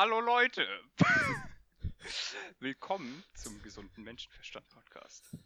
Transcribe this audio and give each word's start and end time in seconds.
Hallo 0.00 0.20
Leute! 0.20 0.64
Willkommen 2.60 3.24
zum 3.34 3.60
gesunden 3.62 4.04
Menschenverstand 4.04 4.68
Podcast. 4.68 5.36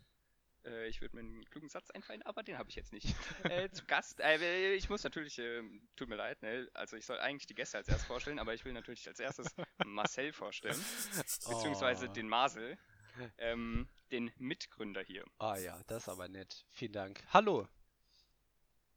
Äh, 0.67 0.89
ich 0.89 1.01
würde 1.01 1.17
mir 1.17 1.21
einen 1.21 1.47
klugen 1.47 1.71
Satz 1.71 1.89
einfallen, 1.89 2.21
aber 2.25 2.43
den 2.43 2.59
habe 2.59 2.69
ich 2.69 2.77
jetzt 2.77 2.93
nicht. 2.93 3.17
Äh, 3.45 3.71
zu 3.71 3.87
Gast, 3.87 4.21
äh, 4.21 4.75
ich 4.75 4.91
muss 4.91 5.05
natürlich, 5.05 5.39
äh, 5.39 5.63
tut 5.97 6.11
mir 6.11 6.17
leid, 6.17 6.43
ne? 6.43 6.69
also 6.75 6.99
ich 6.99 7.07
soll 7.07 7.19
eigentlich 7.19 7.47
die 7.47 7.55
Gäste 7.55 7.79
als 7.79 7.89
erstes 7.89 8.07
vorstellen, 8.07 8.39
aber 8.39 8.53
ich 8.53 8.63
will 8.67 8.75
natürlich 8.75 9.09
als 9.09 9.21
erstes 9.21 9.47
Marcel 9.87 10.35
vorstellen, 10.35 10.77
beziehungsweise 11.49 12.09
Oh. 12.11 12.13
den 12.13 12.29
Marcel, 12.29 12.77
ähm, 13.39 13.89
den 14.11 14.33
Mitgründer 14.37 15.03
hier. 15.03 15.25
Ah 15.39 15.57
ja, 15.57 15.81
das 15.87 16.03
ist 16.03 16.09
aber 16.11 16.29
nett. 16.29 16.67
Vielen 16.73 16.93
Dank. 16.93 17.25
Hallo. 17.33 17.67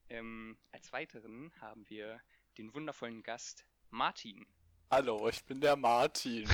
Ähm, 0.09 0.57
als 0.73 0.91
weiteren 0.91 1.53
haben 1.61 1.89
wir 1.89 2.19
den 2.57 2.73
wundervollen 2.73 3.23
Gast 3.23 3.65
Martin. 3.89 4.45
Hallo, 4.91 5.27
ich 5.29 5.43
bin 5.43 5.59
der 5.59 5.75
Martin. 5.75 6.47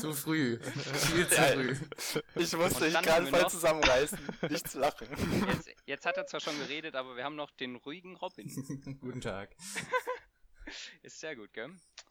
Zu 0.00 0.14
früh. 0.14 0.58
Viel 0.60 1.28
zu 1.28 1.42
früh. 1.42 1.76
Ich 2.36 2.52
musste 2.56 2.92
haben 2.94 3.06
wir 3.06 3.26
voll 3.26 3.50
zusammenreißen, 3.50 4.18
nicht 4.48 4.68
zu 4.68 4.78
lachen. 4.78 5.08
Jetzt, 5.48 5.70
jetzt 5.86 6.06
hat 6.06 6.16
er 6.16 6.26
zwar 6.26 6.40
schon 6.40 6.56
geredet, 6.58 6.94
aber 6.94 7.16
wir 7.16 7.24
haben 7.24 7.34
noch 7.36 7.50
den 7.50 7.76
ruhigen 7.76 8.16
Robin. 8.16 8.48
Guten 9.00 9.20
Tag. 9.20 9.50
Ist 11.02 11.18
sehr 11.18 11.34
gut, 11.34 11.52
gell? 11.52 11.70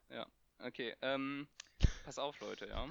Ja. 0.09 0.27
Okay, 0.59 0.95
ähm, 1.01 1.47
pass 2.03 2.19
auf, 2.19 2.39
Leute, 2.41 2.67
ja. 2.67 2.87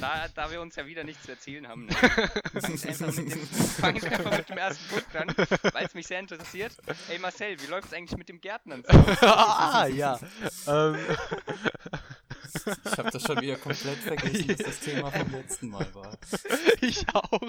Da, 0.00 0.26
da 0.34 0.50
wir 0.50 0.60
uns 0.60 0.76
ja 0.76 0.86
wieder 0.86 1.04
nichts 1.04 1.24
zu 1.24 1.32
erzählen 1.32 1.68
haben, 1.68 1.86
ne, 1.86 1.92
fang 3.80 3.96
ich 3.96 4.06
einfach 4.06 4.38
mit 4.38 4.48
dem, 4.48 4.56
ersten 4.56 4.88
Punkt 4.88 5.16
an, 5.16 5.28
weil 5.74 5.84
es 5.84 5.94
mich 5.94 6.06
sehr 6.06 6.20
interessiert. 6.20 6.72
Ey 7.08 7.18
Marcel, 7.18 7.60
wie 7.60 7.66
läuft 7.66 7.88
es 7.88 7.94
eigentlich 7.94 8.16
mit 8.16 8.28
dem 8.28 8.40
Gärtnern? 8.40 8.82
ah 9.20 9.86
ja. 9.86 10.18
ähm, 10.66 10.96
Ich 12.54 12.98
habe 12.98 13.10
das 13.10 13.22
schon 13.22 13.40
wieder 13.40 13.56
komplett 13.56 13.98
vergessen, 13.98 14.48
was 14.48 14.56
das 14.58 14.80
Thema 14.80 15.10
vom 15.10 15.30
letzten 15.32 15.68
Mal 15.68 15.94
war. 15.94 16.16
ich 16.80 17.04
auch. 17.14 17.40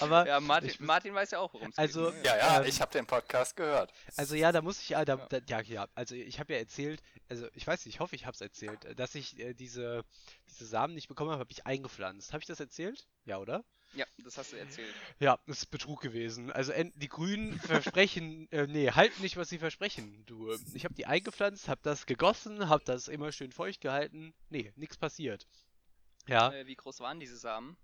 Aber 0.00 0.26
Ja, 0.26 0.40
Martin, 0.40 0.70
Ich- 0.70 0.80
Martin 0.80 1.14
weiß 1.14 1.30
ja 1.32 1.38
auch, 1.40 1.52
worum 1.54 1.70
es 1.70 1.78
Also- 1.78 2.10
geht. 2.12 2.24
Ja, 2.26 2.36
ja, 2.36 2.60
Ähm, 2.60 2.66
ich 2.68 2.80
habe 2.80 2.92
den 2.92 3.06
Podcast 3.06 3.56
gehört. 3.56 3.92
Also 4.16 4.34
ja, 4.34 4.52
da 4.52 4.62
muss 4.62 4.80
ich, 4.80 4.96
ah, 4.96 5.04
da, 5.04 5.16
Ja. 5.16 5.26
da, 5.28 5.38
ja, 5.48 5.60
ja, 5.62 5.88
also 5.94 6.14
ich 6.14 6.38
habe 6.40 6.52
ja 6.52 6.58
erzählt, 6.58 7.02
also 7.28 7.46
ich 7.54 7.66
weiß 7.66 7.84
nicht, 7.86 7.94
ich 7.96 8.00
hoffe, 8.00 8.14
ich 8.16 8.26
habe 8.26 8.34
es 8.34 8.40
erzählt, 8.40 8.84
äh, 8.84 8.94
dass 8.94 9.14
ich 9.14 9.38
äh, 9.38 9.54
diese, 9.54 10.04
diese 10.48 10.66
Samen 10.66 10.94
nicht 10.94 11.08
bekommen 11.08 11.30
habe, 11.30 11.40
habe 11.40 11.52
ich 11.52 11.66
eingepflanzt. 11.66 12.32
Habe 12.32 12.40
ich 12.42 12.46
das 12.46 12.60
erzählt? 12.60 13.06
Ja, 13.24 13.38
oder? 13.38 13.64
Ja, 13.94 14.06
das 14.24 14.38
hast 14.38 14.52
du 14.52 14.56
erzählt. 14.56 14.94
Ja, 15.20 15.38
das 15.46 15.58
ist 15.58 15.70
Betrug 15.70 16.00
gewesen. 16.00 16.50
Also 16.50 16.72
die 16.94 17.08
Grünen 17.08 17.58
versprechen, 17.60 18.50
äh, 18.50 18.66
nee, 18.66 18.90
halten 18.90 19.20
nicht, 19.22 19.36
was 19.36 19.48
sie 19.48 19.58
versprechen. 19.58 20.24
Du, 20.26 20.56
ich 20.74 20.84
habe 20.84 20.94
die 20.94 21.06
eingepflanzt, 21.06 21.68
habe 21.68 21.80
das 21.82 22.06
gegossen, 22.06 22.68
habe 22.68 22.84
das 22.84 23.08
immer 23.08 23.32
schön 23.32 23.52
feucht 23.52 23.80
gehalten. 23.80 24.34
Nee, 24.48 24.72
nichts 24.76 24.96
passiert. 24.96 25.46
Ja, 26.26 26.52
Äh, 26.52 26.66
wie 26.66 26.76
groß 26.76 27.00
waren 27.00 27.20
diese 27.20 27.36
Samen? 27.36 27.76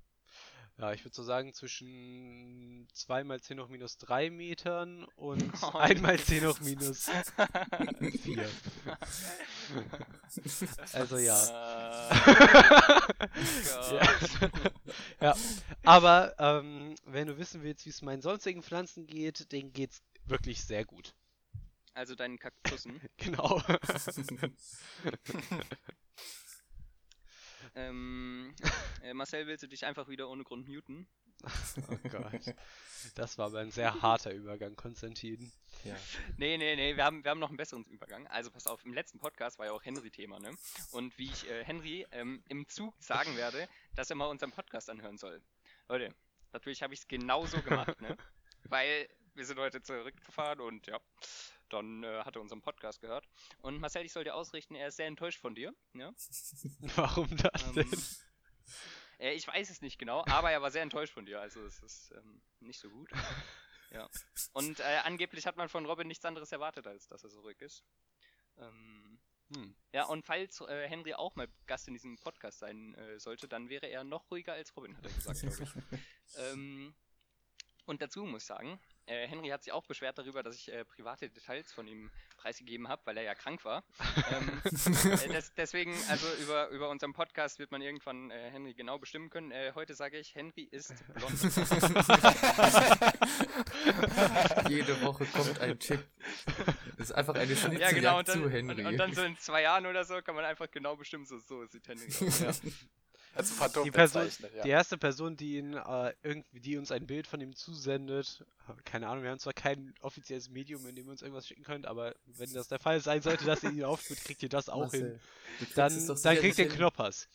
Ja, 0.79 0.93
ich 0.93 1.05
würde 1.05 1.15
so 1.15 1.23
sagen 1.25 1.53
zwischen 1.55 2.87
2 2.93 3.25
mal 3.25 3.41
10 3.41 3.61
hoch 3.61 3.69
minus 3.69 3.98
3 3.98 4.31
Metern 4.31 5.05
und 5.17 5.43
Oh, 5.62 5.77
1 5.77 6.01
mal 6.01 6.19
10 6.19 6.47
hoch 6.47 6.61
minus 6.61 7.11
4. 8.23 8.48
Also 10.93 11.19
ja. 11.19 12.11
Äh, 12.11 12.99
Ja. 13.91 14.12
Ja, 15.21 15.37
aber 15.84 16.34
ähm, 16.39 16.95
wenn 17.05 17.27
du 17.27 17.39
wissen 17.39 17.62
willst, 17.62 17.84
wie 17.84 17.91
es 17.91 18.03
meinen 18.03 18.23
sonstigen 18.23 18.62
Pflanzen 18.62 19.06
geht, 19.06 19.51
denen 19.53 19.73
geht's 19.73 20.03
wirklich 20.27 20.65
sehr 20.65 20.84
gut. 20.84 21.15
Also 21.95 22.15
deinen 22.15 22.39
Kaktussen. 22.39 23.01
Genau. 23.17 23.61
Ähm, 27.79 28.55
äh, 29.03 29.15
Marcel, 29.15 29.47
willst 29.47 29.62
du 29.62 29.69
dich 29.69 29.87
einfach 29.87 30.09
wieder 30.09 30.28
ohne 30.28 30.44
Grund 30.44 30.69
muten? 30.69 31.06
Oh 31.44 32.09
Gott. 32.11 32.55
Das 33.15 33.39
war 33.39 33.47
aber 33.47 33.61
ein 33.61 33.71
sehr 33.71 34.03
harter 34.03 34.33
Übergang, 34.33 34.75
Konstantin. 34.75 35.53
Ja. 35.84 35.94
Nee, 36.37 36.59
nee, 36.59 36.75
nee, 36.75 36.97
wir 36.97 37.05
haben, 37.05 37.22
wir 37.22 37.31
haben 37.31 37.39
noch 37.39 37.49
einen 37.49 37.56
besseren 37.56 37.84
Übergang. 37.84 38.27
Also 38.27 38.50
pass 38.50 38.66
auf, 38.66 38.84
im 38.84 38.93
letzten 38.93 39.21
Podcast 39.21 39.56
war 39.61 39.66
ja 39.66 39.72
auch 39.72 39.84
Henry 39.84 40.11
Thema, 40.11 40.41
ne? 40.41 40.50
Und 40.91 41.16
wie 41.16 41.31
ich 41.31 41.49
äh, 41.49 41.65
Henry 41.65 42.06
ähm, 42.11 42.43
im 42.49 42.66
Zug 42.66 42.94
sagen 42.99 43.37
werde, 43.37 43.69
dass 43.95 44.10
er 44.10 44.16
mal 44.16 44.27
unseren 44.27 44.50
Podcast 44.50 44.91
anhören 44.91 45.16
soll. 45.16 45.41
Leute, 45.89 46.12
natürlich 46.53 46.83
habe 46.83 46.93
ich 46.93 47.00
es 47.00 47.09
genauso 47.09 47.62
gemacht, 47.62 48.00
ne? 48.00 48.16
Weil 48.65 49.09
wir 49.34 49.45
sind 49.45 49.60
heute 49.60 49.81
zurückgefahren 49.81 50.60
und 50.60 50.89
ja, 50.89 50.99
dann 51.73 52.03
äh, 52.05 52.23
hat 52.25 52.37
er 52.37 52.43
unseren 52.43 52.61
Podcast 52.62 53.01
gehört. 53.01 53.29
Und 53.61 53.79
Marcel, 53.81 54.05
ich 54.05 54.12
soll 54.12 54.25
dir 54.25 54.34
ausrichten, 54.34 54.75
er 54.75 54.89
ist 54.89 54.97
sehr 54.97 55.06
enttäuscht 55.06 55.41
von 55.41 55.55
dir, 55.55 55.75
ja? 55.95 56.12
Warum 56.97 57.29
das 57.37 57.62
Ähm, 57.69 57.75
denn? 57.75 58.03
Äh, 59.19 59.33
ich 59.34 59.47
weiß 59.47 59.71
es 59.71 59.81
nicht 59.81 59.99
genau, 59.99 60.25
aber 60.27 60.51
er 60.51 60.62
war 60.62 60.71
sehr 60.71 60.83
enttäuscht 60.83 61.15
von 61.15 61.27
dir, 61.27 61.41
also 61.41 61.65
es 61.65 61.81
ist 61.81 62.12
ähm, 62.12 62.43
nicht 62.61 62.81
so 62.81 62.91
gut. 62.91 63.11
Ja. 63.91 64.07
Und 64.53 64.81
äh, 64.81 64.99
angeblich 65.05 65.47
hat 65.47 65.57
man 65.57 65.71
von 65.71 65.87
Robin 65.87 66.07
nichts 66.09 66.27
anderes 66.27 66.53
erwartet, 66.53 66.87
als 66.87 67.07
dass 67.09 67.25
er 67.25 67.31
so 67.31 67.41
ruhig 67.41 67.59
ist. 67.62 67.83
Ähm, 68.59 69.19
Hm. 69.55 69.75
ja, 69.93 70.05
und 70.05 70.27
falls 70.27 70.61
äh, 70.61 70.87
Henry 70.89 71.15
auch 71.15 71.34
mal 71.34 71.49
Gast 71.67 71.89
in 71.89 71.95
diesem 71.95 72.19
Podcast 72.19 72.59
sein 72.59 72.95
äh, 72.97 73.19
sollte, 73.19 73.49
dann 73.49 73.71
wäre 73.71 73.87
er 73.87 74.05
noch 74.05 74.31
ruhiger 74.31 74.53
als 74.53 74.77
Robin, 74.77 74.95
hat 74.95 75.07
er 75.07 75.12
gesagt, 75.12 75.41
glaube 75.41 75.84
ich. 75.91 75.99
ähm, 76.37 76.95
und 77.87 78.03
dazu 78.03 78.27
muss 78.27 78.43
ich 78.43 78.47
sagen, 78.47 78.78
äh, 79.09 79.27
Henry 79.27 79.49
hat 79.49 79.65
sich 79.65 79.73
auch 79.73 79.87
beschwert 79.87 80.19
darüber, 80.19 80.43
dass 80.43 80.55
ich 80.55 80.71
äh, 80.73 80.85
private 80.85 81.31
Details 81.31 81.73
von 81.73 81.89
ihm 81.89 82.11
preisgegeben 82.37 82.89
habe, 82.89 83.01
weil 83.07 83.17
er 83.17 83.23
ja 83.23 83.35
krank 83.35 83.65
war. 83.65 83.83
ähm, 84.31 84.61
äh, 84.65 85.29
des, 85.29 85.55
deswegen, 85.55 85.95
also 86.09 86.27
über, 86.43 86.69
über 86.69 86.91
unseren 86.91 87.15
Podcast 87.15 87.59
wird 87.59 87.71
man 87.71 87.81
irgendwann 87.81 88.31
äh, 88.31 88.51
Henry 88.51 88.75
genau 88.75 88.99
bestimmen 88.99 89.31
können. 89.31 89.51
Äh, 89.51 89.73
heute 89.75 89.95
sage 89.95 90.19
ich, 90.19 90.35
Henry 90.35 90.69
ist 90.71 90.93
blond. 91.15 91.33
Jede 94.69 95.01
Woche 95.03 95.25
kommt 95.27 95.61
ein 95.61 95.79
Tipp. 95.79 96.05
Das 96.99 97.11
ist 97.11 97.13
einfach 97.13 97.35
eine 97.35 97.53
ja, 97.53 97.57
Schnitzeljagd 97.57 97.95
genau. 97.95 98.19
Und 98.19 98.29
dann, 98.29 98.43
zu 98.43 98.51
Henry. 98.51 98.83
und, 98.83 98.87
und 98.87 98.97
dann 98.99 99.15
so 99.15 99.23
in 99.23 99.39
zwei 99.39 99.63
Jahren 99.63 99.87
oder 99.87 100.05
so 100.05 100.21
kann 100.23 100.35
man 100.35 100.45
einfach 100.45 100.71
genau 100.71 100.97
bestimmen, 100.97 101.25
so, 101.25 101.39
so 101.39 101.65
sieht 101.67 101.89
Henry 101.89 102.07
aus. 102.07 102.41
Ja. 102.41 102.51
Also 103.38 103.54
verdammt 103.54 103.87
Die, 103.87 103.91
Person, 103.93 104.28
ja. 104.56 104.62
die 104.65 104.69
erste 104.69 104.99
Person, 104.99 105.37
die 105.37 105.59
ihn 105.59 105.75
äh, 105.75 106.12
irgendwie, 106.25 106.59
die 106.59 106.76
uns 106.76 106.91
ein 106.91 107.06
Bild 107.06 107.28
von 107.28 107.41
ihm 107.41 107.54
zusendet, 107.54 108.44
keine 108.84 109.06
Ahnung, 109.06 109.22
wir 109.22 109.31
haben 109.31 109.38
zwar 109.38 109.53
kein 109.53 109.94
offizielles 110.00 110.50
Medium, 110.50 110.84
in 110.88 110.97
dem 110.97 111.06
ihr 111.06 111.12
uns 111.12 111.22
irgendwas 111.22 111.47
schicken 111.47 111.62
könnt, 111.62 111.87
aber 111.87 112.16
wenn 112.27 112.53
das 112.53 112.66
der 112.66 112.81
Fall 112.81 112.98
sein 113.00 113.22
sollte, 113.22 113.44
dass 113.44 113.62
ihr 113.62 113.71
ihn 113.71 113.84
aufführt, 113.84 114.25
kriegt 114.25 114.43
ihr 114.43 114.48
das 114.48 114.69
auch 114.69 114.91
hin. 114.91 115.03
Marcel, 115.03 115.21
kriegst 115.59 115.78
Dann, 115.78 116.21
dann 116.21 116.37
kriegt 116.37 116.59
ihr 116.59 116.65
hin. 116.66 116.75
Knoppers. 116.75 117.28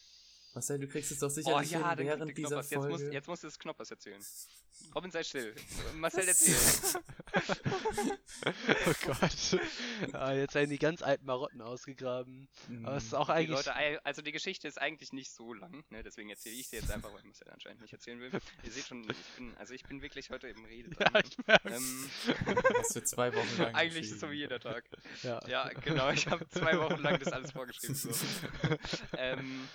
Marcel, 0.53 0.79
du 0.79 0.87
kriegst 0.87 1.11
es 1.11 1.19
doch 1.19 1.27
Oh 1.27 1.29
sicherlich 1.29 1.71
ja, 1.71 1.89
hin, 1.95 2.05
während 2.05 2.27
der 2.29 2.33
dieser 2.35 2.47
Knoppers. 2.49 2.69
Jetzt, 2.69 2.79
muss, 2.83 2.99
Folge. 3.01 3.13
jetzt 3.13 3.27
musst 3.27 3.43
du 3.43 3.47
das 3.47 3.57
Knoppers 3.59 3.91
erzählen. 3.91 4.23
Robin, 4.95 5.11
sei 5.11 5.23
still. 5.23 5.55
Marcel, 5.95 6.27
erzähl. 6.27 6.55
Oh 8.85 8.93
Gott. 9.05 9.59
Ah, 10.13 10.33
jetzt 10.33 10.53
werden 10.55 10.69
die 10.69 10.77
ganz 10.77 11.01
alten 11.01 11.25
Marotten 11.25 11.61
ausgegraben. 11.61 12.49
Aber 12.83 12.97
es 12.97 13.05
ist 13.05 13.13
auch 13.13 13.27
Die 13.27 13.31
eigentlich. 13.33 13.57
Leute, 13.57 13.75
ei- 13.75 13.99
also 14.03 14.21
die 14.21 14.31
Geschichte 14.31 14.67
ist 14.67 14.79
eigentlich 14.79 15.13
nicht 15.13 15.31
so 15.31 15.53
lang, 15.53 15.83
ne? 15.89 16.03
deswegen 16.03 16.29
erzähle 16.29 16.55
ich 16.55 16.67
sie 16.67 16.75
jetzt 16.77 16.91
einfach, 16.91 17.13
weil 17.13 17.23
Marcel 17.23 17.49
anscheinend 17.49 17.81
nicht 17.81 17.93
erzählen 17.93 18.19
will. 18.19 18.31
Ihr 18.63 18.71
seht 18.71 18.85
schon, 18.85 19.03
ich 19.09 19.17
bin, 19.37 19.55
also 19.57 19.73
ich 19.73 19.83
bin 19.83 20.01
wirklich 20.01 20.29
heute 20.29 20.47
im 20.49 20.65
Rededrang. 20.65 21.13
Ja, 21.13 21.21
ich 21.23 21.37
merk's. 21.47 21.65
ähm, 21.65 22.09
Hast 22.77 22.95
du 22.95 23.03
zwei 23.03 23.33
Wochen 23.33 23.57
lang 23.61 23.75
eigentlich 23.75 24.05
ist 24.05 24.11
es 24.13 24.19
so 24.19 24.29
wie 24.29 24.35
jeder 24.35 24.59
Tag. 24.59 24.83
Ja. 25.23 25.39
Ja, 25.47 25.69
genau, 25.69 26.11
ich 26.11 26.27
habe 26.27 26.47
zwei 26.49 26.77
Wochen 26.77 27.01
lang 27.01 27.19
das 27.19 27.31
alles 27.31 27.51
vorgeschrieben. 27.51 27.95
So. 27.95 28.09
ähm, 29.17 29.67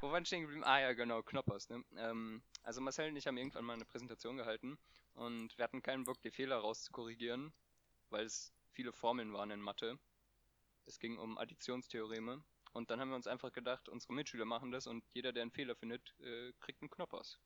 wo 0.00 0.10
waren 0.10 0.24
stehen 0.24 0.42
geblieben? 0.42 0.64
Ah 0.64 0.80
ja, 0.80 0.92
genau, 0.92 1.22
Knoppers. 1.22 1.68
Ne? 1.68 1.84
Ähm, 1.96 2.42
also 2.62 2.80
Marcel 2.80 3.10
und 3.10 3.16
ich 3.16 3.26
haben 3.26 3.36
irgendwann 3.36 3.64
mal 3.64 3.74
eine 3.74 3.84
Präsentation 3.84 4.36
gehalten 4.36 4.78
und 5.14 5.56
wir 5.56 5.64
hatten 5.64 5.82
keinen 5.82 6.04
Bock, 6.04 6.20
die 6.22 6.30
Fehler 6.30 6.56
rauszukorrigieren, 6.56 7.52
weil 8.10 8.24
es 8.24 8.52
viele 8.72 8.92
Formeln 8.92 9.32
waren 9.32 9.50
in 9.50 9.60
Mathe. 9.60 9.98
Es 10.86 10.98
ging 10.98 11.18
um 11.18 11.38
Additionstheoreme. 11.38 12.42
Und 12.72 12.90
dann 12.90 13.00
haben 13.00 13.08
wir 13.08 13.16
uns 13.16 13.26
einfach 13.26 13.52
gedacht, 13.52 13.88
unsere 13.88 14.12
Mitschüler 14.12 14.44
machen 14.44 14.70
das 14.70 14.86
und 14.86 15.04
jeder, 15.12 15.32
der 15.32 15.42
einen 15.42 15.50
Fehler 15.50 15.74
findet, 15.74 16.14
äh, 16.20 16.52
kriegt 16.60 16.80
einen 16.82 16.90
Knoppers. 16.90 17.40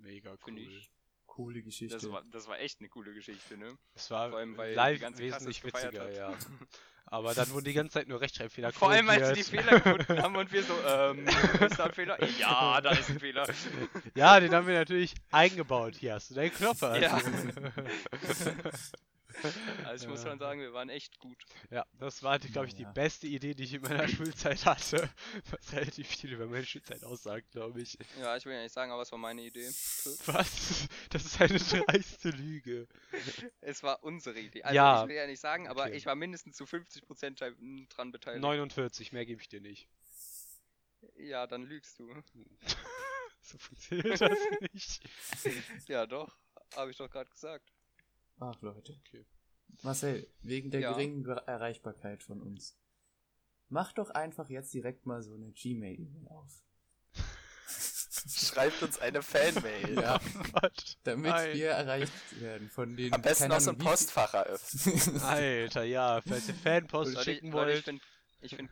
Mega 0.00 0.36
Finde 0.38 0.62
cool. 0.62 0.68
ich. 0.68 0.90
Coole 1.30 1.62
Geschichte. 1.62 1.94
Das 1.94 2.10
war, 2.10 2.22
das 2.32 2.48
war 2.48 2.58
echt 2.58 2.80
eine 2.80 2.88
coole 2.88 3.14
Geschichte, 3.14 3.56
ne? 3.56 3.68
Es 3.94 4.10
war 4.10 4.30
Vor 4.30 4.38
allem, 4.40 4.56
weil 4.56 4.70
die 4.70 4.74
live 4.74 5.18
wesentlich 5.18 5.62
witziger, 5.62 6.04
hat. 6.04 6.16
ja. 6.16 6.34
Aber 7.06 7.34
dann 7.34 7.48
wurden 7.50 7.64
die 7.64 7.72
ganze 7.72 7.94
Zeit 7.94 8.08
nur 8.08 8.20
Rechtschreibfehler 8.20 8.72
Vor 8.72 8.90
allem, 8.90 9.08
als 9.08 9.28
sie 9.28 9.34
die. 9.34 9.42
Fehler 9.44 9.80
gefunden 9.80 10.22
haben 10.22 10.36
und 10.36 10.52
wir 10.52 10.62
so, 10.62 10.74
ähm, 10.86 11.26
ist 11.60 11.78
da 11.78 11.84
ein 11.84 11.92
Fehler? 11.92 12.18
Ja, 12.38 12.80
da 12.80 12.90
ist 12.90 13.10
ein 13.10 13.20
Fehler. 13.20 13.48
Ja, 14.14 14.38
den 14.40 14.52
haben 14.54 14.66
wir 14.66 14.74
natürlich 14.74 15.14
eingebaut. 15.30 15.94
Hier 15.96 16.14
hast 16.14 16.30
du 16.30 16.34
deinen 16.34 16.52
Knopper. 16.52 17.00
Ja. 17.00 17.20
Also 19.86 20.04
ich 20.04 20.10
muss 20.10 20.22
Ja. 20.24 20.30
schon 20.30 20.38
sagen, 20.38 20.60
wir 20.60 20.72
waren 20.72 20.88
echt 20.88 21.18
gut. 21.18 21.44
Ja, 21.70 21.84
das 21.98 22.22
war, 22.22 22.38
glaube 22.38 22.68
ich, 22.68 22.74
die 22.74 22.82
Naja. 22.82 22.92
beste 22.92 23.26
Idee, 23.26 23.54
die 23.54 23.64
ich 23.64 23.74
in 23.74 23.82
meiner 23.82 24.06
Schulzeit 24.08 24.64
hatte. 24.66 25.08
Was 25.50 25.72
relativ 25.72 26.06
viel 26.08 26.32
über 26.32 26.46
meine 26.46 26.64
Schulzeit 26.66 27.04
aussagt, 27.04 27.50
glaube 27.50 27.80
ich. 27.80 27.96
Ja, 28.18 28.36
ich 28.36 28.44
will 28.44 28.54
ja 28.54 28.62
nicht 28.62 28.72
sagen, 28.72 28.92
aber 28.92 29.02
es 29.02 29.12
war 29.12 29.18
meine 29.18 29.42
Idee. 29.42 29.66
Was? 30.26 30.88
Das 31.10 31.24
ist 31.24 31.40
eine 31.40 31.58
dreiste 31.86 32.30
Lüge. 32.30 32.86
Es 33.60 33.82
war 33.82 34.02
unsere 34.02 34.38
Idee. 34.38 34.62
Also 34.62 34.74
Ja. 34.76 35.02
ich 35.02 35.08
will 35.08 35.16
ja 35.16 35.26
nicht 35.26 35.40
sagen, 35.40 35.68
aber 35.68 35.82
Okay. 35.84 35.96
ich 35.96 36.06
war 36.06 36.14
mindestens 36.14 36.56
zu 36.56 36.64
50% 36.64 37.38
dran- 37.38 37.86
dran 37.88 38.12
beteiligt. 38.12 38.42
49, 38.42 39.12
mehr 39.12 39.26
gebe 39.26 39.40
ich 39.42 39.48
dir 39.48 39.60
nicht. 39.60 39.88
Ja, 41.16 41.46
dann 41.46 41.62
lügst 41.62 41.98
du. 41.98 42.12
So 43.42 43.56
funktioniert 43.58 44.20
das 44.20 44.38
nicht. 44.72 45.00
Ja, 45.88 46.06
doch. 46.06 46.36
Habe 46.76 46.90
ich 46.90 46.96
doch 46.98 47.08
gerade 47.10 47.30
gesagt. 47.30 47.72
Ach, 48.40 48.60
Leute. 48.62 48.98
Okay. 49.06 49.24
Marcel, 49.82 50.26
wegen 50.42 50.70
der 50.70 50.80
Ja. 50.80 50.92
geringen 50.92 51.24
Erreichbarkeit 51.26 52.22
von 52.22 52.40
uns. 52.42 52.76
Mach 53.68 53.92
doch 53.92 54.10
einfach 54.10 54.50
jetzt 54.50 54.74
direkt 54.74 55.06
mal 55.06 55.22
so 55.22 55.34
eine 55.34 55.52
Gmail-E-Mail 55.52 56.26
auf. 56.28 56.62
Schreibt 58.26 58.82
uns 58.82 58.98
eine 58.98 59.22
Fanmail. 59.22 59.94
Ja, 59.94 60.20
damit 61.04 61.30
Nein. 61.30 61.56
wir 61.56 61.70
erreicht 61.70 62.40
werden 62.40 62.68
von 62.68 62.96
den. 62.96 63.12
Am 63.14 63.22
besten 63.22 63.50
aus 63.52 63.64
dem 63.64 63.78
Postfach 63.78 64.34
eröffnen. 64.34 65.20
Alter, 65.22 65.84
ja, 65.84 66.20
falls 66.26 66.48
ihr 66.48 66.54
Fanpost 66.54 67.14
Leute, 67.14 67.24
schicken 67.24 67.52
Leute, 67.52 67.70
ich 67.70 67.74
wollt. 67.76 67.84
finde 67.84 68.02
ich 68.40 68.56
find, 68.56 68.70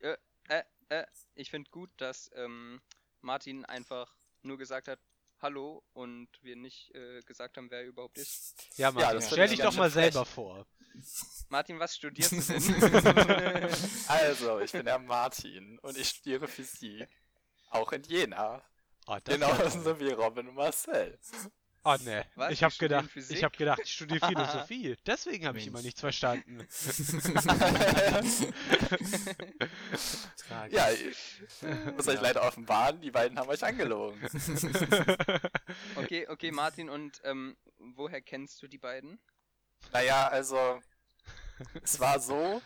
äh, 0.00 0.16
äh, 0.48 0.62
äh, 0.88 1.06
ich 1.34 1.50
find 1.50 1.70
gut, 1.70 1.90
dass 1.96 2.30
ähm, 2.34 2.80
Martin 3.22 3.64
einfach 3.64 4.14
nur 4.42 4.58
gesagt 4.58 4.88
hat, 4.88 4.98
hallo 5.40 5.82
und 5.92 6.28
wir 6.42 6.56
nicht 6.56 6.94
äh, 6.94 7.20
gesagt 7.22 7.56
haben, 7.56 7.70
wer 7.70 7.80
er 7.80 7.86
überhaupt 7.86 8.18
ist. 8.18 8.54
Ja, 8.76 8.90
Martin, 8.90 9.16
das 9.16 9.26
stell 9.26 9.48
dich 9.48 9.58
ich 9.58 9.64
doch 9.64 9.74
mal 9.74 9.90
schön 9.90 10.02
selber 10.02 10.24
vor. 10.24 10.66
Martin, 11.48 11.78
was 11.78 11.96
studierst 11.96 12.32
du 12.32 12.40
denn? 12.40 13.70
Also, 14.08 14.60
ich 14.60 14.72
bin 14.72 14.84
der 14.84 14.98
Martin 14.98 15.78
und 15.80 15.96
ich 15.98 16.08
studiere 16.08 16.48
Physik. 16.48 17.08
Auch 17.70 17.92
in 17.92 18.02
Jena. 18.04 18.62
Das 19.06 19.22
Genauso 19.24 20.00
wie 20.00 20.10
Robin 20.10 20.48
und 20.48 20.54
Marcel. 20.54 21.18
Ah, 21.86 21.98
ne. 22.02 22.26
Was? 22.34 22.52
Ich 22.52 22.60
Wir 22.60 22.64
hab 22.64 22.72
studieren 22.72 23.00
gedacht, 23.02 23.12
Physik? 23.12 23.36
ich 23.36 23.44
hab 23.44 23.56
gedacht, 23.56 23.80
ich 23.84 23.92
studiere 23.92 24.26
Philosophie. 24.26 24.96
Deswegen 25.06 25.46
habe 25.46 25.58
ich 25.58 25.68
immer 25.68 25.82
nichts 25.82 26.00
verstanden. 26.00 26.66
Ja, 30.70 30.90
ich 30.92 31.42
muss 31.96 32.08
euch 32.08 32.20
leider 32.20 32.42
offenbaren, 32.42 33.00
die 33.00 33.10
beiden 33.10 33.38
haben 33.38 33.48
euch 33.48 33.64
angelogen. 33.64 34.20
okay, 35.96 36.26
okay, 36.28 36.50
Martin, 36.50 36.88
und 36.88 37.20
ähm, 37.24 37.56
woher 37.78 38.20
kennst 38.20 38.62
du 38.62 38.68
die 38.68 38.78
beiden? 38.78 39.18
Naja, 39.92 40.28
also, 40.28 40.80
es 41.82 41.98
war 42.00 42.20
so, 42.20 42.62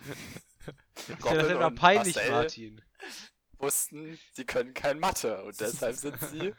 dir 1.06 1.43
das 1.43 1.66
und 1.66 1.75
peinlich, 1.75 2.16
Marcel 2.16 2.31
Martin? 2.31 2.82
wussten, 3.58 4.19
sie 4.32 4.44
können 4.44 4.75
kein 4.75 4.99
Mathe 4.99 5.43
und 5.44 5.58
deshalb 5.61 5.96
sind 5.96 6.19
sie 6.20 6.55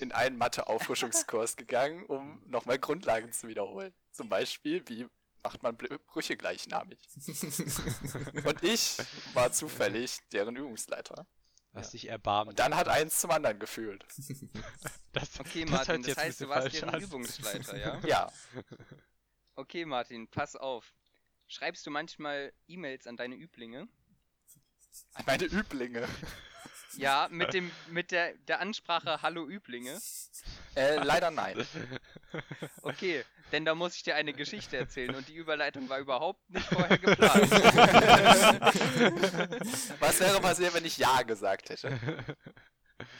in 0.00 0.12
einen 0.12 0.36
Mathe-Auffrischungskurs 0.36 1.56
gegangen, 1.56 2.04
um 2.06 2.42
nochmal 2.46 2.78
Grundlagen 2.78 3.32
zu 3.32 3.48
wiederholen. 3.48 3.92
Zum 4.12 4.28
Beispiel, 4.28 4.82
wie 4.88 5.06
macht 5.42 5.62
man 5.62 5.76
Brüche 5.76 6.36
gleichnamig. 6.36 6.98
Und 8.44 8.62
ich 8.62 8.98
war 9.34 9.50
zufällig 9.52 10.18
deren 10.32 10.54
Übungsleiter. 10.56 11.26
Lass 11.72 11.90
dich 11.90 12.08
erbarmen. 12.08 12.50
Und 12.50 12.58
dann 12.58 12.76
hat 12.76 12.88
eins 12.88 13.18
zum 13.18 13.30
anderen 13.30 13.58
gefühlt. 13.58 14.04
Das, 15.14 15.38
Okay, 15.40 15.66
das 15.66 15.70
Martin, 15.70 16.02
das, 16.02 16.16
heißt, 16.16 16.40
du 16.40 16.48
warst 16.48 16.72
deren 16.74 16.88
an. 16.88 17.02
Übungsleiter, 17.02 17.76
ja? 17.76 18.00
Ja, 18.06 18.32
Okay, 19.54 19.84
Martin, 19.84 20.28
pass 20.28 20.56
auf. 20.56 20.94
Schreibst 21.46 21.86
du 21.86 21.90
manchmal 21.90 22.54
E-Mails 22.66 23.06
an 23.06 23.18
deine 23.18 23.34
Üblinge? 23.34 23.88
meine 25.26 25.44
Üblinge. 25.44 26.08
Ja, 26.96 27.28
mit 27.30 27.54
dem 27.54 27.70
mit 27.88 28.10
der, 28.10 28.34
der 28.48 28.60
Ansprache 28.60 29.22
Hallo 29.22 29.46
Üblinge. 29.46 29.98
Äh, 30.74 30.96
leider 30.96 31.30
nein. 31.30 31.64
Okay, 32.80 33.22
denn 33.52 33.66
da 33.66 33.74
muss 33.74 33.94
ich 33.94 34.04
dir 34.04 34.14
eine 34.14 34.32
Geschichte 34.32 34.78
erzählen 34.78 35.14
und 35.14 35.28
die 35.28 35.34
Überleitung 35.34 35.90
war 35.90 35.98
überhaupt 35.98 36.48
nicht 36.48 36.66
vorher 36.66 36.96
geplant. 36.96 37.50
Was 40.00 40.18
wäre 40.18 40.40
passiert, 40.40 40.72
wenn 40.72 40.86
ich 40.86 40.96
Ja 40.96 41.20
gesagt 41.22 41.68
hätte? 41.68 41.98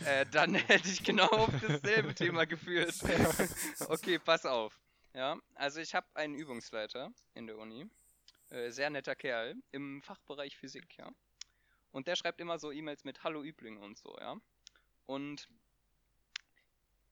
äh, 0.06 0.25
dann 0.30 0.54
hätte 0.54 0.88
ich 0.88 1.04
genau 1.04 1.28
auf 1.28 1.50
dasselbe 1.60 2.14
Thema 2.14 2.46
geführt. 2.46 2.94
okay, 3.88 4.18
pass 4.18 4.46
auf. 4.46 4.80
Ja, 5.12 5.36
also 5.54 5.80
ich 5.80 5.94
habe 5.94 6.06
einen 6.14 6.34
Übungsleiter 6.34 7.12
in 7.34 7.46
der 7.46 7.58
Uni. 7.58 7.84
Äh, 8.48 8.70
sehr 8.70 8.88
netter 8.88 9.14
Kerl 9.14 9.56
im 9.72 10.02
Fachbereich 10.02 10.56
Physik, 10.56 10.96
ja. 10.96 11.10
Und 11.92 12.08
der 12.08 12.16
schreibt 12.16 12.40
immer 12.40 12.58
so 12.58 12.72
E-Mails 12.72 13.04
mit 13.04 13.22
Hallo 13.22 13.42
Üblinge 13.42 13.80
und 13.80 13.98
so, 13.98 14.16
ja. 14.18 14.40
Und 15.06 15.48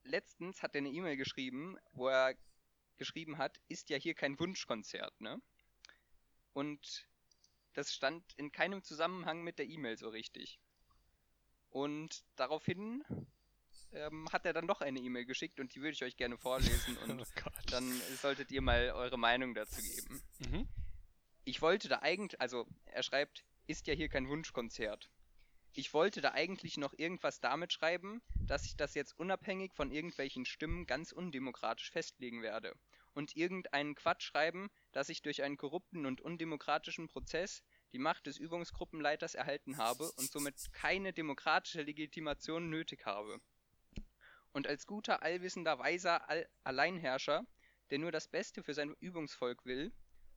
letztens 0.03 0.63
hat 0.63 0.75
er 0.75 0.79
eine 0.79 0.89
E-Mail 0.89 1.17
geschrieben, 1.17 1.77
wo 1.93 2.07
er 2.07 2.35
geschrieben 2.97 3.37
hat, 3.37 3.59
ist 3.67 3.89
ja 3.89 3.97
hier 3.97 4.15
kein 4.15 4.39
Wunschkonzert, 4.39 5.21
ne? 5.21 5.41
Und 6.53 7.07
das 7.73 7.93
stand 7.93 8.33
in 8.33 8.51
keinem 8.51 8.83
Zusammenhang 8.83 9.43
mit 9.43 9.59
der 9.59 9.67
E-Mail 9.67 9.97
so 9.97 10.09
richtig. 10.09 10.59
Und 11.69 12.25
daraufhin 12.35 13.03
ähm, 13.93 14.27
hat 14.31 14.45
er 14.45 14.53
dann 14.53 14.67
doch 14.67 14.81
eine 14.81 14.99
E-Mail 14.99 15.25
geschickt 15.25 15.59
und 15.59 15.73
die 15.73 15.81
würde 15.81 15.93
ich 15.93 16.03
euch 16.03 16.17
gerne 16.17 16.37
vorlesen 16.37 16.97
und 17.03 17.21
Oh 17.21 17.49
dann 17.67 17.89
solltet 18.21 18.51
ihr 18.51 18.61
mal 18.61 18.91
eure 18.91 19.17
Meinung 19.17 19.53
dazu 19.53 19.81
geben. 19.81 20.21
Mhm. 20.39 20.67
Ich 21.43 21.61
wollte 21.61 21.87
da 21.87 21.99
eigentlich, 21.99 22.39
also 22.39 22.67
er 22.85 23.03
schreibt, 23.03 23.45
ist 23.71 23.87
ja 23.87 23.93
hier 23.93 24.09
kein 24.09 24.27
Wunschkonzert. 24.27 25.09
Ich 25.73 25.93
wollte 25.93 26.19
da 26.19 26.33
eigentlich 26.33 26.75
noch 26.75 26.93
irgendwas 26.97 27.39
damit 27.39 27.71
schreiben, 27.71 28.21
dass 28.45 28.65
ich 28.65 28.75
das 28.75 28.93
jetzt 28.93 29.17
unabhängig 29.17 29.73
von 29.73 29.89
irgendwelchen 29.89 30.45
Stimmen 30.45 30.85
ganz 30.85 31.13
undemokratisch 31.13 31.89
festlegen 31.89 32.41
werde. 32.41 32.75
Und 33.13 33.37
irgendeinen 33.37 33.95
Quatsch 33.95 34.23
schreiben, 34.23 34.69
dass 34.91 35.07
ich 35.07 35.21
durch 35.21 35.43
einen 35.43 35.55
korrupten 35.55 36.05
und 36.05 36.19
undemokratischen 36.19 37.07
Prozess 37.07 37.63
die 37.93 37.99
Macht 37.99 38.27
des 38.27 38.37
Übungsgruppenleiters 38.37 39.35
erhalten 39.35 39.77
habe 39.77 40.11
und 40.11 40.29
somit 40.29 40.55
keine 40.73 41.13
demokratische 41.13 41.83
Legitimation 41.83 42.69
nötig 42.69 43.05
habe. 43.05 43.39
Und 44.51 44.67
als 44.67 44.85
guter, 44.85 45.23
allwissender, 45.23 45.79
weiser 45.79 46.29
All 46.29 46.49
Alleinherrscher, 46.65 47.45
der 47.89 47.99
nur 47.99 48.11
das 48.11 48.27
Beste 48.27 48.63
für 48.63 48.73
sein 48.73 48.93
Übungsvolk 48.99 49.65
will, 49.65 49.93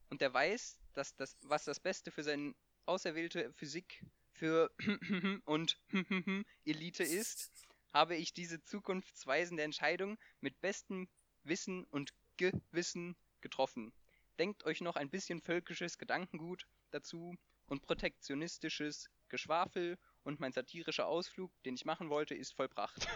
und 0.09 0.21
der 0.21 0.33
weiß, 0.33 0.79
dass 0.93 1.15
das, 1.15 1.37
was 1.41 1.65
das 1.65 1.79
Beste 1.79 2.11
für 2.11 2.23
seine 2.23 2.53
auserwählte 2.85 3.51
Physik 3.53 4.05
für 4.31 4.71
und 5.45 5.79
Elite 6.65 7.03
ist, 7.03 7.51
habe 7.93 8.15
ich 8.15 8.33
diese 8.33 8.61
zukunftsweisende 8.63 9.63
Entscheidung 9.63 10.17
mit 10.41 10.59
bestem 10.61 11.07
Wissen 11.43 11.85
und 11.85 12.13
Gewissen 12.37 13.15
getroffen. 13.41 13.93
Denkt 14.37 14.65
euch 14.65 14.81
noch 14.81 14.97
ein 14.97 15.09
bisschen 15.09 15.41
völkisches 15.41 15.97
Gedankengut 15.97 16.67
dazu 16.91 17.37
und 17.67 17.81
protektionistisches 17.81 19.09
Geschwafel 19.29 19.97
und 20.23 20.39
mein 20.39 20.51
satirischer 20.51 21.07
Ausflug, 21.07 21.51
den 21.63 21.75
ich 21.75 21.85
machen 21.85 22.09
wollte, 22.09 22.35
ist 22.35 22.53
vollbracht. 22.53 23.07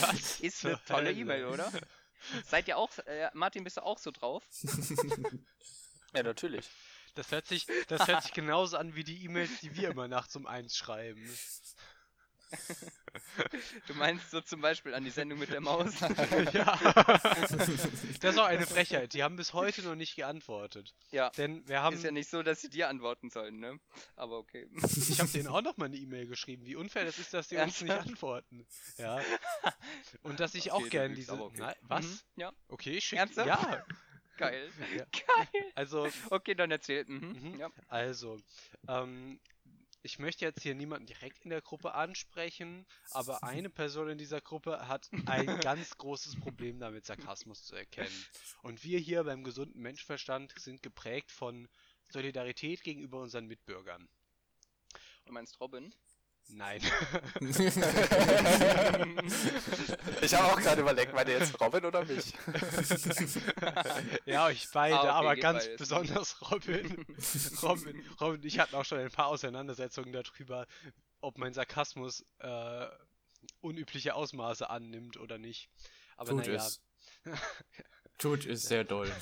Was? 0.00 0.40
Ist 0.40 0.64
eine 0.64 0.80
tolle? 0.84 1.12
E-Mail, 1.12 1.46
oder? 1.46 1.70
Seid 2.44 2.68
ihr 2.68 2.76
auch, 2.76 2.96
äh, 3.06 3.30
Martin, 3.34 3.64
bist 3.64 3.76
du 3.76 3.82
auch 3.82 3.98
so 3.98 4.10
drauf? 4.10 4.44
Ja, 6.16 6.22
natürlich. 6.22 6.66
Das 7.14 7.30
hört 7.30 7.46
sich, 7.46 7.66
das 7.88 8.06
hört 8.08 8.22
sich 8.24 8.32
genauso 8.32 8.76
an 8.76 8.94
wie 8.94 9.04
die 9.04 9.24
E-Mails, 9.24 9.60
die 9.60 9.74
wir 9.76 9.90
immer 9.90 10.08
nachts 10.08 10.36
um 10.36 10.46
eins 10.46 10.76
schreiben. 10.76 11.26
Du 13.86 13.94
meinst 13.94 14.30
so 14.30 14.40
zum 14.40 14.60
Beispiel 14.60 14.94
an 14.94 15.02
die 15.04 15.10
Sendung 15.10 15.38
mit 15.38 15.50
der 15.50 15.60
Maus? 15.60 15.98
ja. 16.52 16.78
Das 18.20 18.34
ist 18.34 18.38
auch 18.38 18.44
eine 18.44 18.66
Frechheit. 18.66 19.14
Die 19.14 19.22
haben 19.22 19.36
bis 19.36 19.52
heute 19.52 19.82
noch 19.82 19.94
nicht 19.94 20.14
geantwortet. 20.14 20.94
ja. 21.10 21.30
Denn 21.30 21.66
wir 21.66 21.82
haben, 21.82 21.96
Ist 21.96 22.04
ja 22.04 22.10
nicht 22.12 22.30
so, 22.30 22.42
dass 22.42 22.60
sie 22.60 22.68
dir 22.70 22.88
antworten 22.88 23.30
sollen, 23.30 23.58
ne? 23.58 23.80
Aber 24.14 24.38
okay. 24.38 24.68
ich 25.08 25.18
habe 25.18 25.30
denen 25.30 25.48
auch 25.48 25.62
noch 25.62 25.76
mal 25.76 25.86
eine 25.86 25.96
E-Mail 25.96 26.26
geschrieben. 26.26 26.64
Wie 26.66 26.76
unfair 26.76 27.04
das 27.04 27.18
ist, 27.18 27.34
dass 27.34 27.48
die 27.48 27.56
uns 27.56 27.80
nicht 27.80 27.92
antworten. 27.92 28.66
Ja. 28.98 29.20
Und 30.22 30.38
dass 30.38 30.54
ich 30.54 30.70
Okay, 30.70 30.76
auch 30.76 30.82
du 30.82 30.90
gern 30.90 31.14
lügst, 31.14 31.30
diese. 31.30 31.40
okay. 31.40 31.56
Nein, 31.58 31.74
was? 31.82 32.04
Mhm, 32.04 32.20
ja, 32.36 32.52
Okay, 32.68 33.00
schick. 33.00 33.18
Ernsthaft? 33.18 33.48
Ja. 33.48 33.84
Geil. 34.36 34.70
Ja. 34.96 35.04
Geil. 35.12 35.72
Also, 35.74 36.08
Okay, 36.30 36.54
dann 36.54 36.70
erzählt. 36.70 37.08
Mhm. 37.08 37.32
Mhm. 37.52 37.58
Ja. 37.60 37.70
Also, 37.88 38.38
ähm, 38.88 39.40
ich 40.02 40.18
möchte 40.20 40.44
jetzt 40.44 40.62
hier 40.62 40.74
niemanden 40.76 41.06
direkt 41.06 41.42
in 41.44 41.50
der 41.50 41.60
Gruppe 41.60 41.94
ansprechen, 41.94 42.86
aber 43.10 43.42
eine 43.42 43.70
Person 43.70 44.08
in 44.08 44.18
dieser 44.18 44.40
Gruppe 44.40 44.86
hat 44.86 45.10
ein 45.26 45.46
ganz 45.60 45.96
großes 45.98 46.38
Problem 46.38 46.78
damit, 46.78 47.06
Sarkasmus 47.06 47.64
zu 47.64 47.74
erkennen. 47.74 48.26
Und 48.62 48.84
wir 48.84 49.00
hier 49.00 49.24
beim 49.24 49.42
gesunden 49.42 49.82
Menschenverstand 49.82 50.54
sind 50.60 50.82
geprägt 50.82 51.32
von 51.32 51.68
Solidarität 52.10 52.82
gegenüber 52.84 53.20
unseren 53.20 53.46
Mitbürgern. 53.46 54.08
Du 55.24 55.32
meinst 55.32 55.60
Robin? 55.60 55.92
Nein. 56.48 56.80
Ich 60.22 60.34
habe 60.34 60.52
auch 60.52 60.60
gerade 60.60 60.80
überlegt, 60.80 61.12
meine 61.14 61.30
jetzt 61.32 61.60
Robin 61.60 61.84
oder 61.84 62.04
mich? 62.04 62.32
ja, 64.24 64.50
ich 64.50 64.68
beide, 64.72 64.96
Ah, 64.96 65.00
okay, 65.00 65.08
aber 65.10 65.36
ganz 65.36 65.64
beides. 65.64 65.78
besonders 65.78 66.50
Robin. 66.50 67.06
Robin. 67.62 68.04
Robin 68.20 68.34
und 68.36 68.44
ich 68.44 68.58
hatten 68.58 68.74
auch 68.74 68.84
schon 68.84 68.98
ein 68.98 69.10
paar 69.10 69.26
Auseinandersetzungen 69.26 70.12
darüber, 70.12 70.66
ob 71.20 71.38
mein 71.38 71.52
Sarkasmus, 71.52 72.24
äh, 72.38 72.86
unübliche 73.60 74.14
Ausmaße 74.14 74.68
annimmt 74.70 75.16
oder 75.18 75.38
nicht. 75.38 75.70
Aber 76.16 76.30
Tut 76.30 76.46
naja, 76.46 76.54
es. 76.66 76.80
Tut 78.18 78.46
es 78.46 78.62
sehr 78.62 78.84
doll. 78.84 79.12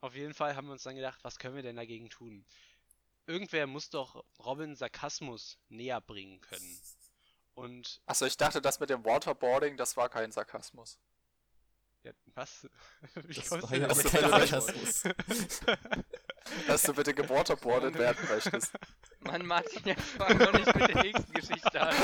auf 0.00 0.14
jeden 0.14 0.34
Fall 0.34 0.56
haben 0.56 0.66
wir 0.68 0.72
uns 0.72 0.82
dann 0.82 0.96
gedacht, 0.96 1.20
was 1.22 1.38
können 1.38 1.54
wir 1.54 1.62
denn 1.62 1.76
dagegen 1.76 2.08
tun? 2.08 2.44
Irgendwer 3.30 3.68
muss 3.68 3.90
doch 3.90 4.24
Robin 4.40 4.74
Sarkasmus 4.74 5.56
näher 5.68 6.00
bringen 6.00 6.40
können. 6.40 6.80
Und 7.54 8.02
Achso, 8.06 8.26
ich 8.26 8.36
dachte, 8.36 8.60
das 8.60 8.80
mit 8.80 8.90
dem 8.90 9.04
Waterboarding, 9.04 9.76
das 9.76 9.96
war 9.96 10.08
kein 10.08 10.32
Sarkasmus. 10.32 10.98
ja, 12.02 12.12
was? 12.34 12.68
Wie 13.14 13.34
Das 13.34 13.50
war 13.52 13.72
ja 13.72 13.86
jetzt 13.86 14.04
kein? 14.06 14.30
Sarkasmus. 14.30 15.02
Dass 16.66 16.82
du 16.82 16.94
bitte 16.94 17.14
gewaterboardet 17.14 17.96
werden 17.98 18.28
möchtest. 18.28 18.72
Mann, 19.20 19.44
Martin, 19.46 19.82
jetzt 19.84 20.02
fang 20.02 20.38
doch 20.38 20.52
nicht 20.52 20.74
mit 20.74 20.88
der 20.88 21.02
nächsten 21.02 21.32
Geschichte 21.32 21.80
an. 21.80 21.94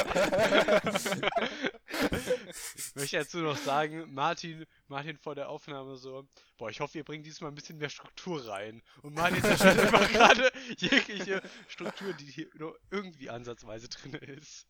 Ich 2.76 2.94
möchte 2.94 3.16
dazu 3.18 3.38
noch 3.38 3.56
sagen, 3.56 4.12
Martin, 4.12 4.66
Martin 4.88 5.16
vor 5.16 5.34
der 5.34 5.48
Aufnahme 5.48 5.96
so, 5.96 6.28
boah, 6.58 6.70
ich 6.70 6.80
hoffe, 6.80 6.98
ihr 6.98 7.04
bringt 7.04 7.26
diesmal 7.26 7.50
ein 7.50 7.54
bisschen 7.54 7.78
mehr 7.78 7.88
Struktur 7.88 8.46
rein. 8.48 8.82
Und 9.02 9.14
Martin 9.14 9.42
zerstört 9.42 9.78
einfach 9.80 10.10
gerade 10.10 10.52
jegliche 10.76 11.42
Struktur, 11.68 12.12
die 12.14 12.26
hier 12.26 12.48
nur 12.54 12.78
irgendwie 12.90 13.30
ansatzweise 13.30 13.88
drin 13.88 14.14
ist. 14.14 14.66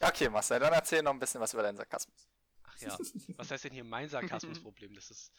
Okay, 0.00 0.28
Marcel, 0.28 0.60
dann 0.60 0.72
erzähl 0.72 1.02
noch 1.02 1.12
ein 1.12 1.18
bisschen 1.18 1.40
was 1.40 1.52
über 1.52 1.62
deinen 1.62 1.76
Sarkasmus. 1.76 2.28
Ach 2.62 2.76
ja, 2.80 2.98
was 3.36 3.50
heißt 3.50 3.64
denn 3.64 3.72
hier 3.72 3.84
mein 3.84 4.08
Sarkasmusproblem? 4.08 4.94
Das 4.94 5.10
ist 5.10 5.32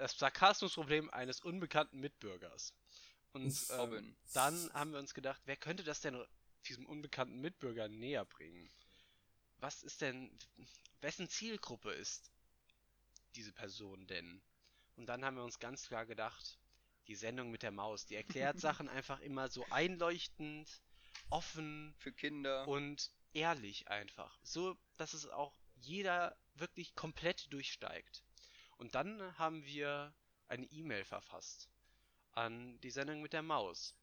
das 0.00 0.18
Sarkasmusproblem 0.18 1.10
eines 1.10 1.42
unbekannten 1.42 2.00
Mitbürgers. 2.00 2.74
Und 3.32 3.54
ähm, 3.70 4.16
dann 4.32 4.72
haben 4.72 4.92
wir 4.92 4.98
uns 4.98 5.12
gedacht, 5.12 5.42
wer 5.44 5.56
könnte 5.56 5.84
das 5.84 6.00
denn 6.00 6.24
diesem 6.66 6.86
unbekannten 6.86 7.40
Mitbürger 7.40 7.86
näher 7.88 8.24
bringen? 8.24 8.70
Was 9.58 9.82
ist 9.82 10.00
denn, 10.00 10.30
wessen 11.02 11.28
Zielgruppe 11.28 11.92
ist 11.92 12.32
diese 13.34 13.52
Person 13.52 14.06
denn? 14.06 14.40
Und 14.96 15.04
dann 15.06 15.22
haben 15.22 15.36
wir 15.36 15.44
uns 15.44 15.58
ganz 15.58 15.86
klar 15.86 16.06
gedacht, 16.06 16.58
die 17.06 17.14
Sendung 17.14 17.50
mit 17.50 17.62
der 17.62 17.70
Maus, 17.70 18.06
die 18.06 18.16
erklärt 18.16 18.58
Sachen 18.60 18.88
einfach 18.88 19.20
immer 19.20 19.48
so 19.48 19.66
einleuchtend, 19.68 20.80
offen 21.28 21.94
Für 21.98 22.12
Kinder. 22.12 22.66
und 22.66 23.10
ehrlich 23.34 23.88
einfach. 23.88 24.38
So, 24.42 24.78
dass 24.96 25.12
es 25.12 25.26
auch 25.26 25.54
jeder 25.76 26.38
wirklich 26.54 26.94
komplett 26.94 27.52
durchsteigt. 27.52 28.24
Und 28.80 28.94
dann 28.94 29.38
haben 29.38 29.64
wir 29.66 30.12
eine 30.48 30.64
E-Mail 30.66 31.04
verfasst 31.04 31.68
an 32.32 32.80
die 32.80 32.90
Sendung 32.90 33.20
mit 33.20 33.32
der 33.34 33.42
Maus. 33.42 33.94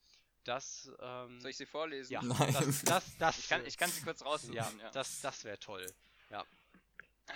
Das, 0.43 0.89
ähm, 1.01 1.41
Soll 1.41 1.49
ich 1.51 1.57
sie 1.57 1.65
vorlesen? 1.65 2.13
ja, 2.13 2.21
Nein. 2.21 2.53
das, 2.53 2.83
das, 2.83 3.17
das, 3.17 3.39
Ich 3.39 3.49
kann, 3.49 3.65
ich 3.65 3.77
kann 3.77 3.89
sie 3.89 4.01
kurz 4.01 4.23
raussuchen. 4.23 4.53
ja, 4.53 4.71
Ja, 4.79 4.91
das, 4.91 5.19
das 5.21 5.43
wäre 5.43 5.57
toll. 5.59 5.85
Ja. 6.29 6.45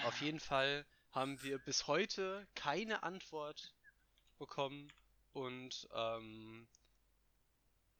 Auf 0.03 0.21
jeden 0.21 0.39
Fall 0.39 0.86
haben 1.12 1.41
wir 1.41 1.57
bis 1.57 1.88
heute 1.88 2.48
keine 2.55 3.01
Antwort 3.03 3.74
bekommen 4.38 4.88
und 5.33 5.89
ähm, 5.93 6.67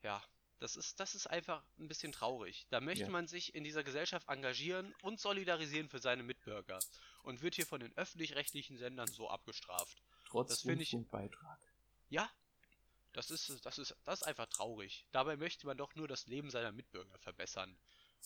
ja, 0.04 0.24
das 0.60 0.76
ist, 0.76 1.00
das 1.00 1.16
ist 1.16 1.28
einfach 1.28 1.64
ein 1.80 1.88
bisschen 1.88 2.12
traurig. 2.12 2.68
Da 2.70 2.80
möchte 2.80 3.06
Ja. 3.06 3.10
man 3.10 3.28
sich 3.28 3.56
in 3.56 3.64
dieser 3.64 3.84
Gesellschaft 3.84 4.30
engagieren 4.30 4.94
und 5.02 5.20
solidarisieren 5.20 5.90
für 5.90 6.00
seine 6.00 6.24
Mitbürger 6.24 6.80
und 7.24 7.42
wird 7.42 7.56
hier 7.56 7.66
von 7.66 7.80
den 7.80 7.96
öffentlich-rechtlichen 7.98 8.78
Sendern 8.78 9.08
so 9.12 9.30
abgestraft. 9.30 10.02
Trotz 10.26 10.50
Das 10.50 10.62
find 10.62 10.82
ich- 10.82 10.94
Rundfunkbeitrag. 10.94 11.60
Ja, 12.10 12.30
das 13.14 13.30
ist, 13.32 13.66
das 13.66 13.78
ist, 13.78 13.96
das 14.06 14.22
ist 14.22 14.28
einfach 14.28 14.48
traurig. 14.48 15.06
Dabei 15.12 15.36
möchte 15.38 15.66
man 15.66 15.78
doch 15.78 15.96
nur 15.96 16.08
das 16.08 16.28
Leben 16.28 16.50
seiner 16.50 16.72
Mitbürger 16.72 17.18
verbessern. 17.20 17.78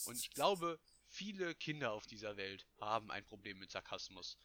Und 0.06 0.18
ich 0.18 0.30
glaube, 0.32 0.80
viele 1.10 1.56
Kinder 1.56 1.92
auf 1.94 2.06
dieser 2.06 2.38
Welt 2.38 2.68
haben 2.80 3.10
ein 3.12 3.26
Problem 3.26 3.58
mit 3.60 3.72
Sarkasmus. 3.72 4.38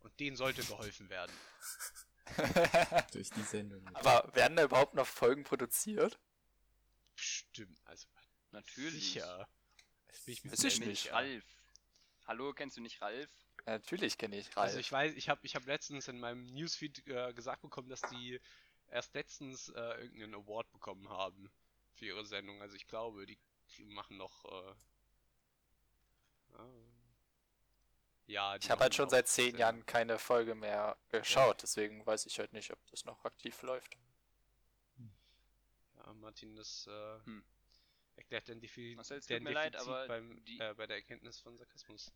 Und 0.00 0.18
denen 0.20 0.36
sollte 0.36 0.64
geholfen 0.64 1.08
werden. 1.08 1.32
Durch 3.12 3.30
die 3.30 3.42
Sendung. 3.42 3.86
Aber 3.94 4.34
werden 4.34 4.56
da 4.56 4.64
überhaupt 4.64 4.94
noch 4.94 5.06
Folgen 5.06 5.44
produziert? 5.44 6.18
Stimmt, 7.14 7.80
also 7.84 8.06
Natürlich. 8.52 9.04
sicher. 9.04 9.48
Das 10.08 10.20
bin 10.22 10.32
ich 10.34 10.44
mir 10.44 10.52
Weiß 10.52 10.64
ich 10.64 10.80
nicht. 10.80 11.12
Ralf. 11.12 11.44
Hallo, 12.26 12.52
kennst 12.52 12.76
du 12.76 12.80
nicht 12.80 13.00
Ralf? 13.00 13.30
Natürlich 13.66 14.16
kenne 14.16 14.38
ich 14.38 14.56
Ralf. 14.56 14.66
Also 14.66 14.78
ich 14.78 14.90
weiß, 14.90 15.14
ich 15.14 15.28
habe 15.28 15.40
ich 15.44 15.56
hab 15.56 15.66
letztens 15.66 16.08
in 16.08 16.18
meinem 16.20 16.46
Newsfeed 16.46 17.06
äh, 17.08 17.32
gesagt 17.34 17.62
bekommen, 17.62 17.88
dass 17.88 18.00
die 18.02 18.40
erst 18.90 19.14
letztens 19.14 19.68
äh, 19.70 19.80
irgendeinen 20.02 20.34
Award 20.34 20.70
bekommen 20.72 21.08
haben 21.08 21.50
für 21.94 22.06
ihre 22.06 22.24
Sendung. 22.24 22.62
Also 22.62 22.76
ich 22.76 22.86
glaube, 22.86 23.26
die 23.26 23.38
machen 23.84 24.16
noch. 24.16 24.44
Äh, 24.44 24.70
äh, 26.54 26.86
ja, 28.28 28.58
die 28.58 28.64
ich 28.64 28.70
habe 28.70 28.82
halt 28.82 28.94
schon 28.94 29.08
seit 29.10 29.28
zehn 29.28 29.44
Sendung. 29.46 29.60
Jahren 29.60 29.86
keine 29.86 30.18
Folge 30.18 30.54
mehr 30.54 30.96
geschaut, 31.10 31.62
deswegen 31.62 32.04
weiß 32.06 32.26
ich 32.26 32.38
halt 32.38 32.52
nicht, 32.52 32.72
ob 32.72 32.78
das 32.90 33.04
noch 33.04 33.24
aktiv 33.24 33.62
läuft. 33.62 33.96
Ja, 35.96 36.12
Martin, 36.14 36.54
das 36.56 36.86
äh, 36.86 37.18
Hm. 37.24 37.44
erklärt 38.16 38.48
dann 38.48 38.60
Defi 38.60 38.94
Marcel, 38.96 39.18
es 39.18 39.26
tut 39.26 39.42
mir 39.42 39.50
leid, 39.50 39.74
Defizit 39.74 39.88
aber 39.88 40.08
beim, 40.08 40.44
die- 40.44 40.58
äh, 40.58 40.74
bei 40.74 40.86
der 40.86 40.96
Erkenntnis 40.96 41.38
von 41.40 41.56
Sarkasmus. 41.56 42.12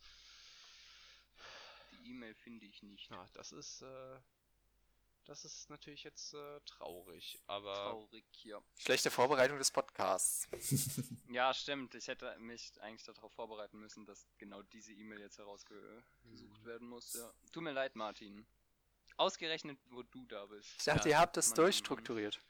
Die 2.01 2.11
E-Mail 2.11 2.35
finde 2.35 2.67
ich 2.67 2.83
nicht. 2.83 3.11
Ja, 3.11 3.27
das 3.35 3.53
ist, 3.53 3.83
äh, 3.83 4.19
das 5.25 5.45
ist 5.45 5.69
natürlich 5.71 6.03
jetzt 6.03 6.35
äh, 6.35 6.61
traurig, 6.67 7.39
aber 7.47 7.75
Traurig, 7.75 8.25
ja. 8.45 8.61
Schlechte 8.79 9.11
Vorbereitung 9.11 9.59
des 9.59 9.71
Podcasts. 9.71 10.49
Ja, 11.31 11.55
stimmt. 11.55 11.95
Ich 11.95 12.09
hätte 12.09 12.37
mich 12.41 12.73
eigentlich 12.81 13.05
darauf 13.05 13.33
vorbereiten 13.33 13.79
müssen, 13.79 14.05
dass 14.05 14.27
genau 14.39 14.63
diese 14.63 14.93
E-Mail 14.93 15.21
jetzt 15.21 15.39
herausgesucht 15.39 16.03
Mhm. 16.25 16.65
werden 16.65 16.89
muss. 16.89 17.13
Ja. 17.13 17.33
Tut 17.53 17.63
mir 17.63 17.71
leid, 17.73 17.95
Martin. 17.95 18.45
Ausgerechnet, 19.17 19.79
wo 19.91 20.03
du 20.03 20.25
da 20.27 20.47
bist. 20.47 20.69
Ich 20.79 20.85
dachte, 20.85 21.09
Ja, 21.09 21.17
ihr 21.17 21.21
habt 21.21 21.37
es 21.37 21.51
Mann, 21.51 21.57
durchstrukturiert. 21.57 22.41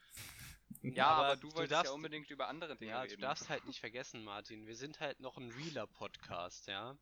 Ja, 0.83 1.09
Aber 1.09 1.27
aber, 1.27 1.37
du 1.37 1.49
du 1.49 1.55
wolltest 1.57 1.73
darfst- 1.73 1.87
ja 1.91 1.93
unbedingt 1.93 2.31
über 2.31 2.49
andere 2.49 2.75
Dinge 2.77 2.93
Ja, 2.93 3.03
du 3.05 3.11
reden. 3.11 3.21
darfst 3.21 3.49
halt 3.51 3.67
nicht 3.67 3.81
vergessen, 3.81 4.25
Martin, 4.25 4.67
wir 4.67 4.77
sind 4.77 4.99
halt 5.01 5.21
noch 5.21 5.37
ein 5.37 5.51
realer 5.51 5.87
Podcast, 5.87 6.67
ja. 6.69 6.97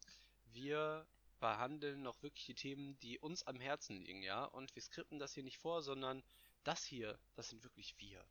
Wir 0.46 1.06
behandeln 1.40 2.02
noch 2.02 2.22
wirklich 2.22 2.46
die 2.46 2.54
Themen, 2.54 2.98
die 3.00 3.18
uns 3.18 3.42
am 3.44 3.60
Herzen 3.60 4.02
liegen, 4.02 4.22
ja. 4.22 4.44
Und 4.44 4.74
wir 4.74 4.82
skripten 4.82 5.18
das 5.18 5.32
hier 5.34 5.42
nicht 5.44 5.58
vor, 5.58 5.82
sondern 5.82 6.22
das 6.64 6.84
hier, 6.84 7.18
das 7.34 7.48
sind 7.48 7.62
wirklich 7.64 7.94
wir. 7.98 8.24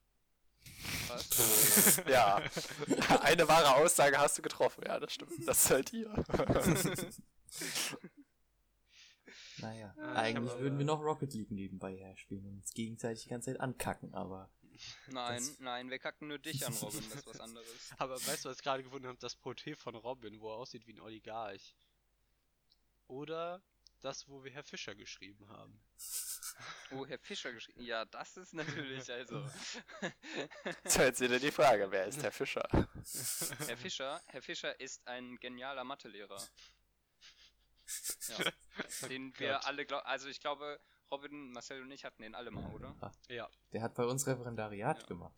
Was? 1.08 2.02
ja, 2.10 2.42
eine 3.22 3.48
wahre 3.48 3.76
Aussage 3.76 4.18
hast 4.18 4.38
du 4.38 4.42
getroffen. 4.42 4.84
Ja, 4.86 5.00
das 5.00 5.14
stimmt. 5.14 5.48
Das 5.48 5.64
seid 5.64 5.94
ihr. 5.94 6.12
Naja, 9.60 9.94
Ja, 9.98 10.12
ich 10.12 10.18
eigentlich 10.18 10.52
hab 10.52 10.60
würden 10.60 10.74
aber- 10.74 10.78
wir 10.80 10.86
noch 10.86 11.02
Rocket 11.02 11.34
League 11.34 11.50
nebenbei 11.52 11.96
herspielen 11.96 12.46
und 12.46 12.58
uns 12.58 12.74
gegenseitig 12.74 13.24
die 13.24 13.30
ganze 13.30 13.52
Zeit 13.52 13.60
ankacken, 13.60 14.14
aber 14.14 14.52
Nein, 15.08 15.38
Das- 15.40 15.60
nein, 15.60 15.90
wir 15.90 15.98
kacken 15.98 16.28
nur 16.28 16.38
dich 16.38 16.64
an, 16.66 16.74
Robin, 16.76 17.04
das 17.10 17.20
ist 17.20 17.26
was 17.28 17.40
anderes. 17.40 17.68
Aber 17.98 18.14
weißt 18.16 18.46
du, 18.46 18.50
was 18.50 18.58
ich 18.58 18.64
gerade 18.64 18.84
gefunden 18.84 19.08
habe? 19.08 19.18
Das 19.20 19.36
Porträt 19.36 19.76
von 19.76 19.96
Robin, 19.96 20.40
wo 20.40 20.52
er 20.52 20.58
aussieht 20.58 20.86
wie 20.86 20.94
ein 20.94 21.00
Oligarch. 21.00 21.74
Oder 23.08 23.62
das, 24.02 24.28
wo 24.28 24.44
wir 24.44 24.52
Herr 24.52 24.64
Fischer 24.64 24.96
geschrieben 24.96 25.48
haben. 25.50 25.82
Oh, 26.92 27.06
Herr 27.06 27.20
Fischer 27.20 27.52
geschrieben. 27.54 27.84
Ja, 27.84 28.06
das 28.06 28.36
ist 28.38 28.54
natürlich 28.54 29.12
also. 29.12 29.46
So, 30.86 31.02
jetzt 31.02 31.20
wieder 31.20 31.38
die 31.38 31.52
Frage, 31.52 31.92
wer 31.92 32.06
ist 32.06 32.24
der 32.24 32.32
Fischer? 32.32 32.68
Herr 33.68 33.78
Fischer, 33.78 34.22
Herr 34.28 34.42
Fischer 34.42 34.80
ist 34.80 35.06
ein 35.08 35.36
genialer 35.38 35.84
Mathelehrer. 35.84 36.42
Ja, 38.30 39.08
den 39.10 39.38
wir 39.38 39.54
Gott. 39.54 39.66
alle 39.66 39.86
glauben. 39.86 40.06
Also 40.06 40.30
ich 40.30 40.40
glaube, 40.40 40.80
Robin, 41.12 41.52
Marcel 41.52 41.82
und 41.82 41.92
ich 41.92 42.06
hatten 42.06 42.22
den 42.24 42.34
alle 42.34 42.50
mal, 42.52 42.74
oder? 42.74 42.96
Ja, 43.30 43.50
der 43.72 43.82
hat 43.84 43.94
bei 43.96 44.06
uns 44.06 44.26
Referendariat 44.26 45.02
Ja. 45.02 45.06
gemacht. 45.08 45.36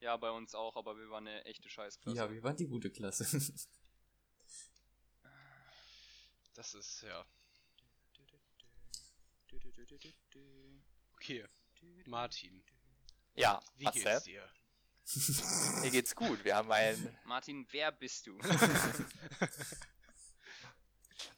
Ja, 0.00 0.16
bei 0.16 0.30
uns 0.30 0.54
auch, 0.54 0.76
aber 0.76 0.96
wir 0.98 1.08
waren 1.10 1.26
eine 1.28 1.44
echte 1.44 1.68
Scheißklasse. 1.68 2.16
Ja, 2.16 2.30
wir 2.30 2.42
waren 2.42 2.56
die 2.56 2.66
gute 2.66 2.90
Klasse. 2.90 3.24
Das 6.60 6.74
ist, 6.74 7.02
ja. 7.04 7.24
Okay, 11.14 11.46
Martin, 12.04 12.62
Ja, 13.34 13.62
wie 13.78 13.86
geht's 13.86 14.24
dir? 14.24 14.46
mir 15.80 15.90
geht's 15.90 16.14
gut. 16.14 16.44
Wir 16.44 16.56
haben 16.56 16.70
ein, 16.70 17.18
Martin, 17.24 17.66
wer 17.70 17.90
bist 17.92 18.26
du? 18.26 18.38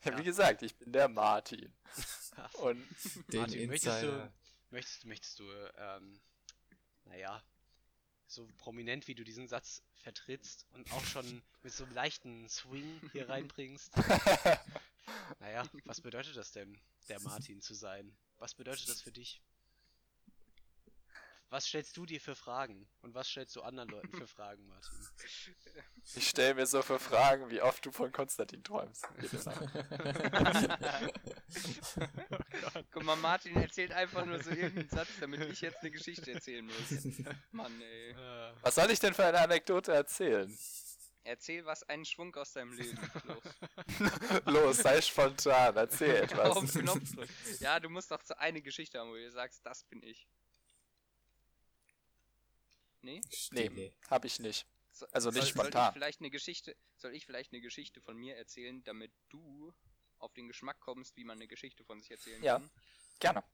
ja, 0.02 0.18
wie 0.18 0.24
gesagt, 0.24 0.62
ich 0.62 0.74
bin 0.74 0.92
der 0.92 1.06
Martin. 1.08 1.72
Und 2.54 2.84
Den 3.28 3.42
Martin, 3.42 3.68
möchtest 3.68 4.02
du, 4.02 4.32
möchtest, 4.70 5.04
möchtest 5.04 5.38
du, 5.38 5.48
ähm, 5.76 6.20
naja, 7.04 7.40
so 8.26 8.48
prominent 8.58 9.06
wie 9.06 9.14
du 9.14 9.22
diesen 9.22 9.46
Satz 9.46 9.84
vertrittst 9.94 10.66
und 10.72 10.90
auch 10.90 11.04
schon 11.04 11.44
mit 11.62 11.72
so 11.72 11.84
einem 11.84 11.94
leichten 11.94 12.48
Swing 12.48 13.00
hier 13.12 13.28
reinbringst. 13.28 13.92
Naja, 15.40 15.64
was 15.84 16.00
bedeutet 16.00 16.36
das 16.36 16.52
denn, 16.52 16.80
der 17.08 17.20
Martin 17.20 17.60
zu 17.60 17.74
sein? 17.74 18.16
Was 18.38 18.54
bedeutet 18.54 18.88
das 18.88 19.02
für 19.02 19.12
dich? 19.12 19.42
Was 21.52 21.66
stellst 21.66 21.96
du 21.98 22.06
dir 22.06 22.18
für 22.18 22.34
Fragen? 22.34 22.88
Und 23.02 23.14
was 23.14 23.28
stellst 23.28 23.54
du 23.56 23.62
anderen 23.62 23.90
Leuten 23.90 24.16
für 24.16 24.26
Fragen, 24.26 24.66
Martin? 24.66 25.06
Ich 26.16 26.30
stelle 26.30 26.54
mir 26.54 26.66
so 26.66 26.82
für 26.82 26.98
Fragen, 26.98 27.48
wie 27.50 27.60
oft 27.62 27.86
du 27.86 27.92
von 27.92 28.10
Konstantin 28.10 28.64
träumst. 28.64 29.06
Nacht. 29.44 31.20
Guck 32.90 33.04
mal, 33.04 33.14
Martin 33.16 33.54
erzählt 33.54 33.92
einfach 33.92 34.24
nur 34.24 34.42
so 34.42 34.50
irgendeinen 34.50 34.88
Satz, 34.88 35.08
damit 35.20 35.42
ich 35.42 35.60
jetzt 35.60 35.78
eine 35.78 35.92
Geschichte 35.92 36.32
erzählen 36.32 36.66
muss. 36.66 37.04
Mann, 37.52 37.80
ey. 37.80 38.10
Äh, 38.10 38.52
Was 38.62 38.74
soll 38.74 38.90
ich 38.90 38.98
denn 38.98 39.14
für 39.14 39.24
eine 39.26 39.38
Anekdote 39.38 39.92
erzählen? 39.92 40.52
Erzähl 41.24 41.64
was, 41.64 41.82
einen 41.84 42.04
Schwung 42.04 42.34
aus 42.34 42.52
deinem 42.52 42.72
Leben. 42.72 42.98
Los. 43.24 43.42
Los, 44.46 44.76
sei 44.78 45.00
spontan, 45.00 45.76
erzähl 45.76 46.22
Auf 46.40 46.56
etwas. 46.62 46.72
Knopfdruck. 46.72 47.28
Ja, 47.60 47.78
du 47.78 47.88
musst 47.90 48.10
doch 48.10 48.22
so 48.24 48.34
eine 48.34 48.60
Geschichte 48.60 48.98
haben, 48.98 49.10
wo 49.10 49.14
du 49.14 49.30
sagst, 49.30 49.64
das 49.64 49.84
bin 49.84 50.02
ich. 50.02 50.26
Nee? 53.02 53.20
Nee, 53.50 53.92
hab 54.10 54.24
ich 54.24 54.38
nicht. 54.38 54.66
So, 54.92 55.06
Also 55.12 55.30
nicht 55.30 55.42
soll, 55.42 55.52
Soll 55.52 55.64
spontan. 55.64 55.88
ich 55.88 55.92
vielleicht 55.94 56.20
eine 56.20 56.30
Geschichte, 56.30 56.76
soll 56.96 57.14
ich 57.14 57.26
vielleicht 57.26 57.52
eine 57.52 57.60
Geschichte 57.60 58.00
von 58.00 58.16
mir 58.16 58.36
erzählen, 58.36 58.82
damit 58.84 59.12
du 59.30 59.72
auf 60.18 60.32
den 60.34 60.46
Geschmack 60.48 60.78
kommst, 60.80 61.16
wie 61.16 61.24
man 61.24 61.38
eine 61.38 61.48
Geschichte 61.48 61.84
von 61.84 62.00
sich 62.00 62.10
erzählen 62.10 62.42
Ja. 62.42 62.58
kann? 62.58 62.70
Gerne. 63.18 63.44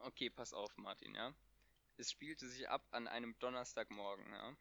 Okay, 0.00 0.30
pass 0.30 0.52
auf, 0.52 0.76
Martin, 0.76 1.14
ja. 1.14 1.32
Es 1.96 2.10
spielte 2.10 2.48
sich 2.48 2.68
ab 2.68 2.84
an 2.90 3.06
einem 3.08 3.38
Donnerstagmorgen, 3.38 4.26
ja. 4.32 4.56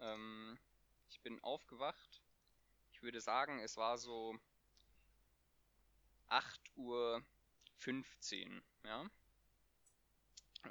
Ähm, 0.00 0.58
ich 1.10 1.20
bin 1.20 1.42
aufgewacht. 1.42 2.22
Ich 2.92 3.02
würde 3.02 3.20
sagen, 3.20 3.60
es 3.60 3.76
war 3.76 3.98
so 3.98 4.38
8.15 6.28 6.76
Uhr, 6.76 7.22
ja. 8.84 9.10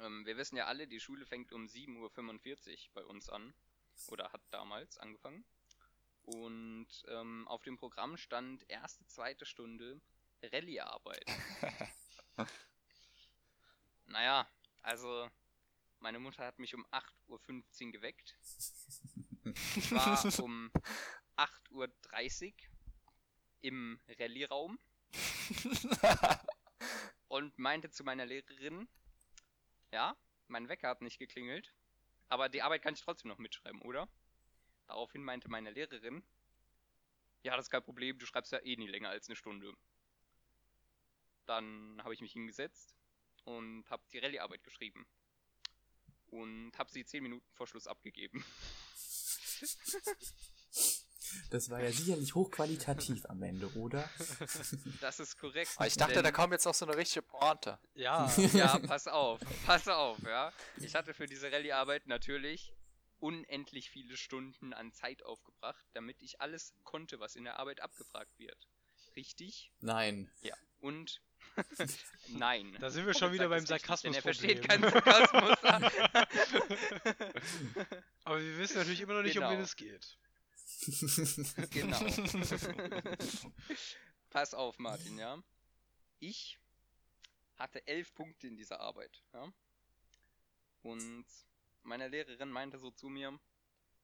Ähm, 0.00 0.26
wir 0.26 0.36
wissen 0.36 0.56
ja 0.56 0.66
alle, 0.66 0.86
die 0.86 1.00
Schule 1.00 1.26
fängt 1.26 1.52
um 1.52 1.66
7.45 1.66 2.88
Uhr 2.88 2.94
bei 2.94 3.04
uns 3.04 3.28
an. 3.28 3.54
Oder 4.08 4.32
hat 4.32 4.42
damals 4.50 4.98
angefangen. 4.98 5.44
Und 6.22 6.88
ähm, 7.08 7.48
auf 7.48 7.62
dem 7.62 7.78
Programm 7.78 8.16
stand 8.16 8.68
erste, 8.68 9.06
zweite 9.06 9.46
Stunde 9.46 10.00
Rallye-Arbeit. 10.42 11.24
Naja, 14.08 14.48
also 14.82 15.28
meine 16.00 16.18
Mutter 16.18 16.46
hat 16.46 16.58
mich 16.58 16.74
um 16.74 16.86
8.15 16.86 17.86
Uhr 17.86 17.92
geweckt. 17.92 18.36
War 19.90 20.40
um 20.44 20.70
8.30 21.36 22.46
Uhr 22.46 22.52
im 23.60 24.00
Rallye-Raum 24.18 24.78
und 27.28 27.58
meinte 27.58 27.90
zu 27.90 28.04
meiner 28.04 28.26
Lehrerin, 28.26 28.88
ja, 29.92 30.16
mein 30.48 30.68
Wecker 30.68 30.88
hat 30.88 31.02
nicht 31.02 31.18
geklingelt, 31.18 31.74
aber 32.28 32.48
die 32.48 32.62
Arbeit 32.62 32.82
kann 32.82 32.94
ich 32.94 33.00
trotzdem 33.00 33.28
noch 33.28 33.38
mitschreiben, 33.38 33.82
oder? 33.82 34.08
Daraufhin 34.86 35.22
meinte 35.22 35.48
meine 35.48 35.70
Lehrerin, 35.70 36.22
ja, 37.42 37.56
das 37.56 37.66
ist 37.66 37.70
kein 37.70 37.82
Problem, 37.82 38.18
du 38.18 38.26
schreibst 38.26 38.52
ja 38.52 38.58
eh 38.58 38.76
nie 38.76 38.88
länger 38.88 39.10
als 39.10 39.28
eine 39.28 39.36
Stunde. 39.36 39.72
Dann 41.46 42.00
habe 42.02 42.14
ich 42.14 42.20
mich 42.20 42.32
hingesetzt 42.32 42.94
und 43.44 43.88
habe 43.88 44.02
die 44.12 44.18
Rallye-Arbeit 44.18 44.62
geschrieben. 44.64 45.06
Und 46.26 46.72
habe 46.76 46.90
sie 46.90 47.04
10 47.04 47.22
Minuten 47.22 47.50
vor 47.54 47.66
Schluss 47.66 47.86
abgegeben. 47.86 48.44
Das 51.50 51.68
war 51.70 51.82
ja 51.82 51.90
sicherlich 51.92 52.34
hochqualitativ 52.34 53.26
am 53.26 53.42
Ende, 53.42 53.66
oder? 53.74 54.08
Das 55.00 55.20
ist 55.20 55.38
korrekt. 55.38 55.70
Aber 55.76 55.86
ich 55.86 55.96
dachte, 55.96 56.22
da 56.22 56.30
kommt 56.32 56.52
jetzt 56.52 56.64
noch 56.64 56.74
so 56.74 56.86
eine 56.86 56.96
richtige 56.96 57.22
Pointe. 57.22 57.78
ja, 57.94 58.30
Ja, 58.52 58.78
pass 58.78 59.06
auf, 59.06 59.40
pass 59.66 59.88
auf, 59.88 60.18
ja. 60.22 60.52
Ich 60.78 60.94
hatte 60.94 61.14
für 61.14 61.26
diese 61.26 61.50
Rallye-Arbeit 61.52 62.06
natürlich 62.06 62.72
unendlich 63.20 63.90
viele 63.90 64.16
Stunden 64.16 64.72
an 64.72 64.92
Zeit 64.92 65.22
aufgebracht, 65.22 65.84
damit 65.92 66.22
ich 66.22 66.40
alles 66.40 66.72
konnte, 66.84 67.20
was 67.20 67.36
in 67.36 67.44
der 67.44 67.58
Arbeit 67.58 67.80
abgefragt 67.80 68.38
wird. 68.38 68.68
Richtig? 69.16 69.72
Nein. 69.80 70.30
Ja. 70.40 70.54
Und 70.80 71.20
nein. 72.28 72.76
da 72.80 72.90
sind 72.90 73.06
wir 73.06 73.14
schon 73.14 73.32
wieder 73.32 73.48
beim 73.48 73.64
richtig, 73.64 74.02
Denn 74.02 74.14
er 74.14 74.20
Sarkasmus. 74.22 74.22
versteht 74.22 74.68
keinen 74.68 74.82
Sarkasmus. 74.90 75.58
Aber 78.24 78.40
wir 78.40 78.58
wissen 78.58 78.78
natürlich 78.78 79.00
immer 79.00 79.14
noch 79.14 79.22
nicht, 79.22 79.36
um 79.36 79.42
Genau. 79.42 79.52
wen 79.54 79.60
es 79.60 79.76
geht. 79.76 80.18
Genau. 81.70 81.98
Pass 84.30 84.54
auf, 84.54 84.78
Martin, 84.78 85.18
ja. 85.18 85.42
Ich 86.20 86.58
hatte 87.56 87.84
elf 87.86 88.14
Punkte 88.14 88.46
in 88.46 88.56
dieser 88.56 88.80
Arbeit, 88.80 89.22
ja. 89.32 89.52
Und 90.82 91.26
meine 91.82 92.08
Lehrerin 92.08 92.50
meinte 92.50 92.78
so 92.78 92.90
zu 92.90 93.08
mir, 93.08 93.38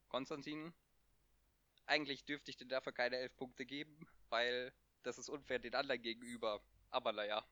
Konstantin, 0.08 0.72
eigentlich 1.86 2.24
dürfte 2.24 2.50
ich 2.50 2.56
dir 2.56 2.66
dafür 2.66 2.92
keine 2.92 3.16
elf 3.18 3.36
Punkte 3.36 3.66
geben, 3.66 4.08
weil 4.30 4.72
das 5.02 5.18
ist 5.18 5.28
unfair 5.28 5.58
den 5.58 5.74
anderen 5.74 6.00
gegenüber. 6.02 6.62
Aber 6.94 7.12
naja. 7.12 7.44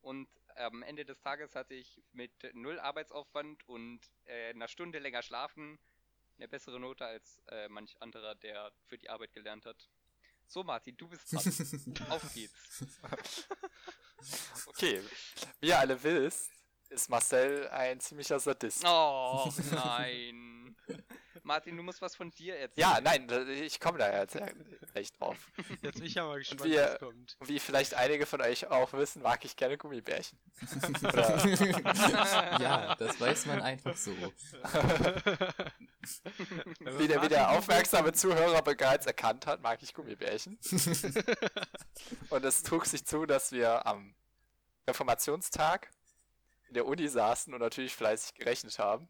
Und 0.00 0.28
am 0.56 0.82
Ende 0.82 1.04
des 1.04 1.20
Tages 1.20 1.54
hatte 1.54 1.74
ich 1.74 2.02
mit 2.12 2.32
null 2.54 2.80
Arbeitsaufwand 2.80 3.68
und 3.68 4.00
äh, 4.24 4.50
einer 4.50 4.68
Stunde 4.68 4.98
länger 4.98 5.22
schlafen 5.22 5.78
eine 6.38 6.48
bessere 6.48 6.80
Note 6.80 7.04
als 7.04 7.40
äh, 7.48 7.68
manch 7.68 8.00
anderer, 8.00 8.34
der 8.34 8.72
für 8.86 8.98
die 8.98 9.10
Arbeit 9.10 9.32
gelernt 9.32 9.66
hat. 9.66 9.88
So, 10.46 10.64
Martin, 10.64 10.96
du 10.96 11.08
bist 11.08 11.32
dran. 11.32 12.06
Auf 12.10 12.34
geht's. 12.34 12.84
Okay, 14.66 15.02
wie 15.58 15.66
ihr 15.66 15.78
alle 15.80 16.00
wisst, 16.00 16.48
ist 16.90 17.10
Marcel 17.10 17.66
ein 17.70 17.98
ziemlicher 17.98 18.38
Sadist. 18.38 18.84
Oh, 18.86 19.52
nein. 19.72 20.76
Martin, 21.44 21.76
du 21.76 21.82
musst 21.82 22.00
was 22.00 22.14
von 22.14 22.30
dir 22.30 22.56
erzählen. 22.56 22.88
Ja, 22.88 23.00
nein, 23.00 23.28
ich 23.48 23.80
komme 23.80 23.98
da 23.98 24.20
jetzt 24.20 24.36
gleich 24.92 25.12
drauf. 25.12 25.36
Jetzt 25.82 25.96
bin 25.96 26.04
ich 26.06 26.14
ja 26.14 26.24
mal 26.24 26.38
gespannt, 26.38 26.64
wir- 26.64 26.92
was 26.92 26.98
kommt. 27.00 27.36
Und 27.40 27.48
wie 27.48 27.58
vielleicht 27.58 27.94
einige 27.94 28.26
von 28.26 28.40
euch 28.40 28.68
auch 28.68 28.92
wissen, 28.92 29.22
mag 29.22 29.44
ich 29.44 29.56
gerne 29.56 29.76
Gummibärchen. 29.76 30.38
Ja, 32.60 32.94
das 32.96 33.20
weiß 33.20 33.46
man 33.46 33.60
einfach 33.62 33.96
so. 33.96 34.12
wie 36.80 37.08
der, 37.08 37.22
wie 37.22 37.28
der 37.28 37.50
aufmerksame 37.50 38.12
Zuhörer 38.12 38.62
bereits 38.62 39.06
erkannt 39.06 39.46
hat, 39.46 39.62
mag 39.62 39.82
ich 39.82 39.94
Gummibärchen. 39.94 40.58
Und 42.30 42.44
es 42.44 42.62
trug 42.62 42.86
sich 42.86 43.04
zu, 43.04 43.26
dass 43.26 43.52
wir 43.52 43.86
am 43.86 44.14
Reformationstag 44.88 45.90
in 46.68 46.74
der 46.74 46.86
Uni 46.86 47.08
saßen 47.08 47.52
und 47.52 47.60
natürlich 47.60 47.94
fleißig 47.94 48.34
gerechnet 48.34 48.78
haben. 48.78 49.08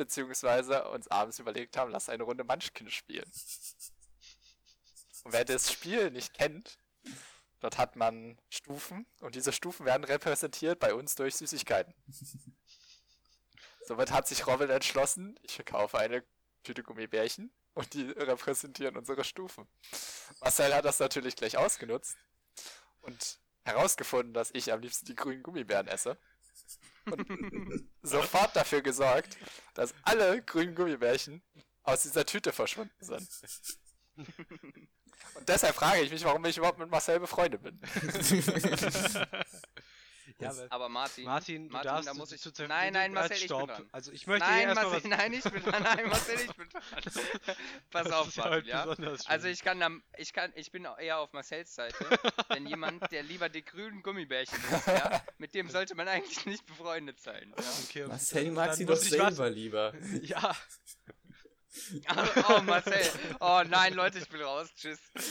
Beziehungsweise 0.00 0.88
uns 0.88 1.08
abends 1.08 1.38
überlegt 1.40 1.76
haben, 1.76 1.90
lass 1.90 2.08
eine 2.08 2.22
Runde 2.22 2.42
Munchkin 2.42 2.90
spielen. 2.90 3.30
Und 5.24 5.34
wer 5.34 5.44
das 5.44 5.70
Spiel 5.70 6.10
nicht 6.10 6.32
kennt, 6.32 6.78
dort 7.60 7.76
hat 7.76 7.96
man 7.96 8.38
Stufen 8.48 9.04
und 9.20 9.34
diese 9.34 9.52
Stufen 9.52 9.84
werden 9.84 10.04
repräsentiert 10.04 10.78
bei 10.78 10.94
uns 10.94 11.16
durch 11.16 11.36
Süßigkeiten. 11.36 11.92
Somit 13.84 14.10
hat 14.10 14.26
sich 14.26 14.46
Robin 14.46 14.70
entschlossen, 14.70 15.38
ich 15.42 15.56
verkaufe 15.56 15.98
eine 15.98 16.24
Tüte 16.62 16.82
Gummibärchen 16.82 17.52
und 17.74 17.92
die 17.92 18.04
repräsentieren 18.04 18.96
unsere 18.96 19.22
Stufen. 19.22 19.68
Marcel 20.40 20.74
hat 20.74 20.86
das 20.86 20.98
natürlich 20.98 21.36
gleich 21.36 21.58
ausgenutzt 21.58 22.16
und 23.02 23.38
herausgefunden, 23.64 24.32
dass 24.32 24.50
ich 24.54 24.72
am 24.72 24.80
liebsten 24.80 25.04
die 25.04 25.14
grünen 25.14 25.42
Gummibären 25.42 25.88
esse. 25.88 26.16
Und 27.10 27.88
sofort 28.02 28.54
dafür 28.56 28.82
gesorgt, 28.82 29.36
dass 29.74 29.94
alle 30.02 30.42
grünen 30.42 30.74
Gummibärchen 30.74 31.42
aus 31.82 32.02
dieser 32.02 32.26
Tüte 32.26 32.52
verschwunden 32.52 32.92
sind. 33.00 33.28
Und 35.34 35.48
deshalb 35.48 35.74
frage 35.74 36.02
ich 36.02 36.10
mich, 36.10 36.24
warum 36.24 36.44
ich 36.44 36.56
überhaupt 36.56 36.78
mit 36.78 36.90
Marcel 36.90 37.20
befreundet 37.20 37.62
bin. 37.62 37.80
Ja, 40.38 40.50
aber 40.50 40.66
Aber 40.70 40.88
Martin, 40.88 41.24
Martin, 41.24 41.64
du 41.68 41.72
Martin, 41.72 41.88
darfst 41.90 42.08
da 42.08 42.14
muss 42.14 42.32
ich. 42.32 42.40
zu, 42.40 42.50
nein, 42.66 42.92
nein, 42.92 43.12
Marcel, 43.12 43.36
ich 43.36 43.48
bin 43.48 43.66
dran. 43.66 43.88
Also 43.92 44.12
ich 44.12 44.26
möchte 44.26 44.46
Nein, 44.46 44.68
erstmal 44.68 44.84
Marcel, 44.90 45.10
was... 45.10 45.18
nein, 45.18 45.32
ich 45.32 45.42
bin 45.44 45.62
dran. 45.62 45.82
Nein, 45.82 46.08
Marcel, 46.08 46.34
ich 46.40 46.54
bin 46.56 46.68
dran. 46.68 46.82
Pass 47.90 48.04
Das 48.04 48.12
auf, 48.12 48.28
ist 48.28 48.36
ja 48.36 48.44
Martin, 48.44 48.68
ja. 48.68 48.84
besonders 48.86 49.26
Also 49.26 49.48
ich 49.48 49.62
kann, 49.62 49.82
am- 49.82 50.02
ich 50.16 50.32
kann, 50.32 50.52
ich 50.54 50.70
bin 50.72 50.86
eher 50.98 51.18
auf 51.18 51.32
Marcells 51.32 51.74
Seite, 51.74 51.96
denn 52.54 52.66
jemand, 52.66 53.10
der 53.12 53.22
lieber 53.22 53.48
die 53.48 53.64
grünen 53.64 54.02
Gummibärchen 54.02 54.58
isst, 54.72 54.86
ja, 54.86 55.22
mit 55.38 55.54
dem 55.54 55.68
sollte 55.68 55.94
man 55.94 56.08
eigentlich 56.08 56.44
nicht 56.46 56.66
befreundet 56.66 57.20
sein. 57.20 57.54
Ja. 57.56 57.64
Okay, 57.84 58.06
Marcel 58.06 58.50
mag 58.52 58.68
dann 58.68 58.76
sie 58.76 58.86
doch 58.86 58.94
was- 58.94 59.02
selber 59.04 59.50
lieber. 59.50 59.92
Ja, 60.22 60.54
Oh, 62.48 62.60
Marcel. 62.62 63.00
Oh 63.38 63.62
nein, 63.66 63.94
Leute, 63.94 64.18
ich 64.18 64.28
bin 64.28 64.42
raus. 64.42 64.68
Tschüss. 64.76 64.98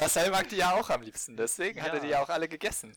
Marcel 0.00 0.30
mag 0.30 0.48
die 0.48 0.56
ja 0.56 0.74
auch 0.74 0.88
am 0.90 1.02
liebsten, 1.02 1.36
deswegen 1.36 1.80
hat 1.82 1.88
er 1.88 1.94
Ja. 1.96 2.00
die 2.00 2.08
ja 2.08 2.22
auch 2.22 2.28
alle 2.28 2.48
gegessen. 2.48 2.96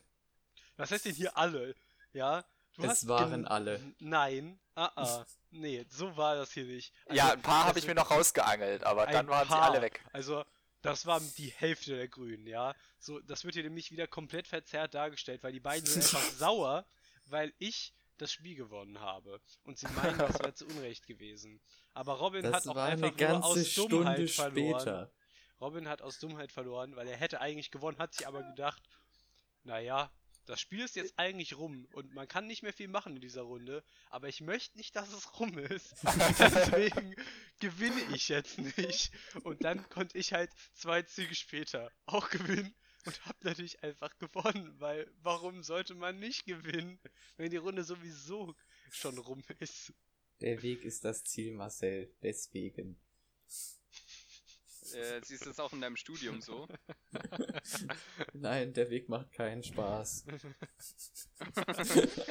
was 0.76 0.90
heißt 0.90 1.04
denn 1.06 1.14
hier 1.14 1.36
alle? 1.36 1.74
Ja? 2.12 2.44
Du 2.76 2.84
Es 2.84 2.90
hast 2.90 3.08
waren 3.08 3.46
alle. 3.46 3.80
Nein, 3.98 4.60
ah, 4.74 4.90
ah. 4.94 5.24
Nee, 5.50 5.86
so 5.90 6.16
war 6.16 6.36
das 6.36 6.52
hier 6.52 6.64
nicht. 6.64 6.92
ja, 7.10 7.24
Also, 7.24 7.36
ein 7.36 7.42
paar 7.42 7.64
habe 7.64 7.78
ich 7.78 7.86
mir 7.86 7.94
noch 7.94 8.10
rausgeangelt, 8.10 8.84
aber 8.84 9.06
dann 9.06 9.26
waren 9.28 9.48
sie 9.48 9.54
paar. 9.54 9.70
alle 9.70 9.80
weg. 9.82 10.04
Also, 10.12 10.44
das 10.82 11.06
war 11.06 11.20
die 11.38 11.48
Hälfte 11.50 11.96
der 11.96 12.08
Grünen, 12.08 12.46
ja. 12.46 12.74
So, 13.00 13.18
das 13.20 13.44
wird 13.44 13.54
hier 13.54 13.64
nämlich 13.64 13.90
wieder 13.90 14.06
komplett 14.06 14.46
verzerrt 14.46 14.94
dargestellt, 14.94 15.42
weil 15.42 15.52
die 15.52 15.60
beiden 15.60 15.86
sind 15.86 16.02
einfach 16.04 16.30
sauer, 16.32 16.84
weil 17.26 17.52
ich 17.58 17.94
das 18.18 18.32
Spiel 18.32 18.54
gewonnen 18.54 19.00
habe. 19.00 19.40
Und 19.64 19.78
sie 19.78 19.86
meinen, 19.96 20.18
das 20.18 20.38
wäre 20.38 20.54
zu 20.54 20.66
Unrecht 20.66 21.06
gewesen. 21.06 21.60
Aber 21.94 22.14
Robin 22.14 22.42
Das 22.42 22.66
hat 22.66 22.68
auch 22.68 22.76
einfach 22.76 23.08
eine 23.08 23.16
ganze 23.16 23.40
nur 23.40 23.44
aus 23.46 23.68
Stunde 23.68 23.96
Dummheit 23.96 24.30
verloren. 24.30 24.80
später. 24.80 25.12
Robin 25.60 25.88
hat 25.88 26.02
aus 26.02 26.18
Dummheit 26.18 26.52
verloren, 26.52 26.94
weil 26.94 27.08
er 27.08 27.16
hätte 27.16 27.40
eigentlich 27.40 27.70
gewonnen, 27.70 27.98
hat 27.98 28.14
sich 28.14 28.26
aber 28.28 28.42
gedacht, 28.42 28.82
naja, 29.64 30.10
das 30.48 30.60
Spiel 30.60 30.80
ist 30.80 30.96
jetzt 30.96 31.12
eigentlich 31.18 31.58
rum 31.58 31.86
und 31.92 32.14
man 32.14 32.26
kann 32.26 32.46
nicht 32.46 32.62
mehr 32.62 32.72
viel 32.72 32.88
machen 32.88 33.16
in 33.16 33.20
dieser 33.20 33.42
Runde, 33.42 33.84
aber 34.08 34.28
ich 34.28 34.40
möchte 34.40 34.78
nicht, 34.78 34.96
dass 34.96 35.12
es 35.12 35.38
rum 35.38 35.58
ist. 35.58 35.94
Deswegen 36.38 37.14
gewinne 37.60 38.00
ich 38.14 38.28
jetzt 38.28 38.58
nicht. 38.58 39.10
Und 39.42 39.62
dann 39.64 39.86
konnte 39.90 40.16
ich 40.16 40.32
halt 40.32 40.50
zwei 40.72 41.02
Züge 41.02 41.34
später 41.34 41.92
auch 42.06 42.30
gewinnen 42.30 42.74
und 43.08 43.26
hab 43.26 43.42
natürlich 43.42 43.82
einfach 43.82 44.16
gewonnen, 44.18 44.74
weil 44.78 45.10
warum 45.22 45.62
sollte 45.62 45.94
man 45.94 46.18
nicht 46.18 46.44
gewinnen, 46.44 47.00
wenn 47.38 47.50
die 47.50 47.56
Runde 47.56 47.82
sowieso 47.82 48.54
schon 48.90 49.16
rum 49.16 49.42
ist? 49.60 49.94
Der 50.40 50.62
Weg 50.62 50.84
ist 50.84 51.04
das 51.04 51.24
Ziel, 51.24 51.54
Marcel. 51.54 52.14
Deswegen. 52.22 53.00
Äh, 54.94 55.20
siehst 55.22 55.42
du 55.42 55.48
das 55.48 55.58
auch 55.58 55.72
in 55.72 55.80
deinem 55.80 55.96
Studium 55.96 56.40
so? 56.40 56.68
Nein, 58.34 58.72
der 58.74 58.90
Weg 58.90 59.08
macht 59.08 59.32
keinen 59.32 59.62
Spaß. 59.62 60.26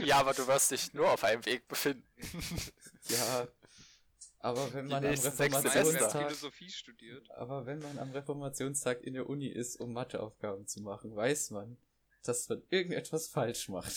Ja, 0.04 0.20
aber 0.20 0.34
du 0.34 0.46
wirst 0.48 0.72
dich 0.72 0.94
nur 0.94 1.12
auf 1.12 1.24
einem 1.24 1.46
Weg 1.46 1.68
befinden. 1.68 2.06
Ja. 3.10 3.48
Aber 4.40 4.74
wenn 4.74 4.88
man 4.88 5.04
am 5.06 5.16
du. 5.16 5.22
Reformationstag, 5.22 6.12
Philosophie 6.12 6.70
studiert? 6.70 7.30
aber 7.32 7.66
wenn 7.66 7.80
man 7.80 7.98
am 8.00 8.12
Reformationstag 8.12 9.02
in 9.02 9.14
der 9.14 9.28
Uni 9.28 9.48
ist, 9.48 9.78
um 9.78 9.94
Matheaufgaben 9.94 10.68
zu 10.68 10.82
machen, 10.82 11.16
weiß 11.16 11.52
man, 11.52 11.78
dass 12.24 12.48
man 12.50 12.62
irgendetwas 12.70 13.28
falsch 13.28 13.70
macht. 13.70 13.94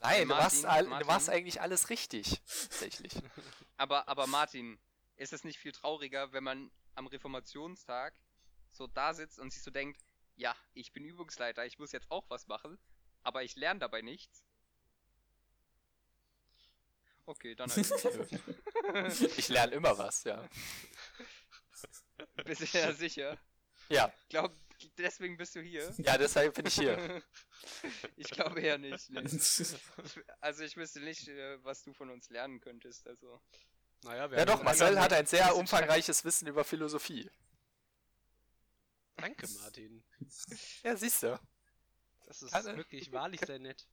Nein, 0.00 0.28
du, 0.28 0.34
machst, 0.34 0.62
Martin, 0.62 0.84
du 0.84 0.90
Martin. 0.90 1.06
machst 1.06 1.28
eigentlich 1.28 1.60
alles 1.60 1.90
richtig. 1.90 2.40
Tatsächlich. 2.70 3.12
Aber, 3.76 4.08
aber 4.08 4.26
Martin, 4.26 4.78
ist 5.16 5.32
es 5.32 5.42
nicht 5.42 5.58
viel 5.58 5.72
trauriger, 5.72 6.32
wenn 6.32 6.44
man 6.44 6.70
am 6.96 7.06
Reformationstag 7.06 8.12
so 8.72 8.86
da 8.86 9.14
sitzt 9.14 9.38
und 9.38 9.50
sich 9.54 9.62
so 9.62 9.70
denkt, 9.70 9.98
ja, 10.36 10.54
ich 10.74 10.92
bin 10.92 11.02
Übungsleiter, 11.02 11.64
ich 11.64 11.78
muss 11.78 11.92
jetzt 11.92 12.10
auch 12.10 12.28
was 12.28 12.46
machen, 12.46 12.78
aber 13.22 13.42
ich 13.42 13.56
lerne 13.56 13.80
dabei 13.80 14.02
nichts? 14.02 14.44
Okay, 17.30 17.54
dann 17.54 17.70
halt. 17.70 18.40
Ich 19.38 19.48
lerne 19.48 19.74
immer 19.76 19.96
was, 19.96 20.24
ja. 20.24 20.48
Bist 22.44 22.74
du 22.74 22.78
ja 22.78 22.92
sicher? 22.92 23.38
Ja, 23.88 24.12
Glaub, 24.28 24.52
deswegen 24.98 25.36
bist 25.36 25.54
du 25.54 25.60
hier? 25.60 25.92
ja, 25.98 26.18
deshalb 26.18 26.54
bin 26.54 26.66
ich 26.66 26.74
hier. 26.74 27.22
ich 28.16 28.28
glaube 28.30 28.60
eher 28.60 28.78
nicht. 28.78 29.10
Nee. 29.10 29.24
Also 30.40 30.64
ich 30.64 30.76
wüsste 30.76 31.00
nicht, 31.00 31.28
äh, 31.28 31.62
was 31.64 31.82
du 31.82 31.92
von 31.92 32.10
uns 32.10 32.30
lernen 32.30 32.60
könntest. 32.60 33.06
Also 33.06 33.40
Naja, 34.02 34.28
wir 34.30 34.38
Ja 34.38 34.44
doch, 34.44 34.62
Marcel 34.64 34.98
hat 35.00 35.12
ein 35.12 35.26
sehr 35.26 35.54
umfangreiches 35.54 36.24
Wissen 36.24 36.48
über 36.48 36.64
Philosophie. 36.64 37.30
Danke, 39.16 39.46
Martin. 39.60 40.02
Ja, 40.82 40.96
siehst 40.96 41.22
du. 41.22 41.38
Das 42.26 42.42
ist 42.42 42.52
Alle- 42.54 42.76
wirklich 42.76 43.12
wahrlich 43.12 43.40
sehr 43.40 43.58
nett. 43.60 43.86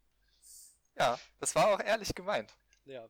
Ja, 0.96 1.20
das 1.40 1.54
war 1.54 1.68
auch 1.68 1.80
ehrlich 1.80 2.14
gemeint. 2.16 2.52
Ja. 2.86 3.08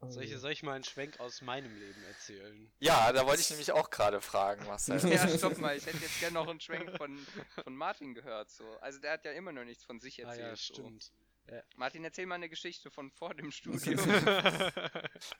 Oh 0.00 0.08
Soll 0.10 0.22
ich, 0.24 0.30
je. 0.30 0.36
soll 0.36 0.52
ich 0.52 0.62
mal 0.62 0.74
einen 0.74 0.84
Schwenk 0.84 1.18
aus 1.18 1.40
meinem 1.42 1.76
Leben 1.76 2.02
erzählen? 2.04 2.70
Ja, 2.78 3.12
da 3.12 3.26
wollte 3.26 3.40
ich 3.40 3.50
nämlich 3.50 3.72
auch 3.72 3.90
gerade 3.90 4.20
fragen, 4.20 4.64
Marcel. 4.66 4.98
ja, 5.10 5.26
stopp 5.38 5.58
mal. 5.58 5.76
Ich 5.76 5.86
hätte 5.86 5.98
jetzt 5.98 6.20
gerne 6.20 6.34
noch 6.34 6.46
einen 6.48 6.60
Schwenk 6.60 6.96
von, 6.96 7.18
von 7.64 7.74
Martin 7.74 8.14
gehört. 8.14 8.48
So, 8.50 8.64
also 8.80 9.00
der 9.00 9.12
hat 9.14 9.24
ja 9.24 9.32
immer 9.32 9.50
noch 9.52 9.64
nichts 9.64 9.84
von 9.84 9.98
sich 9.98 10.24
Ah 10.24 10.28
erzählt. 10.28 10.46
ja, 10.48 10.56
so. 10.56 10.74
stimmt. 10.74 11.12
Martin, 11.76 12.04
erzähl 12.04 12.26
mal 12.26 12.34
eine 12.34 12.50
Geschichte 12.50 12.90
von 12.90 13.10
vor 13.10 13.34
dem 13.34 13.50
Studium. 13.50 13.98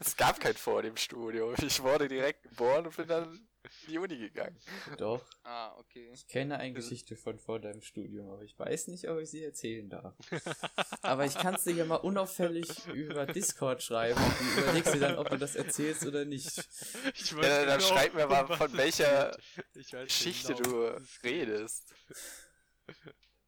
Es 0.00 0.16
gab 0.16 0.40
kein 0.40 0.54
vor 0.54 0.82
dem 0.82 0.96
Studio. 0.96 1.54
Ich 1.60 1.82
wurde 1.82 2.08
direkt 2.08 2.42
geboren 2.44 2.86
und 2.86 2.96
bin 2.96 3.06
dann 3.06 3.48
in 3.86 3.92
die 3.92 3.98
Uni 3.98 4.18
gegangen. 4.18 4.56
Doch, 4.96 5.24
ah, 5.44 5.74
okay. 5.78 6.10
ich 6.12 6.26
kenne 6.26 6.58
eine 6.58 6.74
Geschichte 6.74 7.16
von 7.16 7.38
vor 7.38 7.60
deinem 7.60 7.82
Studium, 7.82 8.30
aber 8.30 8.42
ich 8.42 8.58
weiß 8.58 8.88
nicht, 8.88 9.08
ob 9.08 9.18
ich 9.18 9.30
sie 9.30 9.44
erzählen 9.44 9.88
darf. 9.88 10.14
Aber 11.02 11.24
ich 11.24 11.34
kann 11.34 11.54
es 11.54 11.64
dir 11.64 11.74
ja 11.74 11.84
mal 11.84 11.96
unauffällig 11.96 12.68
über 12.88 13.26
Discord 13.26 13.82
schreiben 13.82 14.20
und 14.20 14.40
du 14.40 14.62
überlegst 14.62 14.94
dir 14.94 15.00
dann, 15.00 15.16
ob 15.16 15.30
du 15.30 15.38
das 15.38 15.54
erzählst 15.54 16.06
oder 16.06 16.24
nicht. 16.24 16.68
Ich 17.14 17.32
Ja, 17.32 17.64
dann 17.64 17.80
schreib 17.80 18.14
mir 18.14 18.26
mal, 18.26 18.46
von 18.46 18.72
welcher 18.76 19.36
weiß 19.74 19.90
Geschichte 20.06 20.54
genau, 20.54 20.70
du 20.70 21.02
redest. 21.22 21.94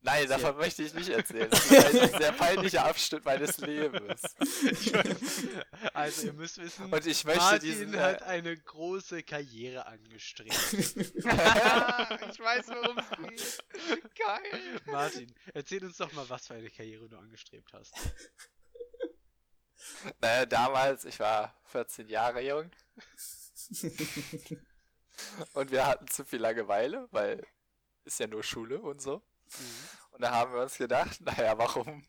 Nein, 0.03 0.27
davon 0.29 0.57
möchte 0.57 0.83
ich 0.83 0.95
nicht 0.95 1.09
erzählen. 1.11 1.51
Das 1.51 1.71
ist 1.71 2.01
ein 2.01 2.19
sehr 2.19 2.33
peinlicher 2.33 2.85
Abschnitt 2.87 3.25
meines 3.25 3.59
Lebens. 3.59 4.23
Also 5.95 6.27
ihr 6.29 6.33
müsst 6.33 6.59
wissen, 6.59 6.93
Und 6.93 7.07
ich 7.07 7.25
möchte 7.25 7.41
Martin 7.41 7.61
diesen. 7.61 7.99
hat 7.99 8.21
Äh, 8.23 8.25
eine 8.25 8.57
große 8.57 9.23
Karriere 9.23 9.87
angestrebt. 9.87 10.55
Ah, 11.27 12.19
ich 12.31 12.39
weiß, 12.41 12.69
worum 12.69 12.99
es 12.99 13.09
geht. 13.19 13.65
Geil. 14.17 14.81
Martin, 14.87 15.35
erzähl 15.55 15.85
uns 15.85 15.97
doch 15.97 16.13
mal, 16.13 16.29
was 16.29 16.47
für 16.47 16.55
eine 16.55 16.71
Karriere 16.71 17.09
du 17.09 17.17
angestrebt 17.19 17.73
hast. 17.73 17.95
naja, 20.21 20.47
damals, 20.47 21.05
ich 21.05 21.19
war 21.21 21.55
14 21.67 22.09
Jahre 22.09 22.41
jung. 22.47 22.71
und 25.55 25.71
wir 25.71 25.87
hatten 25.87 26.09
zu 26.09 26.25
viel 26.25 26.41
Langeweile, 26.41 27.09
weil 27.11 27.47
ist 28.05 28.19
ja 28.21 28.27
nur 28.27 28.43
Schule 28.43 28.81
und 28.81 29.01
so. 29.03 29.23
Und 30.11 30.23
da 30.23 30.33
haben 30.33 30.53
wir 30.53 30.61
uns 30.63 30.77
gedacht, 30.77 31.21
naja, 31.21 31.57
warum? 31.59 32.07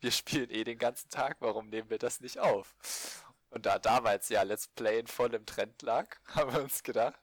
Wir 0.00 0.10
spielen 0.10 0.50
eh 0.50 0.64
den 0.64 0.78
ganzen 0.78 1.08
Tag, 1.10 1.36
warum 1.40 1.68
nehmen 1.68 1.88
wir 1.90 1.98
das 1.98 2.20
nicht 2.20 2.38
auf? 2.38 2.74
Und 3.50 3.66
da 3.66 3.78
damals 3.78 4.28
ja 4.30 4.42
Let's 4.42 4.66
Play 4.68 4.98
in 5.00 5.06
vollem 5.06 5.46
Trend 5.46 5.82
lag, 5.82 6.16
haben 6.34 6.52
wir 6.52 6.62
uns 6.62 6.82
gedacht, 6.82 7.20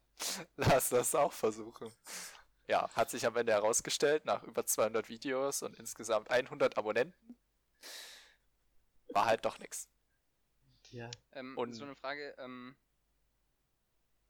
lass 0.56 0.90
das 0.90 1.16
auch 1.16 1.34
versuchen. 1.34 1.94
Ja, 2.68 2.90
hat 2.94 3.10
sich 3.10 3.26
am 3.26 3.36
Ende 3.36 3.52
herausgestellt, 3.52 4.26
nach 4.26 4.44
über 4.44 4.64
200 4.66 5.10
Videos 5.10 5.64
und 5.64 5.78
insgesamt 5.80 6.30
100 6.30 6.78
Abonnenten, 6.78 7.38
war 9.08 9.26
halt 9.26 9.44
doch 9.44 9.58
nix. 9.58 9.90
Ja. 10.92 11.10
Ähm, 11.34 11.58
Und- 11.58 11.74
so 11.74 11.84
eine 11.84 11.96
Frage, 11.96 12.36
ähm. 12.38 12.76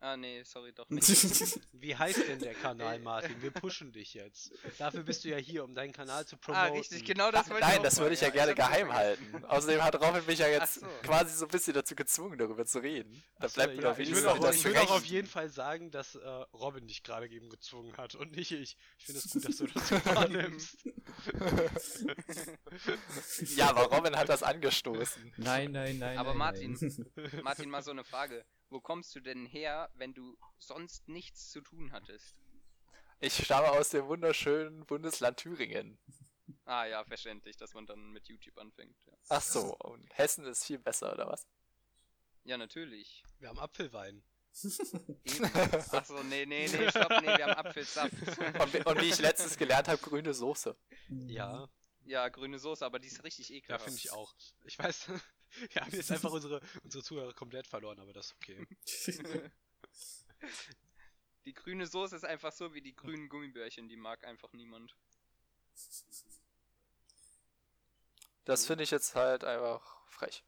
Ah, 0.01 0.15
nee, 0.15 0.41
sorry, 0.43 0.71
doch 0.71 0.89
nicht. 0.89 1.07
Wie 1.73 1.93
heißt 1.93 2.25
denn 2.27 2.39
der 2.39 2.53
Kanal, 2.53 2.99
Martin? 2.99 3.41
Wir 3.41 3.51
pushen 3.51 3.91
dich 3.91 4.13
jetzt. 4.13 4.51
Dafür 4.77 5.03
bist 5.03 5.25
du 5.25 5.29
ja 5.29 5.35
hier, 5.37 5.65
um 5.65 5.75
deinen 5.75 5.91
Kanal 5.91 6.25
zu 6.25 6.37
promoten. 6.37 6.69
ah, 6.69 6.73
richtig, 6.73 7.03
genau 7.03 7.31
das 7.31 7.49
wollte 7.49 7.65
ich 7.65 7.73
Nein, 7.73 7.83
das 7.83 7.97
würde 7.97 8.13
ich 8.13 8.21
ja 8.21 8.27
fragen. 8.27 8.37
gerne 8.37 8.51
ich 8.51 8.57
geheim 8.57 8.87
vergessen. 8.87 9.33
halten. 9.33 9.45
Außerdem 9.49 9.83
hat 9.83 9.95
Robin 10.01 10.25
mich 10.25 10.39
ja 10.39 10.47
jetzt 10.47 10.75
so. 10.75 10.85
quasi 11.03 11.35
so 11.35 11.45
ein 11.45 11.51
bisschen 11.51 11.73
dazu 11.73 11.95
gezwungen, 11.95 12.37
darüber 12.37 12.65
zu 12.65 12.79
reden. 12.79 13.21
Da 13.39 13.45
Achso, 13.45 13.55
bleibt 13.55 13.75
mir 13.75 13.81
ja, 13.83 13.89
doch 13.89 13.97
ich 13.99 14.07
wenigstens 14.07 14.23
will, 14.23 14.29
auch, 14.29 14.39
das 14.39 14.55
ich 14.55 14.63
will 14.63 14.77
auch 14.77 14.91
auf 14.91 15.05
jeden 15.05 15.27
Fall 15.27 15.49
sagen, 15.49 15.91
dass 15.91 16.15
äh, 16.15 16.25
Robin 16.53 16.87
dich 16.87 17.03
gerade 17.03 17.27
eben 17.27 17.49
gezwungen 17.49 17.97
hat 17.97 18.15
und 18.15 18.31
nicht 18.37 18.51
ich. 18.51 18.77
Ich 18.99 19.05
finde 19.05 19.19
es 19.19 19.31
gut, 19.33 19.45
dass 19.49 19.57
du 19.57 19.67
das 19.67 19.89
so 19.89 19.95
wahrnimmst. 20.05 20.77
Ja, 23.57 23.69
aber 23.71 23.83
Robin 23.93 24.15
hat 24.15 24.29
das 24.29 24.43
angestoßen. 24.43 25.33
Nein, 25.37 25.71
nein, 25.73 25.97
nein. 25.97 26.17
Aber 26.17 26.29
nein, 26.29 26.37
Martin, 26.37 26.77
Nein. 26.79 27.41
Martin, 27.43 27.69
mal 27.69 27.83
so 27.83 27.91
eine 27.91 28.03
Frage. 28.05 28.45
Wo 28.69 28.79
kommst 28.79 29.15
du 29.15 29.19
denn 29.19 29.45
her, 29.45 29.89
wenn 29.95 30.13
du 30.13 30.37
sonst 30.59 31.07
nichts 31.07 31.49
zu 31.49 31.61
tun 31.61 31.91
hattest? 31.91 32.35
Ich 33.19 33.33
stamme 33.43 33.71
aus 33.71 33.89
dem 33.89 34.05
wunderschönen 34.07 34.85
Bundesland 34.85 35.37
Thüringen. 35.37 35.97
Ah 36.65 36.85
ja, 36.85 37.03
verständlich, 37.03 37.57
dass 37.57 37.73
man 37.73 37.85
dann 37.85 38.11
mit 38.11 38.27
YouTube 38.27 38.57
anfängt. 38.57 38.95
Ja, 39.07 39.13
Ach 39.29 39.41
so, 39.41 39.75
und 39.77 40.07
Hessen 40.17 40.45
ist 40.45 40.65
viel 40.65 40.79
besser, 40.79 41.11
oder 41.13 41.27
was? 41.27 41.47
ja 42.45 42.57
natürlich. 42.57 43.23
Wir 43.39 43.49
haben 43.49 43.59
Apfelwein. 43.59 44.23
Eben. 45.25 45.45
Achso, 45.91 46.23
nee, 46.23 46.45
nee, 46.45 46.67
nee, 46.67 46.89
stopp, 46.89 47.09
nee, 47.21 47.27
wir 47.37 47.45
haben 47.45 47.65
Apfelsaft. 47.67 48.13
Und, 48.13 48.73
wie- 48.73 48.83
und 48.85 49.01
wie 49.01 49.09
ich 49.09 49.19
letztens 49.19 49.57
gelernt 49.57 49.87
habe, 49.87 49.99
grüne 50.01 50.33
Soße. 50.33 50.75
Ja, 51.27 51.67
Ja, 52.05 52.29
grüne 52.29 52.57
Soße, 52.57 52.83
aber 52.85 52.97
die 52.99 53.07
ist 53.07 53.23
richtig 53.23 53.49
ja, 53.49 53.55
ekelhaft. 53.57 53.83
finde 53.85 53.97
ich 53.99 54.11
auch. 54.11 54.33
Ich 54.65 54.79
weiß, 54.79 55.09
wir 55.71 55.81
haben 55.81 55.91
jetzt 55.91 56.11
einfach 56.11 56.31
unsere, 56.31 56.61
unsere 56.83 57.03
Zuhörer 57.03 57.33
komplett 57.33 57.67
verloren, 57.67 57.99
aber 57.99 58.13
das 58.13 58.27
ist 58.27 58.35
okay. 58.35 58.65
Die 61.45 61.53
grüne 61.53 61.87
Soße 61.87 62.15
ist 62.15 62.25
einfach 62.25 62.51
so 62.51 62.73
wie 62.73 62.81
die 62.81 62.95
grünen 62.95 63.27
Gummibärchen, 63.27 63.87
die 63.87 63.95
mag 63.95 64.23
einfach 64.23 64.53
niemand. 64.53 64.95
Das 68.45 68.65
finde 68.65 68.83
ich 68.83 68.91
jetzt 68.91 69.15
halt 69.15 69.43
einfach 69.43 70.05
frech. 70.07 70.43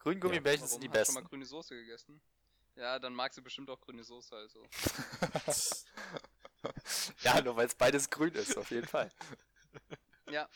Grüngummibärchen 0.00 0.62
Warum? 0.62 0.70
sind 0.70 0.82
die 0.82 0.88
Hast 0.88 1.00
du 1.00 1.04
schon 1.06 1.14
mal 1.14 1.20
besten. 1.20 1.30
grüne 1.30 1.46
Soße 1.46 1.74
gegessen? 1.74 2.20
Ja, 2.76 2.98
dann 2.98 3.14
magst 3.14 3.38
du 3.38 3.42
bestimmt 3.42 3.70
auch 3.70 3.80
grüne 3.80 4.04
Soße, 4.04 4.34
also. 4.34 4.64
ja, 7.22 7.40
nur 7.42 7.56
weil 7.56 7.66
es 7.66 7.74
beides 7.74 8.08
grün 8.08 8.34
ist, 8.34 8.56
auf 8.56 8.70
jeden 8.70 8.86
Fall. 8.86 9.10
Ja, 10.30 10.48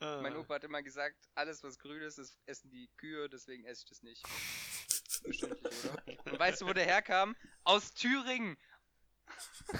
Ah, 0.00 0.20
mein 0.22 0.36
Opa 0.36 0.54
hat 0.56 0.64
immer 0.64 0.82
gesagt, 0.82 1.16
alles 1.34 1.62
was 1.62 1.78
grün 1.78 2.02
ist, 2.02 2.18
das 2.18 2.36
essen 2.46 2.70
die 2.70 2.88
Kühe, 2.98 3.28
deswegen 3.30 3.64
esse 3.64 3.82
ich 3.84 3.88
das 3.88 4.02
nicht. 4.02 4.26
Verständlich, 5.22 5.84
oder? 5.84 6.02
Und 6.32 6.38
weißt 6.38 6.60
du, 6.60 6.66
wo 6.66 6.72
der 6.72 6.84
herkam? 6.84 7.34
Aus 7.64 7.94
Thüringen! 7.94 8.56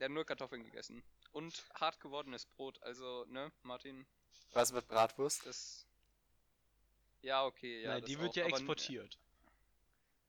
Der 0.00 0.06
hat 0.06 0.12
nur 0.12 0.24
Kartoffeln 0.26 0.64
gegessen. 0.64 1.02
und 1.32 1.64
hart 1.74 2.00
gewordenes 2.00 2.46
Brot. 2.46 2.82
Also, 2.82 3.24
ne, 3.28 3.50
Martin, 3.62 4.06
Was 4.52 4.72
mit 4.72 4.86
Bratwurst? 4.88 5.46
das. 5.46 5.86
Ja, 7.22 7.44
okay, 7.46 7.82
ja. 7.82 7.90
Nein, 7.92 8.00
das 8.02 8.08
die 8.10 8.18
wird 8.18 8.30
auch, 8.32 8.36
ja 8.36 8.44
exportiert. 8.46 9.18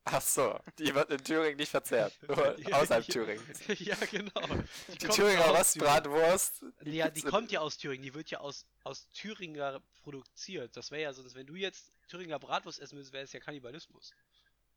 Ach 0.08 0.22
so, 0.22 0.60
die 0.78 0.94
wird 0.94 1.10
in 1.10 1.24
Thüringen 1.24 1.58
nicht 1.58 1.72
verzehrt. 1.72 2.14
Nur 2.28 2.60
Ja, 2.60 2.80
außerhalb 2.80 3.08
ja. 3.08 3.12
Thüringen. 3.14 3.44
ja, 3.80 3.96
genau. 4.12 4.42
Die 4.88 4.98
kommt 5.00 5.14
Thüringer. 5.16 5.46
Rostbratwurst. 5.48 6.64
Ja, 6.84 7.10
die 7.10 7.24
kommt 7.24 7.52
ja 7.52 7.62
aus 7.62 7.78
Thüringen, 7.78 8.04
die 8.04 8.14
wird 8.14 8.30
ja 8.30 8.40
aus, 8.40 8.66
aus 8.84 9.10
Thüringer 9.14 9.82
produziert. 10.04 10.78
Das 10.78 10.92
wäre 10.92 11.02
ja 11.02 11.14
sonst, 11.14 11.34
wenn 11.34 11.48
du 11.48 11.56
jetzt 11.56 11.92
Thüringer 12.08 12.38
Bratwurst 12.38 12.80
essen 12.80 12.98
würdest, 12.98 13.14
wäre 13.14 13.24
es 13.24 13.34
ja 13.34 13.40
Kannibalismus. 13.40 14.14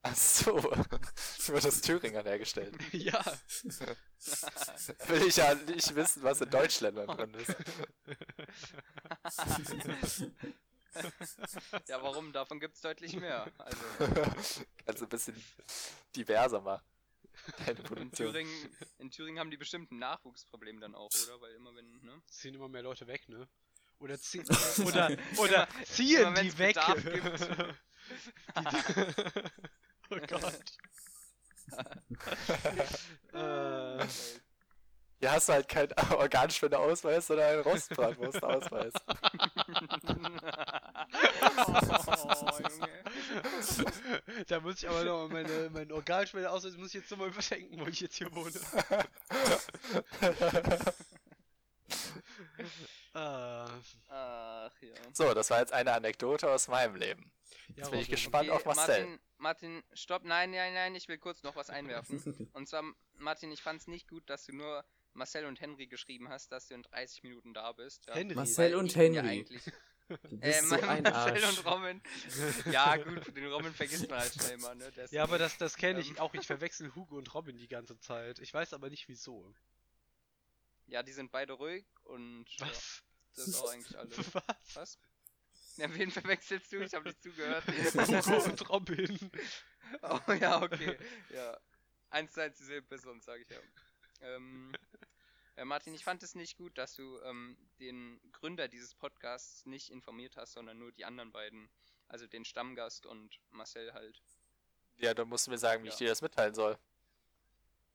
Ach 0.03 0.17
so, 0.17 0.55
wird 1.49 1.67
aus 1.67 1.81
Thüringern 1.83 2.25
hergestellt. 2.25 2.75
ja. 2.93 3.23
Will 5.09 5.27
ich 5.27 5.37
ja 5.37 5.55
nicht 5.55 5.95
wissen, 5.95 6.23
was 6.23 6.41
in 6.41 6.49
Deutschländern 6.51 7.07
drin 7.07 7.35
ist. 7.35 7.55
Ja, 11.87 12.03
warum? 12.03 12.33
Davon 12.33 12.61
gibt's 12.61 12.81
deutlich 12.81 13.15
mehr. 13.17 13.47
Also, 13.59 13.81
Also 14.87 15.05
ein 15.05 15.09
bisschen 15.09 15.43
diverser 16.17 16.61
machen. 16.61 16.85
Deine 17.67 17.79
in. 18.01 18.13
Thüringen, 18.13 18.77
in 18.99 19.11
Thüringen 19.11 19.39
haben 19.39 19.51
die 19.51 19.57
bestimmt 19.57 19.93
ein 19.93 19.99
Nachwuchsproblem 19.99 20.81
dann 20.81 20.95
auch, 20.95 21.11
oder? 21.25 21.41
Weil 21.41 21.55
immer 21.55 21.75
wenn, 21.75 22.01
ne? 22.03 22.21
Ziehen 22.27 22.55
immer 22.55 22.69
mehr 22.69 22.83
Leute 22.83 23.07
weg, 23.07 23.29
ne? 23.29 23.49
Oder, 24.01 24.19
ziehen 24.19 24.45
oder, 24.87 25.17
oder 25.39 25.69
ziehen 25.85 26.21
immer 26.23 26.43
die 26.43 26.57
weg. 26.59 26.77
Gibt. 26.87 27.05
Die- 28.59 28.83
oh 30.11 30.19
Gott. 30.27 30.79
äh, 33.35 34.07
Hier 35.21 35.33
hast 35.33 35.49
du 35.49 35.55
halt 35.55 35.69
keinen 35.69 35.93
Organspendeausweis, 36.17 37.27
sondern 37.27 37.51
einen 37.51 37.63
Rostbratwurstausweis. 37.63 38.93
oh, 41.67 41.77
da 44.47 44.61
muss 44.61 44.83
ich 44.83 44.89
aber 44.89 45.05
noch 45.05 45.29
meine, 45.29 45.71
meinen 45.71 45.93
Organspende 45.93 46.51
aus, 46.51 46.65
muss 46.77 46.89
ich 46.89 46.95
jetzt 46.95 47.11
nochmal 47.11 47.29
überdenken, 47.29 47.81
wo 47.81 47.87
ich 47.87 48.01
jetzt 48.01 48.17
hier 48.17 48.35
wohne. 48.35 48.53
Ah, 53.15 53.69
Ach 54.09 54.73
ja. 54.81 54.95
So, 55.13 55.35
das 55.35 55.51
war 55.51 55.61
jetzt 55.61 55.73
eine 55.73 55.93
Anekdote 55.93 56.51
aus 56.51 56.69
meinem 56.69 56.97
Leben. 56.97 57.33
ja, 57.69 57.79
Jetzt 57.79 57.91
bin 57.91 58.01
ich 58.01 58.11
gespannt 58.11 58.51
auf 58.51 58.65
Marcel. 58.65 58.87
Martin, 58.87 59.21
Martin, 59.39 59.83
stopp, 59.95 60.25
nein, 60.25 60.51
nein, 60.51 60.75
nein, 60.75 60.95
ich 60.95 61.09
will 61.09 61.19
kurz 61.19 61.43
noch 61.43 61.57
was 61.57 61.71
einwerfen. 61.71 62.51
Und 62.53 62.69
zwar, 62.69 62.85
Martin, 63.15 63.51
ich 63.51 63.63
fand's 63.63 63.87
nicht 63.87 64.09
gut, 64.09 64.29
dass 64.29 64.45
du 64.45 64.55
nur 64.55 64.85
Marcel 65.15 65.47
und 65.47 65.61
Henry 65.61 65.87
geschrieben 65.87 66.29
hast, 66.29 66.53
dass 66.53 66.69
du 66.69 66.75
in 66.75 66.83
30 66.83 67.23
Minuten 67.25 67.55
da 67.55 67.73
bist. 67.73 68.07
Ja. 68.07 68.15
Henry. 68.15 68.35
Marcel 68.37 68.75
und 68.77 68.95
ja 68.95 69.01
Henry. 69.03 69.29
eigentlich- 69.29 69.63
Du 70.09 70.15
Äh, 70.41 70.49
bist 70.53 70.69
so 70.71 70.75
ein 70.77 71.03
Marcel 71.03 71.45
Arsch. 71.45 71.59
und 71.59 71.67
Robin. 71.67 72.03
Ja, 72.73 72.97
gut, 72.97 73.37
den 73.37 73.47
Robin 73.53 73.75
vergisst 73.75 74.09
man 74.09 74.21
halt 74.21 74.33
schnell 74.33 74.57
mal, 74.57 74.75
ne? 74.75 74.91
Ja, 75.11 75.23
aber 75.25 75.37
das, 75.37 75.59
das 75.59 75.77
kenne 75.77 76.01
ich 76.01 76.09
Ähm. 76.13 76.19
auch. 76.21 76.33
Ich 76.33 76.47
verwechsel 76.47 76.95
Hugo 76.95 77.17
und 77.19 77.35
Robin 77.35 77.59
die 77.59 77.69
ganze 77.69 77.99
Zeit. 78.01 78.39
Ich 78.39 78.55
weiß 78.55 78.73
aber 78.73 78.89
nicht 78.89 79.07
wieso. 79.09 79.53
Ja, 80.87 81.03
die 81.03 81.13
sind 81.13 81.31
beide 81.31 81.53
ruhig 81.53 81.85
und 82.05 82.47
ja, 82.57 82.67
Was? 82.69 83.03
das 83.37 83.49
ist 83.49 83.61
auch 83.61 83.71
eigentlich 83.71 83.99
alles. 83.99 84.17
Was? 84.35 84.77
Was? 84.77 84.99
Ja, 85.77 85.95
wen 85.95 86.11
verwechselst 86.11 86.73
du? 86.73 86.79
Ich 86.83 86.95
habe 86.95 87.07
nicht 87.09 87.23
zugehört. 87.23 87.65
Hugo 87.67 88.45
und 88.45 88.69
Robin. 88.71 89.31
Oh 90.03 90.33
ja, 90.41 90.63
okay. 90.63 90.97
Ja. 91.35 91.61
Eins 92.09 92.33
zu 92.33 92.43
eins 92.43 92.57
dieselbe 92.57 92.87
Person, 92.89 93.21
sage 93.21 93.43
ich 93.43 93.51
ja. 93.51 93.59
Ähm, 94.21 94.73
ja, 95.57 95.65
Martin, 95.65 95.95
ich 95.95 96.05
fand 96.05 96.23
es 96.23 96.35
nicht 96.35 96.57
gut, 96.57 96.77
dass 96.79 96.95
du 96.95 97.21
ähm, 97.23 97.57
den 97.81 98.21
Gründer 98.33 98.69
dieses 98.69 98.95
Podcasts 98.95 99.65
nicht 99.67 99.91
informiert 99.91 100.37
hast, 100.37 100.53
sondern 100.53 100.79
nur 100.79 100.93
die 100.93 101.05
anderen 101.05 101.33
beiden. 101.33 101.69
Also 102.09 102.27
den 102.27 102.45
Stammgast 102.45 103.05
und 103.07 103.39
Marcel 103.51 103.93
halt. 103.93 104.23
Ja, 104.97 105.13
dann 105.15 105.29
musst 105.29 105.47
du 105.47 105.51
mir 105.51 105.59
sagen, 105.59 105.85
wie 105.85 105.89
ich 105.89 105.95
Ja. 105.95 105.99
dir 105.99 106.09
das 106.09 106.23
mitteilen 106.23 106.55
soll. 106.55 106.79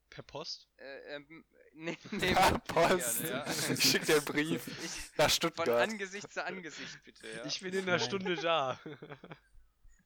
Per 0.09 0.23
Post? 0.23 0.67
Äh, 0.77 1.15
ähm, 1.15 1.43
nee, 1.73 1.97
nee, 2.11 2.33
Per 2.33 2.59
Post. 2.59 3.23
gerne, 3.23 3.45
ja. 3.47 3.73
Ich 3.73 3.83
schick 3.83 4.05
dir 4.05 4.17
einen 4.17 4.25
Brief 4.25 4.67
Ich, 4.83 5.17
nach 5.17 5.23
von 5.25 5.29
Stuttgart. 5.31 5.69
Angesicht 5.89 6.31
zu 6.31 6.45
Angesicht, 6.45 7.03
bitte, 7.03 7.27
ja. 7.27 7.43
Ich 7.45 7.59
bin 7.61 7.73
in 7.73 7.81
einer. 7.89 7.97
Stunde 7.97 8.35
da. 8.35 8.79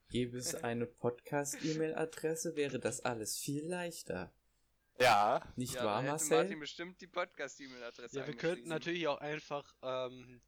Gäbe 0.10 0.38
es 0.38 0.56
eine 0.56 0.86
Podcast-E-Mail-Adresse, 0.86 2.56
wäre 2.56 2.80
das 2.80 3.02
alles 3.02 3.38
viel 3.38 3.66
leichter. 3.68 4.32
Ja, 5.00 5.42
Nicht 5.56 5.76
ja, 5.76 5.86
wahr, 5.86 6.02
Marcel? 6.02 6.38
Martin 6.38 6.60
bestimmt 6.60 7.00
die 7.02 7.08
Podcast-E-Mail-Adresse 7.08 8.20
Ja, 8.20 8.28
wir 8.28 8.36
könnten 8.36 8.68
natürlich 8.68 9.08
auch 9.08 9.20
einfach 9.20 9.76
ähm, 9.84 10.42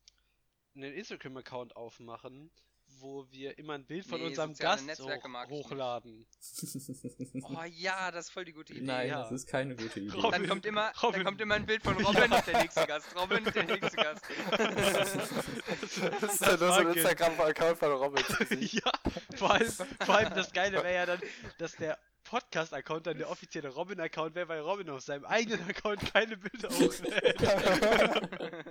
einen 0.76 0.94
Instagram-Account 0.94 1.76
aufmachen, 1.76 2.52
wo 3.00 3.28
wir 3.30 3.58
immer 3.60 3.74
ein 3.74 3.86
Bild 3.86 4.06
von 4.06 4.20
Nee, 4.20 4.28
unserem 4.28 4.56
Gast 4.56 5.00
hoch, 5.00 5.50
hochladen. 5.50 6.26
Oh 7.44 7.64
ja, 7.64 8.12
das 8.12 8.26
ist 8.26 8.32
voll 8.32 8.46
die 8.46 8.54
gute 8.54 8.74
Idee. 8.74 8.86
Nein, 8.86 9.10
ja. 9.10 9.22
das 9.22 9.32
ist 9.32 9.48
keine 9.48 9.76
gute 9.76 10.00
Idee. 10.00 10.16
Robin. 10.16 10.32
Dann 10.32 10.48
kommt 10.48 10.66
immer, 10.66 10.92
Robin. 11.02 11.20
dann 11.20 11.26
kommt 11.26 11.42
immer 11.42 11.56
ein 11.56 11.66
Bild 11.66 11.84
von 11.84 11.96
Robin 12.04 12.30
der 12.30 12.62
nächste 12.62 12.88
Gast. 12.88 13.16
Robin, 13.16 13.44
der 13.44 13.64
nächste 13.64 13.96
Gast. 13.96 14.26
das 16.22 16.34
ist 16.34 16.42
ja 16.42 16.58
nur 16.58 16.74
so 16.74 16.80
ein. 16.80 16.94
Instagram-Account 16.94 17.78
von 17.78 18.16
Gesicht. 18.16 18.74
ja, 18.86 18.92
vor 19.36 19.52
allem, 19.52 19.72
vor 19.72 20.16
allem 20.16 20.34
das 20.34 20.52
Geile 20.52 20.78
wäre 20.78 20.96
ja 20.96 21.06
dann, 21.06 21.22
dass 21.58 21.76
der 21.76 22.00
Podcast-Account 22.30 23.08
dann 23.08 23.18
der 23.18 23.30
offizielle 23.32 23.70
Robin-Account 23.70 24.36
wäre, 24.36 24.48
weil 24.48 24.60
Robin 24.60 24.88
auf 24.92 25.02
seinem 25.02 25.26
eigenen 25.26 25.68
Account 25.68 26.14
keine 26.14 26.38
Bilder 26.38 26.70
hochlädt. 26.70 27.42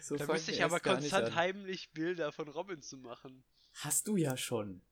So 0.00 0.16
da 0.16 0.26
müsste 0.26 0.52
ich 0.52 0.62
aber 0.62 0.80
konstant 0.80 1.28
an. 1.28 1.34
heimlich 1.34 1.90
Bilder 1.92 2.30
von 2.30 2.48
Robin 2.48 2.82
zu 2.82 2.98
machen. 2.98 3.42
Hast 3.76 4.06
du 4.06 4.16
ja 4.16 4.36
schon. 4.36 4.82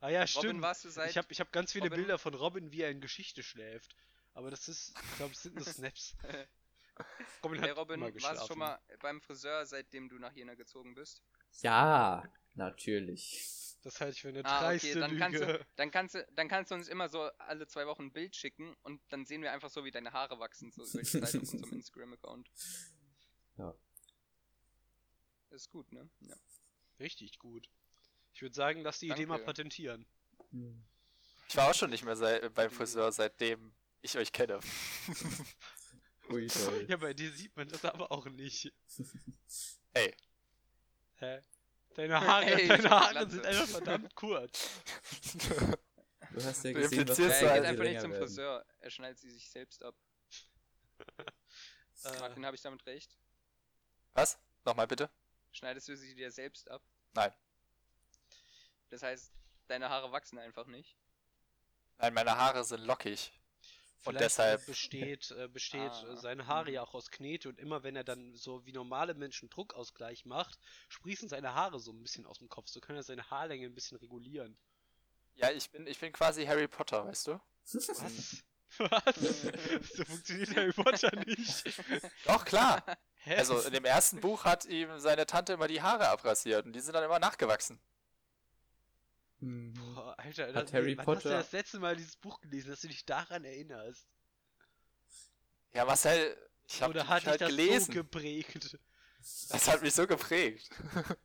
Ah 0.00 0.10
ja, 0.10 0.20
Robin, 0.20 0.28
stimmt. 0.28 0.62
warst 0.62 0.84
du 0.84 0.90
seit. 0.90 1.10
Ich 1.10 1.16
habe 1.16 1.28
ich 1.30 1.40
hab 1.40 1.52
ganz 1.52 1.72
viele 1.72 1.86
Robin- 1.86 2.00
Bilder 2.00 2.18
von 2.18 2.34
Robin, 2.34 2.70
wie 2.70 2.82
er 2.82 2.90
in 2.90 3.00
Geschichte 3.00 3.42
schläft. 3.42 3.96
Aber 4.34 4.50
das 4.50 4.68
ist, 4.68 4.90
ich 5.10 5.16
glaube, 5.16 5.32
es 5.32 5.42
sind 5.42 5.54
nur 5.54 5.64
Snaps. 5.64 6.16
Robin 7.42 7.60
hey 7.60 7.70
hat 7.70 7.78
Robin, 7.78 8.02
immer 8.02 8.14
warst 8.22 8.42
du 8.42 8.46
schon 8.48 8.58
mal 8.58 8.78
beim 9.00 9.20
Friseur, 9.22 9.64
seitdem 9.64 10.08
du 10.10 10.18
nach 10.18 10.32
Jena 10.32 10.54
gezogen 10.54 10.94
bist? 10.94 11.22
Ja, 11.62 12.24
natürlich. 12.54 13.73
Das 13.84 14.00
halte 14.00 14.14
ich 14.14 14.22
für 14.22 14.28
eine 14.28 14.42
Ah, 14.44 14.58
okay, 14.60 14.78
dreiste 14.78 15.00
dann 15.00 15.18
kannst, 15.18 15.40
Lüge. 15.40 15.52
du, 15.58 15.66
dann, 15.76 15.90
kannst 15.90 16.14
du, 16.14 16.26
dann 16.32 16.48
kannst 16.48 16.70
du 16.70 16.74
uns 16.74 16.88
immer 16.88 17.08
so 17.10 17.20
alle 17.38 17.66
zwei 17.66 17.86
Wochen 17.86 18.04
ein 18.04 18.12
Bild 18.12 18.34
schicken 18.34 18.74
und 18.82 19.00
dann 19.10 19.26
sehen 19.26 19.42
wir 19.42 19.52
einfach 19.52 19.68
so, 19.68 19.84
wie 19.84 19.90
deine 19.90 20.12
Haare 20.12 20.38
wachsen, 20.40 20.72
so 20.72 20.82
über 20.84 21.02
die 21.02 21.06
Zeit 21.06 21.22
auf 21.36 21.52
unserem 21.52 21.72
Instagram-Account. 21.72 22.50
Ja. 23.58 23.74
Ist 25.50 25.68
gut, 25.70 25.92
ne? 25.92 26.08
Ja. 26.20 26.34
Richtig 26.98 27.38
gut. 27.38 27.68
Ich 28.32 28.40
würde 28.42 28.54
sagen, 28.54 28.80
lass 28.80 28.98
die 29.00 29.08
Idee 29.10 29.26
mal 29.26 29.34
Danke. 29.34 29.46
patentieren. 29.46 30.06
Hm. 30.50 30.82
Ich 31.48 31.56
war 31.56 31.68
auch 31.70 31.74
schon 31.74 31.90
nicht 31.90 32.04
mehr 32.04 32.16
sei, 32.16 32.48
beim 32.48 32.70
Friseur, 32.70 33.12
seitdem 33.12 33.74
ich 34.00 34.16
euch 34.16 34.32
kenne. 34.32 34.58
Ui, 36.30 36.46
toll. 36.46 36.86
Ja, 36.88 36.96
bei 36.96 37.12
dir 37.12 37.30
sieht 37.30 37.54
man 37.54 37.68
das 37.68 37.84
aber 37.84 38.10
auch 38.10 38.24
nicht. 38.26 38.72
Ey, 39.92 40.16
Hä? 41.16 41.40
Deine 41.94 42.20
Haare, 42.20 42.46
Ey, 42.46 42.68
deine 42.68 42.90
Haare 42.90 43.30
sind 43.30 43.46
einfach 43.46 43.68
verdammt 43.68 44.14
kurz. 44.14 44.70
Du 46.30 46.44
hast 46.44 46.64
ja 46.64 46.72
Du 46.72 46.80
gesehen, 46.80 47.08
was 47.08 47.18
er 47.18 47.54
geht 47.54 47.64
einfach 47.64 47.84
nicht 47.84 48.00
zum 48.00 48.10
werden. 48.10 48.22
Friseur. 48.26 48.64
Er 48.80 48.90
schneidet 48.90 49.18
sie 49.18 49.30
sich 49.30 49.48
selbst 49.50 49.82
ab. 49.82 49.94
Äh, 52.04 52.20
Martin, 52.20 52.44
habe 52.44 52.54
ich 52.54 52.60
damit 52.60 52.84
recht? 52.84 53.16
was? 54.12 54.38
Nochmal 54.66 54.86
bitte? 54.86 55.08
Schneidest 55.52 55.88
du 55.88 55.96
sie 55.96 56.14
dir 56.14 56.30
selbst 56.30 56.70
ab? 56.70 56.82
Nein. 57.14 57.32
Das 58.90 59.02
heißt, 59.02 59.32
deine 59.68 59.88
Haare 59.88 60.12
wachsen 60.12 60.38
einfach 60.38 60.66
nicht. 60.66 60.98
Nein, 61.96 62.12
meine 62.12 62.36
Haare 62.36 62.62
sind 62.62 62.84
lockig. 62.84 63.32
Und 64.06 64.12
vielleicht 64.16 64.24
deshalb- 64.38 64.66
besteht, 64.66 65.30
äh, 65.32 65.48
besteht 65.48 65.80
Ah, 65.90 66.12
äh, 66.12 66.16
seine 66.16 66.46
Haare 66.46 66.68
mhm. 66.68 66.74
ja 66.74 66.82
auch 66.82 66.94
aus 66.94 67.10
Knete 67.10 67.48
und 67.48 67.58
immer 67.58 67.82
wenn 67.82 67.96
er 67.96 68.04
dann 68.04 68.34
so 68.34 68.64
wie 68.66 68.72
normale 68.72 69.14
Menschen 69.14 69.48
Druckausgleich 69.50 70.24
macht, 70.26 70.58
sprießen 70.88 71.28
seine 71.28 71.54
Haare 71.54 71.78
so 71.80 71.92
ein 71.92 72.02
bisschen 72.02 72.26
aus 72.26 72.38
dem 72.38 72.48
Kopf. 72.48 72.68
So 72.68 72.80
kann 72.80 72.96
er 72.96 73.02
seine 73.02 73.30
Haarlänge 73.30 73.66
ein 73.66 73.74
bisschen 73.74 73.96
regulieren. 73.98 74.56
Ja, 75.36 75.50
ich 75.50 75.70
bin, 75.70 75.86
ich 75.86 75.98
bin 75.98 76.12
quasi 76.12 76.44
Harry 76.46 76.68
Potter, 76.68 77.06
weißt 77.06 77.26
du? 77.28 77.40
Was? 77.72 77.88
Was? 78.78 79.22
so 79.92 80.04
funktioniert 80.04 80.54
Harry 80.56 80.72
Potter 80.72 81.10
nicht. 81.24 81.64
Doch, 82.26 82.44
klar. 82.44 82.84
Hä? 83.18 83.36
Also 83.36 83.58
in 83.60 83.72
dem 83.72 83.84
ersten 83.84 84.20
Buch 84.20 84.44
hat 84.44 84.64
ihm 84.66 84.98
seine 84.98 85.26
Tante 85.26 85.52
immer 85.54 85.68
die 85.68 85.80
Haare 85.80 86.08
abrasiert 86.08 86.66
und 86.66 86.72
die 86.72 86.80
sind 86.80 86.92
dann 86.94 87.04
immer 87.04 87.18
nachgewachsen. 87.20 87.80
Hm. 89.44 89.74
Boah, 89.74 90.14
Alter, 90.18 90.46
Hat 90.54 90.64
das, 90.66 90.72
Harry 90.72 90.96
wann 90.96 91.06
hast 91.06 91.24
du 91.24 91.28
Potter- 91.28 91.36
das 91.38 91.52
letzte 91.52 91.78
Mal 91.78 91.96
dieses 91.96 92.16
Buch 92.16 92.40
gelesen, 92.40 92.70
dass 92.70 92.80
du 92.80 92.88
dich 92.88 93.04
daran 93.04 93.44
erinnerst? 93.44 94.06
Ja, 95.72 95.84
Marcel, 95.84 96.36
ich 96.66 96.80
habe 96.80 96.92
Oder 96.92 97.08
hat 97.08 97.22
dich 97.22 97.28
halt 97.28 97.40
das 97.42 97.48
gelesen. 97.50 97.86
so 97.86 97.92
geprägt? 97.92 98.78
das 99.50 99.68
hat 99.68 99.82
mich 99.82 99.92
so 99.94 100.06
geprägt. 100.06 100.70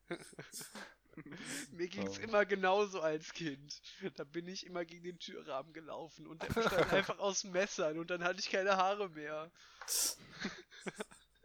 Mir 1.71 1.87
ging's 1.89 2.17
Oh. 2.17 2.21
immer 2.21 2.45
genauso 2.45 3.01
als 3.01 3.33
Kind. 3.33 3.81
Da 4.15 4.23
bin 4.23 4.47
ich 4.47 4.65
immer 4.65 4.85
gegen 4.85 5.03
den 5.03 5.19
Türrahmen 5.19 5.73
gelaufen 5.73 6.27
und 6.27 6.41
der 6.41 6.47
bestand 6.47 6.91
einfach 6.93 7.19
aus 7.19 7.43
Messern 7.43 7.99
und 7.99 8.09
dann 8.09 8.23
hatte 8.23 8.39
ich 8.39 8.49
keine 8.49 8.77
Haare 8.77 9.09
mehr. 9.09 9.51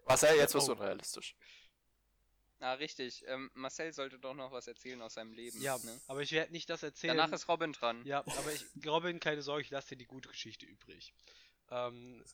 Marcel, 0.06 0.36
jetzt 0.36 0.54
wirst 0.54 0.68
du 0.68 0.72
Oh. 0.72 0.74
unrealistisch. 0.76 1.34
Ah, 2.64 2.72
richtig. 2.74 3.22
Ähm, 3.26 3.50
Marcel 3.52 3.92
sollte 3.92 4.18
doch 4.18 4.32
noch 4.32 4.50
was 4.50 4.66
erzählen 4.66 5.02
aus 5.02 5.12
seinem 5.14 5.34
Leben. 5.34 5.60
Ja, 5.60 5.76
ne? 5.76 6.00
aber 6.06 6.22
ich 6.22 6.32
werde 6.32 6.50
nicht 6.50 6.70
das 6.70 6.82
erzählen. 6.82 7.14
Danach 7.14 7.30
ist 7.32 7.46
Robin 7.46 7.74
dran. 7.74 8.02
Ja, 8.06 8.20
aber 8.20 8.52
ich, 8.54 8.64
Robin, 8.86 9.20
keine 9.20 9.42
Sorge, 9.42 9.60
ich 9.60 9.68
lasse 9.70 9.90
dir 9.90 9.96
die 9.98 10.06
gute 10.06 10.30
Geschichte 10.30 10.64
übrig. 10.64 11.12
Ähm, 11.70 12.24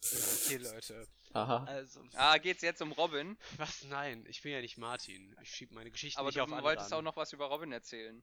okay, 0.45 0.59
Leute. 0.59 1.09
Aha. 1.33 1.65
Also, 1.65 2.05
Ah, 2.15 2.39
geht's 2.39 2.63
jetzt 2.63 2.81
um 2.81 2.93
Robin? 2.93 3.37
was? 3.57 3.83
Nein, 3.87 4.25
ich 4.29 4.41
bin 4.43 4.53
ja 4.53 4.61
nicht 4.61 4.79
Martin. 4.79 5.37
Ich 5.43 5.51
schiebe 5.53 5.75
meine 5.75 5.91
Geschichte 5.91 6.21
Aber 6.21 6.29
nicht 6.29 6.37
du 6.37 6.43
auf 6.43 6.49
andere 6.49 6.63
wolltest 6.63 6.93
an. 6.93 7.01
auch 7.01 7.03
noch 7.03 7.17
was 7.17 7.33
über 7.33 7.47
Robin 7.47 7.73
erzählen. 7.73 8.23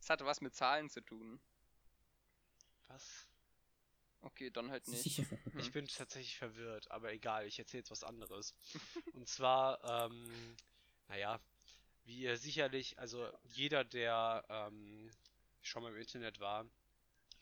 Es 0.00 0.08
hatte 0.08 0.24
was 0.24 0.40
mit 0.40 0.54
Zahlen 0.54 0.88
zu 0.88 1.00
tun. 1.00 1.40
Was? 2.86 3.26
Okay, 4.20 4.50
dann 4.50 4.70
halt 4.70 4.86
nicht. 4.86 5.22
Ich 5.58 5.72
bin 5.72 5.88
tatsächlich 5.88 6.36
verwirrt, 6.38 6.88
aber 6.92 7.12
egal, 7.12 7.44
ich 7.48 7.58
erzähle 7.58 7.80
jetzt 7.80 7.90
was 7.90 8.04
anderes. 8.04 8.54
Und 9.14 9.28
zwar, 9.28 9.82
ähm, 10.06 10.56
naja, 11.08 11.40
wie 12.04 12.18
ihr 12.18 12.36
sicherlich, 12.36 12.98
also 12.98 13.28
jeder, 13.44 13.84
der 13.84 14.44
ähm, 14.48 15.10
schon 15.60 15.82
mal 15.82 15.92
im 15.92 16.00
Internet 16.00 16.40
war, 16.40 16.66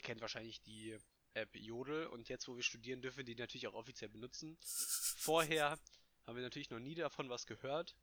kennt 0.03 0.21
wahrscheinlich 0.21 0.61
die 0.63 0.97
App 1.35 1.55
Jodel 1.55 2.07
und 2.07 2.29
jetzt, 2.29 2.49
wo 2.49 2.57
wir 2.57 2.63
studieren, 2.63 3.03
dürfen 3.03 3.19
wir 3.19 3.25
die 3.25 3.37
natürlich 3.37 3.67
auch 3.67 3.75
offiziell 3.75 4.11
benutzen. 4.11 4.59
Vorher 4.61 5.79
haben 6.27 6.37
wir 6.37 6.43
natürlich 6.43 6.71
noch 6.71 6.79
nie 6.79 6.95
davon 6.95 7.29
was 7.29 7.47
gehört. 7.47 7.95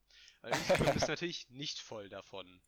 Weil 0.42 0.54
Instagram 0.54 0.96
ist 0.96 1.08
natürlich 1.08 1.50
nicht 1.50 1.80
voll 1.80 2.10
davon. 2.10 2.62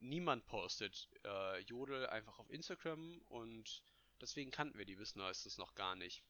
Niemand 0.00 0.46
postet 0.46 1.08
äh, 1.24 1.60
Jodel 1.60 2.06
einfach 2.08 2.38
auf 2.38 2.50
Instagram 2.50 3.20
und 3.28 3.82
deswegen 4.20 4.50
kannten 4.50 4.78
wir 4.78 4.84
die 4.84 4.96
bis 4.96 5.16
neuestes 5.16 5.56
noch 5.56 5.74
gar 5.74 5.96
nicht. 5.96 6.22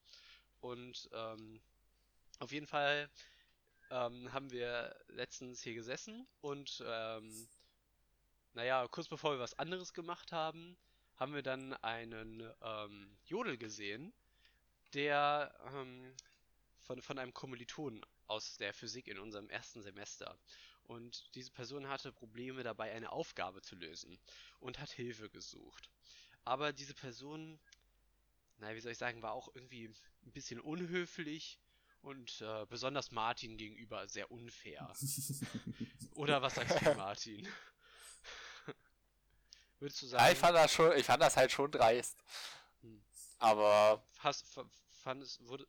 Und 0.61 1.09
ähm, 1.13 1.61
auf 2.39 2.53
jeden 2.53 2.67
Fall 2.67 3.11
ähm, 3.95 4.33
haben 4.33 4.51
wir 4.51 4.95
letztens 5.09 5.63
hier 5.63 5.75
gesessen 5.75 6.27
und 6.41 6.83
ähm, 6.85 7.49
naja, 8.53 8.87
kurz 8.89 9.09
bevor 9.09 9.33
wir 9.33 9.39
was 9.39 9.59
anderes 9.59 9.95
gemacht 9.95 10.33
haben, 10.33 10.77
haben 11.17 11.33
wir 11.33 11.43
dann 11.43 11.75
einen 11.75 12.43
ähm, 12.61 13.17
Jodel 13.25 13.57
gesehen, 13.57 14.13
der 14.95 15.55
ähm, 15.73 16.13
von, 16.81 17.01
von 17.03 17.19
einem 17.19 17.33
Kommilitonen 17.33 18.05
aus 18.27 18.57
der 18.57 18.75
Physik 18.75 19.07
in 19.07 19.19
unserem 19.19 19.49
ersten 19.49 19.83
Semester. 19.83 20.37
Und 20.85 21.35
diese 21.37 21.53
Person 21.53 21.89
hatte 21.89 22.13
Probleme 22.13 22.63
dabei, 22.63 22.93
eine 22.93 23.13
Aufgabe 23.13 23.63
zu 23.63 23.77
lösen 23.77 24.19
und 24.59 24.81
hat 24.81 24.91
Hilfe 24.91 25.31
gesucht. 25.31 25.89
Aber 26.45 26.73
diese 26.73 26.95
Person, 26.95 27.59
naja, 28.59 28.75
wie 28.75 28.81
soll 28.81 28.93
ich 28.93 28.99
sagen, 28.99 29.23
war 29.23 29.33
auch 29.33 29.55
irgendwie 29.55 29.87
ein 30.27 30.33
bisschen 30.33 30.61
unhöflich 30.61 31.59
und 32.05 32.41
äh, 32.41 32.67
besonders 32.67 33.11
Martin 33.11 33.57
gegenüber 33.57 34.07
sehr 34.09 34.31
unfair. 34.31 34.93
Oder 36.15 36.43
was 36.43 36.55
sagst 36.55 36.81
du, 36.81 36.95
Martin? 36.97 37.47
Würdest 39.79 40.03
du 40.03 40.07
Ja, 40.07 40.09
sagen, 40.09 40.31
ich 40.31 40.39
fand 40.39 40.57
das 40.57 40.73
schon, 40.73 40.97
ich 40.97 41.07
fand 41.07 41.23
das 41.23 41.37
halt 41.37 41.53
schon 41.53 41.71
dreist. 41.71 42.17
Hm. 42.83 43.03
Aber 43.39 44.05
hast, 44.19 44.45
f- 44.57 44.67
fandest, 45.03 45.45
wurde, 45.47 45.67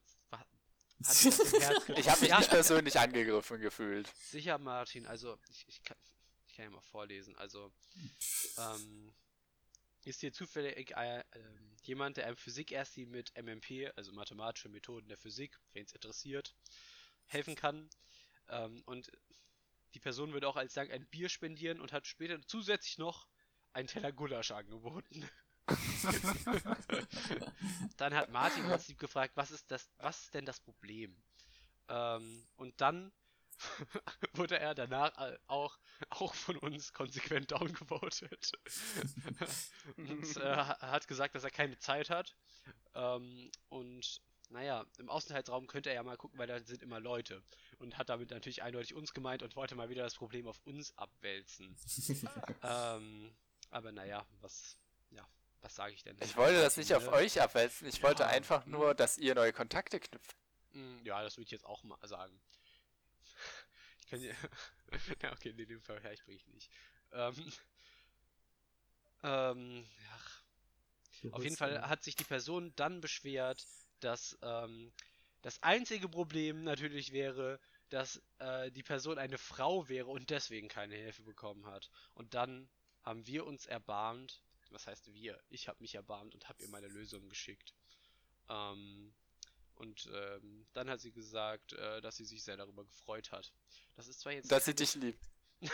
ich 1.96 2.10
habe 2.10 2.22
mich 2.22 2.30
Ja, 2.30 2.38
nicht 2.38 2.50
persönlich 2.50 3.00
angegriffen 3.00 3.60
gefühlt. 3.60 4.12
Sicher, 4.18 4.58
Martin, 4.58 5.06
also 5.06 5.38
ich, 5.50 5.68
ich, 5.68 5.84
kann, 5.84 5.98
ich 6.48 6.56
kann 6.56 6.66
ja 6.66 6.72
mal 6.72 6.82
vorlesen. 6.82 7.36
Also, 7.38 7.72
ähm, 8.58 9.14
ist 10.06 10.22
hier 10.22 10.34
zufällig 10.34 10.96
äh, 10.96 11.24
ähm, 11.34 11.76
jemand, 11.84 12.18
der 12.18 12.28
einem 12.28 12.38
Physik-Ersti 12.38 13.06
mit 13.06 13.34
MMP, 13.42 13.92
also 13.96 14.12
mathematische 14.14 14.70
Methoden 14.70 15.08
der 15.08 15.18
Physik, 15.18 15.60
wen 15.74 15.86
es 15.86 15.94
interessiert, 15.94 16.56
helfen 17.26 17.56
kann. 17.56 17.90
Ähm, 18.50 18.84
und 18.86 19.12
die 19.94 20.00
Person 20.00 20.34
würde 20.34 20.48
auch 20.48 20.58
als 20.58 20.74
Dank 20.74 20.92
ein 20.92 21.08
Bier 21.08 21.30
spendieren 21.30 21.82
und 21.82 21.94
hat 21.94 22.06
später 22.06 22.40
zusätzlich 22.48 22.98
noch 22.98 23.28
einen 23.74 23.88
Teller 23.88 24.12
Gulasch 24.12 24.52
angeboten. 24.52 25.28
dann 27.98 28.14
hat 28.14 28.30
Martin 28.30 28.64
im 28.64 28.70
Prinzip 28.70 29.00
gefragt, 29.00 29.36
was 29.36 29.52
ist 29.52 29.72
das, 29.72 29.90
was 29.98 30.24
ist 30.24 30.34
denn 30.34 30.46
das 30.46 30.60
Problem? 30.60 31.16
Ähm, 31.88 32.48
und 32.56 32.80
dann 32.82 33.12
wurde 34.34 34.60
er 34.60 34.76
danach 34.76 35.18
äh, 35.18 35.38
auch, 35.48 35.78
auch 36.10 36.34
von 36.34 36.58
uns 36.58 36.94
konsequent 36.94 37.52
downgevotet. 37.52 38.52
und 39.98 40.38
äh, 40.38 40.56
ha- 40.56 40.80
hat 40.82 41.08
gesagt, 41.08 41.36
dass 41.36 41.44
er 41.44 41.52
keine 41.52 41.78
Zeit 41.80 42.10
hat. 42.10 42.36
Ähm, 42.94 43.52
und 43.70 44.22
naja, 44.50 44.86
im 45.00 45.10
Außenhaltsraum 45.10 45.68
könnte 45.68 45.90
er 45.90 45.96
ja 45.96 46.04
mal 46.04 46.18
gucken, 46.18 46.38
weil 46.38 46.48
da 46.48 46.60
sind 46.60 46.84
immer 46.84 47.00
Leute. 47.00 47.42
Und 47.80 47.98
hat 47.98 48.10
damit 48.10 48.30
natürlich 48.32 48.62
eindeutig 48.64 48.94
uns 48.94 49.14
gemeint 49.14 49.42
und 49.42 49.56
wollte 49.56 49.76
mal 49.76 49.90
wieder 49.90 50.04
das 50.04 50.16
Problem 50.16 50.48
auf 50.48 50.60
uns 50.66 50.96
abwälzen. 50.98 51.76
ähm, 52.64 53.36
aber 53.72 53.92
naja, 53.92 54.26
was, 54.42 54.78
ja, 55.10 55.28
was 55.62 55.76
sage 55.76 55.94
ich 55.94 56.04
denn? 56.04 56.18
Ich 56.22 56.38
wollte 56.38 56.62
das 56.62 56.78
nicht 56.78 56.94
auf 56.94 57.08
euch 57.12 57.42
abwälzen. 57.42 57.88
Ich 57.88 58.04
wollte 58.04 58.24
Ja. 58.24 58.30
einfach 58.30 58.66
nur, 58.66 58.94
dass 58.94 59.18
ihr 59.18 59.34
neue 59.34 59.52
Kontakte 59.52 60.00
knüpft. 60.00 60.36
Mm, 60.74 61.04
Ja, 61.06 61.24
das 61.24 61.38
würde 61.38 61.46
ich 61.46 61.52
jetzt 61.52 61.66
auch 61.66 61.84
mal 61.84 61.98
sagen. 62.08 62.40
Ich 64.06 64.12
kann 64.12 64.22
ja. 64.22 64.34
ja, 65.24 65.32
okay, 65.34 65.54
nee, 65.56 65.66
den 65.66 65.82
Vergleich 65.82 66.24
bringe 66.24 66.38
ich 66.38 66.48
nicht. 66.48 66.72
Ähm, 67.12 67.34
ähm, 69.24 69.86
ach, 70.14 70.44
auf 71.32 71.44
jeden 71.44 71.58
Fall 71.58 71.82
hat 71.90 72.04
sich 72.04 72.16
die 72.16 72.24
Person 72.24 72.72
dann 72.76 73.02
beschwert, 73.02 73.66
dass 74.02 74.38
ähm, 74.44 74.94
das 75.42 75.62
einzige 75.64 76.08
Problem 76.08 76.64
natürlich 76.64 77.12
wäre, 77.12 77.60
dass 77.90 78.22
äh, 78.40 78.72
die 78.72 78.84
Person 78.84 79.18
eine 79.18 79.38
Frau 79.38 79.90
wäre 79.90 80.08
und 80.08 80.30
deswegen 80.30 80.68
keine 80.68 80.96
Hilfe 80.96 81.24
bekommen 81.24 81.66
hat. 81.66 81.90
Und 82.14 82.36
dann 82.36 82.70
haben 83.02 83.26
wir 83.26 83.46
uns 83.46 83.66
erbarmt, 83.66 84.44
was 84.70 84.88
heißt 84.88 85.14
wir? 85.14 85.42
Ich 85.50 85.68
habe 85.68 85.82
mich 85.82 85.96
erbarmt 85.96 86.36
und 86.36 86.48
habe 86.50 86.62
ihr 86.62 86.70
meine 86.70 86.88
Lösung 86.88 87.28
geschickt. 87.30 87.74
Ähm, 88.50 89.14
und 89.76 90.10
ähm, 90.14 90.66
dann 90.74 90.90
hat 90.90 91.02
sie 91.02 91.12
gesagt, 91.12 91.74
äh, 91.74 92.02
dass 92.02 92.18
sie 92.18 92.26
sich 92.26 92.44
sehr 92.44 92.58
darüber 92.58 92.86
gefreut 92.86 93.32
hat. 93.32 93.54
Das 93.96 94.08
ist 94.08 94.20
zwar 94.22 94.34
jetzt 94.34 94.52
Dass 94.52 94.66
sie 94.66 94.76
dich 94.76 94.96
liebt. 94.96 95.20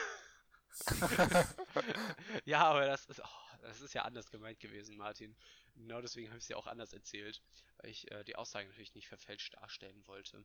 ja, 2.45 2.63
aber 2.63 2.85
das 2.85 3.05
ist, 3.05 3.21
oh, 3.21 3.57
das 3.61 3.81
ist 3.81 3.93
ja 3.93 4.03
anders 4.03 4.29
gemeint 4.31 4.59
gewesen, 4.59 4.97
Martin. 4.97 5.35
Genau 5.75 6.01
deswegen 6.01 6.27
habe 6.29 6.37
ich 6.37 6.43
es 6.45 6.49
ja 6.49 6.57
auch 6.57 6.67
anders 6.67 6.93
erzählt, 6.93 7.41
weil 7.77 7.91
ich 7.91 8.09
äh, 8.11 8.23
die 8.23 8.35
Aussage 8.35 8.67
natürlich 8.67 8.95
nicht 8.95 9.07
verfälscht 9.07 9.55
darstellen 9.55 10.05
wollte. 10.07 10.43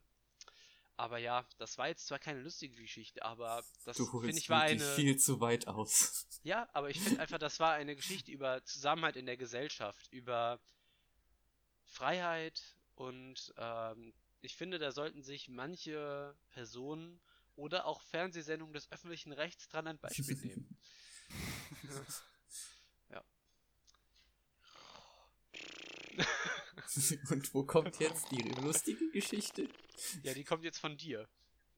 Aber 0.98 1.18
ja, 1.18 1.46
das 1.58 1.76
war 1.76 1.88
jetzt 1.88 2.06
zwar 2.06 2.18
keine 2.18 2.40
lustige 2.40 2.74
Geschichte, 2.74 3.22
aber 3.22 3.62
das 3.84 3.98
finde 3.98 4.30
ich 4.30 4.48
war 4.48 4.62
eine. 4.62 4.94
viel 4.94 5.16
zu 5.18 5.40
weit 5.40 5.66
aus. 5.68 6.26
Ja, 6.42 6.68
aber 6.74 6.90
ich 6.90 7.00
finde 7.00 7.20
einfach, 7.20 7.38
das 7.38 7.58
war 7.58 7.72
eine 7.72 7.96
Geschichte 7.96 8.30
über 8.30 8.64
Zusammenhalt 8.64 9.16
in 9.16 9.26
der 9.26 9.36
Gesellschaft, 9.36 10.06
über 10.12 10.60
Freiheit 11.82 12.75
und 12.96 13.54
ähm, 13.56 14.12
ich 14.40 14.56
finde, 14.56 14.78
da 14.78 14.92
sollten 14.92 15.22
sich 15.22 15.48
manche 15.48 16.36
Personen 16.50 17.20
oder 17.54 17.86
auch 17.86 18.02
Fernsehsendungen 18.02 18.74
des 18.74 18.90
öffentlichen 18.92 19.32
Rechts 19.32 19.68
dran 19.68 19.86
ein 19.86 19.98
Beispiel 19.98 20.36
nehmen. 20.36 20.78
Und 27.30 27.54
wo 27.54 27.64
kommt 27.64 27.98
jetzt 28.00 28.30
die 28.30 28.42
lustige 28.62 29.10
Geschichte? 29.10 29.68
Ja, 30.22 30.34
die 30.34 30.44
kommt 30.44 30.64
jetzt 30.64 30.78
von 30.78 30.96
dir. 30.96 31.28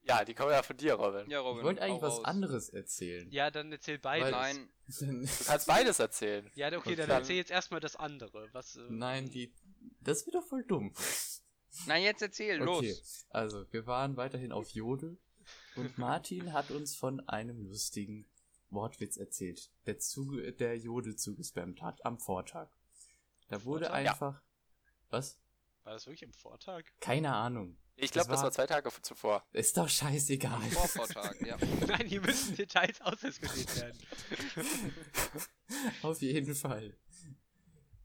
Ja, 0.02 0.24
die 0.24 0.34
kommen 0.34 0.52
ja 0.52 0.62
von 0.62 0.76
dir, 0.76 0.94
Robin. 0.94 1.28
Ja, 1.28 1.40
Robin. 1.40 1.58
Ich 1.58 1.64
wollte 1.64 1.82
eigentlich 1.82 2.02
was 2.02 2.18
raus. 2.18 2.24
anderes 2.24 2.68
erzählen. 2.70 3.30
Ja, 3.30 3.50
dann 3.50 3.70
erzähl 3.72 3.98
beides. 3.98 4.30
Nein, 4.30 4.70
Du 4.86 5.26
kannst 5.44 5.66
beides 5.66 5.98
erzählen. 5.98 6.50
Ja, 6.54 6.72
okay, 6.72 6.96
dann 6.96 7.08
Dann- 7.08 7.18
erzähl 7.20 7.36
jetzt 7.36 7.50
erstmal 7.50 7.80
das 7.80 7.96
andere. 7.96 8.48
Was, 8.52 8.76
äh, 8.76 8.86
Nein, 8.88 9.28
die. 9.30 9.52
Das 10.00 10.24
wird 10.26 10.34
doch 10.36 10.46
voll 10.46 10.64
dumm. 10.64 10.92
nein, 11.86 12.02
jetzt 12.02 12.22
erzähl, 12.22 12.60
Okay, 12.66 12.88
los. 12.90 13.26
also 13.30 13.64
wir 13.72 13.86
waren 13.86 14.16
weiterhin 14.16 14.52
auf 14.52 14.70
Jodel 14.70 15.18
und 15.76 15.96
Martin 15.98 16.52
hat 16.52 16.70
uns 16.70 16.94
von 16.96 17.26
einem 17.28 17.66
lustigen 17.66 18.26
Wortwitz 18.70 19.16
erzählt, 19.16 19.70
der, 19.86 19.98
zuge 19.98 20.52
der 20.52 20.76
Jodel 20.76 21.16
zugespammt 21.16 21.80
hat 21.82 22.04
am 22.04 22.18
Vortag. 22.18 22.68
Da 23.48 23.64
wurde 23.64 23.86
Vortag? 23.86 24.04
Ja. 24.04 24.10
einfach. 24.12 24.42
Was? 25.10 25.38
War 25.84 25.94
das 25.94 26.06
wirklich 26.06 26.24
am 26.26 26.32
Vortag? 26.34 26.84
Keine 27.00 27.32
Ahnung. 27.34 27.78
Ich 27.96 28.12
glaube, 28.12 28.28
Das 28.28 28.36
das 28.36 28.42
war- 28.44 28.52
zwei 28.52 28.66
Tage 28.66 28.90
zuvor. 29.02 29.44
Ist 29.52 29.76
doch 29.76 29.88
scheißegal. 29.88 30.60
Vorvortag, 30.70 31.40
ja. 31.44 31.56
Nein, 31.88 32.06
hier 32.06 32.20
müssen 32.20 32.54
Details 32.56 33.00
ausdiskutiert 33.00 33.74
werden. 33.80 33.98
Auf 36.02 36.20
jeden 36.22 36.54
Fall. 36.54 36.96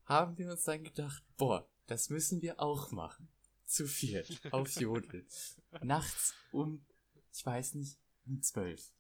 Haben 0.05 0.37
wir 0.37 0.51
uns 0.51 0.63
dann 0.63 0.83
gedacht, 0.83 1.23
boah, 1.37 1.67
das 1.87 2.09
müssen 2.09 2.41
wir 2.41 2.59
auch 2.59 2.91
machen. 2.91 3.29
Zu 3.65 3.87
viert. 3.87 4.41
Auf 4.53 4.69
Jodel. 4.75 5.25
Nachts 5.81 6.33
um, 6.51 6.85
ich 7.31 7.45
weiß 7.45 7.75
nicht, 7.75 7.97
um 8.25 8.41
zwölf. 8.41 8.91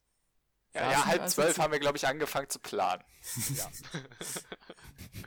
Ja, 0.73 0.83
ja 0.83 0.89
wir 0.97 1.05
halb 1.05 1.21
also 1.23 1.35
zwölf 1.41 1.57
haben 1.59 1.71
wir, 1.71 1.79
glaube 1.79 1.97
ich, 1.97 2.07
angefangen 2.07 2.49
zu 2.49 2.59
planen. 2.59 3.03
Ja. 3.55 3.71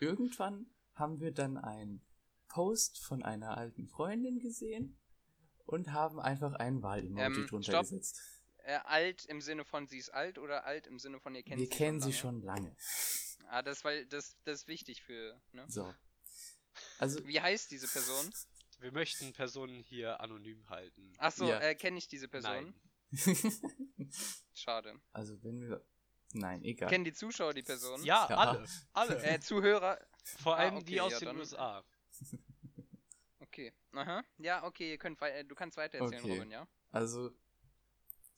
Irgendwann 0.00 0.66
haben 0.94 1.20
wir 1.20 1.32
dann 1.32 1.56
einen 1.56 2.04
Post 2.48 2.98
von 2.98 3.22
einer 3.22 3.56
alten 3.56 3.88
Freundin 3.88 4.38
gesehen 4.38 4.98
und 5.64 5.92
haben 5.92 6.20
einfach 6.20 6.54
ein 6.54 6.82
Wahl-Emoji 6.82 7.24
Ähm, 7.24 7.46
drunter 7.46 7.72
stopp. 7.72 7.82
gesetzt. 7.82 8.20
Äh, 8.64 8.78
alt 8.84 9.24
im 9.24 9.40
Sinne 9.40 9.64
von 9.64 9.88
sie 9.88 9.98
ist 9.98 10.10
alt 10.10 10.38
oder 10.38 10.64
alt 10.66 10.86
im 10.86 10.98
Sinne 10.98 11.18
von 11.18 11.34
ihr 11.34 11.42
kennt 11.42 11.58
Wir 11.58 11.66
sie 11.66 11.70
kennen 11.72 12.00
schon 12.00 12.12
sie 12.12 12.16
lange? 12.16 12.20
schon 12.20 12.42
lange. 12.42 12.76
Ah, 13.48 13.62
das, 13.62 13.84
weil, 13.84 14.06
das, 14.06 14.36
das 14.44 14.60
ist 14.62 14.68
wichtig 14.68 15.02
für. 15.02 15.40
Ne? 15.52 15.64
So. 15.68 15.94
Also, 16.98 17.26
Wie 17.26 17.40
heißt 17.40 17.70
diese 17.70 17.88
Person? 17.88 18.32
Wir 18.78 18.92
möchten 18.92 19.32
Personen 19.32 19.82
hier 19.82 20.20
anonym 20.20 20.68
halten. 20.68 21.12
Achso, 21.18 21.46
Ja. 21.46 21.60
äh, 21.60 21.74
kenne 21.74 21.98
ich 21.98 22.08
diese 22.08 22.28
Person? 22.28 22.52
Nein. 22.52 22.74
Schade. 24.54 25.00
also 25.12 25.42
wenn 25.42 25.60
wir. 25.60 25.84
Nein, 26.34 26.64
egal. 26.64 26.88
Kennen 26.88 27.04
die 27.04 27.12
Zuschauer 27.12 27.52
die 27.52 27.62
Person? 27.62 28.02
Ja, 28.04 28.26
Ja. 28.28 28.36
alle. 28.36 28.66
Alle. 28.94 29.22
Äh, 29.22 29.38
Zuhörer. 29.40 29.98
Vor 30.24 30.56
ah, 30.56 30.60
allem 30.60 30.76
okay, 30.76 30.84
die 30.86 31.00
aus 31.00 31.12
ja, 31.12 31.18
den 31.18 31.26
dann- 31.26 31.38
USA. 31.38 31.84
Okay. 33.40 33.72
Aha. 33.92 34.24
Ja, 34.38 34.64
okay, 34.64 34.92
ihr 34.92 34.98
könnt 34.98 35.20
äh, 35.20 35.44
du 35.44 35.54
kannst 35.54 35.76
weiter 35.76 35.98
erzählen, 35.98 36.22
Okay. 36.22 36.32
Robin, 36.32 36.50
ja? 36.50 36.66
Also, 36.90 37.30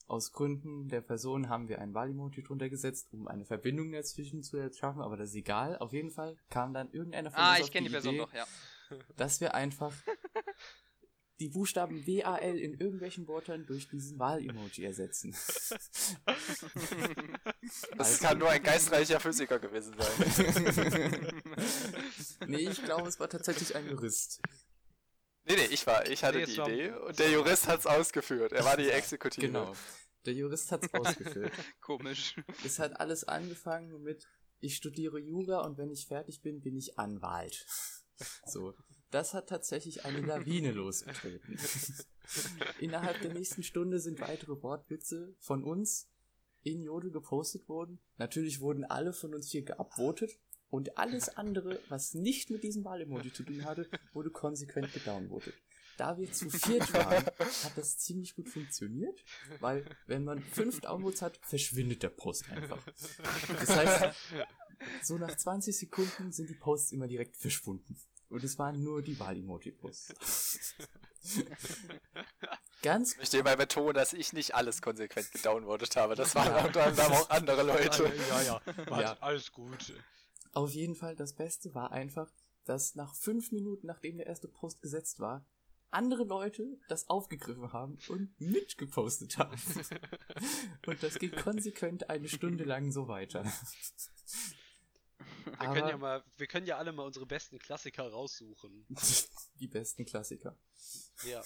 aus 0.06 0.32
Gründen 0.32 0.88
der 0.88 1.00
Person 1.00 1.48
haben 1.48 1.68
wir 1.68 1.80
ein 1.80 1.94
Wahl-Emoji 1.94 2.42
drunter 2.42 2.68
gesetzt, 2.68 3.08
um 3.12 3.26
eine 3.28 3.44
Verbindung 3.44 3.92
dazwischen 3.92 4.42
zu 4.42 4.56
erschaffen, 4.56 5.00
aber 5.02 5.16
das 5.16 5.30
ist 5.30 5.36
egal. 5.36 5.78
Auf 5.78 5.92
jeden 5.92 6.10
Fall 6.10 6.36
kam 6.50 6.74
dann 6.74 6.90
irgendeiner 6.92 7.30
von 7.30 7.40
Ah, 7.40 7.50
uns 7.50 7.58
ich 7.60 7.64
auf 7.64 7.70
kenne 7.70 7.86
die, 7.88 7.92
Person 7.92 8.14
Idee, 8.14 8.22
doch, 8.24 8.32
ja. 8.34 8.46
dass 9.16 9.40
wir 9.40 9.54
einfach 9.54 9.92
die 11.40 11.48
Buchstaben 11.48 12.06
WAL 12.06 12.56
in 12.58 12.74
irgendwelchen 12.78 13.26
Wörtern 13.26 13.66
durch 13.66 13.88
diesen 13.88 14.18
Wahl-Emoji 14.18 14.84
ersetzen. 14.84 15.34
Das 17.96 17.98
Also- 17.98 18.24
kann 18.26 18.38
nur 18.38 18.50
ein 18.50 18.62
geistreicher 18.62 19.18
Physiker 19.20 19.58
gewesen 19.58 19.94
sein. 19.98 21.32
nee, 22.46 22.68
ich 22.68 22.82
glaube, 22.84 23.08
es 23.08 23.18
war 23.18 23.28
tatsächlich 23.28 23.74
ein 23.74 23.88
Jurist. 23.88 24.40
Nee, 25.44 25.56
nee, 25.56 25.66
ich 25.70 25.86
war, 25.86 26.08
ich 26.10 26.22
hatte 26.24 26.38
Nee, 26.38 26.46
die 26.46 26.56
war- 26.58 26.68
Idee 26.68 26.90
und 26.92 27.18
der 27.18 27.30
Jurist 27.30 27.68
hat's 27.68 27.86
ausgeführt. 27.86 28.52
Er 28.52 28.64
war 28.64 28.76
die 28.76 28.88
Exekutive. 28.90 29.46
Genau. 29.46 29.74
Der 30.26 30.32
Jurist 30.34 30.72
hat 30.72 30.84
es 30.84 30.94
ausgeführt. 30.94 31.52
Komisch. 31.80 32.36
Es 32.64 32.78
hat 32.78 32.98
alles 32.98 33.24
angefangen 33.24 34.02
mit, 34.02 34.26
ich 34.60 34.76
studiere 34.76 35.18
Jura 35.20 35.60
und 35.66 35.76
wenn 35.76 35.90
ich 35.90 36.06
fertig 36.06 36.40
bin, 36.42 36.60
bin 36.62 36.76
ich 36.76 36.98
Anwalt. 36.98 37.66
So. 38.46 38.74
Das 39.10 39.34
hat 39.34 39.48
tatsächlich 39.48 40.04
eine 40.04 40.20
Lawine 40.22 40.72
losgetreten. 40.72 41.58
Innerhalb 42.80 43.20
der 43.20 43.32
nächsten 43.34 43.62
Stunde 43.62 44.00
sind 44.00 44.20
weitere 44.20 44.60
Wortwitze 44.62 45.34
von 45.40 45.62
uns 45.62 46.08
in 46.62 46.82
Jodel 46.82 47.10
gepostet 47.10 47.68
worden. 47.68 48.00
Natürlich 48.16 48.60
wurden 48.60 48.84
alle 48.84 49.12
von 49.12 49.34
uns 49.34 49.50
hier 49.50 49.62
geupvotet 49.62 50.30
und 50.74 50.98
alles 50.98 51.28
andere, 51.36 51.78
was 51.88 52.14
nicht 52.14 52.50
mit 52.50 52.64
diesem 52.64 52.84
Wahl-Emoji 52.84 53.32
zu 53.32 53.44
tun 53.44 53.64
hatte, 53.64 53.88
wurde 54.12 54.30
konsequent 54.30 54.92
gedownvotet. 54.92 55.54
Da 55.96 56.18
wir 56.18 56.32
zu 56.32 56.50
viert 56.50 56.92
waren, 56.92 57.24
hat 57.24 57.72
das 57.76 57.98
ziemlich 57.98 58.34
gut 58.34 58.48
funktioniert, 58.48 59.24
weil 59.60 59.84
wenn 60.08 60.24
man 60.24 60.42
fünf 60.42 60.80
Downvotes 60.80 61.22
hat, 61.22 61.38
verschwindet 61.42 62.02
der 62.02 62.08
Post 62.08 62.50
einfach. 62.50 62.84
Das 63.60 63.68
heißt, 63.68 64.16
so 65.04 65.16
nach 65.16 65.36
20 65.36 65.78
Sekunden 65.78 66.32
sind 66.32 66.50
die 66.50 66.54
Posts 66.54 66.90
immer 66.90 67.06
direkt 67.06 67.36
verschwunden. 67.36 67.96
Und 68.28 68.42
es 68.42 68.58
waren 68.58 68.82
nur 68.82 69.00
die 69.00 69.16
Wahl-Emoji-Posts. 69.20 70.14
Ganz 72.82 73.12
Ich 73.12 73.18
möchte 73.18 73.44
mal 73.44 73.56
betonen, 73.56 73.94
dass 73.94 74.12
ich 74.12 74.32
nicht 74.32 74.56
alles 74.56 74.82
konsequent 74.82 75.30
gedownvotet 75.30 75.94
habe. 75.94 76.16
Das 76.16 76.34
waren 76.34 76.66
unter 76.66 76.84
anderem 76.84 77.12
auch 77.12 77.30
andere 77.30 77.62
Leute. 77.62 78.12
ja, 78.28 78.42
ja. 78.42 78.60
Warte, 78.88 79.02
Ja. 79.02 79.16
Alles 79.20 79.52
gut. 79.52 79.94
Auf 80.54 80.72
jeden 80.72 80.94
Fall, 80.94 81.16
das 81.16 81.34
Beste 81.34 81.74
war 81.74 81.92
einfach, 81.92 82.32
dass 82.64 82.94
nach 82.94 83.14
fünf 83.14 83.52
Minuten, 83.52 83.86
nachdem 83.86 84.16
der 84.16 84.26
erste 84.26 84.48
Post 84.48 84.80
gesetzt 84.80 85.20
war, 85.20 85.44
andere 85.90 86.24
Leute 86.24 86.78
das 86.88 87.08
aufgegriffen 87.08 87.72
haben 87.72 87.98
und 88.08 88.40
mitgepostet 88.40 89.38
haben. 89.38 89.60
Und 90.86 91.02
das 91.02 91.18
ging 91.20 91.30
konsequent 91.30 92.10
eine 92.10 92.28
Stunde 92.28 92.64
lang 92.64 92.90
so 92.90 93.06
weiter. 93.06 93.44
Wir 95.44 95.72
können, 95.72 95.88
ja 95.88 95.96
mal, 95.96 96.24
wir 96.36 96.46
können 96.48 96.66
ja 96.66 96.78
alle 96.78 96.92
mal 96.92 97.04
unsere 97.04 97.26
besten 97.26 97.58
Klassiker 97.58 98.08
raussuchen. 98.10 98.86
die 99.60 99.68
besten 99.68 100.04
Klassiker. 100.04 100.58
Ja. 101.24 101.42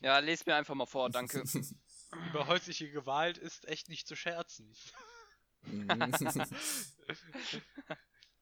Ja, 0.00 0.18
lest 0.18 0.46
mir 0.46 0.56
einfach 0.56 0.74
mal 0.74 0.86
vor, 0.86 1.10
danke. 1.10 1.42
Über 2.30 2.46
häusliche 2.46 2.90
Gewalt 2.90 3.38
ist 3.38 3.66
echt 3.68 3.88
nicht 3.88 4.06
zu 4.06 4.16
scherzen. 4.16 4.74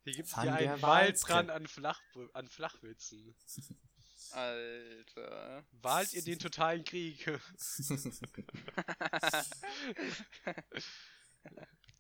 Hier 0.04 0.14
gibt 0.14 0.28
es 0.28 0.34
ja 0.34 0.54
einen 0.54 0.80
Waldbrand 0.82 1.50
an, 1.50 1.66
Flach, 1.66 2.00
an 2.32 2.48
Flachwitzen. 2.48 3.34
Alter. 4.32 5.64
Wahlt 5.72 6.12
ihr 6.12 6.22
den 6.22 6.38
totalen 6.38 6.84
Krieg? 6.84 7.26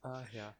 ah 0.02 0.24
ja. 0.32 0.56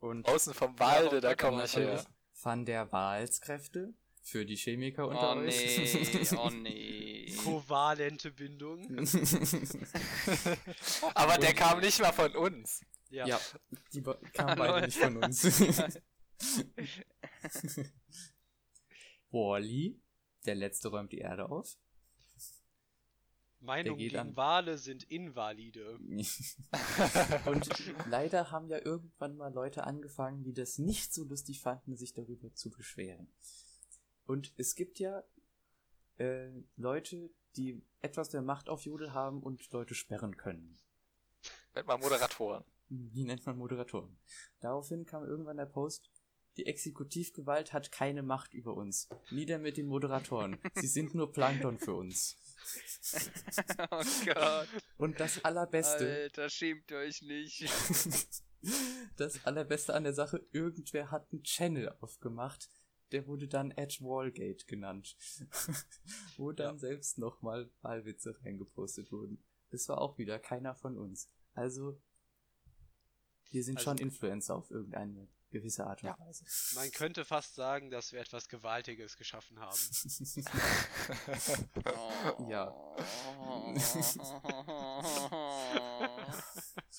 Und 0.00 0.26
Außen 0.28 0.52
vom 0.54 0.78
Walde, 0.78 1.16
Ja, 1.16 1.20
da 1.20 1.34
komme 1.34 1.64
ich 1.64 1.76
her. 1.76 2.04
Van 2.42 2.64
der 2.66 2.90
Wahlskräfte 2.92 3.94
für 4.22 4.44
die 4.44 4.56
Chemiker 4.56 5.08
unter 5.08 5.36
Oh 5.36 5.38
euch. 5.38 5.56
nee, 5.56 6.36
oh 6.36 6.50
nee. 6.54 7.13
Kovalente 7.44 8.30
Bindung. 8.32 8.86
Aber 11.14 11.38
der 11.38 11.54
kam 11.54 11.80
nicht 11.80 12.00
mal 12.00 12.12
von 12.12 12.34
uns. 12.36 12.80
Ja. 13.10 13.26
ja, 13.26 13.40
die 13.92 14.02
kamen 14.02 14.58
beide 14.58 14.86
nicht 14.86 14.98
von 14.98 15.16
uns. 15.22 15.44
Wally, 19.30 20.00
der 20.46 20.54
letzte 20.54 20.88
räumt 20.88 21.12
die 21.12 21.18
Erde 21.18 21.48
auf. 21.48 21.76
Meinungen 23.60 23.98
geht 23.98 24.10
gegen 24.10 24.20
an- 24.20 24.36
Wale 24.36 24.76
sind 24.76 25.04
invalide. 25.04 25.98
Und 27.46 27.68
leider 28.10 28.50
haben 28.50 28.68
ja 28.68 28.78
irgendwann 28.84 29.36
mal 29.36 29.52
Leute 29.52 29.84
angefangen, 29.84 30.42
die 30.44 30.52
das 30.52 30.78
nicht 30.78 31.14
so 31.14 31.24
lustig 31.24 31.62
fanden, 31.62 31.96
sich 31.96 32.12
darüber 32.12 32.52
zu 32.54 32.70
beschweren. 32.70 33.32
Und 34.26 34.52
es 34.56 34.74
gibt 34.74 34.98
ja 34.98 35.22
äh, 36.18 36.50
Leute, 36.76 37.30
die 37.56 37.82
etwas 38.00 38.30
der 38.30 38.42
Macht 38.42 38.68
auf 38.68 38.82
Jodel 38.82 39.12
haben 39.12 39.42
und 39.42 39.70
Leute 39.72 39.94
sperren 39.94 40.36
können. 40.36 40.78
Mit 41.74 41.86
mal 41.86 41.98
Moderatoren. 41.98 42.64
Die 42.88 43.24
nennt 43.24 43.44
man 43.46 43.56
Moderatoren. 43.56 44.16
Daraufhin 44.60 45.06
kam 45.06 45.24
irgendwann 45.24 45.56
der 45.56 45.66
Post, 45.66 46.10
die 46.56 46.66
Exekutivgewalt 46.66 47.72
hat 47.72 47.90
keine 47.90 48.22
Macht 48.22 48.54
über 48.54 48.74
uns. 48.76 49.08
Nieder 49.30 49.58
mit 49.58 49.76
den 49.76 49.86
Moderatoren. 49.86 50.58
Sie 50.74 50.86
sind 50.86 51.14
nur 51.14 51.32
Plankton 51.32 51.78
für 51.78 51.94
uns. 51.94 52.36
Oh 53.90 54.02
Gott. 54.24 54.68
Und 54.96 55.20
das 55.20 55.44
Allerbeste, 55.44 56.08
Alter, 56.08 56.48
schämt 56.48 56.90
euch 56.92 57.20
nicht. 57.20 57.62
das 59.16 59.44
Allerbeste 59.44 59.92
an 59.92 60.04
der 60.04 60.14
Sache, 60.14 60.46
irgendwer 60.50 61.10
hat 61.10 61.30
einen 61.30 61.42
Channel 61.42 61.94
aufgemacht. 62.00 62.70
Der 63.14 63.28
wurde 63.28 63.46
dann 63.46 63.70
Edge 63.70 63.98
Wallgate 64.00 64.66
genannt. 64.66 65.16
Wo 66.36 66.50
dann 66.50 66.80
selbst 66.80 67.16
nochmal 67.16 67.70
Wahlwitze 67.80 68.36
reingepostet 68.44 69.12
wurden. 69.12 69.38
Das 69.70 69.88
war 69.88 70.00
auch 70.00 70.18
wieder 70.18 70.40
keiner 70.40 70.74
von 70.74 70.98
uns. 70.98 71.30
Also, 71.54 71.96
wir 73.52 73.62
sind 73.62 73.76
Also- 73.76 73.84
schon 73.90 73.98
Influencer 73.98 74.56
auf 74.56 74.68
irgendeine 74.72 75.28
gewisse 75.50 75.86
Art 75.86 76.02
und 76.02 76.08
Ja. 76.08 76.18
Weise. 76.18 76.44
Man 76.74 76.90
könnte 76.90 77.24
fast 77.24 77.54
sagen, 77.54 77.88
dass 77.92 78.10
wir 78.10 78.18
etwas 78.20 78.48
Gewaltiges 78.48 79.16
geschaffen 79.16 79.60
haben. 79.60 79.78
Ja. 82.50 82.74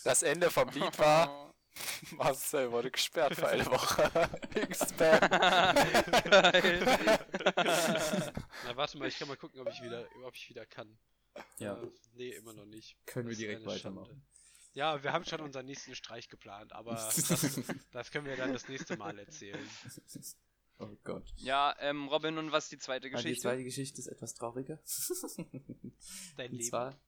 Das 0.03 0.23
Ende 0.23 0.49
vom 0.51 0.69
Lied 0.69 0.97
war, 0.99 1.44
Marcel 2.17 2.71
wurde 2.71 2.91
gesperrt 2.91 3.35
für 3.35 3.47
eine 3.47 3.65
Woche. 3.65 4.29
Wegen 4.53 4.73
Spam. 4.73 5.19
Na, 8.65 8.75
warte 8.75 8.97
mal, 8.97 9.07
ich 9.07 9.17
kann 9.17 9.27
mal 9.27 9.37
gucken, 9.37 9.59
ob 9.61 9.69
ich 9.69 9.81
wieder, 9.81 10.07
ob 10.23 10.35
ich 10.35 10.49
wieder 10.49 10.65
kann. 10.65 10.97
Ja. 11.57 11.81
Äh, 11.81 11.87
nee, 12.13 12.29
immer 12.29 12.53
noch 12.53 12.65
nicht. 12.65 12.97
Können 13.05 13.29
wir 13.29 13.35
direkt 13.35 13.61
eine 13.67 13.77
Schande. 13.77 13.99
weitermachen. 14.01 14.25
Ja, 14.73 15.01
wir 15.03 15.13
haben 15.13 15.23
schon 15.25 15.39
unseren 15.41 15.65
nächsten 15.65 15.95
Streich 15.95 16.27
geplant, 16.27 16.73
aber 16.73 16.95
das, 16.95 17.61
das 17.91 18.11
können 18.11 18.25
wir 18.25 18.35
dann 18.35 18.51
das 18.51 18.67
nächste 18.67 18.97
Mal 18.97 19.17
erzählen. 19.17 19.65
Oh 20.79 20.89
Gott. 21.05 21.23
Ja, 21.37 21.73
ähm, 21.79 22.09
Robin, 22.09 22.37
und 22.37 22.51
was 22.51 22.65
ist 22.65 22.71
die 22.73 22.77
zweite 22.79 23.07
Die 23.07 23.11
Geschichte? 23.11 23.43
zweite 23.43 23.63
Geschichte 23.63 24.01
ist 24.01 24.07
etwas 24.07 24.33
trauriger. 24.33 24.77
Dein 26.35 26.51
Und 26.51 26.57
Leben. 26.57 26.61
zwar, 26.63 26.99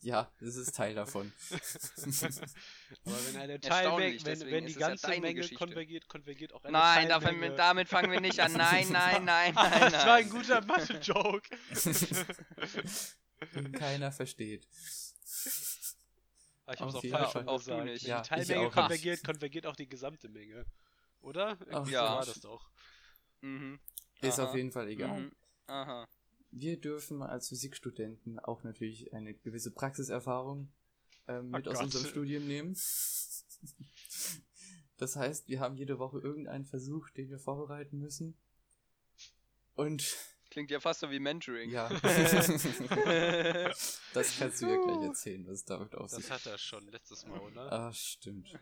ja, 0.00 0.30
das 0.40 0.56
ist 0.56 0.74
Teil 0.74 0.94
davon. 0.94 1.32
Aber 1.50 3.26
wenn 3.26 3.36
eine 3.36 3.60
Teil 3.60 3.84
Erstaunlich, 3.84 4.24
weg, 4.24 4.40
wenn, 4.40 4.50
wenn 4.50 4.66
die 4.66 4.72
ja 4.74 4.88
ganze 4.88 5.06
deine 5.06 5.20
Menge 5.20 5.34
Geschichte. 5.36 5.56
konvergiert, 5.64 6.08
konvergiert 6.08 6.52
auch 6.52 6.62
eine 6.64 6.72
Nein, 6.72 7.08
Teilmenge. 7.08 7.38
damit, 7.48 7.58
damit 7.58 7.88
fangen 7.88 8.12
wir 8.12 8.20
nicht 8.20 8.38
an. 8.40 8.52
Nein, 8.56 8.86
nein, 8.90 9.24
nein, 9.24 9.54
nein, 9.54 9.70
nein. 9.70 9.92
das 9.92 10.06
war 10.06 10.14
ein 10.14 10.28
guter 10.30 10.64
Mathe-Joke. 10.64 11.48
Keiner 13.72 14.12
versteht. 14.12 14.66
Ah, 16.66 16.72
ich 16.74 16.80
hab's 16.80 16.94
Auf 16.94 16.96
auch 16.96 17.02
jeden 17.02 17.16
falsch 17.16 17.32
Fall. 17.32 17.44
schon 17.44 17.56
gesagt. 17.58 17.84
nicht. 17.84 18.04
Wenn 18.04 18.10
Ja, 18.10 18.22
die 18.22 18.28
Teilmenge 18.28 18.66
auch 18.68 18.72
konvergiert, 18.72 19.24
konvergiert 19.24 19.66
auch 19.66 19.76
die 19.76 19.88
gesamte 19.88 20.28
Menge. 20.28 20.66
Oder? 21.20 21.56
Irgendwie 21.66 21.92
ja. 21.92 22.06
so 22.06 22.14
war 22.14 22.26
das 22.26 22.40
doch. 22.40 22.70
Mhm. 23.40 23.78
Ist 24.20 24.38
Aha. 24.40 24.48
auf 24.48 24.54
jeden 24.54 24.72
Fall 24.72 24.88
egal. 24.88 25.20
Mhm. 25.20 25.32
Aha. 25.66 26.08
Wir 26.50 26.78
dürfen 26.80 27.22
als 27.22 27.48
Physikstudenten 27.48 28.38
auch 28.38 28.62
natürlich 28.62 29.12
eine 29.12 29.34
gewisse 29.34 29.70
Praxiserfahrung 29.72 30.72
ähm, 31.28 31.46
Oh 31.52 31.56
mit 31.58 31.68
aus 31.68 31.74
Gott. 31.76 31.84
unserem 31.84 32.06
Studium 32.06 32.46
nehmen. 32.46 32.76
Das 34.98 35.16
heißt, 35.16 35.48
wir 35.48 35.60
haben 35.60 35.76
jede 35.76 35.98
Woche 35.98 36.18
irgendeinen 36.20 36.64
Versuch, 36.64 37.10
den 37.10 37.28
wir 37.28 37.38
vorbereiten 37.38 37.98
müssen. 37.98 38.36
Und 39.74 40.16
Klingt 40.48 40.70
ja 40.70 40.80
fast 40.80 41.00
so 41.00 41.10
wie 41.10 41.18
Mentoring. 41.18 41.70
ja, 41.70 41.88
das 44.14 44.38
kannst 44.38 44.62
du 44.62 44.66
ja 44.66 44.76
gleich 44.82 45.02
erzählen, 45.02 45.44
was 45.46 45.54
es 45.54 45.64
damit 45.64 45.94
auf 45.94 46.08
sich 46.08 46.20
Das 46.26 46.30
hat 46.30 46.46
er 46.46 46.56
schon 46.56 46.86
letztes 46.88 47.26
Mal, 47.26 47.40
oder? 47.40 47.70
Ah, 47.72 47.92
stimmt. 47.92 48.54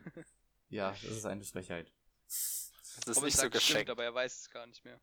Ja, 0.70 0.90
das 0.92 1.04
ist 1.18 1.26
eine 1.26 1.44
Frechheit. 1.44 1.92
Das 2.26 2.72
ist 3.06 3.08
Robin 3.16 3.24
nicht 3.26 3.36
so 3.36 3.50
geschenkt. 3.50 3.62
stimmt, 3.82 3.90
aber 3.90 4.02
er 4.04 4.14
weiß 4.14 4.40
es 4.40 4.50
gar 4.50 4.66
nicht 4.66 4.84
mehr. 4.84 4.98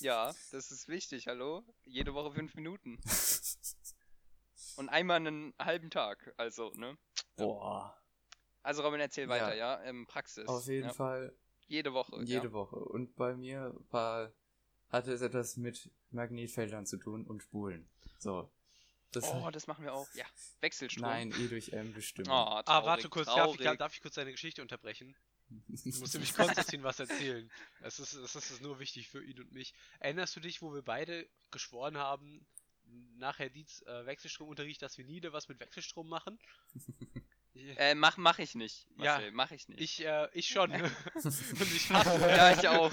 Ja, 0.00 0.34
das 0.52 0.70
ist 0.70 0.88
wichtig, 0.88 1.26
hallo? 1.26 1.64
Jede 1.84 2.14
Woche 2.14 2.32
fünf 2.32 2.54
Minuten. 2.54 2.98
Und 4.76 4.88
einmal 4.88 5.16
einen 5.16 5.54
halben 5.58 5.90
Tag, 5.90 6.32
also, 6.36 6.72
ne? 6.74 6.96
Boah. 7.36 7.96
Also 8.62 8.82
Robin, 8.82 9.00
erzähl 9.00 9.24
Ja. 9.24 9.30
weiter, 9.30 9.54
ja? 9.54 9.82
Ähm, 9.82 10.06
Praxis. 10.06 10.46
Auf 10.46 10.66
jeden 10.66 10.88
ja. 10.88 10.94
Fall 10.94 11.34
Jede 11.66 11.92
Woche. 11.92 12.16
jede 12.22 12.46
ja. 12.48 12.52
Woche. 12.52 12.76
Und 12.76 13.16
bei 13.16 13.34
mir 13.34 13.74
war, 13.90 14.32
hatte 14.90 15.12
es 15.12 15.20
etwas 15.20 15.56
mit 15.56 15.90
Magnetfeldern 16.10 16.86
zu 16.86 16.96
tun 16.96 17.26
und 17.26 17.42
Spulen. 17.42 17.88
So. 18.18 18.50
Das 19.12 19.24
Oh, 19.24 19.50
das 19.50 19.66
machen 19.66 19.84
wir 19.84 19.94
auch. 19.94 20.06
Ja. 20.14 20.26
Wechselstrom. 20.60 21.02
Nein, 21.02 21.32
E 21.32 21.48
durch 21.48 21.72
M 21.72 21.94
Bestimmung. 21.94 22.30
Oh, 22.30 22.34
Ah, 22.36 22.62
traurig, 22.62 22.86
warte 22.86 23.08
kurz, 23.08 23.26
darf 23.26 23.58
ich, 23.58 23.78
darf 23.78 23.94
ich 23.94 24.02
kurz 24.02 24.14
deine 24.14 24.32
Geschichte 24.32 24.60
unterbrechen? 24.60 25.16
Ich 25.68 25.98
muss 25.98 26.12
nämlich 26.12 26.34
Konstantin 26.34 26.82
was 26.82 27.00
erzählen. 27.00 27.50
Es 27.80 27.98
ist, 27.98 28.14
es 28.14 28.34
ist 28.34 28.60
nur 28.60 28.78
wichtig 28.78 29.08
für 29.08 29.22
ihn 29.24 29.40
und 29.40 29.52
mich. 29.52 29.74
Erinnerst 30.00 30.36
du 30.36 30.40
dich, 30.40 30.60
wo 30.62 30.72
wir 30.74 30.82
beide 30.82 31.28
geschworen 31.50 31.96
haben, 31.96 32.46
nachher 33.16 33.48
Dietz 33.50 33.82
äh, 33.82 34.06
Wechselstromunterricht, 34.06 34.82
dass 34.82 34.98
wir 34.98 35.04
nie 35.04 35.16
wieder 35.16 35.32
was 35.32 35.48
mit 35.48 35.60
Wechselstrom 35.60 36.08
machen? 36.08 36.38
Äh, 37.76 37.96
mach, 37.96 38.16
mach 38.18 38.38
ich 38.38 38.54
nicht, 38.54 38.86
Ja. 38.98 39.14
Marcel, 39.14 39.32
mach 39.32 39.50
ich 39.50 39.66
nicht. 39.68 39.80
Ich, 39.80 40.04
äh, 40.06 40.28
ich 40.32 40.46
schon. 40.46 40.70
und 40.70 40.92
ich 41.74 41.90
hasse 41.90 42.20
ja, 42.20 42.52
ich 42.52 42.68
auch. 42.68 42.92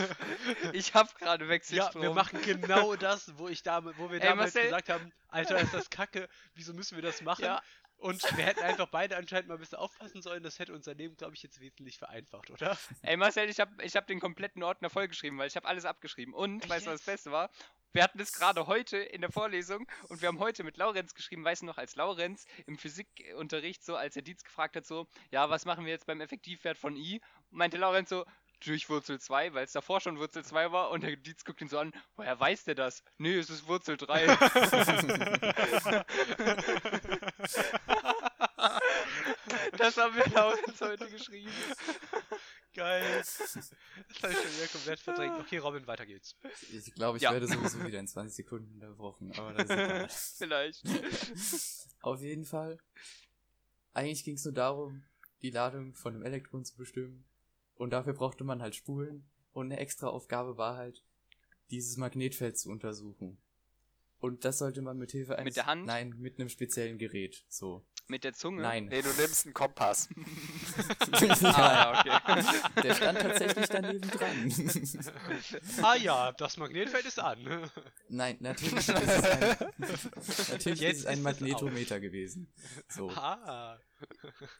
Ich 0.73 0.95
hab 0.95 1.15
gerade 1.19 1.45
Ja, 1.45 1.49
Wechselstrom. 1.51 2.01
wir 2.01 2.13
machen 2.13 2.41
genau 2.41 2.95
das, 2.95 3.37
wo 3.37 3.47
ich 3.47 3.61
damit, 3.61 3.95
wo 3.99 4.09
wir 4.09 4.19
Ey, 4.19 4.27
damals 4.27 4.55
Marcel. 4.55 4.63
gesagt 4.63 4.89
haben, 4.89 5.13
Alter, 5.27 5.59
ist 5.59 5.73
das 5.73 5.89
Kacke, 5.91 6.27
wieso 6.55 6.73
müssen 6.73 6.95
wir 6.95 7.03
das 7.03 7.21
machen? 7.21 7.45
Ja. 7.45 7.61
Und 8.05 8.21
wir 8.37 8.45
hätten 8.45 8.59
einfach 8.59 8.85
beide 8.85 9.17
anscheinend 9.17 9.47
mal 9.47 9.55
ein 9.55 9.59
bisschen 9.59 9.79
aufpassen 9.79 10.21
sollen, 10.21 10.43
das 10.43 10.59
hätte 10.59 10.73
unser 10.73 10.93
Leben, 10.93 11.17
glaube 11.17 11.33
ich, 11.33 11.41
jetzt 11.41 11.59
wesentlich 11.59 11.97
vereinfacht, 11.97 12.51
oder? 12.51 12.77
Ey 13.01 13.17
Marcel, 13.17 13.49
ich 13.49 13.59
habe 13.59 13.83
ich 13.83 13.95
hab 13.95 14.05
den 14.05 14.19
kompletten 14.19 14.61
Ordner 14.61 14.91
vollgeschrieben, 14.91 15.39
weil 15.39 15.47
ich 15.47 15.55
habe 15.55 15.67
alles 15.67 15.85
abgeschrieben. 15.85 16.31
Und, 16.35 16.61
Echt 16.61 16.69
weißt 16.69 16.85
du, 16.85 16.91
was 16.91 16.99
das 16.99 17.05
Beste 17.07 17.31
war? 17.31 17.49
Wir 17.93 18.03
hatten 18.03 18.19
es 18.19 18.33
gerade 18.33 18.67
heute 18.67 18.97
in 18.97 19.21
der 19.21 19.31
Vorlesung 19.31 19.87
und 20.09 20.21
wir 20.21 20.27
haben 20.27 20.37
heute 20.37 20.63
mit 20.63 20.77
Laurenz 20.77 21.15
geschrieben, 21.15 21.43
weißt 21.43 21.63
du 21.63 21.65
noch, 21.65 21.79
als 21.79 21.95
Laurenz 21.95 22.45
im 22.67 22.77
Physikunterricht 22.77 23.83
so, 23.83 23.95
als 23.95 24.13
der 24.13 24.21
Dietz 24.21 24.43
gefragt 24.43 24.75
hat, 24.75 24.85
so, 24.85 25.07
ja, 25.31 25.49
was 25.49 25.65
machen 25.65 25.85
wir 25.85 25.91
jetzt 25.91 26.05
beim 26.05 26.21
Effektivwert 26.21 26.77
von 26.77 26.95
I? 26.95 27.21
Meinte 27.49 27.77
Laurenz 27.77 28.09
so, 28.09 28.25
durch 28.65 28.89
Wurzel 28.89 29.19
2, 29.19 29.53
weil 29.53 29.65
es 29.65 29.71
davor 29.73 30.01
schon 30.01 30.17
Wurzel 30.19 30.43
2 30.43 30.71
war 30.71 30.89
und 30.91 31.03
der 31.03 31.15
Dietz 31.15 31.43
guckt 31.45 31.61
ihn 31.61 31.67
so 31.69 31.77
an, 31.79 31.93
woher 32.15 32.39
weiß 32.39 32.63
der 32.65 32.75
das? 32.75 33.03
Nee, 33.17 33.35
es 33.37 33.49
ist 33.49 33.67
Wurzel 33.67 33.97
3. 33.97 34.25
das 39.77 39.97
haben 39.97 40.15
wir 40.15 40.25
Laurenz 40.33 40.81
heute 40.81 41.09
geschrieben. 41.09 41.51
Geil. 42.73 43.23
Das 44.07 44.23
habe 44.23 44.33
ich 44.33 44.39
schon 44.39 44.51
wieder 44.57 44.67
komplett 44.67 44.99
verdrängt. 44.99 45.39
Okay, 45.39 45.57
Robin, 45.57 45.87
weiter 45.87 46.05
geht's. 46.05 46.35
Ich 46.71 46.93
glaube, 46.93 47.17
ich 47.17 47.23
Ja. 47.23 47.31
werde 47.31 47.47
sowieso 47.47 47.83
wieder 47.85 47.99
in 47.99 48.07
20 48.07 48.35
Sekunden 48.35 48.73
unterbrochen, 48.75 49.31
aber 49.37 49.53
das 49.53 49.63
ist 49.69 50.41
egal. 50.41 50.81
Vielleicht. 50.83 50.83
Auf 52.01 52.21
jeden 52.21 52.45
Fall. 52.45 52.77
Eigentlich 53.93 54.23
ging 54.23 54.35
es 54.35 54.43
nur 54.45 54.53
darum, 54.53 55.03
die 55.41 55.51
Ladung 55.51 55.93
von 55.95 56.13
einem 56.15 56.23
Elektron 56.23 56.65
zu 56.65 56.75
bestimmen. 56.75 57.25
Und 57.75 57.91
dafür 57.91 58.13
brauchte 58.13 58.43
man 58.43 58.61
halt 58.61 58.75
Spulen. 58.75 59.25
Und 59.53 59.67
eine 59.67 59.79
extra 59.79 60.07
Aufgabe 60.07 60.57
war 60.57 60.75
halt, 60.75 61.03
dieses 61.71 61.97
Magnetfeld 61.97 62.57
zu 62.57 62.69
untersuchen. 62.69 63.37
Und 64.19 64.45
das 64.45 64.57
sollte 64.57 64.81
man 64.81 64.97
mit 64.97 65.11
Hilfe 65.11 65.37
eines... 65.37 65.55
der 65.55 65.65
Hand? 65.65 65.85
Nein, 65.85 66.15
mit 66.17 66.39
einem 66.39 66.49
speziellen 66.49 66.97
Gerät. 66.97 67.45
So. 67.47 67.85
Mit 68.07 68.23
der 68.23 68.33
Zunge? 68.33 68.61
Nein. 68.61 68.85
Nee, 68.85 69.01
du 69.01 69.09
nimmst 69.19 69.45
einen 69.45 69.53
Kompass. 69.53 70.09
Ah, 71.43 72.01
ja, 72.05 72.19
okay. 72.21 72.81
Der 72.83 72.93
stand 72.93 73.19
tatsächlich 73.19 73.67
daneben 73.67 74.09
dran. 74.09 74.53
Ah 75.81 75.95
ja, 75.95 76.31
das 76.33 76.57
Magnetfeld 76.57 77.05
ist 77.05 77.19
an. 77.19 77.69
Nein, 78.09 78.37
natürlich 78.39 78.75
ist 78.75 78.89
es 78.89 79.23
ein, 79.23 79.57
natürlich 80.51 80.79
Jetzt 80.79 80.97
ist 80.97 80.99
es 80.99 81.05
ein 81.05 81.13
ist 81.13 81.19
es 81.19 81.23
Magnetometer 81.23 81.99
gewesen. 81.99 82.51
So. 82.89 83.09
Ah. 83.09 83.79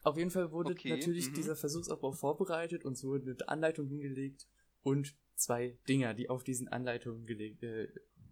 Auf 0.03 0.17
jeden 0.17 0.31
Fall 0.31 0.51
wurde 0.51 0.71
Okay, 0.71 0.89
natürlich 0.89 1.29
mhm. 1.29 1.33
dieser 1.35 1.55
Versuchsaufbau 1.55 2.11
vorbereitet 2.11 2.85
und 2.85 2.93
es 2.93 3.03
wurde 3.03 3.31
eine 3.31 3.49
Anleitung 3.49 3.87
hingelegt 3.87 4.47
und 4.83 5.15
zwei 5.35 5.77
Dinger, 5.87 6.13
die 6.13 6.29
auf 6.29 6.43
diesen 6.43 6.67
Anleitungen 6.67 7.27
äh, 7.27 7.87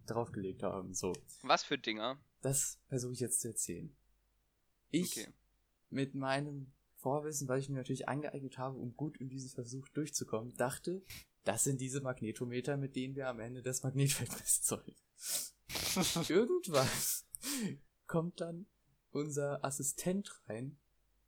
draufgelegt 0.06 0.62
haben. 0.62 0.94
So, 0.94 1.12
Was 1.42 1.64
für 1.64 1.78
Dinger? 1.78 2.18
das 2.40 2.78
versuche 2.88 3.12
ich 3.12 3.20
jetzt 3.20 3.40
zu 3.40 3.48
erzählen. 3.48 3.94
Ich 4.90 5.12
Okay. 5.18 5.32
mit 5.90 6.14
meinem 6.14 6.72
Vorwissen, 6.96 7.48
weil 7.48 7.60
ich 7.60 7.68
mir 7.68 7.76
natürlich 7.76 8.08
angeeignet 8.08 8.56
habe, 8.58 8.78
um 8.78 8.96
gut 8.96 9.18
in 9.18 9.28
diesen 9.28 9.50
Versuch 9.50 9.88
durchzukommen, 9.88 10.54
dachte, 10.56 11.02
das 11.44 11.64
sind 11.64 11.80
diese 11.80 12.00
Magnetometer, 12.00 12.76
mit 12.78 12.96
denen 12.96 13.14
wir 13.16 13.28
am 13.28 13.40
Ende 13.40 13.62
das 13.62 13.82
Magnetfeld 13.82 14.30
messen 14.38 14.62
sollen. 14.64 14.94
Irgendwann 16.28 16.88
kommt 18.06 18.40
dann 18.40 18.66
unser 19.10 19.64
Assistent 19.64 20.30
rein. 20.48 20.78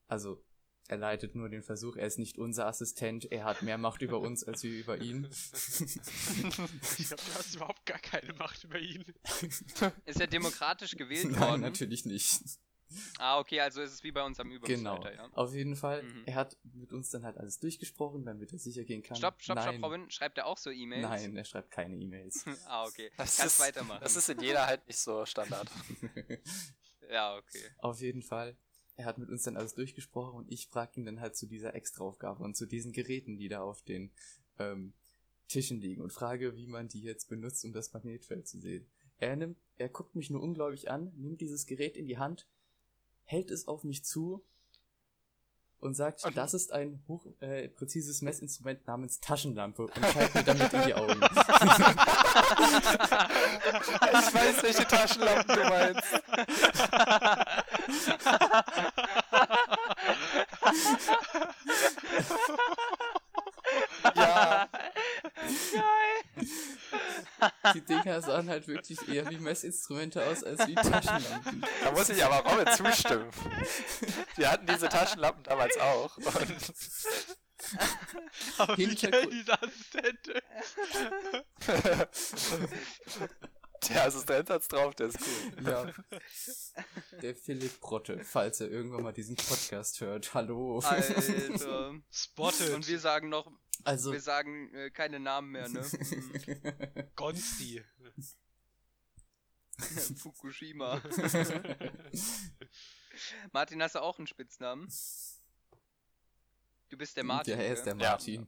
Also, 0.09 0.43
er 0.89 0.99
leitet 0.99 1.35
nur 1.35 1.49
den 1.49 1.63
Versuch, 1.63 1.97
er 1.97 2.07
ist 2.07 2.19
nicht 2.19 2.39
unser 2.39 2.67
Assistent, 2.67 3.31
er 3.33 3.45
hat 3.45 3.63
mehr 3.63 3.77
Macht 3.79 4.03
über 4.03 4.21
uns 4.21 4.45
als 4.45 4.63
wir 4.63 4.71
über 4.79 4.99
ihn. 4.99 5.29
Ich 6.99 7.09
glaube, 7.09 7.23
du 7.27 7.35
hast 7.35 7.55
überhaupt 7.57 7.85
gar 7.87 7.99
keine 7.99 8.33
Macht 8.35 8.65
über 8.65 8.79
ihn. 8.79 9.05
Ist 10.05 10.21
er 10.21 10.27
demokratisch 10.27 10.97
gewählt 10.97 11.31
Nein, 11.33 11.41
worden? 11.41 11.61
natürlich 11.63 12.05
nicht. 12.05 12.41
Ah, 13.19 13.41
okay, 13.41 13.61
also 13.61 13.83
ist 13.83 13.93
es 13.95 14.05
wie 14.05 14.13
bei 14.13 14.23
uns 14.23 14.39
am 14.39 14.49
Genau. 14.49 14.95
Übungsleiter, 14.95 15.13
ja. 15.17 15.29
Auf 15.33 15.53
jeden 15.53 15.75
Fall, 15.75 16.05
Mhm. 16.05 16.23
er 16.27 16.35
hat 16.37 16.57
mit 16.63 16.93
uns 16.93 17.11
dann 17.11 17.25
halt 17.25 17.37
alles 17.37 17.59
durchgesprochen, 17.59 18.25
damit 18.25 18.53
er 18.53 18.59
sicher 18.61 18.85
gehen 18.85 19.03
kann. 19.03 19.17
Stopp, 19.17 19.43
stopp, 19.43 19.57
Nein. 19.57 19.75
stopp, 19.75 19.83
Robin. 19.85 20.09
Schreibt 20.11 20.39
er 20.39 20.47
auch 20.47 20.57
so 20.57 20.71
E-Mails? 20.71 21.03
Nein, 21.03 21.37
er 21.37 21.45
schreibt 21.45 21.73
keine 21.73 21.97
E-Mails. 21.97 22.45
ah, 22.69 22.85
okay. 22.85 23.11
Das 23.17 23.39
Kannst 23.39 23.55
ist, 23.57 23.61
weitermachen. 23.61 24.01
das 24.05 24.15
ist 24.15 24.29
in 24.29 24.39
jeder 24.41 24.67
halt 24.67 24.87
nicht 24.87 24.99
so 25.01 25.27
Standard. 25.27 25.69
ja, 27.11 27.37
okay. 27.37 27.65
Auf 27.79 28.01
jeden 28.01 28.23
Fall. 28.23 28.57
Er 28.97 29.05
hat 29.05 29.19
mit 29.19 29.29
uns 29.29 29.43
dann 29.43 29.57
alles 29.57 29.75
durchgesprochen 29.75 30.39
und 30.39 30.51
ich 30.51 30.69
fragte 30.69 31.01
ihn 31.01 31.07
dann 31.07 31.21
halt 31.21 31.37
zu 31.37 31.47
dieser 31.47 31.75
Extraaufgabe 31.75 32.43
und 32.43 32.57
zu 32.57 32.67
diesen 32.67 32.93
Geräten, 32.93 33.37
die 33.37 33.49
da 33.49 33.63
auf 33.63 33.83
den 33.83 34.11
ähm, 34.59 34.95
Tischen 35.49 35.81
liegen 35.81 36.03
und 36.03 36.13
frage, 36.13 36.57
wie 36.57 36.67
man 36.67 36.89
die 36.89 37.03
jetzt 37.03 37.29
benutzt, 37.29 37.65
um 37.65 37.73
das 37.73 37.93
Magnetfeld 37.93 38.49
zu 38.49 38.59
sehen. 38.59 38.87
Er 39.19 39.37
nimmt, 39.37 39.59
er 39.77 39.89
guckt 39.89 40.15
mich 40.15 40.31
nur 40.31 40.43
ungläubig 40.43 40.91
an, 40.91 41.13
nimmt 41.17 41.41
dieses 41.41 41.67
Gerät 41.67 41.97
in 41.97 42.07
die 42.07 42.19
Hand, 42.19 42.47
hält 43.25 43.51
es 43.51 43.69
auf 43.69 43.85
mich 43.85 44.05
zu 44.05 44.45
und 45.87 45.95
sagt, 45.95 46.25
Und- 46.25 46.37
das 46.37 46.55
ist 46.55 46.73
ein 46.73 47.03
hoch 47.09 47.27
äh, 47.41 47.69
präzises 47.69 48.23
Messinstrument 48.23 48.87
namens 48.87 49.21
Taschenlampe 49.21 49.83
und 49.83 49.93
zeigt 50.13 50.35
mir 50.35 50.43
damit 50.45 50.73
in 50.73 50.83
die 50.83 50.95
Augen. 50.95 51.21
Ich 54.19 54.35
weiß, 54.35 54.63
welche 54.63 54.87
Taschenlampen 54.87 55.57
du 55.57 55.63
meinst. 55.69 56.03
Ja, 64.15 64.69
Geil. 65.73 66.47
Die 67.75 67.81
Dinger 67.83 68.21
sahen 68.23 68.49
halt 68.49 68.67
wirklich 68.69 69.07
eher 69.09 69.29
wie 69.31 69.39
Messinstrumente 69.39 70.25
aus 70.25 70.43
als 70.45 70.67
wie 70.67 70.75
Taschenlampen. 70.75 71.65
da 71.85 71.93
muss 71.93 72.09
ich 72.09 72.25
aber 72.25 72.49
Robin 72.51 72.73
zustimmen. 72.75 73.31
Wir 74.37 74.51
hatten 74.51 74.67
diese 74.67 74.89
Taschenlampen 74.89 75.45
damals 75.45 75.77
auch. 75.79 76.17
Und 76.17 76.27
Aber 78.59 78.77
wie 78.79 78.87
Hintergrund- 78.87 79.13
geil 79.13 79.29
diese 79.31 79.63
Assistente. 79.63 80.43
der 83.89 84.05
Assistent 84.05 84.51
hat's 84.51 84.69
drauf, 84.69 84.95
der 84.95 85.07
ist 85.09 85.19
cool. 85.21 85.65
Ja. 85.67 85.93
Der 87.23 87.35
Philipp 87.35 87.81
Brotte, 87.81 88.21
falls 88.25 88.61
er 88.61 88.71
irgendwann 88.71 89.03
mal 89.03 89.13
diesen 89.13 89.37
Podcast 89.37 90.01
hört. 90.01 90.35
Hallo. 90.35 90.81
Alter. 90.81 91.95
Spotted. 92.11 92.75
Und 92.75 92.87
wir 92.89 92.99
sagen 92.99 93.29
noch, 93.29 93.51
Also, 93.87 94.13
wir 94.13 94.21
sagen 94.21 94.75
äh, 94.75 94.91
keine 94.91 95.21
Namen 95.21 95.53
mehr, 95.53 95.69
ne? 95.69 95.81
Mhm. 95.91 97.11
Gonsti. 97.15 97.83
Martin, 103.53 103.83
hast 103.83 103.95
du 103.95 104.01
auch 104.03 104.19
einen 104.19 104.27
Spitznamen? 104.27 104.89
Du 106.89 106.97
bist 106.97 107.17
der 107.17 107.25
Martin. 107.25 107.59
Ja, 107.59 107.65
er 107.65 107.73
ist 107.73 107.85
der 107.85 107.95
gell? 107.95 108.03
Ja. 108.03 108.11
Martin. 108.11 108.47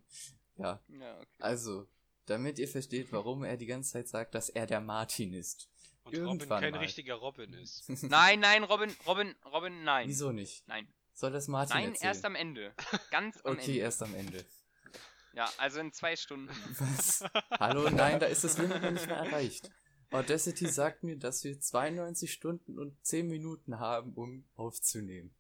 Ja. 0.57 0.81
Ja, 0.89 1.17
okay. 1.19 1.27
Also, 1.39 1.89
damit 2.27 2.59
ihr 2.59 2.69
versteht, 2.69 3.13
warum 3.13 3.45
er 3.45 3.57
die 3.57 3.67
ganze 3.67 3.93
Zeit 3.93 4.09
sagt, 4.09 4.35
dass 4.35 4.49
er 4.49 4.67
der 4.67 4.81
Martin 4.81 5.33
ist. 5.35 5.69
Und 6.05 6.15
Robin 6.15 6.27
Irgendwann 6.29 6.61
kein 6.63 6.73
mal. 6.73 6.79
richtiger 6.81 7.15
Robin 7.15 7.53
ist. 7.53 7.89
Nein, 8.03 8.41
nein, 8.41 8.65
Robin, 8.65 8.95
Robin, 9.07 9.35
Robin, 9.45 9.85
nein. 9.85 10.09
Wieso 10.09 10.33
nicht? 10.33 10.67
Nein. 10.67 10.89
Soll 11.13 11.33
das 11.33 11.49
Martin 11.49 11.77
Nein, 11.77 11.89
erzählen? 11.91 12.09
erst 12.09 12.25
am 12.25 12.35
Ende. 12.37 12.73
Ganz 13.11 13.37
am 13.45 13.53
Okay, 13.53 13.61
Ende. 13.73 13.81
erst 13.81 14.03
am 14.03 14.15
Ende. 14.15 14.45
Ja, 15.35 15.51
also 15.59 15.81
in 15.81 15.93
zwei 15.93 16.17
Stunden. 16.17 16.49
Was? 16.79 17.25
Hallo, 17.59 17.89
nein, 17.91 18.21
da 18.21 18.27
ist 18.27 18.45
das 18.45 18.59
Limit 18.59 18.83
noch 18.83 18.91
nicht 18.91 19.07
mehr 19.07 19.17
erreicht. 19.17 19.71
Audacity 20.11 20.67
sagt 20.69 21.03
mir, 21.03 21.19
dass 21.19 21.45
wir 21.45 21.61
92 21.61 22.33
Stunden 22.33 22.79
und 22.79 23.05
10 23.05 23.29
Minuten 23.29 23.79
haben, 23.79 24.15
um 24.15 24.49
aufzunehmen. 24.57 25.35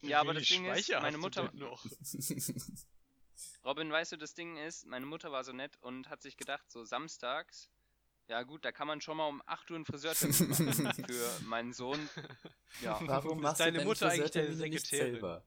Ja, 0.00 0.20
aber 0.20 0.32
das 0.32 0.48
Ding 0.48 0.64
ist, 0.64 0.90
meine 0.90 1.18
Mutter, 1.18 1.50
noch? 1.52 1.84
Robin, 3.64 3.90
weißt 3.90 4.12
du, 4.12 4.16
das 4.16 4.34
Ding 4.34 4.56
ist, 4.56 4.86
meine 4.86 5.04
Mutter 5.04 5.32
war 5.32 5.44
so 5.44 5.52
nett 5.52 5.76
und 5.82 6.08
hat 6.08 6.22
sich 6.22 6.36
gedacht, 6.38 6.70
so 6.70 6.84
samstags, 6.84 7.68
ja 8.28 8.42
gut, 8.42 8.64
da 8.64 8.72
kann 8.72 8.86
man 8.86 9.02
schon 9.02 9.18
mal 9.18 9.28
um 9.28 9.42
8 9.44 9.70
Uhr 9.70 9.76
einen 9.76 9.84
Friseurtermin 9.84 10.82
machen 10.82 11.04
für 11.04 11.44
meinen 11.44 11.72
Sohn. 11.74 12.08
Ja, 12.80 12.98
Warum 13.02 13.38
Ist 13.38 13.42
machst 13.42 13.60
deine 13.60 13.72
du 13.72 13.78
denn 13.78 13.88
Mutter 13.88 14.08
eigentlich 14.08 14.30
deine 14.30 14.68
nicht 14.68 14.86
selber? 14.86 15.44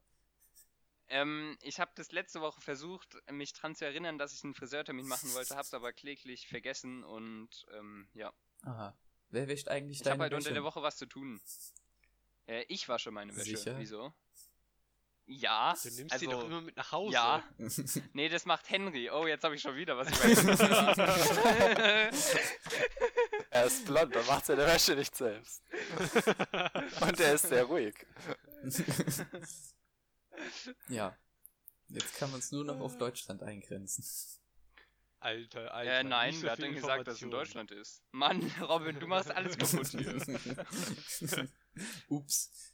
Ähm, 1.08 1.56
ich 1.62 1.80
habe 1.80 1.90
das 1.94 2.12
letzte 2.12 2.40
Woche 2.40 2.60
versucht, 2.60 3.16
mich 3.30 3.52
dran 3.52 3.74
zu 3.74 3.84
erinnern, 3.84 4.18
dass 4.18 4.32
ich 4.32 4.42
einen 4.44 4.54
Friseurtermin 4.54 5.06
machen 5.06 5.32
wollte, 5.34 5.56
hab's 5.56 5.74
aber 5.74 5.92
kläglich 5.92 6.48
vergessen 6.48 7.04
und 7.04 7.66
ähm, 7.76 8.08
ja, 8.14 8.32
Aha. 8.62 8.96
Wer 9.30 9.46
wäscht 9.48 9.68
eigentlich 9.68 10.00
ich 10.00 10.06
habe 10.06 10.10
deine 10.12 10.22
halt 10.22 10.32
unter 10.32 10.44
Wäsche? 10.46 10.54
der 10.54 10.64
Woche 10.64 10.80
was 10.82 10.96
zu 10.96 11.04
tun. 11.06 11.40
Äh, 12.46 12.64
ich 12.68 12.88
wasche 12.88 13.10
meine 13.10 13.36
Wäsche. 13.36 13.56
Sicher? 13.56 13.78
Wieso? 13.78 14.14
Ja, 15.26 15.74
Du 15.82 15.90
nimmst 15.90 16.12
also, 16.14 16.24
die 16.24 16.32
doch 16.32 16.44
immer 16.46 16.62
mit 16.62 16.74
nach 16.76 16.90
Hause. 16.90 17.12
ja. 17.12 17.44
Nee, 18.14 18.30
das 18.30 18.46
macht 18.46 18.70
Henry. 18.70 19.10
Oh, 19.10 19.26
jetzt 19.26 19.44
habe 19.44 19.54
ich 19.54 19.60
schon 19.60 19.76
wieder 19.76 19.98
was 19.98 20.08
Er 23.50 23.64
ist 23.66 23.84
blond 23.84 24.16
und 24.16 24.26
macht 24.26 24.46
seine 24.46 24.64
Wäsche 24.66 24.96
nicht 24.96 25.14
selbst. 25.14 25.62
Und 27.02 27.20
er 27.20 27.34
ist 27.34 27.48
sehr 27.48 27.64
ruhig. 27.64 27.94
Ja. 30.88 31.16
Jetzt 31.88 32.16
kann 32.16 32.30
man 32.30 32.40
es 32.40 32.52
nur 32.52 32.64
noch 32.64 32.80
auf 32.80 32.98
Deutschland 32.98 33.42
eingrenzen. 33.42 34.04
Alter, 35.20 35.74
Alter. 35.74 36.00
Äh, 36.00 36.04
nein, 36.04 36.32
so 36.32 36.42
wer 36.42 36.52
hat 36.52 36.60
denn 36.60 36.74
gesagt, 36.74 37.06
dass 37.08 37.16
es 37.16 37.22
in. 37.22 37.30
Deutschland 37.30 37.70
ist? 37.72 38.04
Mann, 38.12 38.40
Robin, 38.60 39.00
du 39.00 39.06
machst 39.06 39.30
alles 39.30 39.58
kaputt 39.58 39.88
hier. 39.88 40.16
Ups. 42.08 42.72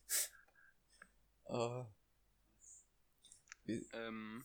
Äh, 1.47 1.85
ähm, 3.67 4.45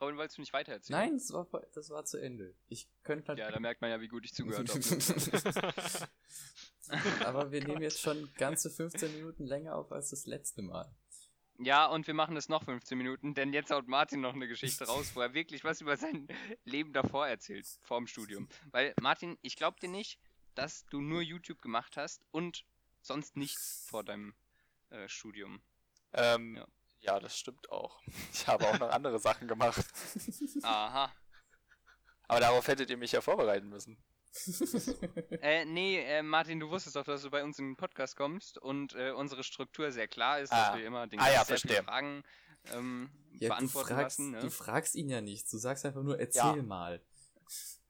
Robin, 0.00 0.16
wolltest 0.16 0.38
du 0.38 0.42
nicht 0.42 0.52
weitererzählen? 0.52 0.98
nein, 0.98 1.12
das 1.14 1.32
war, 1.32 1.46
das 1.74 1.90
war 1.90 2.04
zu 2.04 2.18
Ende. 2.18 2.56
Ich 2.66 2.88
könnte 3.04 3.28
halt 3.28 3.38
Ja, 3.38 3.52
da 3.52 3.60
merkt 3.60 3.82
man 3.82 3.90
ja, 3.90 4.00
wie 4.00 4.08
gut 4.08 4.24
ich 4.24 4.34
zugehört 4.34 4.68
habe. 4.68 6.08
Aber 7.24 7.52
wir 7.52 7.64
nehmen 7.64 7.82
jetzt 7.82 8.00
schon 8.00 8.32
ganze 8.34 8.68
15 8.68 9.12
Minuten 9.14 9.46
länger 9.46 9.76
auf 9.76 9.92
als 9.92 10.10
das 10.10 10.26
letzte 10.26 10.62
Mal. 10.62 10.92
Ja, 11.64 11.86
und 11.86 12.06
wir 12.06 12.14
machen 12.14 12.34
das 12.34 12.48
noch 12.48 12.64
15 12.64 12.98
Minuten, 12.98 13.34
denn 13.34 13.52
jetzt 13.52 13.70
haut 13.70 13.86
Martin 13.86 14.20
noch 14.20 14.34
eine 14.34 14.48
Geschichte 14.48 14.84
raus, 14.86 15.12
wo 15.14 15.20
er 15.20 15.32
wirklich 15.34 15.62
was 15.62 15.80
über 15.80 15.96
sein 15.96 16.26
Leben 16.64 16.92
davor 16.92 17.26
erzählt, 17.26 17.66
vor 17.82 17.98
dem 17.98 18.06
Studium. 18.06 18.48
Weil, 18.70 18.94
Martin, 19.00 19.38
ich 19.42 19.56
glaub 19.56 19.78
dir 19.78 19.88
nicht, 19.88 20.18
dass 20.54 20.86
du 20.86 21.00
nur 21.00 21.22
YouTube 21.22 21.62
gemacht 21.62 21.96
hast 21.96 22.24
und 22.30 22.64
sonst 23.00 23.36
nichts 23.36 23.86
vor 23.88 24.02
deinem 24.04 24.34
äh, 24.90 25.08
Studium. 25.08 25.62
Ähm, 26.12 26.56
Ja. 26.56 26.66
ja. 27.00 27.20
das 27.20 27.38
stimmt 27.38 27.70
auch. 27.70 28.00
Ich 28.32 28.46
habe 28.46 28.66
auch 28.68 28.78
noch 28.78 28.90
andere 28.90 29.18
Sachen 29.18 29.46
gemacht. 29.46 29.84
Aha. 30.62 31.12
Aber 32.28 32.40
darauf 32.40 32.66
hättet 32.66 32.90
ihr 32.90 32.96
mich 32.96 33.12
ja 33.12 33.20
vorbereiten 33.20 33.68
müssen. 33.68 34.02
Äh, 35.42 35.64
nee, 35.66 35.98
äh, 36.00 36.22
Martin, 36.22 36.58
du 36.60 36.70
wusstest 36.70 36.96
doch, 36.96 37.04
dass 37.04 37.20
du 37.22 37.30
bei 37.30 37.42
uns 37.44 37.58
in 37.58 37.66
den 37.70 37.76
Podcast 37.76 38.16
kommst 38.16 38.56
und 38.58 38.94
äh, 38.94 39.10
unsere 39.10 39.44
Struktur 39.44 39.92
sehr 39.92 40.08
klar 40.08 40.40
ist, 40.40 40.50
dass 40.52 40.68
Ah. 40.70 40.76
wir 40.78 40.86
immer 40.86 41.06
den 41.06 41.20
Ah, 41.20 41.28
ja, 41.30 41.44
Gast 41.44 41.48
sehr 41.48 41.58
viele. 41.58 41.82
Fragen 41.82 42.22
ähm, 42.72 43.10
Ja, 43.32 43.40
du 43.40 43.48
beantworten 43.48 43.88
fragst, 43.88 44.18
lassen. 44.20 44.32
du 44.32 44.44
Ne? 44.44 44.50
fragst 44.50 44.94
ihn 44.94 45.08
ja 45.10 45.20
nichts. 45.20 45.50
Du 45.50 45.58
sagst 45.58 45.84
einfach 45.84 46.02
nur, 46.02 46.18
erzähl 46.18 46.56
Ja. 46.56 46.62
mal. 46.62 47.02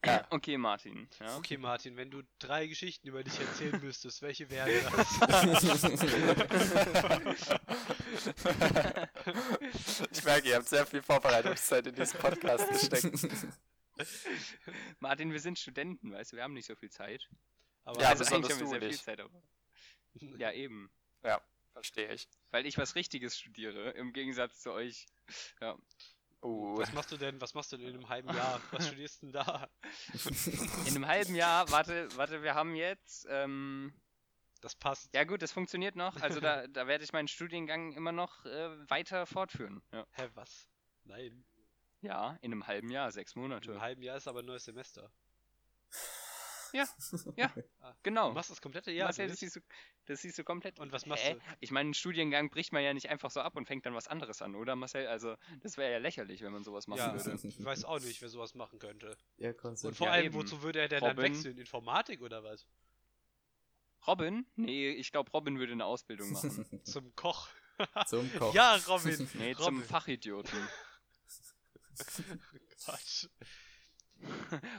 Ja. 0.05 0.26
Okay, 0.30 0.59
Martin. 0.59 1.09
Ja? 1.20 1.36
Okay, 1.36 1.57
Martin, 1.59 1.97
wenn 1.97 2.11
du 2.11 2.22
drei 2.40 2.66
Geschichten 2.66 3.07
über 3.07 3.22
dich 3.22 3.38
erzählen 3.38 3.80
müsstest, 3.80 4.20
welche 4.22 4.51
wären 4.51 4.68
das? 4.97 5.07
ich 10.11 10.24
merke, 10.24 10.49
ihr 10.49 10.57
habt 10.57 10.68
sehr 10.68 10.86
viel 10.86 11.03
Vorbereitungszeit 11.03 11.86
in 11.86 11.95
diesen 11.95 12.18
Podcast 12.18 12.68
gesteckt. 12.68 13.12
Martin, 15.01 15.32
wir 15.32 15.40
sind 15.40 15.59
Studenten, 15.59 16.12
weißt 16.12 16.32
du, 16.32 16.36
wir 16.36 16.45
haben 16.45 16.55
nicht 16.55 16.66
so 16.66 16.74
viel 16.74 16.90
Zeit. 16.90 17.28
Aber 17.84 18.01
Ja, 18.01 18.11
also 18.11 18.24
besonders 18.24 18.53
eigentlich 18.53 18.53
haben 18.53 18.61
wir 18.61 18.64
du 18.64 18.80
sehr 18.80 18.88
nicht. 18.88 18.97
viel 18.99 19.05
Zeit, 19.05 19.20
aber. 19.20 19.43
Ja, 20.38 20.53
eben. 20.53 20.90
Ja, 21.24 21.40
verstehe 21.72 22.12
ich. 22.12 22.28
Weil 22.51 22.66
ich 22.66 22.78
was 22.78 22.95
Richtiges 22.95 23.38
studiere, 23.38 23.90
im 23.90 24.12
Gegensatz 24.12 24.61
zu 24.61 24.72
euch. 24.72 25.07
Ja. 25.61 25.76
Uh, 26.45 26.76
was 26.76 26.93
machst 26.93 27.12
du 27.12 27.16
denn, 27.16 27.40
was 27.40 27.55
machst 27.55 27.70
du 27.72 27.76
denn 27.76 27.86
in 27.88 27.95
einem 27.95 28.09
halben 28.09 28.28
Jahr? 28.34 28.61
Was 28.72 28.88
studierst 28.88 29.22
du 29.22 29.26
denn 29.26 29.32
da? 29.32 29.70
In 30.86 30.97
einem 30.97 31.07
halben 31.07 31.36
Jahr, 31.36 31.70
warte, 31.70 32.09
warte, 32.16 32.43
wir 32.43 32.57
haben 32.57 32.74
jetzt. 32.74 33.28
Ähm, 33.30 33.95
Das 34.61 34.74
passt. 34.74 35.14
ja, 35.14 35.22
gut, 35.22 35.40
das 35.43 35.53
funktioniert 35.53 35.95
noch. 35.95 36.16
Also, 36.20 36.40
da, 36.40 36.66
da 36.66 36.88
werde 36.88 37.05
ich 37.05 37.12
meinen 37.12 37.28
Studiengang 37.28 37.93
immer 37.93 38.11
noch 38.11 38.45
äh, 38.45 38.90
weiter 38.90 39.24
fortführen. 39.26 39.82
Ja. 39.93 40.05
Hä, 40.14 40.28
was? 40.34 40.68
Nein. 41.05 41.45
Ja, 42.03 42.37
in 42.43 42.53
einem 42.53 42.67
halben 42.67 42.91
Jahr, 42.91 43.11
sechs 43.11 43.35
In 43.35 43.43
Monate. 43.43 43.71
einem 43.73 43.81
halben 43.81 44.03
Jahr 44.03 44.17
ist 44.19 44.29
aber 44.29 44.41
ein 44.41 44.47
neues 44.47 44.65
Semester. 44.65 45.11
Genau. 48.03 48.29
Du 48.29 48.35
machst 48.35 48.51
das 48.51 48.63
komplette 48.63 48.91
Jahr. 48.93 49.09
Marcel, 49.09 49.29
das 49.29 49.39
durch? 49.39 49.53
siehst, 49.53 49.57
du, 49.57 49.61
das 50.07 50.23
siehst 50.23 50.39
du 50.39 50.45
komplett. 50.45 50.79
Und 50.81 50.91
was 50.91 51.05
machst 51.05 51.23
Hä? 51.25 51.35
du? 51.35 51.41
Ich 51.61 51.71
meine, 51.71 51.89
einen 51.89 51.95
Studiengang 51.95 52.49
bricht 52.49 52.73
man 52.73 52.83
ja 52.83 52.95
nicht 52.95 53.11
einfach 53.11 53.31
so 53.31 53.41
ab 53.41 53.57
und 53.57 53.67
fängt 53.67 53.85
dann 53.85 53.95
was 53.95 54.09
anderes 54.09 54.41
an, 54.41 54.55
oder 54.55 54.75
Marcel? 54.75 55.07
Also, 55.07 55.37
das 55.61 55.77
wäre 55.77 55.93
ja 55.93 55.99
lächerlich, 55.99 56.41
wenn 56.41 56.51
man 56.53 56.65
sowas 56.65 56.87
machen 56.87 56.99
Ja, 57.01 57.13
würde. 57.27 57.39
ich 57.47 57.63
weiß 57.63 57.85
auch 57.85 58.01
nicht, 58.01 58.23
wer 58.23 58.31
sowas 58.31 58.55
machen 58.55 58.79
könnte. 58.79 59.17
Er 59.37 59.55
Und 59.63 59.77
vor 59.79 60.07
Ja, 60.07 60.13
allem, 60.15 60.27
eben. 60.27 60.35
wozu 60.35 60.63
würde 60.63 60.81
er 60.81 60.89
denn 60.89 61.01
dann 61.01 61.11
Robin. 61.17 61.35
wechseln? 61.35 61.59
Informatik 61.59 62.23
oder 62.23 62.43
was? 62.43 62.67
Robin? 64.07 64.47
Nee, 64.57 64.91
ich 64.93 65.13
glaube, 65.13 65.31
Robin 65.31 65.59
würde 65.59 65.73
eine 65.73 65.85
Ausbildung 65.85 66.33
machen. 66.33 66.81
Zum 66.85 67.15
Koch. 67.15 67.49
Zum 68.07 68.33
Koch. 68.39 68.55
Ja, 68.55 68.77
Robin. 68.89 69.29
Nee, 69.35 69.55
zum 69.55 69.65
Robin. 69.65 69.83
Fachidioten. 69.85 70.69
Quatsch. 72.84 73.26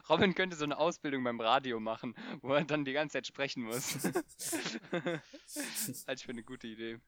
Robin 0.10 0.36
könnte 0.36 0.56
so 0.56 0.64
eine 0.64 0.78
Ausbildung 0.78 1.24
beim 1.24 1.40
Radio 1.42 1.80
machen, 1.80 2.16
wo 2.42 2.54
er 2.54 2.64
dann 2.64 2.86
die 2.86 2.94
ganze 2.94 3.14
Zeit 3.14 3.28
sprechen 3.28 3.64
muss. 3.64 3.96
Halte 4.94 5.22
ich 6.16 6.24
für 6.26 6.32
eine 6.32 6.44
gute 6.44 6.68
Idee. 6.68 7.00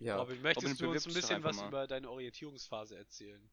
Ja, 0.00 0.16
Robin, 0.16 0.42
möchtest 0.42 0.66
Robin, 0.66 0.76
du 0.86 0.90
uns 0.90 1.06
ein 1.06 1.14
bisschen 1.14 1.44
was 1.44 1.56
mal. 1.56 1.68
über 1.68 1.86
deine 1.86 2.10
Orientierungsphase 2.10 2.96
erzählen? 2.96 3.48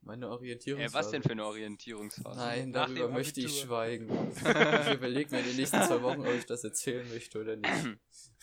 meine 0.00 0.26
Äh, 0.26 0.28
Orientierungsphase. 0.30 0.94
was 0.94 1.10
denn 1.10 1.22
für 1.22 1.32
eine 1.32 1.44
Orientierungsphase? 1.44 2.38
Nein, 2.38 2.70
Nach 2.70 2.86
darüber 2.86 3.08
möchte 3.08 3.40
ich 3.40 3.60
schweigen. 3.60 4.08
ich 4.36 4.94
überlege 4.94 5.30
mir 5.32 5.40
in 5.40 5.46
den 5.46 5.56
nächsten 5.56 5.82
zwei 5.82 6.00
Wochen, 6.02 6.20
ob 6.20 6.32
ich 6.32 6.46
das 6.46 6.64
erzählen 6.64 7.06
möchte 7.10 7.40
oder 7.40 7.56
nicht. 7.56 7.98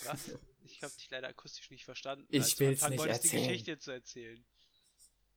Was? 0.05 0.37
Ich 0.65 0.83
habe 0.83 0.93
dich 0.93 1.09
leider 1.09 1.27
akustisch 1.29 1.69
nicht 1.71 1.85
verstanden. 1.85 2.25
Ich 2.29 2.59
will's 2.59 2.83
anfangen 2.83 2.91
nicht 2.91 2.99
wolltest, 2.99 3.23
die 3.23 3.27
erzählen. 3.29 3.47
Geschichte 3.47 3.79
zu 3.79 3.91
erzählen. 3.91 4.45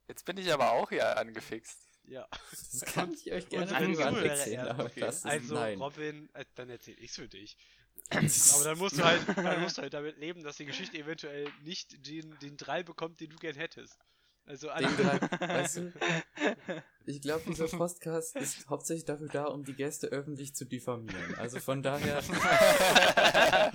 Jetzt 0.08 0.24
bin 0.24 0.36
ich 0.36 0.52
aber 0.52 0.72
auch 0.72 0.90
hier 0.90 1.16
angefixt. 1.16 1.78
Ja. 2.04 2.28
Das 2.50 2.80
kann 2.92 3.12
ich 3.12 3.32
euch 3.32 3.48
gerne 3.48 3.72
erst, 4.24 4.56
aber 4.56 4.84
okay. 4.84 5.00
das 5.00 5.16
ist 5.16 5.26
Also, 5.26 5.54
nein. 5.54 5.80
Robin, 5.80 6.28
äh, 6.34 6.44
dann 6.54 6.70
erzähl 6.70 6.96
ich's 6.98 7.16
für 7.16 7.28
dich. 7.28 7.56
Aber 8.10 8.64
dann 8.64 8.78
musst 8.78 8.98
du 8.98 9.04
halt, 9.04 9.22
dann 9.36 9.62
musst 9.62 9.78
du 9.78 9.82
halt 9.82 9.92
damit 9.92 10.16
leben, 10.18 10.44
dass 10.44 10.58
die 10.58 10.66
Geschichte 10.66 10.96
eventuell 10.96 11.48
nicht 11.64 12.06
den, 12.06 12.38
den 12.38 12.56
Drall 12.56 12.84
bekommt, 12.84 13.20
den 13.20 13.30
du 13.30 13.36
gern 13.36 13.56
hättest. 13.56 13.98
Also 14.44 14.70
alle, 14.70 14.86
weißt 14.86 15.76
du, 15.78 15.92
ich 17.04 17.20
glaube, 17.20 17.42
dieser 17.48 17.66
Podcast 17.66 18.36
ist 18.36 18.68
hauptsächlich 18.68 19.04
dafür 19.04 19.28
da, 19.28 19.46
um 19.46 19.64
die 19.64 19.74
Gäste 19.74 20.06
öffentlich 20.06 20.54
zu 20.54 20.64
diffamieren. 20.64 21.34
Also 21.34 21.58
von 21.58 21.82
daher, 21.82 22.22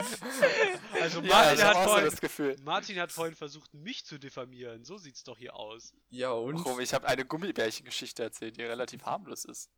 also 1.01 1.21
Ja, 1.21 1.27
Martin, 1.27 1.63
habe 1.63 1.77
hat 1.77 1.83
so 1.83 1.89
vorhin, 1.89 2.05
das 2.09 2.21
Gefühl. 2.21 2.55
Martin 2.63 2.99
hat 2.99 3.11
vorhin 3.11 3.35
versucht, 3.35 3.73
mich 3.73 4.05
zu 4.05 4.17
diffamieren. 4.19 4.83
So 4.85 4.97
sieht's 4.97 5.23
doch 5.23 5.37
hier 5.37 5.55
aus. 5.55 5.93
ja 6.09 6.31
und? 6.31 6.55
Warum? 6.65 6.79
Ich 6.79 6.93
habe 6.93 7.07
eine 7.07 7.25
Gummibärchengeschichte 7.25 8.23
erzählt, 8.23 8.57
die 8.57 8.63
relativ 8.63 9.03
harmlos 9.05 9.45
ist. 9.45 9.69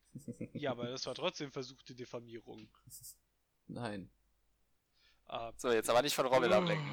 Ja, 0.53 0.71
aber 0.71 0.87
das 0.89 1.05
war 1.05 1.15
trotzdem 1.15 1.51
versuchte 1.51 1.95
Diffamierung. 1.95 2.69
Nein. 3.67 4.09
Ah, 5.25 5.51
So, 5.57 5.71
jetzt 5.71 5.89
aber 5.89 6.01
nicht 6.01 6.13
von 6.13 6.25
Robin 6.27 6.51
ablenken. 6.51 6.85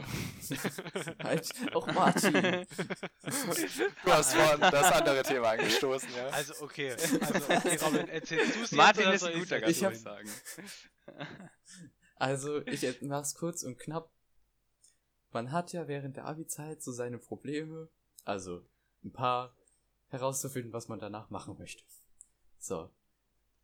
Halt, 1.22 1.51
auch 1.74 1.87
Martin. 1.89 2.33
Du 2.33 4.12
hast 4.12 4.35
vorhin 4.35 4.61
das 4.61 4.93
andere 4.93 5.22
Thema 5.24 5.51
angestoßen, 5.51 6.09
ja. 6.16 6.28
also 6.28 6.55
okay, 6.62 6.93
also 6.93 7.16
okay, 7.16 7.76
Robin, 7.83 8.09
erzählst 8.09 8.57
du 8.57 8.61
es 8.62 8.72
Martin 8.72 9.11
jetzt, 9.11 9.22
ist 9.22 9.28
ein 9.28 9.39
guter 9.41 9.61
Gast, 9.61 9.83
hab- 9.83 9.93
ich 9.93 10.01
sagen. 10.01 10.31
Also, 12.16 12.64
ich 12.66 13.03
mach's 13.03 13.35
kurz 13.35 13.62
und 13.62 13.78
knapp. 13.78 14.11
Man 15.33 15.53
hat 15.53 15.72
ja 15.72 15.89
während 15.89 16.16
der 16.16 16.26
Abi-Zeit 16.26 16.83
so 16.83 16.93
seine 16.93 17.18
Probleme, 17.18 17.89
also 18.24 18.64
ein 19.05 19.12
paar, 19.12 19.55
herauszufinden, 20.09 20.72
was 20.72 20.89
man 20.89 20.99
danach 20.99 21.31
machen 21.31 21.57
möchte. 21.59 21.85
So, 22.59 22.91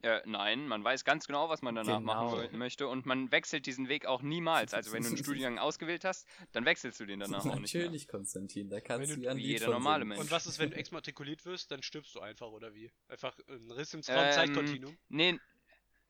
Äh, 0.03 0.21
nein, 0.27 0.69
man 0.69 0.85
weiß 0.85 1.05
ganz 1.05 1.27
genau, 1.27 1.49
was 1.49 1.62
man 1.62 1.75
danach 1.75 2.01
machen 2.01 2.29
Genau. 2.29 2.37
woll- 2.37 2.51
möchte 2.53 2.87
und 2.87 3.07
man 3.07 3.33
wechselt 3.33 3.67
diesen 3.67 3.89
Weg 3.89 4.07
auch 4.07 4.23
niemals. 4.23 4.75
Also 4.75 4.93
wenn 4.93 5.03
du 5.03 5.09
einen 5.09 5.17
Studiengang 5.17 5.59
ausgewählt 5.59 6.05
hast, 6.05 6.27
dann 6.53 6.64
wechselst 6.67 7.01
du 7.01 7.07
den 7.07 7.19
danach 7.19 7.45
auch 7.47 7.59
nicht 7.59 7.75
mehr. 7.75 7.85
natürlich, 7.85 8.07
Konstantin, 8.07 8.69
da 8.69 8.81
kannst 8.81 9.11
Wenn 9.11 9.23
du 9.23 9.37
wie 9.37 9.43
jeder 9.47 9.69
normale. 9.71 10.05
Mensch. 10.05 10.21
Und 10.21 10.31
was 10.31 10.47
ist, 10.47 10.59
wenn 10.59 10.71
du 10.71 10.77
exmatrikuliert 10.77 11.45
wirst, 11.47 11.71
dann 11.71 11.83
stirbst 11.83 12.14
du 12.14 12.21
einfach, 12.21 12.49
oder 12.49 12.75
wie? 12.75 12.93
Einfach 13.09 13.37
ein 13.49 13.71
Riss 13.73 13.95
im 13.95 14.03
Ähm, 14.07 14.31
Zeitkontinuum? 14.33 14.97
Nee, 15.09 15.41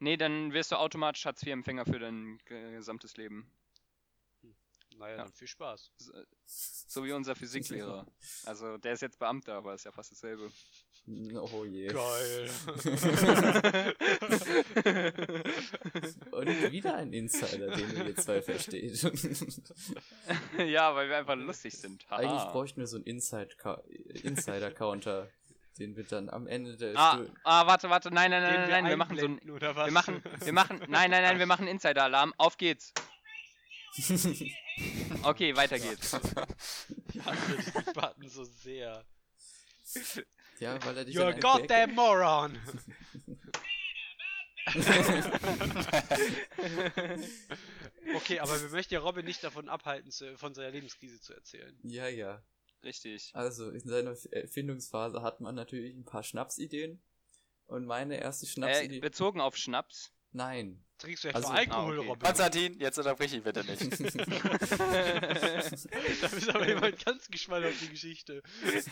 nee, 0.00 0.16
dann 0.16 0.52
wirst 0.52 0.72
du 0.72 0.76
automatisch 0.76 1.24
Hartz-IV-Empfänger 1.24 1.86
für 1.86 1.98
dein 2.00 2.38
ge- 2.44 2.72
gesamtes 2.72 3.16
Leben. 3.16 3.50
Naja, 4.98 5.16
ja. 5.16 5.22
dann 5.24 5.32
viel 5.32 5.48
Spaß. 5.48 5.92
So- 5.96 6.12
So 6.88 7.04
wie 7.04 7.12
unser 7.12 7.34
Physiklehrer. 7.34 8.06
Also 8.46 8.78
der 8.78 8.92
ist 8.94 9.02
jetzt 9.02 9.18
Beamter, 9.18 9.54
aber 9.54 9.74
ist 9.74 9.84
ja 9.84 9.92
fast 9.92 10.12
dasselbe. 10.12 10.50
Oh 11.52 11.64
je. 11.64 11.86
Geil. 11.88 12.50
Und 16.32 16.72
wieder 16.72 16.96
ein 16.96 17.12
Insider, 17.12 17.70
den 17.76 18.06
ihr 18.08 18.16
zwei 18.16 18.42
versteht. 18.42 19.02
ja, 20.58 20.94
weil 20.94 21.08
wir 21.08 21.16
einfach 21.18 21.36
lustig 21.36 21.74
sind. 21.76 22.04
Haha. 22.10 22.16
Eigentlich 22.20 22.52
bräuchten 22.52 22.80
wir 22.80 22.86
so 22.86 22.96
einen 22.96 23.04
Inside 23.06 23.50
Insider-Counter, 24.22 25.28
den 25.78 25.96
wir 25.96 26.04
dann 26.04 26.28
am 26.30 26.46
Ende 26.46 26.76
der 26.76 26.96
Ah, 26.96 27.14
Stu- 27.14 27.30
ah, 27.44 27.66
warte, 27.66 27.88
warte, 27.90 28.10
nein, 28.12 28.30
nein, 28.30 28.42
nein, 28.42 28.54
nein, 28.54 28.70
nein, 28.70 28.86
wir 28.90 28.96
machen 28.96 29.16
so 29.18 29.24
ein, 29.26 29.30
einblenden, 29.32 29.54
oder 29.56 29.76
was? 29.76 29.86
wir 29.86 29.92
machen, 29.92 30.22
wir 30.40 30.52
machen, 30.52 30.78
nein, 30.88 31.10
nein, 31.10 31.22
nein, 31.22 31.38
wir 31.38 31.46
machen 31.46 31.66
Insider-Alarm. 31.68 32.34
Auf 32.36 32.56
geht's. 32.56 32.92
Okay, 35.22 35.56
weiter 35.56 35.78
geht's. 35.78 36.12
Ich 37.12 37.24
hasse 37.24 37.56
diesen 37.56 37.92
Button 37.94 38.28
so 38.28 38.44
sehr. 38.44 39.04
Ja, 40.60 40.84
weil 40.84 40.98
er 40.98 41.04
dich 41.04 41.16
You're 41.16 41.38
goddamn 41.40 41.94
moron! 41.94 42.58
okay, 48.16 48.40
aber 48.40 48.60
wir 48.60 48.68
möchten 48.70 48.94
ja 48.94 49.00
Robin 49.00 49.24
nicht 49.24 49.42
davon 49.44 49.68
abhalten, 49.68 50.10
zu, 50.10 50.36
von 50.36 50.54
seiner 50.54 50.70
Lebenskrise 50.70 51.20
zu 51.20 51.34
erzählen. 51.34 51.78
Ja, 51.82 52.08
ja. 52.08 52.42
Richtig. 52.82 53.30
Also 53.34 53.70
in 53.70 53.80
seiner 53.80 54.14
Erfindungsphase 54.30 55.22
hat 55.22 55.40
man 55.40 55.54
natürlich 55.54 55.94
ein 55.96 56.04
paar 56.04 56.22
Schnapsideen. 56.22 57.00
Und 57.66 57.84
meine 57.84 58.20
erste 58.20 58.46
Äh, 58.46 58.48
Schnapsidee. 58.48 59.00
bezogen 59.00 59.40
auf 59.40 59.56
Schnaps. 59.56 60.12
Nein. 60.36 60.84
Trinkst 60.98 61.24
du 61.24 61.28
etwa 61.28 61.38
Also- 61.38 61.48
Alkohol, 61.50 61.96
Ah, 61.96 62.00
okay. 62.00 62.08
Robin? 62.08 62.22
Konstantin, 62.26 62.78
jetzt 62.78 62.98
unterbrich 62.98 63.32
ihn 63.32 63.42
bitte 63.42 63.64
nicht. 63.64 63.80
da 64.80 66.26
ist 66.28 66.48
aber 66.54 66.68
jemand 66.68 67.04
ganz 67.04 67.28
gespannt 67.28 67.66
auf 67.66 67.78
die 67.80 67.88
Geschichte. 67.88 68.42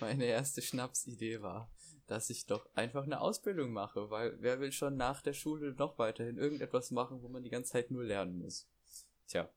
Meine 0.00 0.24
erste 0.26 0.62
Schnapsidee 0.62 1.42
war, 1.42 1.70
dass 2.06 2.30
ich 2.30 2.46
doch 2.46 2.68
einfach 2.74 3.04
eine 3.04 3.20
Ausbildung 3.20 3.72
mache, 3.72 4.10
weil 4.10 4.36
wer 4.40 4.60
will 4.60 4.72
schon 4.72 4.96
nach 4.96 5.22
der 5.22 5.32
Schule 5.32 5.72
noch 5.74 5.98
weiterhin 5.98 6.38
irgendetwas 6.38 6.90
machen, 6.90 7.22
wo 7.22 7.28
man 7.28 7.42
die 7.42 7.50
ganze 7.50 7.72
Zeit 7.72 7.90
nur 7.90 8.04
lernen 8.04 8.38
muss. 8.38 8.68
Tja, 9.30 9.48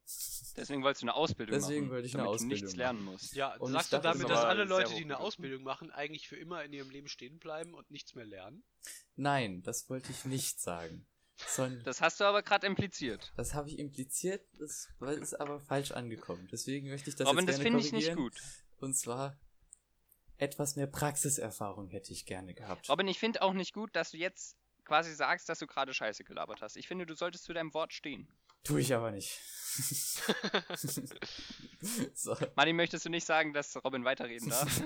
Deswegen 0.55 0.83
wolltest 0.83 1.01
du 1.01 1.05
eine 1.07 1.15
Ausbildung 1.15 1.55
Deswegen 1.55 1.85
machen. 1.87 1.95
wollte 1.95 2.07
ich 2.07 2.13
eine 2.13 2.23
damit 2.25 2.29
du 2.29 2.35
Ausbildung 2.35 2.61
nichts 2.65 2.75
lernen 2.75 3.03
musst. 3.05 3.33
Ja, 3.33 3.55
Und 3.55 3.71
sagst 3.71 3.91
du 3.91 3.97
damit, 3.97 4.23
das 4.23 4.29
dass 4.29 4.45
alle 4.45 4.65
Leute, 4.65 4.93
die 4.93 5.03
eine. 5.03 5.19
Ausbildung 5.19 5.63
machen, 5.63 5.89
eigentlich 5.89 6.27
für 6.27 6.35
immer 6.35 6.63
in 6.63 6.73
ihrem 6.73 6.91
Leben 6.91 7.07
stehen 7.07 7.39
bleiben 7.39 7.73
und 7.73 7.89
nichts 7.89 8.13
mehr 8.13 8.25
lernen? 8.25 8.63
nein, 9.15 9.63
das 9.63 9.89
wollte 9.89 10.11
ich 10.11 10.25
nicht 10.25 10.59
sagen. 10.61 11.07
Sondern 11.47 11.83
Das 11.83 12.01
hast 12.01 12.19
du 12.19 12.25
aber 12.25 12.43
gerade 12.43 12.67
impliziert. 12.67 13.33
das 13.35 13.55
habe 13.55 13.67
ich 13.67 13.79
impliziert, 13.79 14.45
das 14.59 14.89
weil 14.99 15.17
ist 15.17 15.33
aber 15.33 15.59
falsch 15.59 15.89
angekommen. 15.91 16.47
Deswegen 16.51 16.89
möchte 16.89 17.09
ich 17.09 17.15
das 17.15 17.27
Robin, 17.27 17.47
jetzt 17.47 17.55
das 17.57 17.63
gerne 17.63 17.81
finde 17.81 17.87
ich 17.87 17.91
nicht 17.91 18.15
gut. 18.15 18.39
Und 18.77 18.93
zwar 18.95 19.35
etwas 20.37 20.75
mehr 20.75 20.85
Praxiserfahrung 20.87 21.87
hätte 21.89 22.13
ich 22.13 22.27
gerne 22.27 22.53
gehabt. 22.53 22.87
Robin, 22.89 23.07
ich 23.07 23.17
finde 23.17 23.41
auch 23.41 23.53
nicht 23.53 23.73
gut, 23.73 23.95
dass 23.95 24.11
du 24.11 24.17
jetzt 24.17 24.55
quasi 24.85 25.13
sagst, 25.15 25.49
dass 25.49 25.57
du 25.59 25.65
gerade 25.65 25.93
Scheiße 25.93 26.23
gelabert 26.23 26.61
hast. 26.61 26.75
Ich 26.77 26.87
finde, 26.87 27.07
du 27.07 27.15
solltest 27.15 27.45
zu 27.45 27.53
deinem 27.53 27.73
Wort 27.73 27.93
stehen. 27.93 28.27
Tue 28.63 28.81
ich 28.81 28.93
aber 28.93 29.11
nicht. 29.11 29.39
so, 32.13 32.37
Martin, 32.55 32.75
möchtest 32.75 33.05
du 33.05 33.09
nicht 33.09 33.25
sagen, 33.25 33.53
dass 33.53 33.75
Robin 33.83 34.05
weiterreden 34.05 34.49
darf? 34.49 34.81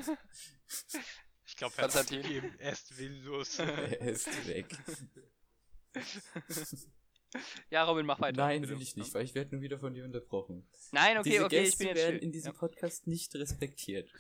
Ich 1.46 1.56
glaube, 1.58 1.74
er 1.78 1.84
hat 1.86 1.98
aufgegeben. 1.98 2.56
Er 2.60 2.72
ist 2.72 2.98
willenlos. 2.98 3.60
er 3.60 4.00
ist 4.02 4.48
weg. 4.48 4.68
ja, 7.70 7.84
Robin, 7.84 8.06
mach 8.06 8.20
weiter. 8.22 8.38
Nein, 8.38 8.62
bitte. 8.62 8.74
will 8.74 8.82
ich 8.82 8.96
nicht, 8.96 9.14
weil 9.14 9.26
ich 9.26 9.36
werde 9.36 9.56
nur 9.56 9.62
wieder 9.62 9.78
von 9.80 9.94
dir 9.94 10.06
unterbrochen. 10.06 10.68
Nein, 10.92 11.18
okay, 11.18 11.32
Diese 11.32 11.46
okay, 11.46 11.64
Gäste 11.64 11.74
ich 11.74 11.78
bin 11.80 11.88
jetzt 11.88 11.98
werden 11.98 12.16
still. 12.18 12.24
in 12.28 12.32
diesem 12.32 12.54
ja. 12.54 12.60
Podcast 12.60 13.08
nicht 13.08 13.36
respektiert. 13.36 14.10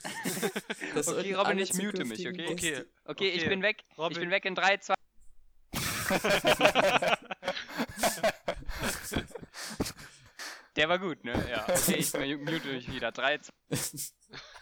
Das 0.93 1.07
Okay, 1.07 1.33
Robin, 1.33 1.57
ich 1.59 1.73
mute 1.73 2.05
mich, 2.05 2.19
zukünftigen 2.19 2.53
okay? 2.53 2.55
Gäste- 2.55 2.85
okay, 3.05 3.29
ich 3.29 3.41
Okay, 3.41 3.49
bin 3.49 3.61
weg. 3.61 3.83
Ich 3.91 3.97
Robin. 3.97 4.19
bin 4.19 4.31
weg 4.31 4.45
in 4.45 4.55
3, 4.55 4.77
2. 4.77 4.93
Der 10.77 10.87
war 10.87 10.99
gut, 10.99 11.23
ne? 11.23 11.33
Ja. 11.49 11.63
Okay, 11.67 11.95
ich 11.95 12.13
mute 12.13 12.67
mich 12.67 12.87
wieder. 12.89 13.11
3, 13.11 13.39
2. 13.39 13.51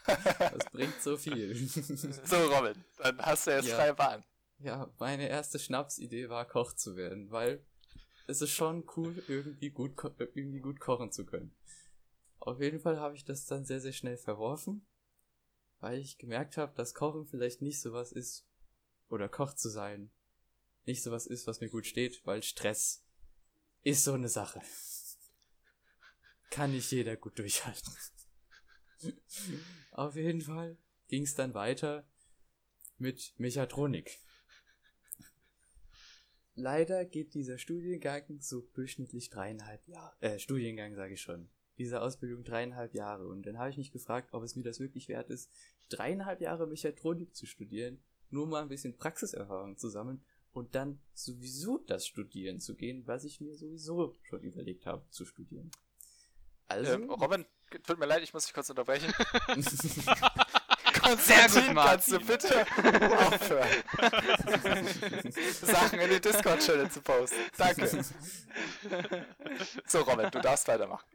Das 0.05 0.65
bringt 0.71 1.01
so 1.01 1.17
viel. 1.17 1.55
So, 2.25 2.37
Robin, 2.47 2.83
dann 2.97 3.19
hast 3.19 3.47
du 3.47 3.51
jetzt 3.51 3.67
Ja. 3.67 3.75
freie 3.75 3.93
Bahn. 3.93 4.23
Ja, 4.59 4.89
meine 4.97 5.27
erste 5.27 5.59
Schnapsidee 5.59 6.29
war, 6.29 6.47
Koch 6.47 6.73
zu 6.73 6.95
werden, 6.95 7.29
weil 7.31 7.65
es 8.27 8.41
ist 8.41 8.51
schon 8.51 8.85
cool, 8.95 9.21
irgendwie 9.27 9.69
gut, 9.69 10.01
irgendwie 10.17 10.61
gut 10.61 10.79
kochen 10.79 11.11
zu 11.11 11.25
können. 11.25 11.53
Auf 12.39 12.61
jeden 12.61 12.79
Fall 12.79 12.99
habe 12.99 13.15
ich 13.15 13.25
das 13.25 13.45
dann 13.45 13.65
sehr, 13.65 13.81
sehr 13.81 13.91
schnell 13.91 14.17
verworfen, 14.17 14.87
weil 15.79 15.99
ich 15.99 16.17
gemerkt 16.17 16.55
habe, 16.57 16.73
dass 16.75 16.93
Kochen 16.93 17.25
vielleicht 17.25 17.61
nicht 17.61 17.81
sowas 17.81 18.11
ist, 18.13 18.47
oder 19.09 19.27
Koch 19.27 19.53
zu 19.53 19.69
sein, 19.69 20.11
nicht 20.85 21.03
sowas 21.03 21.27
ist, 21.27 21.45
was 21.47 21.59
mir 21.59 21.69
gut 21.69 21.85
steht, 21.85 22.25
weil 22.25 22.41
Stress 22.41 23.03
ist 23.83 24.03
so 24.05 24.13
eine 24.13 24.29
Sache. 24.29 24.61
Kann 26.49 26.71
nicht 26.71 26.91
jeder 26.91 27.15
gut 27.15 27.37
durchhalten. 27.37 27.93
Auf 29.91 30.15
jeden 30.15 30.41
Fall 30.41 30.77
ging 31.07 31.23
es 31.23 31.35
dann 31.35 31.53
weiter 31.53 32.07
mit 32.97 33.33
Mechatronik. 33.37 34.19
Leider 36.55 37.03
geht 37.03 37.33
dieser 37.33 37.57
Studiengang 37.57 38.39
so 38.39 38.61
durchschnittlich 38.73 39.29
dreieinhalb 39.29 39.85
Jahre, 39.87 40.15
äh, 40.21 40.39
Studiengang 40.39 40.95
sage 40.95 41.13
ich 41.15 41.21
schon, 41.21 41.49
diese 41.77 42.01
Ausbildung 42.01 42.45
dreieinhalb 42.45 42.93
Jahre. 42.93 43.27
Und 43.27 43.45
dann 43.45 43.57
habe 43.57 43.69
ich 43.69 43.77
mich 43.77 43.91
gefragt, 43.91 44.29
ob 44.31 44.41
es 44.43 44.55
mir 44.55 44.63
das 44.63 44.79
wirklich 44.79 45.09
wert 45.09 45.29
ist, 45.29 45.51
dreieinhalb 45.89 46.39
Jahre 46.39 46.65
Mechatronik 46.65 47.35
zu 47.35 47.45
studieren, 47.45 48.01
nur 48.29 48.47
mal 48.47 48.61
ein 48.61 48.69
bisschen 48.69 48.97
Praxiserfahrung 48.97 49.77
zu 49.77 49.89
sammeln 49.89 50.23
und 50.53 50.75
dann 50.75 50.99
sowieso 51.13 51.79
das 51.79 52.07
studieren 52.07 52.61
zu 52.61 52.75
gehen, 52.75 53.05
was 53.05 53.25
ich 53.25 53.41
mir 53.41 53.55
sowieso 53.55 54.15
schon 54.23 54.41
überlegt 54.41 54.85
habe 54.85 55.05
zu 55.09 55.25
studieren. 55.25 55.69
Also, 56.67 56.93
Ähm, 56.93 57.09
Robin, 57.11 57.45
tut 57.85 57.99
mir 57.99 58.05
leid, 58.05 58.23
ich 58.23 58.33
muss 58.33 58.45
dich 58.45 58.53
kurz 58.53 58.69
unterbrechen. 58.69 59.13
Sehr 59.57 60.15
gut, 60.15 61.01
Konstantin, 61.01 61.75
kannst 61.75 62.11
du 62.11 62.19
bitte 62.19 62.65
aufhören, 63.17 63.69
Sachen 65.61 65.99
in 65.99 66.09
die 66.09 66.19
Discord-Channel 66.21 66.89
zu 66.89 67.01
posten. 67.01 67.37
Danke. 67.57 68.03
So, 69.85 70.01
Robin, 70.01 70.31
du 70.31 70.39
darfst 70.41 70.67
weitermachen. 70.67 71.05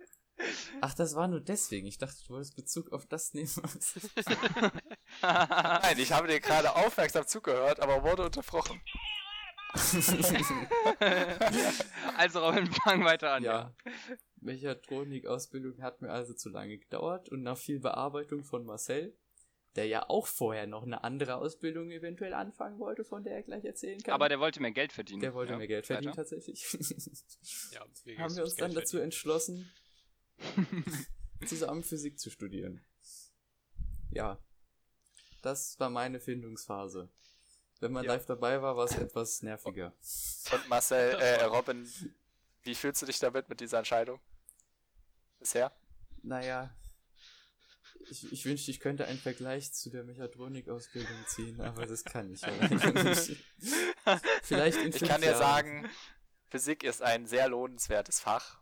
ach, 0.81 0.95
das 0.95 1.17
war 1.17 1.27
nur 1.27 1.41
deswegen. 1.41 1.87
Ich 1.89 1.99
dachte, 1.99 2.17
du 2.27 2.35
wolltest 2.35 2.55
Bezug 2.55 2.93
auf 2.93 3.07
das 3.07 3.35
nehmen. 3.35 3.51
Nein, 5.23 5.99
ich 5.99 6.13
habe 6.13 6.29
dir 6.29 6.39
gerade 6.41 6.77
aufmerksam 6.77 7.27
zugehört, 7.27 7.81
aber 7.81 8.05
wurde 8.05 8.25
unterbrochen. 8.27 8.81
also, 12.17 12.41
Robin, 12.45 12.73
fang 12.73 13.05
weiter 13.05 13.33
an. 13.33 13.43
Ja. 13.45 13.73
Mechatronik-Ausbildung 14.43 15.83
hat 15.83 16.03
mir 16.03 16.11
also 16.11 16.35
zu 16.35 16.49
lange 16.49 16.79
gedauert 16.79 17.29
und 17.29 17.43
nach 17.43 17.59
viel 17.59 17.81
Bearbeitung 17.81 18.45
von 18.45 18.65
Marcel, 18.65 19.17
der 19.77 19.87
ja 19.87 20.09
auch 20.09 20.27
vorher 20.27 20.67
noch 20.67 20.83
eine 20.83 21.05
andere 21.05 21.37
Ausbildung 21.37 21.91
eventuell 21.91 22.35
anfangen 22.35 22.79
wollte, 22.79 23.05
von 23.05 23.23
der 23.23 23.35
er 23.35 23.43
gleich 23.43 23.65
erzählen 23.65 24.01
kann. 24.03 24.15
Aber 24.15 24.29
der 24.29 24.41
wollte 24.41 24.61
mehr 24.61 24.73
Geld 24.73 24.93
verdienen. 24.93 25.21
Der 25.21 25.35
wollte 25.35 25.53
ja, 25.53 25.59
mehr 25.59 25.69
Geld 25.69 25.87
verdienen 25.87 26.13
weiter. 26.13 26.23
tatsächlich. 26.23 26.65
Ja, 27.73 27.81
Haben 28.19 28.37
wir 28.37 28.43
uns 28.43 28.57
dann 28.57 28.73
Geld 28.73 28.83
dazu 28.85 28.99
entschlossen, 28.99 29.71
zusammen 31.47 31.83
Physik 31.83 32.19
zu 32.19 32.31
studieren. 32.31 32.85
Ja. 34.11 34.39
Das 35.43 35.79
war 35.79 35.89
meine 35.89 36.21
Findungsphase. 36.21 37.09
Wenn 37.79 37.93
man 37.93 38.05
Ja. 38.05 38.13
live 38.15 38.27
dabei 38.27 38.61
war, 38.61 38.77
war 38.77 38.85
es 38.85 38.97
etwas 38.99 39.43
nerviger. 39.43 39.95
Und 40.53 40.69
Marcel, 40.69 41.15
äh, 41.21 41.45
Robin, 41.45 41.89
wie 42.65 42.75
fühlst 42.75 43.01
du 43.01 43.07
dich 43.07 43.19
damit, 43.19 43.49
mit 43.49 43.61
dieser 43.61 43.79
Entscheidung? 43.79 44.21
Bisher? 45.41 45.73
Naja, 46.23 46.71
ich, 48.11 48.31
ich 48.33 48.45
wünschte, 48.45 48.71
ich 48.71 48.81
könnte 48.81 49.07
einen 49.07 49.19
Vergleich 49.19 49.73
zu 49.73 49.91
der 49.91 50.05
Mechatronik-Ausbildung 50.05 51.17
ziehen, 51.27 51.61
aber 51.61 51.87
das 51.87 52.05
kann 52.05 52.31
ich 52.33 52.41
ja 52.43 52.51
nicht. 52.69 53.37
Vielleicht 54.43 54.79
in 54.79 54.89
Ich 54.95 55.01
kann 55.03 55.21
dir 55.21 55.29
Jahren. 55.31 55.39
sagen, 55.39 55.91
Physik 56.51 56.83
ist 56.83 57.03
ein 57.03 57.27
sehr 57.27 57.49
lohnenswertes 57.49 58.21
Fach. 58.21 58.59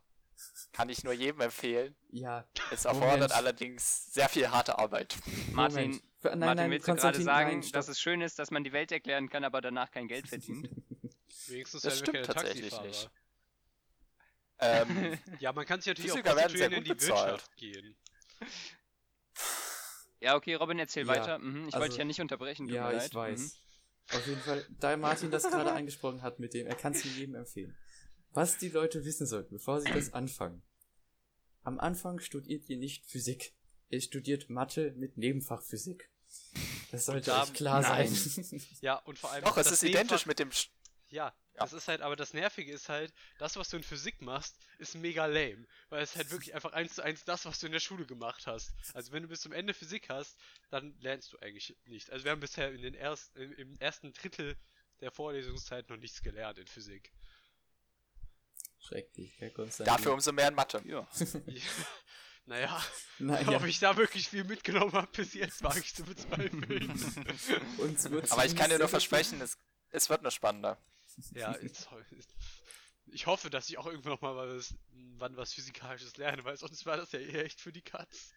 Kann 0.73 0.89
ich 0.89 1.03
nur 1.03 1.13
jedem 1.13 1.41
empfehlen. 1.41 1.97
Ja, 2.11 2.47
Es 2.71 2.85
erfordert 2.85 3.13
Moment. 3.15 3.33
allerdings 3.33 4.13
sehr 4.13 4.29
viel 4.29 4.49
harte 4.51 4.79
Arbeit. 4.79 5.17
Martin, 5.53 5.91
nein, 6.23 6.39
Martin 6.39 6.57
nein, 6.57 6.71
willst 6.71 6.87
du 6.87 6.95
gerade 6.95 7.23
sagen, 7.23 7.61
nein, 7.61 7.73
dass 7.73 7.89
es 7.89 8.01
schön 8.01 8.21
ist, 8.21 8.39
dass 8.39 8.51
man 8.51 8.63
die 8.63 8.73
Welt 8.73 8.93
erklären 8.93 9.29
kann, 9.29 9.43
aber 9.45 9.61
danach 9.61 9.91
kein 9.91 10.07
Geld 10.07 10.29
verdient? 10.29 10.69
Wenigstens 11.49 11.83
Das 11.83 11.99
stimmt 11.99 12.25
tatsächlich 12.27 12.81
nicht. 12.83 13.11
Ähm, 14.61 15.19
Ja, 15.41 15.53
man 15.53 15.65
kann 15.67 15.81
sich 15.81 15.89
natürlich 15.89 16.11
Physiker 16.13 16.33
auch 16.33 16.37
prostituieren 16.41 16.73
in 16.73 16.85
die 16.85 16.91
gut 16.91 16.99
bezahlt. 16.99 17.31
Wirtschaft 17.33 17.57
gehen. 17.57 17.97
ja, 20.21 20.35
okay, 20.37 20.55
Robin, 20.55 20.79
erzähl 20.79 21.07
Ja, 21.07 21.13
weiter. 21.13 21.39
Mhm, 21.39 21.57
ich 21.69 21.75
wollte 21.75 21.77
also- 21.77 21.89
dich 21.89 21.97
ja 21.99 22.05
nicht 22.05 22.21
unterbrechen. 22.21 22.69
Ja, 22.69 22.91
ich 22.93 22.99
leid. 23.03 23.15
weiß. 23.15 23.41
Mhm. 23.41 24.17
Auf 24.17 24.27
jeden 24.27 24.41
Fall, 24.41 24.67
da 24.81 24.97
Martin 24.97 25.31
das 25.31 25.43
gerade 25.45 25.73
angesprochen 25.73 26.23
hat 26.23 26.39
mit 26.41 26.55
dem, 26.55 26.67
er 26.67 26.75
kann 26.75 26.93
es 26.93 27.05
jedem 27.05 27.35
empfehlen. 27.35 27.77
Was 28.33 28.59
die 28.59 28.69
Leute 28.69 29.05
wissen 29.05 29.27
sollten, 29.27 29.55
bevor 29.55 29.81
sie 29.81 29.91
das 29.93 30.13
anfangen. 30.13 30.63
Am 31.63 31.79
Anfang 31.79 32.19
studiert 32.21 32.69
ihr 32.69 32.79
nicht 32.79 33.07
Physik. 33.07 33.53
Ihr 33.91 34.01
studiert 34.01 34.49
Mathe 34.51 34.93
mit 34.97 35.17
Nebenfach 35.19 35.63
Physik. 35.63 36.11
Das 36.91 37.07
sollte 37.07 37.31
da- 37.31 37.43
euch 37.43 37.53
klar 37.53 37.83
nein. 37.83 38.09
sein. 38.09 38.63
Ja, 38.81 38.97
und 38.97 39.19
vor 39.19 39.31
allem. 39.31 39.45
doch, 39.45 39.57
es 39.57 39.65
das 39.69 39.73
ist 39.75 39.83
Nebenfach- 39.83 40.01
identisch 40.01 40.27
mit 40.27 40.39
dem. 40.39 40.51
Ja, 41.11 41.27
Ja. 41.55 41.61
das 41.61 41.73
ist 41.73 41.89
halt, 41.89 42.03
aber 42.03 42.17
das 42.17 42.35
Nervige 42.35 42.71
ist 42.71 42.89
halt, 42.89 43.13
das, 43.39 43.57
was 43.57 43.69
du 43.71 43.79
in 43.79 43.83
Physik 43.83 44.21
machst, 44.21 44.57
ist 44.79 44.95
mega 44.95 45.25
lame. 45.27 45.67
Weil 45.89 46.03
es 46.03 46.15
halt 46.17 46.31
wirklich 46.31 46.55
einfach 46.55 46.73
eins 46.73 46.95
zu 46.97 47.03
eins 47.03 47.25
das, 47.25 47.47
was 47.47 47.59
du 47.59 47.67
in 47.67 47.73
der 47.73 47.81
Schule 47.81 48.05
gemacht 48.07 48.47
hast. 48.47 48.73
Also 48.95 49.13
wenn 49.13 49.23
du 49.23 49.29
bis 49.29 49.41
zum 49.41 49.53
Ende 49.53 49.73
Physik 49.75 50.09
hast, 50.11 50.37
dann 50.71 50.95
lernst 51.01 51.33
du 51.33 51.39
eigentlich 51.39 51.77
nicht. 51.87 52.11
Also 52.11 52.25
wir 52.25 52.33
haben 52.33 52.41
bisher 52.41 52.71
in 52.73 52.83
den 52.83 52.95
erst, 52.95 53.35
im, 53.37 53.77
ersten 53.81 54.13
Drittel 54.13 54.57
der 55.01 55.11
Vorlesungszeit 55.11 55.89
noch 55.89 55.97
nichts 55.97 56.23
gelernt 56.23 56.59
in 56.59 56.67
Physik. 56.67 57.13
Schrecklich, 58.81 59.33
Herr 59.39 59.51
Konstantin. 59.51 59.95
Dafür 59.95 60.13
umso 60.13 60.33
mehr 60.33 60.49
in 60.49 60.55
Mathe. 60.55 60.83
Ja. 60.87 61.09
naja, 62.47 62.83
naja, 63.19 63.57
ob 63.57 63.65
ich 63.67 63.79
da 63.79 63.97
wirklich 63.97 64.29
viel 64.29 64.45
mitgenommen 64.45 64.93
habe 64.93 65.09
bis 65.13 65.35
jetzt, 65.35 65.63
wage 65.63 65.81
ich 65.81 65.95
zu 65.95 66.03
bezweifeln. 66.05 66.91
Aber 68.31 68.47
ich 68.47 68.57
kann 68.57 68.71
dir 68.71 68.79
nur 68.79 68.89
versprechen, 68.89 69.41
es, 69.43 69.59
es 69.91 70.09
wird 70.09 70.23
nur 70.23 70.31
spannender. 70.31 70.79
Ja, 71.35 71.57
ich 73.11 73.27
hoffe, 73.27 73.51
dass 73.51 73.69
ich 73.71 73.79
auch 73.79 73.87
irgendwann 73.87 74.13
noch 74.13 74.21
mal 74.21 74.37
was, 74.37 74.75
wann 75.19 75.37
was 75.37 75.53
Physikalisches 75.53 76.17
lerne, 76.17 76.45
weil 76.45 76.57
sonst 76.57 76.85
war 76.87 76.97
das 76.97 77.13
ja 77.13 77.21
eher 77.21 77.45
echt 77.45 77.61
für 77.61 77.73
die 77.73 77.83
Katz. 77.83 78.33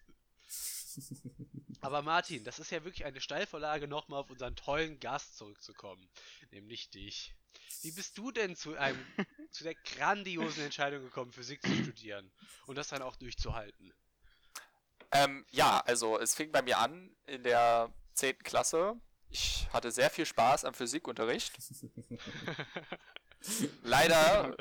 Aber 1.80 2.02
Martin, 2.02 2.44
das 2.44 2.58
ist 2.58 2.70
ja 2.70 2.84
wirklich 2.84 3.04
eine 3.04 3.20
Steilvorlage, 3.20 3.88
nochmal 3.88 4.20
auf 4.20 4.30
unseren 4.30 4.54
tollen 4.54 5.00
Gast 5.00 5.36
zurückzukommen. 5.36 6.08
Nämlich 6.50 6.90
dich. 6.90 7.34
Wie 7.82 7.90
bist 7.90 8.16
du 8.16 8.30
denn 8.30 8.54
zu 8.54 8.76
einem, 8.76 9.04
zu 9.50 9.64
der 9.64 9.74
grandiosen 9.74 10.64
Entscheidung 10.64 11.02
gekommen, 11.02 11.32
Physik 11.32 11.62
zu 11.62 11.74
studieren 11.74 12.32
und 12.66 12.76
das 12.76 12.88
dann 12.88 13.02
auch 13.02 13.16
durchzuhalten? 13.16 13.92
Ähm, 15.10 15.44
ja, 15.50 15.80
also 15.80 16.18
es 16.18 16.34
fing 16.34 16.52
bei 16.52 16.62
mir 16.62 16.78
an 16.78 17.14
in 17.26 17.42
der 17.42 17.92
10. 18.14 18.38
Klasse. 18.38 18.94
Ich 19.32 19.66
hatte 19.72 19.90
sehr 19.90 20.10
viel 20.10 20.26
Spaß 20.26 20.64
am 20.66 20.74
Physikunterricht. 20.74 21.56
Leider 23.82 24.54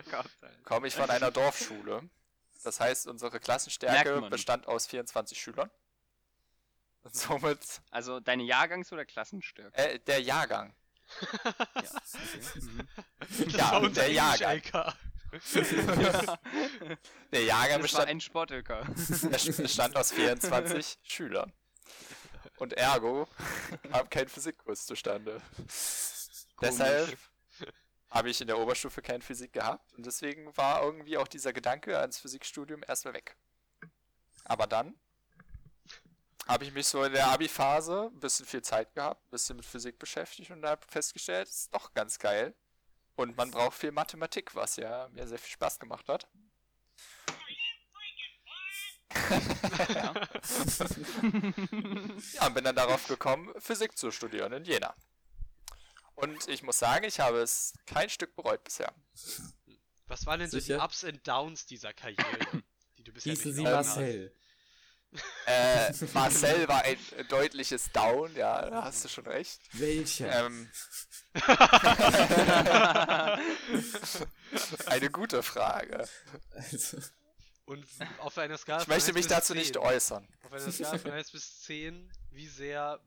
komme 0.63 0.87
ich 0.87 0.95
von 0.95 1.09
einer 1.09 1.29
Dorfschule. 1.29 2.09
Das 2.63 2.79
heißt, 2.79 3.07
unsere 3.07 3.39
Klassenstärke 3.39 4.21
bestand 4.29 4.67
aus 4.67 4.87
24 4.87 5.39
Schülern. 5.39 5.69
Und 7.03 7.15
somit 7.15 7.81
Also 7.89 8.19
deine 8.19 8.43
Jahrgangs- 8.43 8.91
oder 8.93 9.05
Klassenstärke? 9.05 9.75
äh, 9.75 9.99
der 9.99 10.21
Jahrgang. 10.21 10.75
Ja. 13.49 13.49
Ja, 13.49 13.79
der 13.89 14.11
Jahrgang. 14.11 14.61
Der 17.31 17.43
Jahrgang 17.43 17.77
Das 17.77 17.81
bestand, 17.83 18.09
ein 18.09 18.19
Sportöker. 18.19 18.85
bestand 19.57 19.95
aus 19.95 20.11
24 20.11 20.97
Schülern. 21.03 21.53
Und 22.61 22.73
ergo 22.73 23.27
kam 23.91 24.07
kein 24.07 24.27
Physikkurs 24.27 24.85
zustande. 24.85 25.41
Deshalb 26.61 27.17
habe 28.11 28.29
ich 28.29 28.39
in 28.39 28.45
der 28.45 28.59
Oberstufe 28.59 29.01
keine 29.01 29.23
Physik 29.23 29.53
gehabt 29.53 29.91
und 29.95 30.05
deswegen 30.05 30.55
war 30.55 30.83
irgendwie 30.83 31.17
auch 31.17 31.27
dieser 31.27 31.53
Gedanke 31.53 31.97
ans 31.97 32.19
Physikstudium 32.19 32.83
erstmal 32.87 33.15
weg. 33.15 33.35
Aber 34.43 34.67
dann 34.67 34.93
habe 36.47 36.63
ich 36.63 36.71
mich 36.71 36.85
so 36.85 37.03
in 37.03 37.13
der 37.13 37.29
Abi-Phase 37.29 38.11
ein 38.13 38.19
bisschen 38.19 38.45
viel 38.45 38.61
Zeit 38.61 38.93
gehabt, 38.93 39.25
ein 39.25 39.31
bisschen 39.31 39.55
mit 39.55 39.65
Physik 39.65 39.97
beschäftigt 39.97 40.51
und 40.51 40.63
habe 40.63 40.85
festgestellt, 40.87 41.47
es 41.47 41.61
ist 41.61 41.73
doch 41.73 41.95
ganz 41.95 42.19
geil. 42.19 42.53
Und 43.15 43.35
man 43.37 43.49
braucht 43.49 43.75
viel 43.75 43.91
Mathematik, 43.91 44.53
was 44.53 44.75
ja 44.75 45.09
mir 45.13 45.27
sehr 45.27 45.39
viel 45.39 45.53
Spaß 45.53 45.79
gemacht 45.79 46.07
hat. 46.07 46.27
Ja, 52.33 52.47
und 52.47 52.53
bin 52.53 52.63
dann 52.63 52.75
darauf 52.75 53.07
gekommen, 53.07 53.53
Physik 53.59 53.97
zu 53.97 54.11
studieren 54.11 54.53
in 54.53 54.63
Jena. 54.63 54.95
Und 56.15 56.47
ich 56.47 56.63
muss 56.63 56.79
sagen, 56.79 57.05
ich 57.05 57.19
habe 57.19 57.39
es 57.39 57.73
kein 57.85 58.09
Stück 58.09 58.35
bereut 58.35 58.63
bisher. 58.63 58.93
Was 60.07 60.25
waren 60.25 60.39
denn 60.39 60.49
so 60.49 60.57
die 60.57 60.63
Sicher? 60.63 60.83
Ups 60.83 61.03
und 61.03 61.27
Downs 61.27 61.65
dieser 61.65 61.93
Karriere, 61.93 62.63
die 62.97 63.03
du 63.03 63.11
bisher 63.11 63.33
Hieße 63.33 63.53
sie? 63.53 63.63
Marcel. 63.63 64.33
Äh, 65.45 65.91
Marcel 66.13 66.69
war 66.69 66.83
ein 66.83 66.97
deutliches 67.27 67.91
Down, 67.91 68.33
ja, 68.35 68.69
da 68.69 68.85
hast 68.85 69.03
du 69.03 69.09
schon 69.09 69.27
recht. 69.27 69.59
Welcher? 69.73 70.45
Ähm, 70.45 70.69
eine 74.85 75.09
gute 75.09 75.43
Frage. 75.43 76.07
Also, 76.51 76.99
Und 77.71 77.87
auf 78.17 78.37
einer 78.37 78.57
Skala 78.57 78.81
Ich 78.81 78.87
möchte 78.89 79.11
von 79.11 79.15
1 79.15 79.23
mich 79.23 79.27
dazu 79.27 79.53
10, 79.53 79.61
nicht 79.61 79.77
äußern. 79.77 80.27
Auf 80.43 80.51
einer 80.51 80.71
Skala 80.73 80.97
von 80.97 81.11
1 81.11 81.31
bis 81.31 81.61
10, 81.61 82.11
wie 82.31 82.47
sehr 82.49 82.99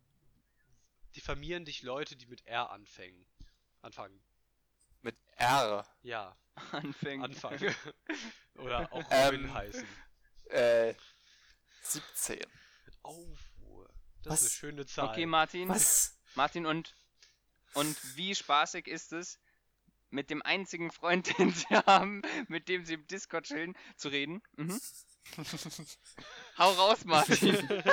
diffamieren 1.14 1.66
dich 1.66 1.82
Leute, 1.82 2.16
die 2.16 2.24
mit 2.24 2.46
R 2.46 2.70
anfangen? 2.70 3.26
Anfangen. 3.82 4.18
Mit 5.02 5.16
R. 5.36 5.86
Ja, 6.00 6.34
Anfängt. 6.72 7.22
anfangen. 7.22 7.74
Oder 8.54 8.90
auch 8.90 9.04
Ähm, 9.10 9.26
Robin 9.26 9.52
heißen. 9.52 9.86
Äh, 10.46 10.94
17. 11.82 12.40
Oh, 13.02 13.36
das 14.22 14.32
Was? 14.32 14.40
ist 14.40 14.46
eine 14.46 14.50
schöne 14.50 14.86
Zahl. 14.86 15.08
Okay, 15.10 15.26
Martin. 15.26 15.68
was? 15.68 16.16
Martin, 16.36 16.64
und, 16.64 16.96
und 17.74 18.16
wie 18.16 18.34
spaßig 18.34 18.86
ist 18.86 19.12
es, 19.12 19.38
mit 20.14 20.30
dem 20.30 20.40
einzigen 20.42 20.90
Freund, 20.90 21.26
den 21.38 21.52
sie 21.52 21.66
haben, 21.74 22.22
mit 22.48 22.68
dem 22.68 22.84
sie 22.84 22.94
im 22.94 23.06
Discord 23.06 23.44
chillen, 23.46 23.76
zu 23.96 24.08
reden? 24.08 24.42
Mhm. 24.56 24.80
Hau 26.58 26.70
raus, 26.72 27.04
Martin. 27.04 27.56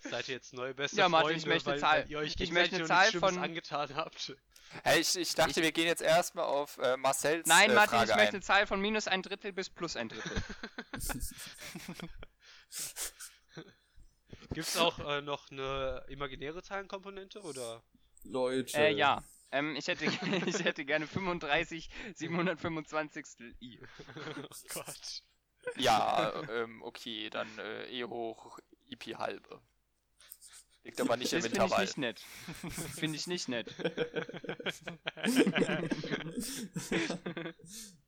Seid 0.00 0.28
ihr 0.28 0.34
jetzt 0.36 0.52
neue 0.52 0.74
beste 0.74 0.96
Ja, 0.98 1.08
Martin, 1.08 1.26
Freunde, 1.28 1.40
ich 1.40 1.46
möchte 1.46 1.70
weil, 1.70 1.80
Zahl- 1.80 2.02
weil 2.04 2.10
ihr 2.10 2.18
euch 2.18 2.36
ich 2.38 2.52
möchte 2.52 2.78
noch 2.78 2.86
Zahl 2.86 3.10
von- 3.12 3.38
angetan 3.38 3.94
habt? 3.96 4.36
Hey, 4.82 5.00
ich, 5.00 5.16
ich 5.16 5.34
dachte, 5.34 5.62
wir 5.62 5.72
gehen 5.72 5.86
jetzt 5.86 6.02
erstmal 6.02 6.44
auf 6.44 6.78
äh, 6.78 6.96
Marcells 6.96 7.46
Nein, 7.46 7.70
äh, 7.70 7.74
Martin, 7.74 7.98
Frage 7.98 8.10
ich 8.10 8.16
möchte 8.16 8.28
ein. 8.30 8.34
eine 8.36 8.42
Zahl 8.42 8.66
von 8.66 8.80
minus 8.80 9.06
ein 9.08 9.22
Drittel 9.22 9.52
bis 9.52 9.70
plus 9.70 9.96
ein 9.96 10.08
Drittel. 10.08 10.42
Gibt 14.52 14.68
es 14.68 14.76
auch 14.76 14.98
äh, 15.00 15.22
noch 15.22 15.50
eine 15.50 16.04
imaginäre 16.08 16.62
Zahlenkomponente 16.62 17.40
oder? 17.42 17.82
Leute. 18.30 18.76
äh, 18.78 18.92
ja. 18.92 19.22
Ähm, 19.52 19.76
ich, 19.76 19.86
hätte, 19.86 20.04
ich 20.46 20.64
hätte 20.64 20.84
gerne 20.84 21.06
35 21.06 21.88
725 22.14 23.24
i. 23.60 23.78
oh 24.36 24.42
Gott. 24.74 25.22
Ja, 25.76 26.42
ähm, 26.50 26.82
okay, 26.82 27.30
dann 27.30 27.46
äh, 27.58 27.86
E 27.90 28.04
hoch 28.04 28.58
IP 28.88 29.16
halbe. 29.16 29.60
Liegt 30.84 31.00
aber 31.00 31.16
nicht 31.16 31.32
Das 31.32 31.44
im 31.44 31.50
finde 31.50 31.56
ich 31.56 31.62
Intervall. 31.64 31.84
nicht 31.84 31.98
nett. 31.98 32.20
Finde 32.94 33.16
ich 33.16 33.26
nicht 33.26 33.48
nett. 33.48 33.74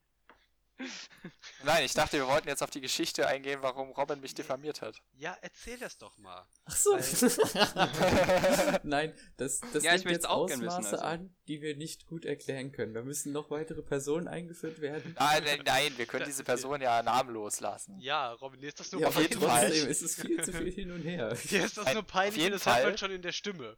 Nein, 1.64 1.84
ich 1.84 1.92
dachte, 1.94 2.18
wir 2.18 2.28
wollten 2.28 2.48
jetzt 2.48 2.62
auf 2.62 2.70
die 2.70 2.80
Geschichte 2.80 3.26
eingehen, 3.26 3.58
warum 3.62 3.90
Robin 3.90 4.20
mich 4.20 4.34
diffamiert 4.34 4.80
hat. 4.80 5.00
Ja, 5.16 5.36
erzähl 5.42 5.76
das 5.78 5.98
doch 5.98 6.16
mal. 6.18 6.46
Ach 6.66 6.76
so. 6.76 6.96
Nein, 8.84 9.12
das, 9.36 9.60
das 9.72 9.82
Ja, 9.82 9.90
ich 9.94 9.98
nimmt 9.98 10.04
möchte 10.06 10.10
jetzt 10.10 10.28
auch 10.28 10.46
gern 10.46 10.60
wissen, 10.60 10.68
Ausmaße 10.70 11.02
also. 11.02 11.04
an, 11.04 11.34
die 11.48 11.60
wir 11.62 11.76
nicht 11.76 12.06
gut 12.06 12.24
erklären 12.24 12.72
können. 12.72 12.94
Da 12.94 13.02
müssen 13.02 13.32
noch 13.32 13.50
weitere 13.50 13.82
Personen 13.82 14.28
eingeführt 14.28 14.80
werden. 14.80 15.14
Nein, 15.18 15.42
nein, 15.44 15.62
nein, 15.64 15.92
wir 15.98 16.06
können 16.06 16.24
diese 16.26 16.44
Person 16.44 16.80
ja 16.80 17.02
namenlos 17.02 17.60
lassen. 17.60 17.98
Ja, 18.00 18.32
Robin, 18.32 18.62
ist 18.62 18.78
das 18.80 18.92
nur 18.92 19.00
Ja, 19.02 19.08
auf 19.08 19.16
aber 19.16 19.22
jeden 19.22 19.40
peinlich. 19.40 19.50
Fall. 19.50 19.68
trotzdem 19.70 19.90
ist 19.90 20.02
es 20.02 20.14
viel 20.20 20.42
zu 20.44 20.52
viel 20.52 20.70
hin 20.72 20.92
und 20.92 21.02
her. 21.02 21.34
Dir 21.50 21.64
ist 21.64 21.76
das 21.76 21.86
Ein- 21.86 21.94
nur 21.94 22.02
auf 22.02 22.08
peinlich 22.08 22.36
jeden 22.36 22.54
und 22.54 22.60
das 22.64 22.66
hört 22.66 22.84
man 22.84 22.92
Fall. 22.92 22.98
schon 22.98 23.10
in 23.10 23.22
der 23.22 23.32
Stimme. 23.32 23.76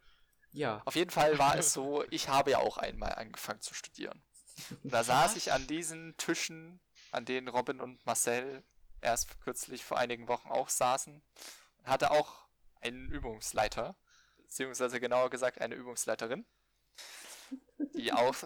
Ja. 0.52 0.82
Auf 0.84 0.96
jeden 0.96 1.10
Fall 1.10 1.38
war 1.38 1.56
es 1.56 1.72
so, 1.72 2.04
ich 2.10 2.28
habe 2.28 2.50
ja 2.50 2.58
auch 2.58 2.76
einmal 2.76 3.12
angefangen 3.14 3.60
zu 3.60 3.72
studieren. 3.74 4.22
Da 4.82 5.04
saß 5.04 5.36
ich 5.36 5.52
an 5.52 5.66
diesen 5.68 6.16
Tischen, 6.18 6.80
an 7.12 7.24
denen 7.24 7.48
Robin 7.48 7.80
und 7.80 8.04
Marcel 8.06 8.62
erst 9.00 9.40
kürzlich 9.40 9.84
vor 9.84 9.98
einigen 9.98 10.28
Wochen 10.28 10.48
auch 10.48 10.68
saßen, 10.68 11.22
hatte 11.84 12.10
auch 12.10 12.46
einen 12.80 13.10
Übungsleiter, 13.10 13.96
beziehungsweise 14.38 15.00
genauer 15.00 15.30
gesagt 15.30 15.60
eine 15.60 15.74
Übungsleiterin. 15.74 16.46
die 17.94 18.12
auch 18.12 18.36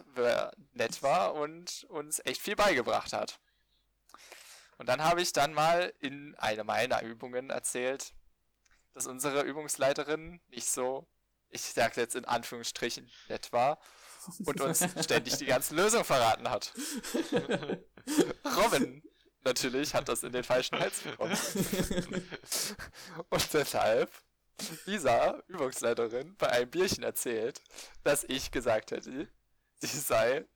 nett 0.73 1.03
war 1.03 1.35
und 1.35 1.85
uns 1.89 2.21
echt 2.25 2.41
viel 2.41 2.57
beigebracht 2.57 3.13
hat. 3.13 3.39
Und 4.79 4.89
dann 4.89 5.03
habe 5.03 5.23
ich 5.23 5.33
dann 5.33 5.53
mal 5.53 5.93
in 6.01 6.35
einer 6.37 6.65
meiner 6.65 7.03
Übungen 7.03 7.51
erzählt, 7.51 8.13
dass 8.93 9.07
unsere 9.07 9.43
Übungsleiterin 9.43 10.41
nicht 10.49 10.69
so, 10.69 11.07
ich 11.51 11.63
sage 11.63 12.01
jetzt 12.01 12.17
in 12.17 12.25
Anführungsstrichen, 12.25 13.11
nett 13.29 13.53
war 13.53 13.79
und 14.45 14.61
uns 14.61 14.85
ständig 15.03 15.37
die 15.37 15.47
ganzen 15.47 15.77
Lösungen 15.77 16.05
verraten 16.05 16.49
hat. 16.51 16.73
Robin 18.57 19.03
natürlich 19.45 19.95
hat 19.95 20.09
das 20.09 20.23
in 20.23 20.33
den 20.33 20.45
falschen 20.45 20.79
Hals 20.79 21.01
bekommen. 21.01 21.37
und 23.31 23.53
deshalb 23.53 24.11
Lisa, 24.87 25.43
Übungsleiterin, 25.49 26.37
bei 26.37 26.49
einem 26.49 26.71
Bierchen 26.71 27.03
erzählt, 27.03 27.61
dass 28.05 28.25
ich 28.25 28.51
gesagt 28.51 28.93
hätte, 28.93 29.29
sie 29.79 29.87
sei 29.99 30.47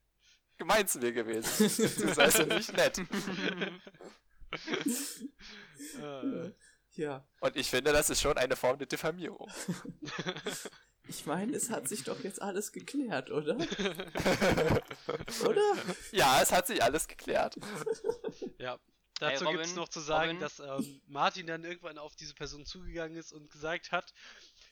gemein 0.57 0.87
zu 0.87 0.99
mir 0.99 1.11
gewesen. 1.11 1.69
Sie 1.69 1.87
sei 2.13 2.29
so 2.29 2.43
nicht 2.43 2.73
nett. 2.73 2.99
Äh, 6.01 6.51
Ja, 6.95 7.25
Und 7.39 7.55
ich 7.55 7.69
finde, 7.69 7.93
das 7.93 8.09
ist 8.09 8.21
schon 8.21 8.37
eine 8.37 8.55
Form 8.55 8.77
der 8.77 8.87
Diffamierung. 8.87 9.49
ich 11.09 11.25
meine, 11.25 11.55
es 11.55 11.69
hat 11.71 11.87
sich 11.87 12.03
doch 12.03 12.23
jetzt 12.23 12.41
alles 12.41 12.71
geklärt, 12.71 13.31
oder? 13.31 13.55
Oder? 15.45 15.73
Ja, 16.11 16.41
es 16.41 16.51
hat 16.51 16.67
sich 16.67 16.83
alles 16.83 17.07
geklärt. 17.07 17.55
ja. 18.59 18.77
Dazu 19.19 19.43
Robin, 19.43 19.57
gibt 19.57 19.65
es 19.69 19.75
noch 19.75 19.89
zu 19.89 19.99
sagen, 19.99 20.37
Robin. 20.37 20.39
dass 20.39 20.59
ähm, 20.59 21.01
Martin 21.07 21.47
dann 21.47 21.65
irgendwann 21.65 21.97
auf 21.97 22.15
diese 22.15 22.33
Person 22.35 22.65
zugegangen 22.65 23.17
ist 23.17 23.33
und 23.33 23.49
gesagt 23.51 23.91
hat, 23.91 24.13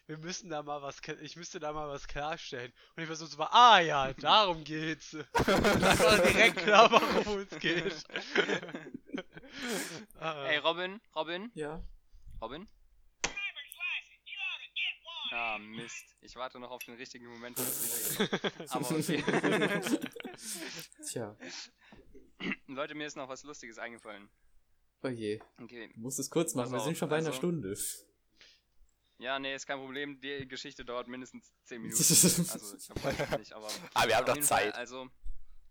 wir 0.06 0.18
müssen 0.20 0.50
da 0.50 0.64
mal 0.64 0.82
was, 0.82 1.02
ich 1.22 1.36
müsste 1.36 1.60
da 1.60 1.74
mal 1.74 1.90
was 1.90 2.08
klarstellen. 2.08 2.72
Und 2.96 3.02
die 3.02 3.08
Person 3.08 3.28
so 3.28 3.38
war, 3.38 3.54
ah 3.54 3.80
ja, 3.80 4.14
darum 4.20 4.64
geht's. 4.64 5.18
das 5.34 6.00
war 6.00 6.18
direkt 6.20 6.58
klar, 6.58 6.90
worum 6.92 7.40
es 7.40 7.60
geht. 7.60 8.06
Ey, 10.22 10.58
Robin, 10.60 11.02
Robin, 11.14 11.52
Ja. 11.56 11.84
Robin? 12.42 12.68
Ah, 15.32 15.58
Mist. 15.60 16.16
Ich 16.22 16.36
warte 16.36 16.60
noch 16.60 16.72
auf 16.72 16.84
den 16.84 16.96
richtigen 16.96 17.28
Moment. 17.28 17.58
um. 17.60 17.66
Aber 18.70 18.92
okay. 18.92 19.24
Tja, 21.08 21.36
Leute, 22.68 22.96
mir 22.96 23.08
ist 23.08 23.16
noch 23.18 23.28
was 23.28 23.44
Lustiges 23.44 23.78
eingefallen. 23.78 24.30
oh 25.04 25.08
je. 25.08 25.40
Okay. 25.62 25.92
Du 25.94 26.00
musst 26.00 26.20
es 26.20 26.30
kurz 26.30 26.54
machen, 26.56 26.72
wir 26.72 26.80
sind 26.80 26.98
schon 26.98 27.10
bei 27.10 27.18
einer 27.18 27.28
also- 27.28 27.38
Stunde. 27.38 27.76
Ja, 29.20 29.40
nee, 29.40 29.56
ist 29.56 29.66
kein 29.66 29.80
Problem. 29.80 30.22
Die 30.22 30.48
Geschichte 30.48 30.86
dauert 30.86 31.08
mindestens 31.08 31.52
10 31.64 31.82
Minuten. 31.82 31.98
Also, 32.04 32.78
ich 32.78 33.04
weiß 33.04 33.20
es 33.32 33.38
nicht, 33.40 33.54
aber. 33.54 33.68
Aber 33.96 34.08
wir 34.08 34.16
haben 34.16 34.26
doch 34.28 34.36
jeden 34.36 34.46
Fall, 34.48 34.66
Zeit. 34.66 34.76
also, 34.76 35.10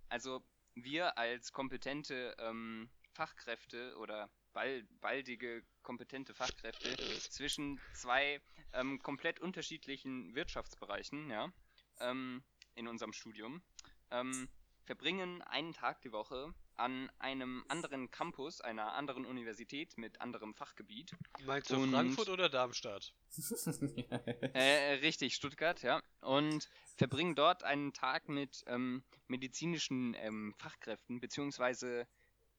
also 0.09 0.45
wir 0.75 1.17
als 1.17 1.53
kompetente 1.53 2.35
ähm, 2.41 2.91
Fachkräfte 3.13 3.97
oder 3.99 4.31
bal 4.57 4.85
baldige 5.03 5.63
kompetente 5.83 6.33
Fachkräfte 6.35 6.89
zwischen 7.29 7.79
zwei 7.93 8.41
ähm, 8.73 8.99
komplett 9.03 9.39
unterschiedlichen 9.39 10.35
Wirtschaftsbereichen, 10.35 11.29
ja, 11.31 11.53
ähm, 12.01 12.43
in 12.75 12.89
unserem 12.89 13.13
Studium, 13.13 13.63
ähm, 14.11 14.49
verbringen 14.87 15.43
einen 15.43 15.75
Tag 15.75 16.01
die 16.01 16.11
Woche 16.13 16.55
an 16.77 17.11
einem 17.19 17.65
anderen 17.69 18.11
Campus, 18.11 18.63
einer 18.63 18.95
anderen 18.95 19.27
Universität 19.27 19.99
mit 19.99 20.21
anderem 20.23 20.55
Fachgebiet. 20.55 21.13
Meinst 21.45 21.71
du 21.71 21.77
Und- 21.77 21.91
Frankfurt 21.91 22.31
oder 22.31 22.49
Darmstadt? 22.49 23.13
Äh, 24.55 24.95
richtig, 25.03 25.35
Stuttgart, 25.35 25.83
ja. 25.83 26.03
Und 26.21 26.71
verbringen 26.97 27.35
dort 27.35 27.63
einen 27.63 27.93
Tag 27.93 28.29
mit 28.31 28.65
ähm, 28.67 29.05
medizinischen 29.27 30.15
ähm, 30.15 30.55
Fachkräften, 30.59 31.21
beziehungsweise 31.21 32.07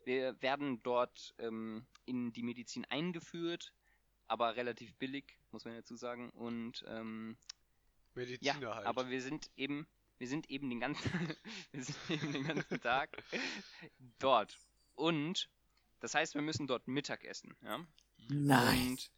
wir 0.08 0.41
werden 0.41 0.82
dort 0.84 1.36
ähm, 1.38 1.86
in 2.05 2.32
die 2.32 2.41
Medizin 2.41 2.86
eingeführt, 2.86 3.74
aber 4.28 4.55
relativ 4.55 4.95
billig, 4.95 5.38
muss 5.51 5.66
man 5.66 5.76
dazu 5.76 5.97
sagen. 5.97 6.30
Und 6.30 6.86
ähm, 6.88 7.38
ja, 8.16 8.24
Mediziner 8.24 8.76
halt. 8.76 8.88
aber 8.88 9.10
wir 9.10 9.22
sind 9.22 9.51
eben, 9.58 9.86
wir 10.18 10.30
sind 10.30 10.49
eben 10.49 10.70
den 10.70 10.80
ganzen, 10.80 11.12
wir 11.72 11.84
sind 11.84 11.97
eben 12.10 12.32
den 12.32 12.45
ganzen 12.45 12.82
Tag 12.82 13.22
dort. 14.20 14.58
Und 14.95 15.49
das 15.99 16.16
heißt, 16.16 16.36
wir 16.36 16.41
müssen 16.41 16.68
dort 16.68 16.88
Mittag 16.88 17.26
essen, 17.26 17.55
ja. 17.62 17.86
Nein. 18.30 18.91
Und 18.91 19.12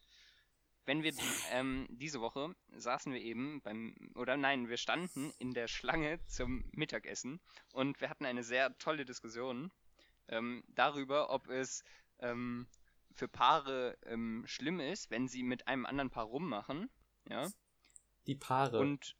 wenn 0.85 1.03
wir 1.03 1.13
ähm, 1.51 1.85
diese 1.91 2.19
Woche 2.19 2.55
saßen 2.71 3.13
wir 3.13 3.21
eben 3.21 3.61
beim, 3.61 3.95
oder 4.15 4.37
nein, 4.37 4.69
wir 4.69 4.77
standen 4.77 5.31
in 5.37 5.53
der 5.53 5.67
Schlange 5.67 6.19
zum 6.25 6.65
Mittagessen 6.71 7.39
und 7.73 8.01
wir 8.01 8.09
hatten 8.09 8.25
eine 8.25 8.43
sehr 8.43 8.75
tolle 8.79 9.05
Diskussion 9.05 9.71
ähm, 10.29 10.63
darüber, 10.69 11.29
ob 11.29 11.47
es 11.49 11.83
ähm, 12.19 12.67
für 13.13 13.27
Paare 13.27 13.97
ähm, 14.05 14.43
schlimm 14.47 14.79
ist, 14.79 15.11
wenn 15.11 15.27
sie 15.27 15.43
mit 15.43 15.67
einem 15.67 15.85
anderen 15.85 16.09
Paar 16.09 16.25
rummachen, 16.25 16.89
ja, 17.27 17.49
Die 18.27 18.35
Paare. 18.35 18.79
und, 18.79 19.15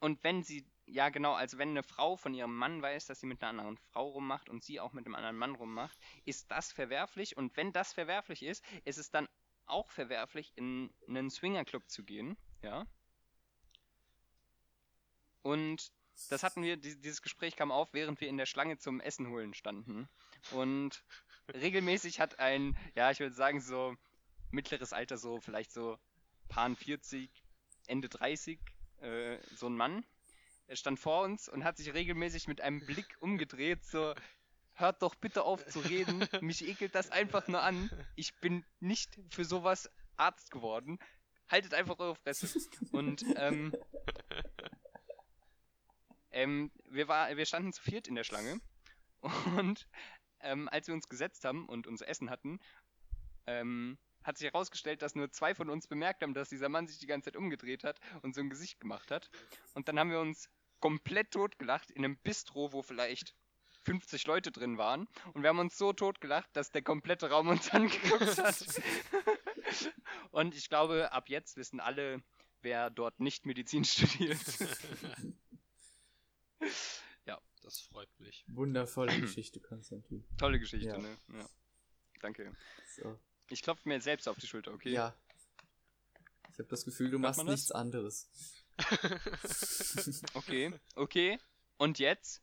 und 0.00 0.22
wenn 0.22 0.42
sie, 0.42 0.66
ja 0.86 1.08
genau, 1.08 1.32
also 1.32 1.56
wenn 1.58 1.70
eine 1.70 1.82
Frau 1.82 2.16
von 2.16 2.34
ihrem 2.34 2.54
Mann 2.54 2.82
weiß, 2.82 3.06
dass 3.06 3.20
sie 3.20 3.26
mit 3.26 3.42
einer 3.42 3.50
anderen 3.50 3.78
Frau 3.92 4.08
rummacht 4.08 4.48
und 4.50 4.62
sie 4.62 4.80
auch 4.80 4.92
mit 4.92 5.06
einem 5.06 5.14
anderen 5.14 5.36
Mann 5.36 5.54
rummacht, 5.54 5.98
ist 6.24 6.50
das 6.50 6.72
verwerflich? 6.72 7.36
Und 7.36 7.56
wenn 7.56 7.72
das 7.72 7.92
verwerflich 7.92 8.42
ist, 8.42 8.64
ist 8.84 8.98
es 8.98 9.10
dann 9.10 9.28
auch 9.66 9.90
verwerflich, 9.90 10.52
in 10.56 10.92
einen 11.08 11.30
Swingerclub 11.30 11.88
zu 11.88 12.04
gehen, 12.04 12.36
ja? 12.62 12.86
Und 15.42 15.92
das 16.30 16.42
hatten 16.42 16.62
wir, 16.62 16.76
die- 16.76 17.00
dieses 17.00 17.22
Gespräch 17.22 17.56
kam 17.56 17.70
auf, 17.72 17.92
während 17.92 18.20
wir 18.20 18.28
in 18.28 18.36
der 18.36 18.46
Schlange 18.46 18.78
zum 18.78 19.00
Essen 19.00 19.28
holen 19.28 19.54
standen. 19.54 20.08
Und 20.52 21.04
regelmäßig 21.52 22.20
hat 22.20 22.38
ein, 22.38 22.76
ja, 22.94 23.10
ich 23.10 23.20
würde 23.20 23.34
sagen, 23.34 23.60
so 23.60 23.96
mittleres 24.50 24.92
Alter, 24.92 25.18
so 25.18 25.40
vielleicht 25.40 25.72
so 25.72 25.98
Paar 26.48 26.74
40, 26.74 27.30
Ende 27.86 28.08
30, 28.08 28.58
äh, 29.00 29.38
so 29.56 29.66
ein 29.66 29.76
Mann, 29.76 30.04
er 30.66 30.76
stand 30.76 30.98
vor 30.98 31.22
uns 31.24 31.48
und 31.48 31.64
hat 31.64 31.76
sich 31.76 31.92
regelmäßig 31.92 32.48
mit 32.48 32.60
einem 32.60 32.84
Blick 32.86 33.16
umgedreht, 33.20 33.84
so, 33.84 34.14
hört 34.74 35.02
doch 35.02 35.14
bitte 35.14 35.44
auf 35.44 35.64
zu 35.66 35.80
reden, 35.80 36.26
mich 36.40 36.66
ekelt 36.66 36.94
das 36.94 37.10
einfach 37.10 37.46
nur 37.48 37.62
an, 37.62 37.90
ich 38.16 38.34
bin 38.40 38.64
nicht 38.80 39.18
für 39.30 39.44
sowas 39.44 39.90
Arzt 40.16 40.50
geworden, 40.50 40.98
haltet 41.48 41.74
einfach 41.74 41.98
eure 41.98 42.16
Fresse. 42.16 42.58
Und, 42.92 43.24
ähm, 43.36 43.74
ähm, 46.34 46.70
wir, 46.90 47.08
war, 47.08 47.34
wir 47.36 47.46
standen 47.46 47.72
zu 47.72 47.82
viert 47.82 48.08
in 48.08 48.14
der 48.14 48.24
Schlange 48.24 48.60
und 49.56 49.88
ähm, 50.40 50.68
als 50.68 50.88
wir 50.88 50.94
uns 50.94 51.08
gesetzt 51.08 51.44
haben 51.44 51.66
und 51.66 51.86
unser 51.86 52.08
Essen 52.08 52.28
hatten, 52.28 52.58
ähm, 53.46 53.98
hat 54.22 54.38
sich 54.38 54.46
herausgestellt, 54.46 55.02
dass 55.02 55.14
nur 55.14 55.30
zwei 55.30 55.54
von 55.54 55.70
uns 55.70 55.86
bemerkt 55.86 56.22
haben, 56.22 56.34
dass 56.34 56.48
dieser 56.48 56.68
Mann 56.68 56.86
sich 56.86 56.98
die 56.98 57.06
ganze 57.06 57.26
Zeit 57.30 57.36
umgedreht 57.36 57.84
hat 57.84 58.00
und 58.22 58.34
so 58.34 58.40
ein 58.40 58.50
Gesicht 58.50 58.80
gemacht 58.80 59.10
hat. 59.10 59.30
Und 59.74 59.88
dann 59.88 59.98
haben 59.98 60.10
wir 60.10 60.20
uns 60.20 60.48
komplett 60.80 61.30
totgelacht 61.30 61.90
in 61.90 62.04
einem 62.04 62.16
Bistro, 62.18 62.72
wo 62.72 62.82
vielleicht 62.82 63.34
50 63.84 64.26
Leute 64.26 64.50
drin 64.50 64.78
waren. 64.78 65.08
Und 65.34 65.42
wir 65.42 65.50
haben 65.50 65.58
uns 65.58 65.76
so 65.76 65.92
totgelacht, 65.92 66.48
dass 66.54 66.70
der 66.70 66.82
komplette 66.82 67.30
Raum 67.30 67.48
uns 67.48 67.68
angeguckt 67.72 68.38
hat. 68.38 68.64
und 70.30 70.54
ich 70.54 70.68
glaube, 70.68 71.12
ab 71.12 71.28
jetzt 71.28 71.56
wissen 71.56 71.80
alle, 71.80 72.22
wer 72.62 72.90
dort 72.90 73.20
nicht 73.20 73.46
Medizin 73.46 73.84
studiert. 73.84 74.40
Das 77.64 77.80
freut 77.80 78.10
mich. 78.20 78.44
Wundervolle 78.48 79.18
Geschichte, 79.22 79.58
Konstantin. 79.58 80.22
Tolle 80.36 80.58
Geschichte, 80.58 80.86
Ja. 80.88 80.98
ne? 80.98 81.16
Ja. 81.32 81.48
Danke. 82.20 82.54
So. 82.94 83.18
Ich 83.48 83.62
klopfe 83.62 83.88
mir 83.88 84.02
selbst 84.02 84.28
auf 84.28 84.36
die 84.38 84.46
Schulter, 84.46 84.74
okay? 84.74 84.90
Ja. 84.92 85.16
Ich 86.52 86.58
habe 86.58 86.68
das 86.68 86.84
Gefühl, 86.84 87.06
du 87.06 87.12
Hört 87.18 87.36
machst 87.36 87.44
nichts 87.44 87.72
anderes. 87.72 88.28
Okay, 90.34 90.78
okay. 90.94 91.38
Und 91.78 91.98
jetzt? 91.98 92.42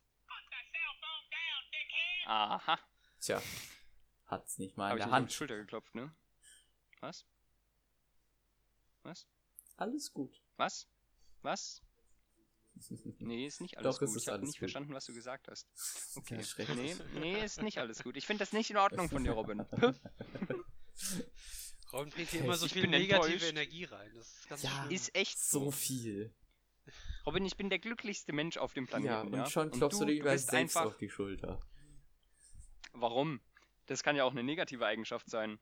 Aha. 2.26 2.80
Tja. 3.20 3.42
Hat's 4.26 4.58
nicht 4.58 4.76
mal 4.76 4.90
in 4.92 4.98
der 4.98 5.06
nicht 5.06 5.06
auf 5.06 5.10
die 5.10 5.14
Hand. 5.14 5.34
Schulter 5.34 5.58
geklopft, 5.58 5.94
ne? 5.94 6.16
Was? 7.02 7.28
Was? 9.04 9.28
Alles 9.78 10.12
gut. 10.14 10.42
Was? 10.58 10.88
Was? 11.44 11.84
Nee, 13.20 13.46
ist 13.48 13.62
nicht 13.62 13.78
alles 13.78 13.98
Doch, 14.00 14.06
gut. 14.08 14.18
ich 14.18 14.28
habe 14.28 14.40
nicht 14.42 14.54
gut. 14.54 14.60
verstanden, 14.60 14.94
was 14.94 15.06
du 15.06 15.14
gesagt 15.14 15.48
hast. 15.48 15.68
Okay. 16.16 16.36
Ja, 16.38 16.44
schrecklich. 16.44 16.78
nee, 17.14 17.20
nee, 17.20 17.44
ist 17.44 17.62
nicht 17.62 17.78
alles 17.80 18.04
gut. 18.04 18.18
Ich 18.18 18.26
finde 18.26 18.40
das 18.42 18.54
nicht 18.54 18.70
in 18.72 18.78
Ordnung 18.78 19.10
von 19.10 19.24
dir, 19.24 19.32
Robin. 19.32 19.60
Ron 21.94 22.10
bringt 22.10 22.30
hier 22.30 22.40
Okay, 22.40 22.46
immer 22.48 22.56
so 22.58 22.66
ich 22.66 22.74
viel 22.74 22.88
negative 22.88 23.26
enttäuscht. 23.34 23.50
Energie 23.50 23.84
rein. 23.86 24.12
Das 24.16 24.28
ist 24.28 24.48
ganz 24.50 24.64
Ja. 24.64 24.70
schlimm. 24.70 24.92
Ist 24.96 25.16
echt 25.16 25.40
So 25.40 25.72
viel. 25.72 26.34
Robin, 27.26 27.46
ich 27.46 27.58
bin 27.58 27.70
der 27.70 27.80
glücklichste 27.80 28.34
Mensch 28.34 28.58
auf 28.58 28.74
dem 28.74 28.88
Planeten. 28.88 29.06
Ja, 29.12 29.22
und 29.22 29.34
ja? 29.34 29.46
schon 29.46 29.72
klopfst 29.72 30.00
du, 30.00 30.06
dir 30.06 30.14
über 30.22 30.32
bist 30.32 30.50
selbst 30.50 30.76
einfach. 30.78 30.88
auf 30.92 30.98
die 30.98 31.10
Schulter. 31.10 31.62
Warum? 32.94 33.42
Das 33.88 34.04
kann 34.04 34.16
ja 34.16 34.24
auch 34.24 34.32
eine 34.32 34.44
negative 34.44 34.86
Eigenschaft 34.86 35.30
sein. 35.30 35.60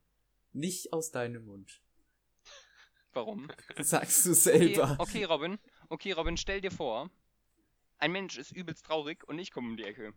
Nicht 0.51 0.93
aus 0.93 1.11
deinem 1.11 1.45
Mund. 1.45 1.81
Warum? 3.11 3.51
Sagst 3.79 4.25
du 4.25 4.29
Okay, 4.31 4.39
selber. 4.39 4.95
okay, 4.99 5.23
Robin. 5.25 5.57
Okay, 5.89 6.11
Robin, 6.11 6.37
stell 6.37 6.61
dir 6.61 6.71
vor, 6.71 7.09
ein 7.97 8.11
Mensch 8.11 8.37
ist 8.37 8.51
übelst 8.51 8.85
traurig 8.85 9.27
und 9.27 9.39
ich 9.39 9.51
komme 9.51 9.69
um 9.69 9.77
die 9.77 9.83
Ecke. 9.83 10.13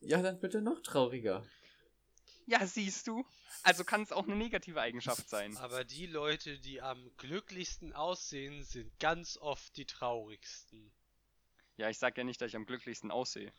Ja, 0.00 0.20
dann 0.22 0.40
bitte 0.40 0.60
noch 0.60 0.80
trauriger. 0.80 1.46
Ja, 2.46 2.66
siehst 2.66 3.06
du? 3.06 3.24
Also 3.62 3.84
kann 3.84 4.02
es 4.02 4.12
auch 4.12 4.24
eine 4.24 4.36
negative 4.36 4.80
Eigenschaft 4.80 5.28
sein. 5.28 5.56
Aber 5.56 5.84
die 5.84 6.06
Leute, 6.06 6.58
die 6.58 6.82
am 6.82 7.10
glücklichsten 7.16 7.92
aussehen, 7.92 8.64
sind 8.64 8.98
ganz 9.00 9.36
oft 9.38 9.76
die 9.76 9.86
traurigsten. 9.86 10.92
Ja, 11.76 11.88
ich 11.88 11.98
sag 11.98 12.18
ja 12.18 12.24
nicht, 12.24 12.40
dass 12.40 12.48
ich 12.48 12.56
am 12.56 12.66
glücklichsten 12.66 13.10
aussehe. 13.10 13.52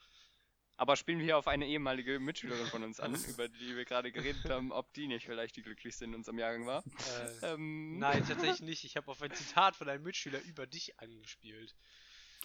Aber 0.79 0.95
spielen 0.95 1.17
wir 1.17 1.25
hier 1.25 1.37
auf 1.37 1.47
eine 1.47 1.65
ehemalige 1.65 2.19
Mitschülerin 2.19 2.67
von 2.67 2.83
uns 2.83 2.99
an, 2.99 3.13
über 3.29 3.47
die 3.47 3.75
wir 3.75 3.83
gerade 3.85 4.11
geredet 4.11 4.45
haben, 4.49 4.71
ob 4.71 4.93
die 4.93 5.07
nicht 5.07 5.25
vielleicht 5.25 5.55
die 5.55 5.63
glücklichste 5.63 6.05
in 6.05 6.13
unserem 6.15 6.37
Jahrgang 6.37 6.65
war. 6.67 6.83
Äh, 7.41 7.53
Ähm, 7.53 7.97
nein, 7.99 8.23
tatsächlich 8.27 8.61
nicht. 8.61 8.83
Ich 8.83 8.95
habe 8.95 9.09
auf 9.11 9.21
ein 9.21 9.33
Zitat 9.33 9.75
von 9.75 9.89
einem 9.89 10.03
Mitschüler 10.03 10.39
über 10.43 10.67
dich 10.67 10.99
angespielt. 10.99 11.75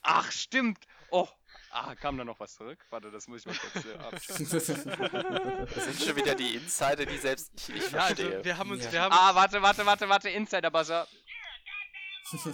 Ach, 0.04 0.32
stimmt. 0.32 0.84
Oh, 1.10 1.28
ah, 1.70 1.94
kam 1.94 2.18
da 2.18 2.24
noch 2.24 2.40
was 2.40 2.54
zurück? 2.56 2.84
Warte, 2.90 3.12
das 3.12 3.28
muss 3.28 3.40
ich 3.40 3.46
mal 3.46 3.54
kurz 3.54 3.84
äh, 3.84 3.94
abchecken. 3.98 4.48
Das 5.74 5.84
sind 5.84 6.02
schon 6.02 6.16
wieder 6.16 6.34
die 6.34 6.56
Insider, 6.56 7.06
die 7.06 7.18
selbst 7.18 7.52
ich 7.56 7.68
nicht 7.68 7.92
Ja, 7.92 8.00
also 8.00 8.16
verstehe. 8.16 8.44
wir 8.44 8.58
haben 8.58 8.70
uns, 8.72 8.84
Ja. 8.86 8.92
wir 8.92 9.00
haben 9.02 9.12
Ah, 9.12 9.32
warte, 9.34 9.62
warte, 9.62 9.86
warte, 9.86 10.08
warte, 10.08 10.28
Insider-Buzzer. 10.30 11.06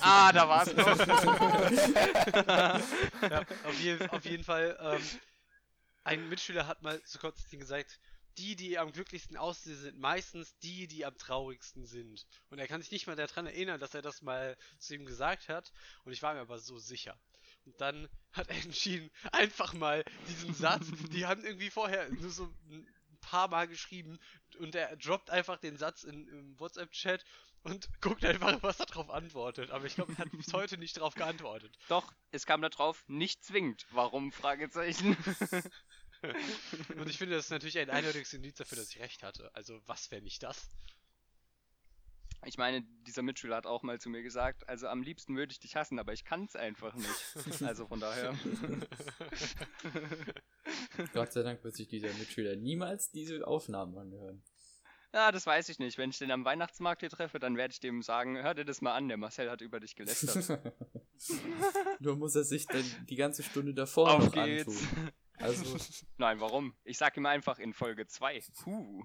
Ah, 0.00 0.32
da 0.32 0.48
war's 0.48 0.74
noch. 0.74 0.86
Ja, 3.30 3.40
auf, 3.64 3.80
jeden, 3.80 4.10
auf 4.10 4.24
jeden 4.24 4.44
Fall, 4.44 4.76
ähm, 4.80 5.02
ein 6.08 6.28
Mitschüler 6.30 6.66
hat 6.66 6.82
mal 6.82 7.02
zu 7.02 7.18
Konstantin 7.18 7.60
gesagt, 7.60 8.00
die, 8.38 8.56
die 8.56 8.78
am 8.78 8.92
glücklichsten 8.92 9.36
aussehen, 9.36 9.76
sind 9.76 9.98
meistens 9.98 10.56
die, 10.60 10.86
die 10.86 11.04
am 11.04 11.18
traurigsten 11.18 11.84
sind. 11.84 12.26
Und 12.48 12.58
er 12.58 12.66
kann 12.66 12.80
sich 12.80 12.90
nicht 12.90 13.06
mal 13.06 13.16
daran 13.16 13.46
erinnern, 13.46 13.78
dass 13.78 13.94
er 13.94 14.00
das 14.00 14.22
mal 14.22 14.56
zu 14.78 14.94
ihm 14.94 15.04
gesagt 15.04 15.48
hat. 15.48 15.70
Und 16.04 16.12
ich 16.12 16.22
war 16.22 16.32
mir 16.32 16.40
aber 16.40 16.58
so 16.58 16.78
sicher. 16.78 17.18
Und 17.66 17.78
dann 17.80 18.08
hat 18.32 18.48
er 18.48 18.56
entschieden, 18.64 19.10
einfach 19.32 19.74
mal 19.74 20.02
diesen 20.28 20.54
Satz, 20.54 20.86
die 21.12 21.26
haben 21.26 21.44
irgendwie 21.44 21.70
vorher 21.70 22.08
nur 22.08 22.30
so 22.30 22.44
ein 22.70 22.86
paar 23.20 23.48
Mal 23.48 23.68
geschrieben 23.68 24.18
und 24.58 24.74
er 24.74 24.96
droppt 24.96 25.28
einfach 25.28 25.58
den 25.58 25.76
Satz 25.76 26.04
in, 26.04 26.26
im 26.28 26.58
WhatsApp-Chat 26.58 27.24
und 27.62 27.88
guckt 28.00 28.24
einfach, 28.24 28.62
was 28.62 28.80
er 28.80 28.86
darauf 28.86 29.10
antwortet. 29.10 29.70
Aber 29.70 29.84
ich 29.84 29.96
glaube, 29.96 30.12
er 30.12 30.18
hat 30.18 30.30
bis 30.30 30.52
heute 30.52 30.78
nicht 30.78 30.96
darauf 30.96 31.14
geantwortet. 31.14 31.76
Doch, 31.88 32.12
es 32.30 32.46
kam 32.46 32.62
da 32.62 32.68
drauf, 32.68 33.04
nicht 33.08 33.44
zwingend. 33.44 33.86
Warum? 33.90 34.32
Fragezeichen. 34.32 35.16
Und 36.96 37.08
ich 37.08 37.18
finde, 37.18 37.36
das 37.36 37.46
ist 37.46 37.50
natürlich 37.50 37.78
ein 37.78 37.90
eindeutiges 37.90 38.32
Indiz 38.32 38.56
dafür, 38.56 38.78
dass 38.78 38.90
ich 38.90 39.00
recht 39.00 39.22
hatte. 39.22 39.50
Also, 39.54 39.80
was 39.86 40.10
wäre 40.10 40.22
nicht 40.22 40.42
das? 40.42 40.68
Ich 42.44 42.56
meine, 42.56 42.82
dieser 43.06 43.22
Mitschüler 43.22 43.56
hat 43.56 43.66
auch 43.66 43.82
mal 43.82 44.00
zu 44.00 44.10
mir 44.10 44.22
gesagt, 44.22 44.68
also 44.68 44.86
am 44.86 45.02
liebsten 45.02 45.36
würde 45.36 45.52
ich 45.52 45.58
dich 45.58 45.74
hassen, 45.74 45.98
aber 45.98 46.12
ich 46.12 46.24
kann 46.24 46.44
es 46.44 46.54
einfach 46.54 46.94
nicht. 46.94 47.62
Also 47.62 47.88
von 47.88 47.98
daher. 47.98 48.32
Gott 51.12 51.32
sei 51.32 51.42
Dank 51.42 51.64
wird 51.64 51.74
sich 51.74 51.88
dieser 51.88 52.12
Mitschüler 52.14 52.54
niemals 52.54 53.10
diese 53.10 53.46
Aufnahmen 53.46 53.98
anhören. 53.98 54.42
Ja, 55.12 55.32
das 55.32 55.46
weiß 55.46 55.68
ich 55.70 55.78
nicht. 55.78 55.98
Wenn 55.98 56.10
ich 56.10 56.18
den 56.18 56.30
am 56.30 56.44
Weihnachtsmarkt 56.44 57.00
hier 57.00 57.10
treffe, 57.10 57.38
dann 57.38 57.56
werde 57.56 57.72
ich 57.72 57.80
dem 57.80 58.02
sagen, 58.02 58.36
hör 58.36 58.54
dir 58.54 58.64
das 58.64 58.82
mal 58.82 58.94
an, 58.94 59.08
der 59.08 59.16
Marcel 59.16 59.50
hat 59.50 59.62
über 59.62 59.80
dich 59.80 59.96
gelästert. 59.96 60.62
Nur 62.00 62.16
muss 62.16 62.36
er 62.36 62.44
sich 62.44 62.66
dann 62.66 62.84
die 63.08 63.16
ganze 63.16 63.42
Stunde 63.42 63.74
davor 63.74 64.12
Auf 64.12 64.26
noch 64.26 64.32
geht's. 64.32 64.68
antun. 64.68 65.12
Also, 65.40 65.76
Nein, 66.18 66.40
warum? 66.40 66.74
Ich 66.84 66.98
sag 66.98 67.16
ihm 67.16 67.26
einfach 67.26 67.58
in 67.58 67.72
Folge 67.72 68.06
2. 68.06 68.42
Huh. 68.64 69.04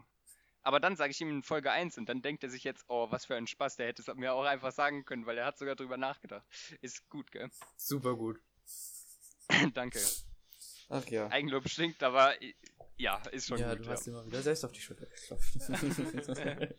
Aber 0.62 0.80
dann 0.80 0.96
sage 0.96 1.12
ich 1.12 1.20
ihm 1.20 1.30
in 1.30 1.44
Folge 1.44 1.72
1 1.72 1.98
und 1.98 2.08
dann 2.08 2.22
denkt 2.22 2.44
er 2.44 2.50
sich 2.50 2.64
jetzt, 2.64 2.86
oh, 2.88 3.12
was 3.12 3.26
für 3.26 3.36
ein 3.36 3.48
Spaß, 3.48 3.76
der 3.76 3.88
hätte 3.88 4.02
es 4.02 4.16
mir 4.16 4.34
auch 4.34 4.46
einfach 4.46 4.72
sagen 4.72 5.04
können, 5.04 5.26
weil 5.26 5.38
er 5.38 5.46
hat 5.46 5.58
sogar 5.58 5.76
drüber 5.76 5.98
nachgedacht. 5.98 6.46
Ist 6.82 7.10
gut, 7.10 7.32
gell? 7.32 7.50
super 7.76 8.16
gut. 8.16 8.40
Danke. 9.74 10.00
Ach 10.90 11.06
ja. 11.08 11.30
Eigenlob 11.30 11.68
stinkt, 11.68 12.02
aber 12.02 12.34
ja, 12.98 13.18
ist 13.32 13.48
schon 13.48 13.58
Ja, 13.58 13.76
gut. 13.76 13.86
du 13.86 13.90
hast 13.90 14.08
immer 14.08 14.26
wieder 14.26 14.42
selbst 14.42 14.64
auf 14.64 14.72
die 14.72 14.80
Schulter 14.82 15.06
geklopft. 15.06 15.54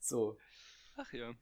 so, 0.00 0.36
Ach 0.96 1.12
ja. 1.12 1.32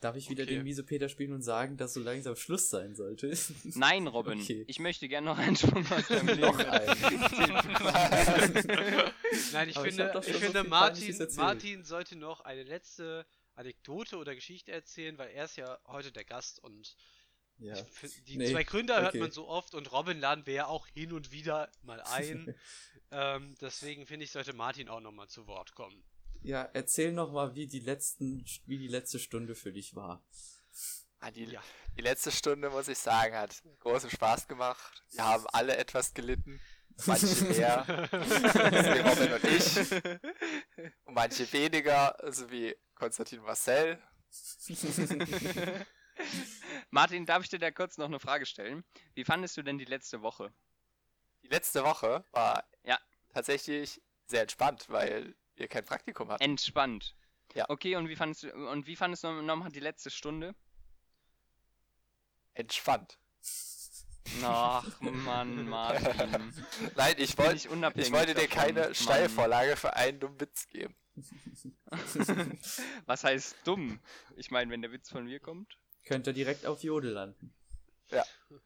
Darf 0.00 0.16
ich 0.16 0.30
wieder 0.30 0.44
Okay. 0.44 0.54
den 0.54 0.62
Miesepeter 0.64 1.08
spielen 1.08 1.32
und 1.32 1.42
sagen, 1.42 1.76
dass 1.76 1.94
so 1.94 2.00
langsam 2.00 2.36
Schluss 2.36 2.70
sein 2.70 2.94
sollte? 2.94 3.36
Nein, 3.74 4.06
Robin, 4.06 4.40
Okay. 4.40 4.64
ich 4.66 4.78
möchte 4.78 5.08
gerne 5.08 5.26
noch 5.26 5.38
einen 5.38 5.56
Sprung 5.56 5.86
aus 5.90 6.06
deinem 6.08 6.26
Leben. 6.28 6.40
Noch 6.40 6.58
einen. 6.58 7.00
Nein, 9.52 9.68
ich 9.68 9.76
Aber 9.76 9.86
ich 9.88 9.94
finde, 9.94 10.08
ich 10.08 10.24
schon 10.24 10.32
so 10.34 10.38
finde 10.38 10.64
Martin. 10.64 11.28
Martin 11.36 11.84
sollte 11.84 12.16
noch 12.16 12.40
eine 12.40 12.62
letzte 12.62 13.26
Anekdote 13.54 14.16
oder 14.16 14.34
Geschichte 14.34 14.72
erzählen, 14.72 15.18
weil 15.18 15.30
er 15.30 15.44
ist 15.44 15.56
ja 15.56 15.78
heute 15.86 16.12
der 16.12 16.24
Gast 16.24 16.62
und 16.62 16.96
ja. 17.58 17.74
ich 18.02 18.24
die 18.24 18.38
Nee, 18.38 18.50
zwei 18.50 18.64
Gründer 18.64 19.00
hört 19.02 19.10
okay. 19.10 19.18
man 19.20 19.32
so 19.32 19.46
oft 19.48 19.74
und 19.74 19.92
Robin 19.92 20.18
laden 20.18 20.46
wir 20.46 20.54
ja 20.54 20.66
auch 20.66 20.86
hin 20.86 21.12
und 21.12 21.30
wieder 21.30 21.70
mal 21.82 22.00
ein. 22.02 22.54
ähm, 23.10 23.54
deswegen 23.60 24.06
finde 24.06 24.24
ich, 24.24 24.30
sollte 24.30 24.54
Martin 24.54 24.88
auch 24.88 25.00
nochmal 25.00 25.28
zu 25.28 25.46
Wort 25.46 25.74
kommen. 25.74 26.02
Ja, 26.42 26.62
erzähl 26.72 27.12
noch 27.12 27.32
mal, 27.32 27.54
wie 27.54 27.66
die 27.66 27.80
letzten, 27.80 28.44
wie 28.66 28.78
die 28.78 28.88
letzte 28.88 29.18
Stunde 29.18 29.54
für 29.54 29.72
dich 29.72 29.94
war. 29.94 30.22
Ah, 31.20 31.30
die, 31.30 31.44
Ja. 31.44 31.62
die 31.96 32.02
letzte 32.02 32.30
Stunde, 32.32 32.70
muss 32.70 32.88
ich 32.88 32.98
sagen, 32.98 33.34
hat 33.34 33.62
großen 33.80 34.08
Spaß 34.10 34.48
gemacht. 34.48 35.04
Wir 35.10 35.24
haben 35.24 35.46
alle 35.48 35.76
etwas 35.76 36.14
gelitten. 36.14 36.60
Manche 37.06 37.26
mehr, 37.44 37.84
wie 38.10 39.00
Robin 39.00 39.32
und 39.32 39.44
ich. 39.44 39.92
Und 41.04 41.14
manche 41.14 41.52
weniger, 41.52 42.16
so 42.30 42.50
wie 42.50 42.74
Konstantin 42.94 43.40
Marcel. 43.42 43.98
Martin, 46.90 47.26
darf 47.26 47.42
ich 47.44 47.48
dir 47.48 47.58
da 47.58 47.70
kurz 47.70 47.96
noch 47.98 48.06
eine 48.06 48.20
Frage 48.20 48.46
stellen? 48.46 48.84
Wie 49.14 49.24
fandest 49.24 49.56
du 49.56 49.62
denn 49.62 49.78
die 49.78 49.84
letzte 49.84 50.22
Woche? 50.22 50.52
Die 51.42 51.48
letzte 51.48 51.84
Woche 51.84 52.24
war 52.32 52.64
Ja. 52.84 52.98
tatsächlich 53.32 54.02
sehr 54.26 54.42
entspannt, 54.42 54.88
weil 54.88 55.34
wir 55.60 55.68
kein 55.68 55.84
Praktikum 55.84 56.28
hatten. 56.30 56.42
Entspannt. 56.42 57.14
Ja. 57.54 57.66
Okay, 57.68 57.96
und 57.96 58.08
wie 58.08 58.16
fandest 58.16 58.44
du 58.44 58.52
und 58.70 58.86
wie 58.86 58.96
fandest 58.96 59.24
du 59.24 59.42
nochmal 59.42 59.70
die 59.70 59.80
letzte 59.80 60.10
Stunde? 60.10 60.54
Entspannt. 62.54 63.18
Ach 64.42 65.00
Mann, 65.00 65.68
Martin. 65.68 66.54
Nein, 66.96 67.14
ich 67.18 67.36
Bin 67.36 67.46
wollte 67.46 67.56
ich 67.56 67.64
ich 67.96 68.12
wollte 68.12 68.34
dir 68.34 68.48
keine 68.48 68.80
Mann. 68.82 68.94
Steilvorlage 68.94 69.76
für 69.76 69.94
einen 69.94 70.20
dummen 70.20 70.40
Witz 70.40 70.68
geben. 70.68 70.94
Was 73.06 73.24
heißt 73.24 73.56
dumm? 73.64 74.00
Ich 74.36 74.50
meine, 74.50 74.70
wenn 74.70 74.82
der 74.82 74.92
Witz 74.92 75.10
von 75.10 75.24
mir 75.24 75.40
kommt, 75.40 75.76
Könnte 76.04 76.32
direkt 76.32 76.66
auf 76.66 76.82
Jodel 76.82 77.12
landen. 77.12 77.54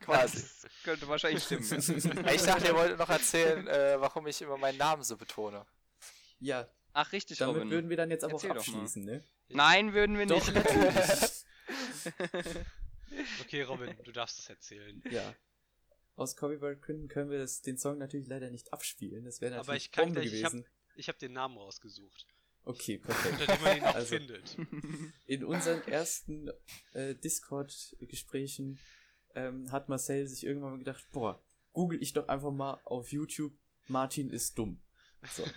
Quasi. 0.01 0.41
das 0.41 0.67
könnte 0.85 1.09
wahrscheinlich 1.09 1.45
stimmen. 1.45 1.65
ja. 1.65 2.33
Ich 2.35 2.43
dachte, 2.43 2.69
ihr 2.69 2.75
wolltet 2.75 2.99
noch 2.99 3.11
erzählen, 3.11 3.67
äh, 3.67 4.01
warum 4.01 4.27
ich 4.27 4.41
immer 4.41 4.57
meinen 4.57 4.79
Namen 4.79 5.03
so 5.03 5.17
betone. 5.17 5.67
Ja, 6.41 6.67
Ach, 6.95 7.13
richtig, 7.13 7.39
damit 7.39 7.57
Robin. 7.57 7.71
würden 7.71 7.91
wir 7.91 7.97
dann 7.97 8.11
jetzt 8.11 8.25
aber 8.25 8.33
Erzähl 8.35 8.53
auch 8.53 8.57
abschließen, 8.57 9.05
ne? 9.05 9.23
Nein, 9.49 9.93
würden 9.93 10.17
wir 10.17 10.27
Doch, 10.27 10.37
nicht. 10.37 10.55
natürlich. 10.55 11.45
Okay, 13.43 13.63
Robin, 13.63 13.95
du 14.05 14.11
darfst 14.13 14.39
es 14.41 14.49
erzählen. 14.49 15.03
ja. 15.11 15.35
Aus 16.17 16.37
Copyright-Gründen 16.37 17.09
können 17.09 17.31
wir 17.31 17.39
das, 17.39 17.61
den 17.63 17.77
Song 17.77 17.99
natürlich 17.99 18.27
leider 18.29 18.51
nicht 18.51 18.73
abspielen. 18.73 19.25
Das 19.25 19.41
wäre 19.41 19.55
Aber 19.55 19.63
natürlich 19.63 19.85
ich 19.87 19.93
kann 19.93 20.05
Bombe 20.07 20.21
gleich, 20.21 20.33
ich 20.33 20.45
hab- 20.45 20.53
gewesen. 20.53 20.69
Ich 20.97 21.09
habe 21.09 21.19
den 21.19 21.33
Namen 21.33 21.57
rausgesucht, 21.59 22.27
Okay, 22.65 22.99
perfekt. 22.99 23.41
unter 23.41 23.53
dem 23.55 23.63
man 23.63 23.77
ihn 23.77 23.83
auch 23.85 23.95
Also- 23.95 24.17
findet. 24.17 24.57
In 25.27 25.45
unseren 25.45 25.83
ersten 25.89 26.51
äh, 26.93 27.15
Discord-Gesprächen 27.17 28.79
ähm, 29.35 29.71
hat 29.73 29.89
Marcel 29.89 30.27
sich 30.29 30.45
irgendwann 30.47 30.71
mal 30.73 30.79
gedacht, 30.79 31.05
boah, 31.13 31.43
google 31.73 32.01
ich 32.03 32.13
doch 32.13 32.29
einfach 32.29 32.53
mal 32.53 32.81
auf 32.85 33.11
YouTube, 33.13 33.53
Martin 33.89 34.31
ist 34.31 34.57
dumm. 34.59 34.81
So. 35.33 35.45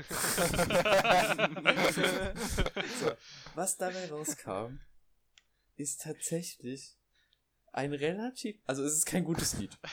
so. 3.00 3.12
Was 3.56 3.78
dabei 3.78 4.10
rauskam, 4.10 4.80
ist 5.76 6.02
tatsächlich 6.02 6.98
ein 7.78 7.94
relativ, 7.94 8.60
also 8.66 8.84
es 8.84 8.94
ist 8.94 9.06
kein 9.06 9.24
gutes 9.24 9.58
Lied. 9.60 9.78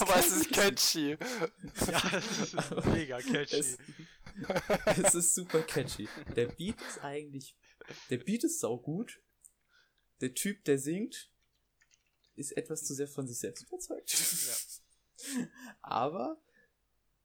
Aber 0.00 0.16
es 0.16 0.32
ist 0.32 0.50
catchy. 0.50 1.10
Ja, 1.10 1.18
das 2.10 2.40
ist 2.42 2.54
mega 2.86 3.18
catchy. 3.18 3.56
Es, 3.56 3.78
es 4.96 5.14
ist 5.14 5.34
super 5.34 5.62
catchy. 5.62 6.08
Der 6.34 6.46
Beat 6.46 6.80
ist 6.82 7.04
eigentlich, 7.04 7.54
der 8.10 8.18
Beat 8.18 8.42
ist 8.44 8.58
saugut. 8.60 9.20
Der 10.20 10.34
Typ, 10.34 10.64
der 10.64 10.78
singt, 10.78 11.30
ist 12.34 12.56
etwas 12.56 12.82
zu 12.84 12.94
sehr 12.94 13.06
von 13.06 13.28
sich 13.28 13.38
selbst 13.38 13.62
überzeugt. 13.62 14.16
Aber 15.80 16.40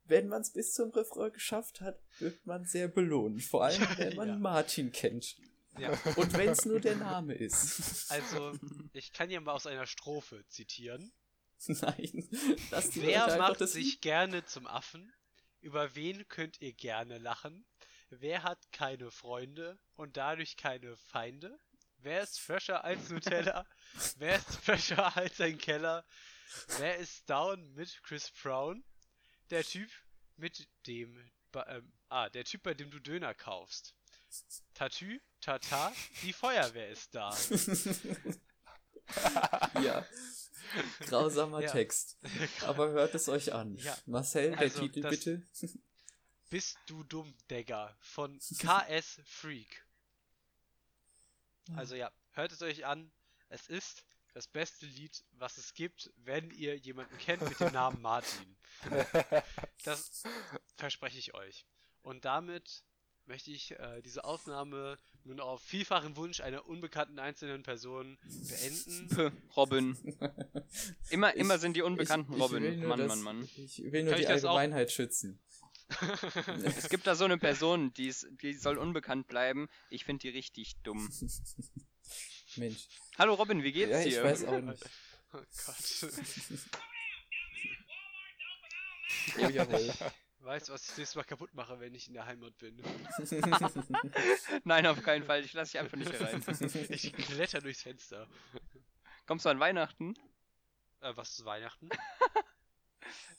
wenn 0.05 0.27
man 0.27 0.41
es 0.41 0.51
bis 0.51 0.73
zum 0.73 0.89
Refrain 0.91 1.31
geschafft 1.31 1.81
hat, 1.81 1.99
wird 2.19 2.45
man 2.45 2.65
sehr 2.65 2.87
belohnt. 2.87 3.43
Vor 3.43 3.63
allem, 3.63 3.81
wenn 3.97 4.15
man 4.15 4.27
Ja. 4.29 4.35
Martin 4.35 4.91
kennt. 4.91 5.37
Ja. 5.77 5.91
Und 6.17 6.33
wenn 6.33 6.49
es 6.49 6.65
nur 6.65 6.79
der 6.81 6.97
Name 6.97 7.33
ist. 7.33 8.11
Also, 8.11 8.53
ich 8.93 9.13
kann 9.13 9.29
hier 9.29 9.39
mal 9.39 9.53
aus 9.53 9.67
einer 9.67 9.87
Strophe 9.87 10.45
zitieren. 10.49 11.13
Nein. 11.67 12.27
Das 12.71 12.95
Wer 12.95 13.37
macht 13.37 13.59
sich 13.69 14.01
gerne 14.01 14.43
zum 14.45 14.67
Affen? 14.67 15.13
Über 15.61 15.95
wen 15.95 16.27
könnt 16.27 16.59
ihr 16.59 16.73
gerne 16.73 17.19
lachen? 17.19 17.65
Wer 18.09 18.43
hat 18.43 18.59
keine 18.73 19.11
Freunde 19.11 19.79
und 19.95 20.17
dadurch 20.17 20.57
keine 20.57 20.97
Feinde? 20.97 21.57
Wer 21.99 22.23
ist 22.23 22.39
fresher 22.39 22.83
als 22.83 23.09
Nutella? 23.09 23.65
Wer 24.17 24.35
ist 24.37 24.55
fresher 24.57 25.15
als 25.15 25.39
ein 25.39 25.57
Keller? 25.59 26.03
Wer 26.79 26.97
ist 26.97 27.29
down 27.29 27.73
mit 27.75 28.01
Chris 28.03 28.31
Brown? 28.31 28.83
Der 29.51 29.63
Typ 29.63 29.89
mit 30.37 30.67
dem. 30.87 31.29
Ähm, 31.67 31.91
ah, 32.09 32.29
der 32.29 32.45
Typ, 32.45 32.63
bei 32.63 32.73
dem 32.73 32.89
du 32.89 32.99
Döner 32.99 33.33
kaufst. 33.33 33.93
Tatü, 34.73 35.19
Tata, 35.41 35.91
die 36.23 36.33
Feuerwehr 36.33 36.89
ist 36.89 37.13
da. 37.13 37.35
Ja. 39.83 40.05
Grausamer 41.01 41.61
Ja. 41.61 41.69
Text. 41.71 42.17
Aber 42.61 42.91
hört 42.91 43.13
es 43.13 43.27
euch 43.27 43.51
an. 43.51 43.75
Ja. 43.75 43.97
Marcel, 44.05 44.51
der 44.51 44.59
Also, 44.59 44.79
Titel 44.87 45.01
bitte. 45.09 45.45
Bist 46.49 46.77
du 46.85 47.03
dumm, 47.03 47.33
Digga? 47.49 47.93
Von 47.99 48.39
KS 48.39 49.19
Freak. 49.25 49.85
Also 51.75 51.95
ja, 51.95 52.09
hört 52.31 52.53
es 52.53 52.61
euch 52.61 52.85
an. 52.85 53.11
Es 53.49 53.67
ist 53.67 54.05
das 54.33 54.47
beste 54.47 54.85
Lied, 54.85 55.23
was 55.33 55.57
es 55.57 55.73
gibt, 55.73 56.11
wenn 56.17 56.51
ihr 56.51 56.77
jemanden 56.77 57.17
kennt 57.17 57.41
mit 57.47 57.59
dem 57.59 57.71
Namen 57.73 58.01
Martin. 58.01 58.55
Das 59.83 60.23
verspreche 60.77 61.19
ich 61.19 61.33
euch. 61.33 61.65
Und 62.01 62.25
damit 62.25 62.83
möchte 63.25 63.51
ich 63.51 63.71
äh, 63.79 64.01
diese 64.01 64.23
Aufnahme 64.23 64.97
nun 65.23 65.39
auf 65.39 65.61
vielfachen 65.61 66.15
Wunsch 66.17 66.41
einer 66.41 66.65
unbekannten 66.65 67.19
einzelnen 67.19 67.61
Person 67.63 68.17
beenden. 68.49 69.37
Robin. 69.55 69.97
Immer, 71.11 71.33
immer 71.35 71.55
Ich- 71.55 71.61
sind 71.61 71.75
die 71.75 71.81
Unbekannten 71.83 72.33
ich, 72.33 72.39
ich 72.43 72.51
will 72.51 72.57
Robin. 72.65 72.79
nur 72.79 72.89
Mann, 72.89 72.99
das, 72.99 73.07
Mann, 73.09 73.21
Mann. 73.21 73.49
Ich 73.55 73.77
will 73.83 74.03
nur 74.03 74.11
Kann 74.13 74.17
die 74.17 74.23
ich 74.23 74.27
das 74.29 74.43
auch- 74.45 74.49
Allgemeinheit 74.57 74.91
schützen. 74.91 75.39
Es 76.63 76.87
gibt 76.87 77.05
da 77.05 77.15
so 77.15 77.25
eine 77.25 77.37
Person, 77.37 77.93
die, 77.93 78.07
ist, 78.07 78.25
die 78.41 78.53
soll 78.53 78.77
unbekannt 78.77 79.27
bleiben. 79.27 79.67
Ich 79.89 80.05
finde 80.05 80.21
die 80.21 80.29
richtig 80.29 80.77
dumm. 80.83 81.11
Mensch. 82.57 82.87
Hallo 83.17 83.33
Robin, 83.35 83.63
wie 83.63 83.71
geht's 83.71 83.91
Ja, 83.91 83.99
ich 83.99 84.13
dir? 84.15 84.23
weiß 84.23 84.45
auch 84.45 84.59
nicht. 84.59 84.83
Oh 85.33 85.37
Gott. 85.65 86.11
Oh, 89.39 89.47
jawohl. 89.49 89.93
Weißt 90.39 90.67
du, 90.67 90.73
was 90.73 90.81
ich 90.81 90.87
das 90.89 90.97
nächste 90.97 91.17
Mal 91.19 91.23
kaputt 91.23 91.53
mache, 91.53 91.79
wenn 91.79 91.93
ich 91.93 92.07
in 92.07 92.15
der 92.15 92.25
Heimat 92.25 92.57
bin? 92.57 92.83
Nein, 94.65 94.87
auf 94.87 95.01
keinen 95.03 95.23
Fall. 95.23 95.45
Ich 95.45 95.53
lasse 95.53 95.71
dich 95.71 95.79
einfach 95.79 95.95
nicht 95.97 96.11
herein. 96.11 96.43
Ich 96.89 97.13
kletter 97.27 97.61
durchs 97.61 97.83
Fenster. 97.83 98.27
Kommst 99.25 99.45
du 99.45 99.49
an 99.49 99.59
Weihnachten? 99.61 100.15
Äh, 100.99 101.15
was 101.15 101.29
ist 101.29 101.45
Weihnachten? 101.45 101.89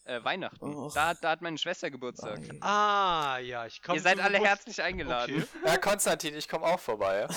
Äh, 0.05 0.23
Weihnachten. 0.25 0.65
Och. 0.65 0.95
Da, 0.95 1.15
da 1.15 1.31
hat 1.31 1.43
meine 1.43 1.59
Schwester 1.59 1.91
Geburtstag. 1.91 2.39
Nein. 2.41 2.63
Ah, 2.63 3.39
ja, 3.39 3.67
ich 3.67 3.83
komme 3.83 3.99
Ihr 3.99 4.03
seid 4.03 4.19
alle 4.21 4.39
herzlich 4.39 4.81
eingeladen. 4.81 5.43
Okay. 5.43 5.67
Ja, 5.67 5.77
Konstantin, 5.77 6.35
ich 6.37 6.49
komme 6.49 6.65
auch 6.65 6.81
vorbei. 6.81 7.21
Ja, 7.21 7.29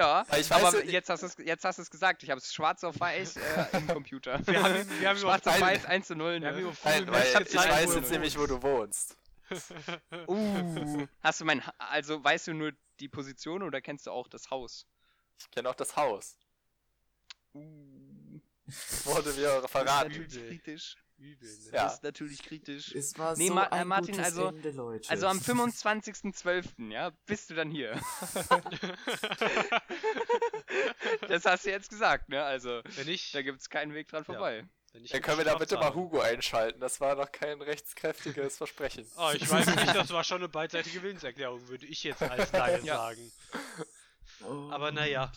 Aber 0.00 0.38
ich 0.38 0.50
aber 0.52 0.72
weiß, 0.72 0.84
jetzt 0.90 1.08
hast 1.10 1.22
du 1.22 1.26
es 1.26 1.36
jetzt 1.38 1.64
hast 1.64 1.78
du 1.78 1.82
es 1.82 1.90
gesagt. 1.90 2.22
Ich 2.22 2.30
habe 2.30 2.38
es 2.40 2.52
schwarz 2.52 2.82
auf 2.84 2.98
weiß 2.98 3.36
äh, 3.36 3.40
im 3.76 3.86
Computer. 3.88 4.40
Wir 4.46 4.62
haben, 4.62 5.00
wir 5.00 5.08
haben 5.08 5.18
schwarz 5.18 5.46
auf 5.46 5.60
weiß 5.60 5.84
1 5.86 6.06
zu 6.06 6.14
0. 6.16 6.40
Wir 6.40 6.48
haben 6.48 6.56
Ne? 6.56 6.60
über 6.62 6.72
Nein, 6.84 7.06
weil 7.08 7.42
ich 7.42 7.48
Zeit, 7.50 7.70
weiß 7.70 7.94
jetzt 7.94 8.10
nämlich, 8.10 8.38
wo 8.38 8.46
du 8.46 8.62
wohnst. 8.62 9.16
Uh, 10.26 11.06
hast 11.22 11.40
du 11.40 11.44
mein 11.44 11.64
Ha- 11.64 11.74
also 11.78 12.22
weißt 12.22 12.48
du 12.48 12.54
nur 12.54 12.72
die 12.98 13.08
Position 13.08 13.62
oder 13.62 13.80
kennst 13.80 14.06
du 14.08 14.10
auch 14.10 14.26
das 14.26 14.50
Haus? 14.50 14.86
Ich 15.38 15.48
kenne 15.52 15.68
auch 15.70 15.74
das 15.76 15.94
Haus. 15.96 16.36
Uh, 17.54 18.40
Wurde 19.04 19.32
mir 19.34 19.42
das 19.48 19.64
ist 19.64 19.70
verraten. 19.70 20.08
natürlich 20.10 20.34
Übel. 20.34 20.48
kritisch. 20.48 20.96
Übel, 21.18 21.48
ne? 21.48 21.70
Ja. 21.72 21.84
Das 21.84 21.94
ist 21.94 22.02
natürlich 22.02 22.42
kritisch. 22.42 22.92
Es 22.94 23.18
war 23.18 23.36
Nee, 23.36 23.48
so 23.48 23.54
Ma- 23.54 23.64
äh, 23.66 23.70
ein 23.70 23.88
Martin, 23.88 24.12
gutes 24.16 24.24
also- 24.26 24.48
Ende, 24.48 24.70
Leute. 24.70 25.08
Also 25.10 25.26
am 25.26 25.38
25.12., 25.38 26.90
ja, 26.92 27.10
bist 27.26 27.50
du 27.50 27.54
dann 27.54 27.70
hier. 27.70 27.92
das 31.28 31.44
hast 31.44 31.64
du 31.66 31.70
jetzt 31.70 31.90
gesagt, 31.90 32.28
ne? 32.28 32.42
Also, 32.44 32.82
Wenn 32.96 33.08
ich, 33.08 33.32
da 33.32 33.42
gibt's 33.42 33.68
keinen 33.70 33.94
Weg 33.94 34.08
dran 34.08 34.22
Ja. 34.22 34.24
vorbei. 34.24 34.64
wenn 34.92 35.04
ich 35.04 35.10
Dann 35.10 35.22
können 35.22 35.38
wir 35.38 35.44
da 35.44 35.56
bitte 35.56 35.76
mal 35.76 35.94
Hugo 35.94 36.20
einschalten. 36.20 36.80
Das 36.80 37.00
war 37.00 37.14
noch 37.16 37.30
kein 37.32 37.60
rechtskräftiges 37.60 38.56
Versprechen. 38.58 39.06
Oh, 39.16 39.30
ich 39.34 39.48
weiß 39.50 39.66
nicht, 39.66 39.76
das 39.96 40.10
war 40.10 40.24
schon 40.24 40.38
eine 40.38 40.48
beidseitige 40.48 41.02
Willenserklärung, 41.02 41.66
würde 41.68 41.86
ich 41.86 42.02
jetzt 42.04 42.22
als 42.22 42.52
Laie 42.52 42.80
Ja. 42.82 42.96
sagen. 42.96 43.32
Oh. 44.44 44.70
Aber 44.70 44.92
naja, 44.92 45.32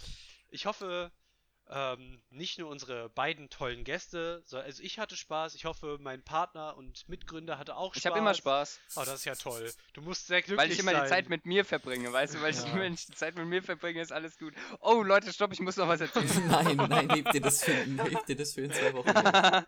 ich 0.49 0.65
hoffe, 0.65 1.11
ähm, 1.72 2.22
nicht 2.32 2.58
nur 2.58 2.70
unsere 2.70 3.10
beiden 3.10 3.50
tollen 3.50 3.84
Gäste, 3.84 4.41
so, 4.46 4.58
also 4.58 4.82
ich 4.82 4.98
hatte 4.98 5.16
Spaß, 5.16 5.54
ich 5.56 5.66
hoffe, 5.66 5.98
mein 6.02 6.24
Partner 6.24 6.76
und 6.78 7.08
Mitgründer 7.08 7.58
hatte 7.60 7.76
auch 7.76 7.94
Spaß. 7.94 7.98
Ich 8.02 8.06
habe 8.08 8.18
immer 8.20 8.34
Spaß, 8.34 8.80
Oh, 8.96 9.02
das 9.06 9.14
ist 9.16 9.26
ja 9.26 9.36
toll. 9.36 9.72
Du 9.94 10.02
musst 10.02 10.28
sehr 10.28 10.41
glücklich 10.41 10.58
weil 10.60 10.72
ich 10.72 10.80
immer 10.80 10.91
sein. 10.94 11.04
die 11.04 11.10
Zeit 11.10 11.30
mit 11.30 11.46
mir 11.46 11.64
verbringe, 11.66 12.12
weißt 12.12 12.36
du? 12.36 12.41
Weil 12.41 12.52
ich, 12.52 12.64
Ja. 12.64 12.76
wenn 12.76 12.94
ich 12.94 13.06
die 13.06 13.14
Zeit 13.14 13.36
mit 13.36 13.46
mir 13.46 13.62
verbringe, 13.62 14.02
ist 14.02 14.12
alles 14.12 14.38
gut. 14.40 14.54
Oh, 14.82 15.04
Leute, 15.04 15.32
stopp, 15.32 15.54
ich 15.54 15.60
muss 15.60 15.78
noch 15.78 15.88
was 15.88 16.02
erzählen. 16.02 16.28
nein, 16.50 16.76
nein, 16.78 17.10
hebt 17.12 17.34
dir 17.34 17.41
das 17.41 17.64
für, 17.64 17.74
hebt 17.74 18.28
dir 18.28 18.36
das 18.36 18.54
für 18.54 18.62
in 18.62 18.74
zwei 18.74 18.94
Wochen. 18.94 19.14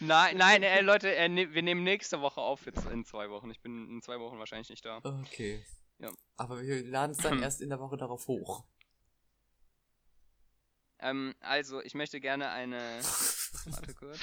nein, 0.00 0.36
nein, 0.36 0.62
äh, 0.62 0.80
Leute, 0.80 1.14
äh, 1.14 1.28
ne, 1.28 1.52
wir 1.54 1.62
nehmen 1.62 1.84
nächste 1.84 2.20
Woche 2.20 2.40
auf 2.40 2.66
jetzt 2.66 2.84
in 2.86 3.04
zwei 3.04 3.30
Wochen. 3.30 3.50
Ich 3.50 3.60
bin 3.60 3.88
in 3.90 4.02
zwei 4.02 4.18
Wochen 4.18 4.38
wahrscheinlich 4.38 4.70
nicht 4.70 4.84
da. 4.84 4.98
Okay. 5.04 5.64
Ja. 5.98 6.10
Aber 6.36 6.60
wir 6.62 6.84
laden 6.84 7.12
es 7.12 7.18
dann 7.18 7.42
erst 7.42 7.60
in 7.60 7.68
der 7.68 7.78
Woche 7.80 7.96
darauf 7.96 8.26
hoch. 8.26 8.64
Ähm, 11.02 11.34
also, 11.40 11.80
ich 11.82 11.94
möchte 11.94 12.20
gerne 12.20 12.50
eine. 12.50 12.78
Warte 13.66 13.94
kurz. 13.94 14.18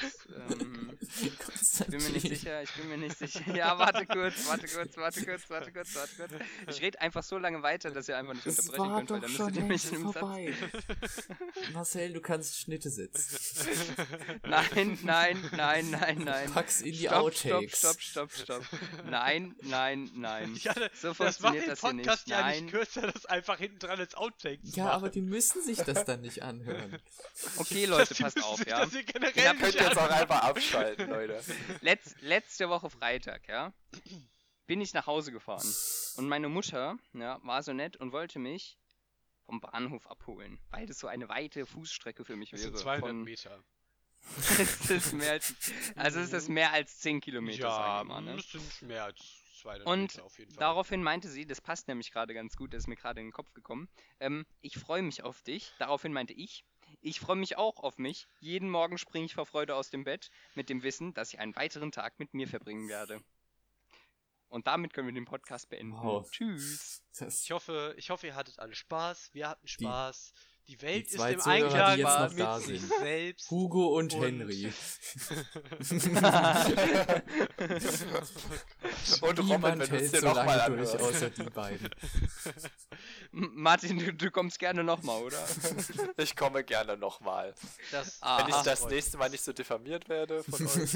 Ähm, 0.52 0.98
ich 1.02 1.86
bin 1.88 2.02
mir 2.04 2.10
nicht 2.10 2.28
sicher, 2.28 2.64
ich 2.64 2.72
bin 2.74 2.88
mir 2.90 2.98
nicht 2.98 3.18
sicher. 3.18 3.42
Ja, 3.56 3.78
warte 3.78 4.06
kurz, 4.06 4.48
warte 4.48 4.68
kurz, 4.68 4.98
warte 4.98 5.26
kurz, 5.26 5.50
warte 5.50 5.72
kurz, 5.72 5.96
warte 5.96 6.16
kurz. 6.16 6.42
Ich 6.70 6.82
rede 6.82 7.00
einfach 7.02 7.24
so 7.24 7.38
lange 7.38 7.62
weiter, 7.62 7.92
dass 7.92 8.08
ihr 8.08 8.18
einfach 8.18 8.34
nicht 8.34 8.48
unterbrechen 8.48 9.06
könnt, 9.08 9.10
weil 9.12 9.20
doch 9.20 9.28
dann 9.28 9.36
schon 9.36 9.46
müsstet 9.46 9.58
ihr 9.58 9.64
mich 9.64 9.86
in 9.92 9.96
einem 9.96 10.06
Satz. 10.12 10.20
vorbei. 10.20 10.54
Marcel, 11.74 12.14
du 12.14 12.22
kannst 12.22 12.58
Schnitte 12.60 12.90
setzen. 12.90 13.96
Nein, 14.44 14.98
nein, 15.04 15.50
nein, 15.56 15.90
nein, 15.92 16.18
nein. 16.20 16.52
Pack's 16.52 16.82
in 16.82 16.94
die 16.94 17.08
Stopp, 17.08 17.34
stopp, 17.34 17.54
Outtakes. 17.54 17.78
stopp, 17.80 18.02
stopp, 18.02 18.32
stopp. 18.34 18.64
Nein, 19.10 19.56
nein, 19.64 20.10
nein. 20.16 20.54
Ich 20.56 20.68
hatte, 20.68 20.90
So 21.00 21.14
das 21.14 21.40
macht 21.42 21.58
funktioniert 21.58 21.64
den 21.66 21.70
das 21.70 21.82
hier 21.82 21.94
nicht. 21.94 22.06
Podcast 22.08 22.28
ja 22.28 22.42
Nein. 22.42 22.64
nicht 22.66 22.74
kürzer, 22.74 23.12
das 23.12 23.26
einfach 23.26 23.58
hinten 23.58 23.80
dran 23.80 24.00
als 24.00 24.16
Outtake 24.16 24.64
zu 24.64 24.76
Ja, 24.78 24.86
machen. 24.86 24.96
aber 24.96 25.10
die 25.10 25.22
müssen 25.22 25.62
sich 25.62 25.78
das 25.80 26.06
dann 26.06 26.22
nicht 26.22 26.44
anhören. 26.44 26.67
Okay, 27.58 27.86
Leute, 27.86 28.10
Das- 28.10 28.18
passt 28.20 28.44
auf, 28.44 28.66
ja. 28.66 28.80
Das 28.86 28.92
generell 28.92 29.34
Ihr 29.36 29.54
nicht 29.54 29.62
könnt 29.62 29.74
jetzt 29.76 29.98
auch 29.98 30.10
einfach 30.10 30.44
abschalten, 30.44 31.10
Leute. 31.10 31.42
Letz, 31.82 32.16
letzte 32.22 32.70
Woche 32.70 32.90
Freitag, 32.90 33.48
ja, 33.48 33.74
bin 34.66 34.82
ich 34.82 34.94
nach 34.94 35.08
Hause 35.08 35.32
gefahren. 35.32 35.68
Und 36.18 36.28
meine 36.28 36.50
Mutter, 36.50 36.98
ja, 37.14 37.40
war 37.44 37.64
so 37.64 37.74
nett 37.74 37.98
und 37.98 38.12
wollte 38.12 38.40
mich 38.40 38.78
vom 39.46 39.62
Bahnhof 39.62 40.08
abholen, 40.08 40.60
weil 40.72 40.86
das 40.88 41.00
so 41.00 41.08
eine 41.08 41.30
weite 41.30 41.66
Fußstrecke 41.66 42.26
für 42.26 42.36
mich 42.36 42.50
Das 42.52 42.60
wäre. 42.62 42.72
sind 42.72 42.80
200 42.80 43.10
von, 43.10 43.24
Meter. 43.24 43.64
das 44.36 44.90
ist 44.90 45.14
mehr 45.14 45.32
als, 45.32 45.54
also 45.96 46.20
ist 46.20 46.50
mehr 46.50 46.74
als 46.74 47.00
10 47.00 47.22
Kilometer, 47.22 47.60
Ja, 47.64 47.70
sagen 47.72 48.10
wir 48.10 48.14
mal, 48.16 48.22
ne? 48.22 48.36
das 48.36 48.50
sind 48.52 48.82
mehr 48.82 49.06
als 49.06 49.18
200 49.20 49.47
Und 49.86 50.02
Meter 50.14 50.24
auf 50.24 50.38
jeden 50.40 50.52
Fall. 50.52 50.60
Daraufhin 50.60 51.04
meinte 51.04 51.30
sie, 51.30 51.46
das 51.46 51.62
passt 51.62 51.88
nämlich 51.88 52.12
gerade 52.12 52.34
ganz 52.34 52.56
gut, 52.56 52.74
das 52.74 52.84
ist 52.84 52.88
mir 52.88 52.96
gerade 52.96 53.20
in 53.20 53.28
den 53.28 53.34
Kopf 53.34 53.54
gekommen. 53.54 53.90
Ähm, 54.20 54.46
ich 54.62 54.78
freue 54.78 55.02
mich 55.02 55.24
auf 55.24 55.42
dich. 55.44 55.74
Daraufhin 55.80 56.14
meinte 56.14 56.34
ich, 56.34 56.66
ich 57.02 57.20
freue 57.20 57.36
mich 57.36 57.58
auch 57.58 57.80
auf 57.80 57.98
mich. 57.98 58.28
Jeden 58.40 58.70
Morgen 58.70 58.98
springe 58.98 59.26
ich 59.26 59.36
vor 59.36 59.46
Freude 59.46 59.76
aus 59.76 59.90
dem 59.90 60.04
Bett 60.04 60.30
mit 60.56 60.70
dem 60.70 60.84
Wissen, 60.84 61.14
dass 61.14 61.34
ich 61.34 61.40
einen 61.40 61.56
weiteren 61.56 61.92
Tag 61.92 62.20
mit 62.20 62.34
mir 62.34 62.48
verbringen 62.48 62.88
werde. 62.90 63.22
Und 64.50 64.68
damit 64.68 64.94
können 64.94 65.08
wir 65.08 65.14
den 65.14 65.26
Podcast 65.26 65.70
beenden. 65.70 65.94
Wow. 65.94 66.30
Tschüss. 66.32 67.04
Das, 67.18 67.44
Ich 67.44 67.52
hoffe, 67.52 67.94
ich 67.98 68.10
hoffe, 68.10 68.28
ihr 68.28 68.36
hattet 68.36 68.60
alle 68.60 68.76
Spaß. 68.76 69.34
Wir 69.34 69.50
hatten 69.50 69.68
Spaß. 69.68 70.34
Die, 70.34 70.57
Welt 70.82 71.10
die 71.12 71.16
ist 71.16 71.26
im 71.26 71.40
Zuhörer, 71.40 71.48
Einklang 71.48 71.96
die 71.96 72.02
jetzt 72.02 72.20
noch 72.20 72.30
mit 72.30 72.40
da 72.40 72.60
sich 72.60 72.82
sind. 72.82 72.94
selbst. 73.00 73.52
Hugo 73.52 73.88
und, 73.98 74.14
Und- 74.14 74.22
Henry. 74.24 74.72
Und 79.22 79.40
Robin, 79.40 79.64
wenn 79.64 79.80
du 79.80 79.86
es 79.86 79.92
hält 79.92 80.14
dir 80.14 80.20
so 80.22 80.28
nochmal 80.28 80.66
durch, 80.70 80.90
außer 81.00 81.30
die 81.30 81.44
beiden. 81.44 81.90
Martin, 83.32 84.00
du, 84.00 84.14
du 84.14 84.32
kommst 84.32 84.60
gerne 84.60 84.84
nochmal, 84.84 85.22
oder? 85.24 85.44
Ich 86.18 86.36
komme 86.36 86.64
gerne 86.64 86.98
nochmal. 86.98 87.54
Ah, 88.22 88.40
Wenn 88.42 88.50
ich 88.50 88.56
das 88.64 88.86
nächste 88.88 89.18
Mal 89.18 89.30
nicht 89.30 89.44
so 89.44 89.54
diffamiert 89.54 90.10
werde 90.10 90.44
von 90.44 90.66
euch. 90.68 90.94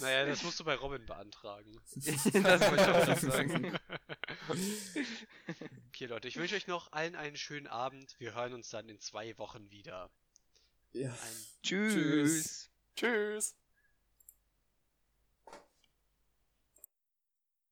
Naja, 0.00 0.26
das 0.26 0.42
musst 0.42 0.58
du 0.60 0.64
bei 0.64 0.74
Robin 0.74 1.04
beantragen. 1.06 1.80
das 1.94 2.24
wollte 2.34 2.82
ich 2.82 2.88
auch 2.88 3.06
noch 3.06 3.18
sagen. 3.18 3.78
Okay, 5.88 6.06
Leute, 6.06 6.28
ich 6.28 6.36
wünsche 6.36 6.56
euch 6.56 6.66
noch 6.66 6.92
allen 6.92 7.14
einen 7.14 7.36
schönen 7.36 7.66
Abend. 7.66 8.16
Wir 8.18 8.34
hören 8.34 8.54
uns 8.54 8.68
dann 8.70 8.87
in 8.88 9.00
zwei 9.00 9.36
Wochen 9.38 9.70
wieder. 9.70 10.10
Ja. 10.92 11.10
Ein 11.10 11.36
Tschüss. 11.62 12.70
Tschüss. 12.96 13.54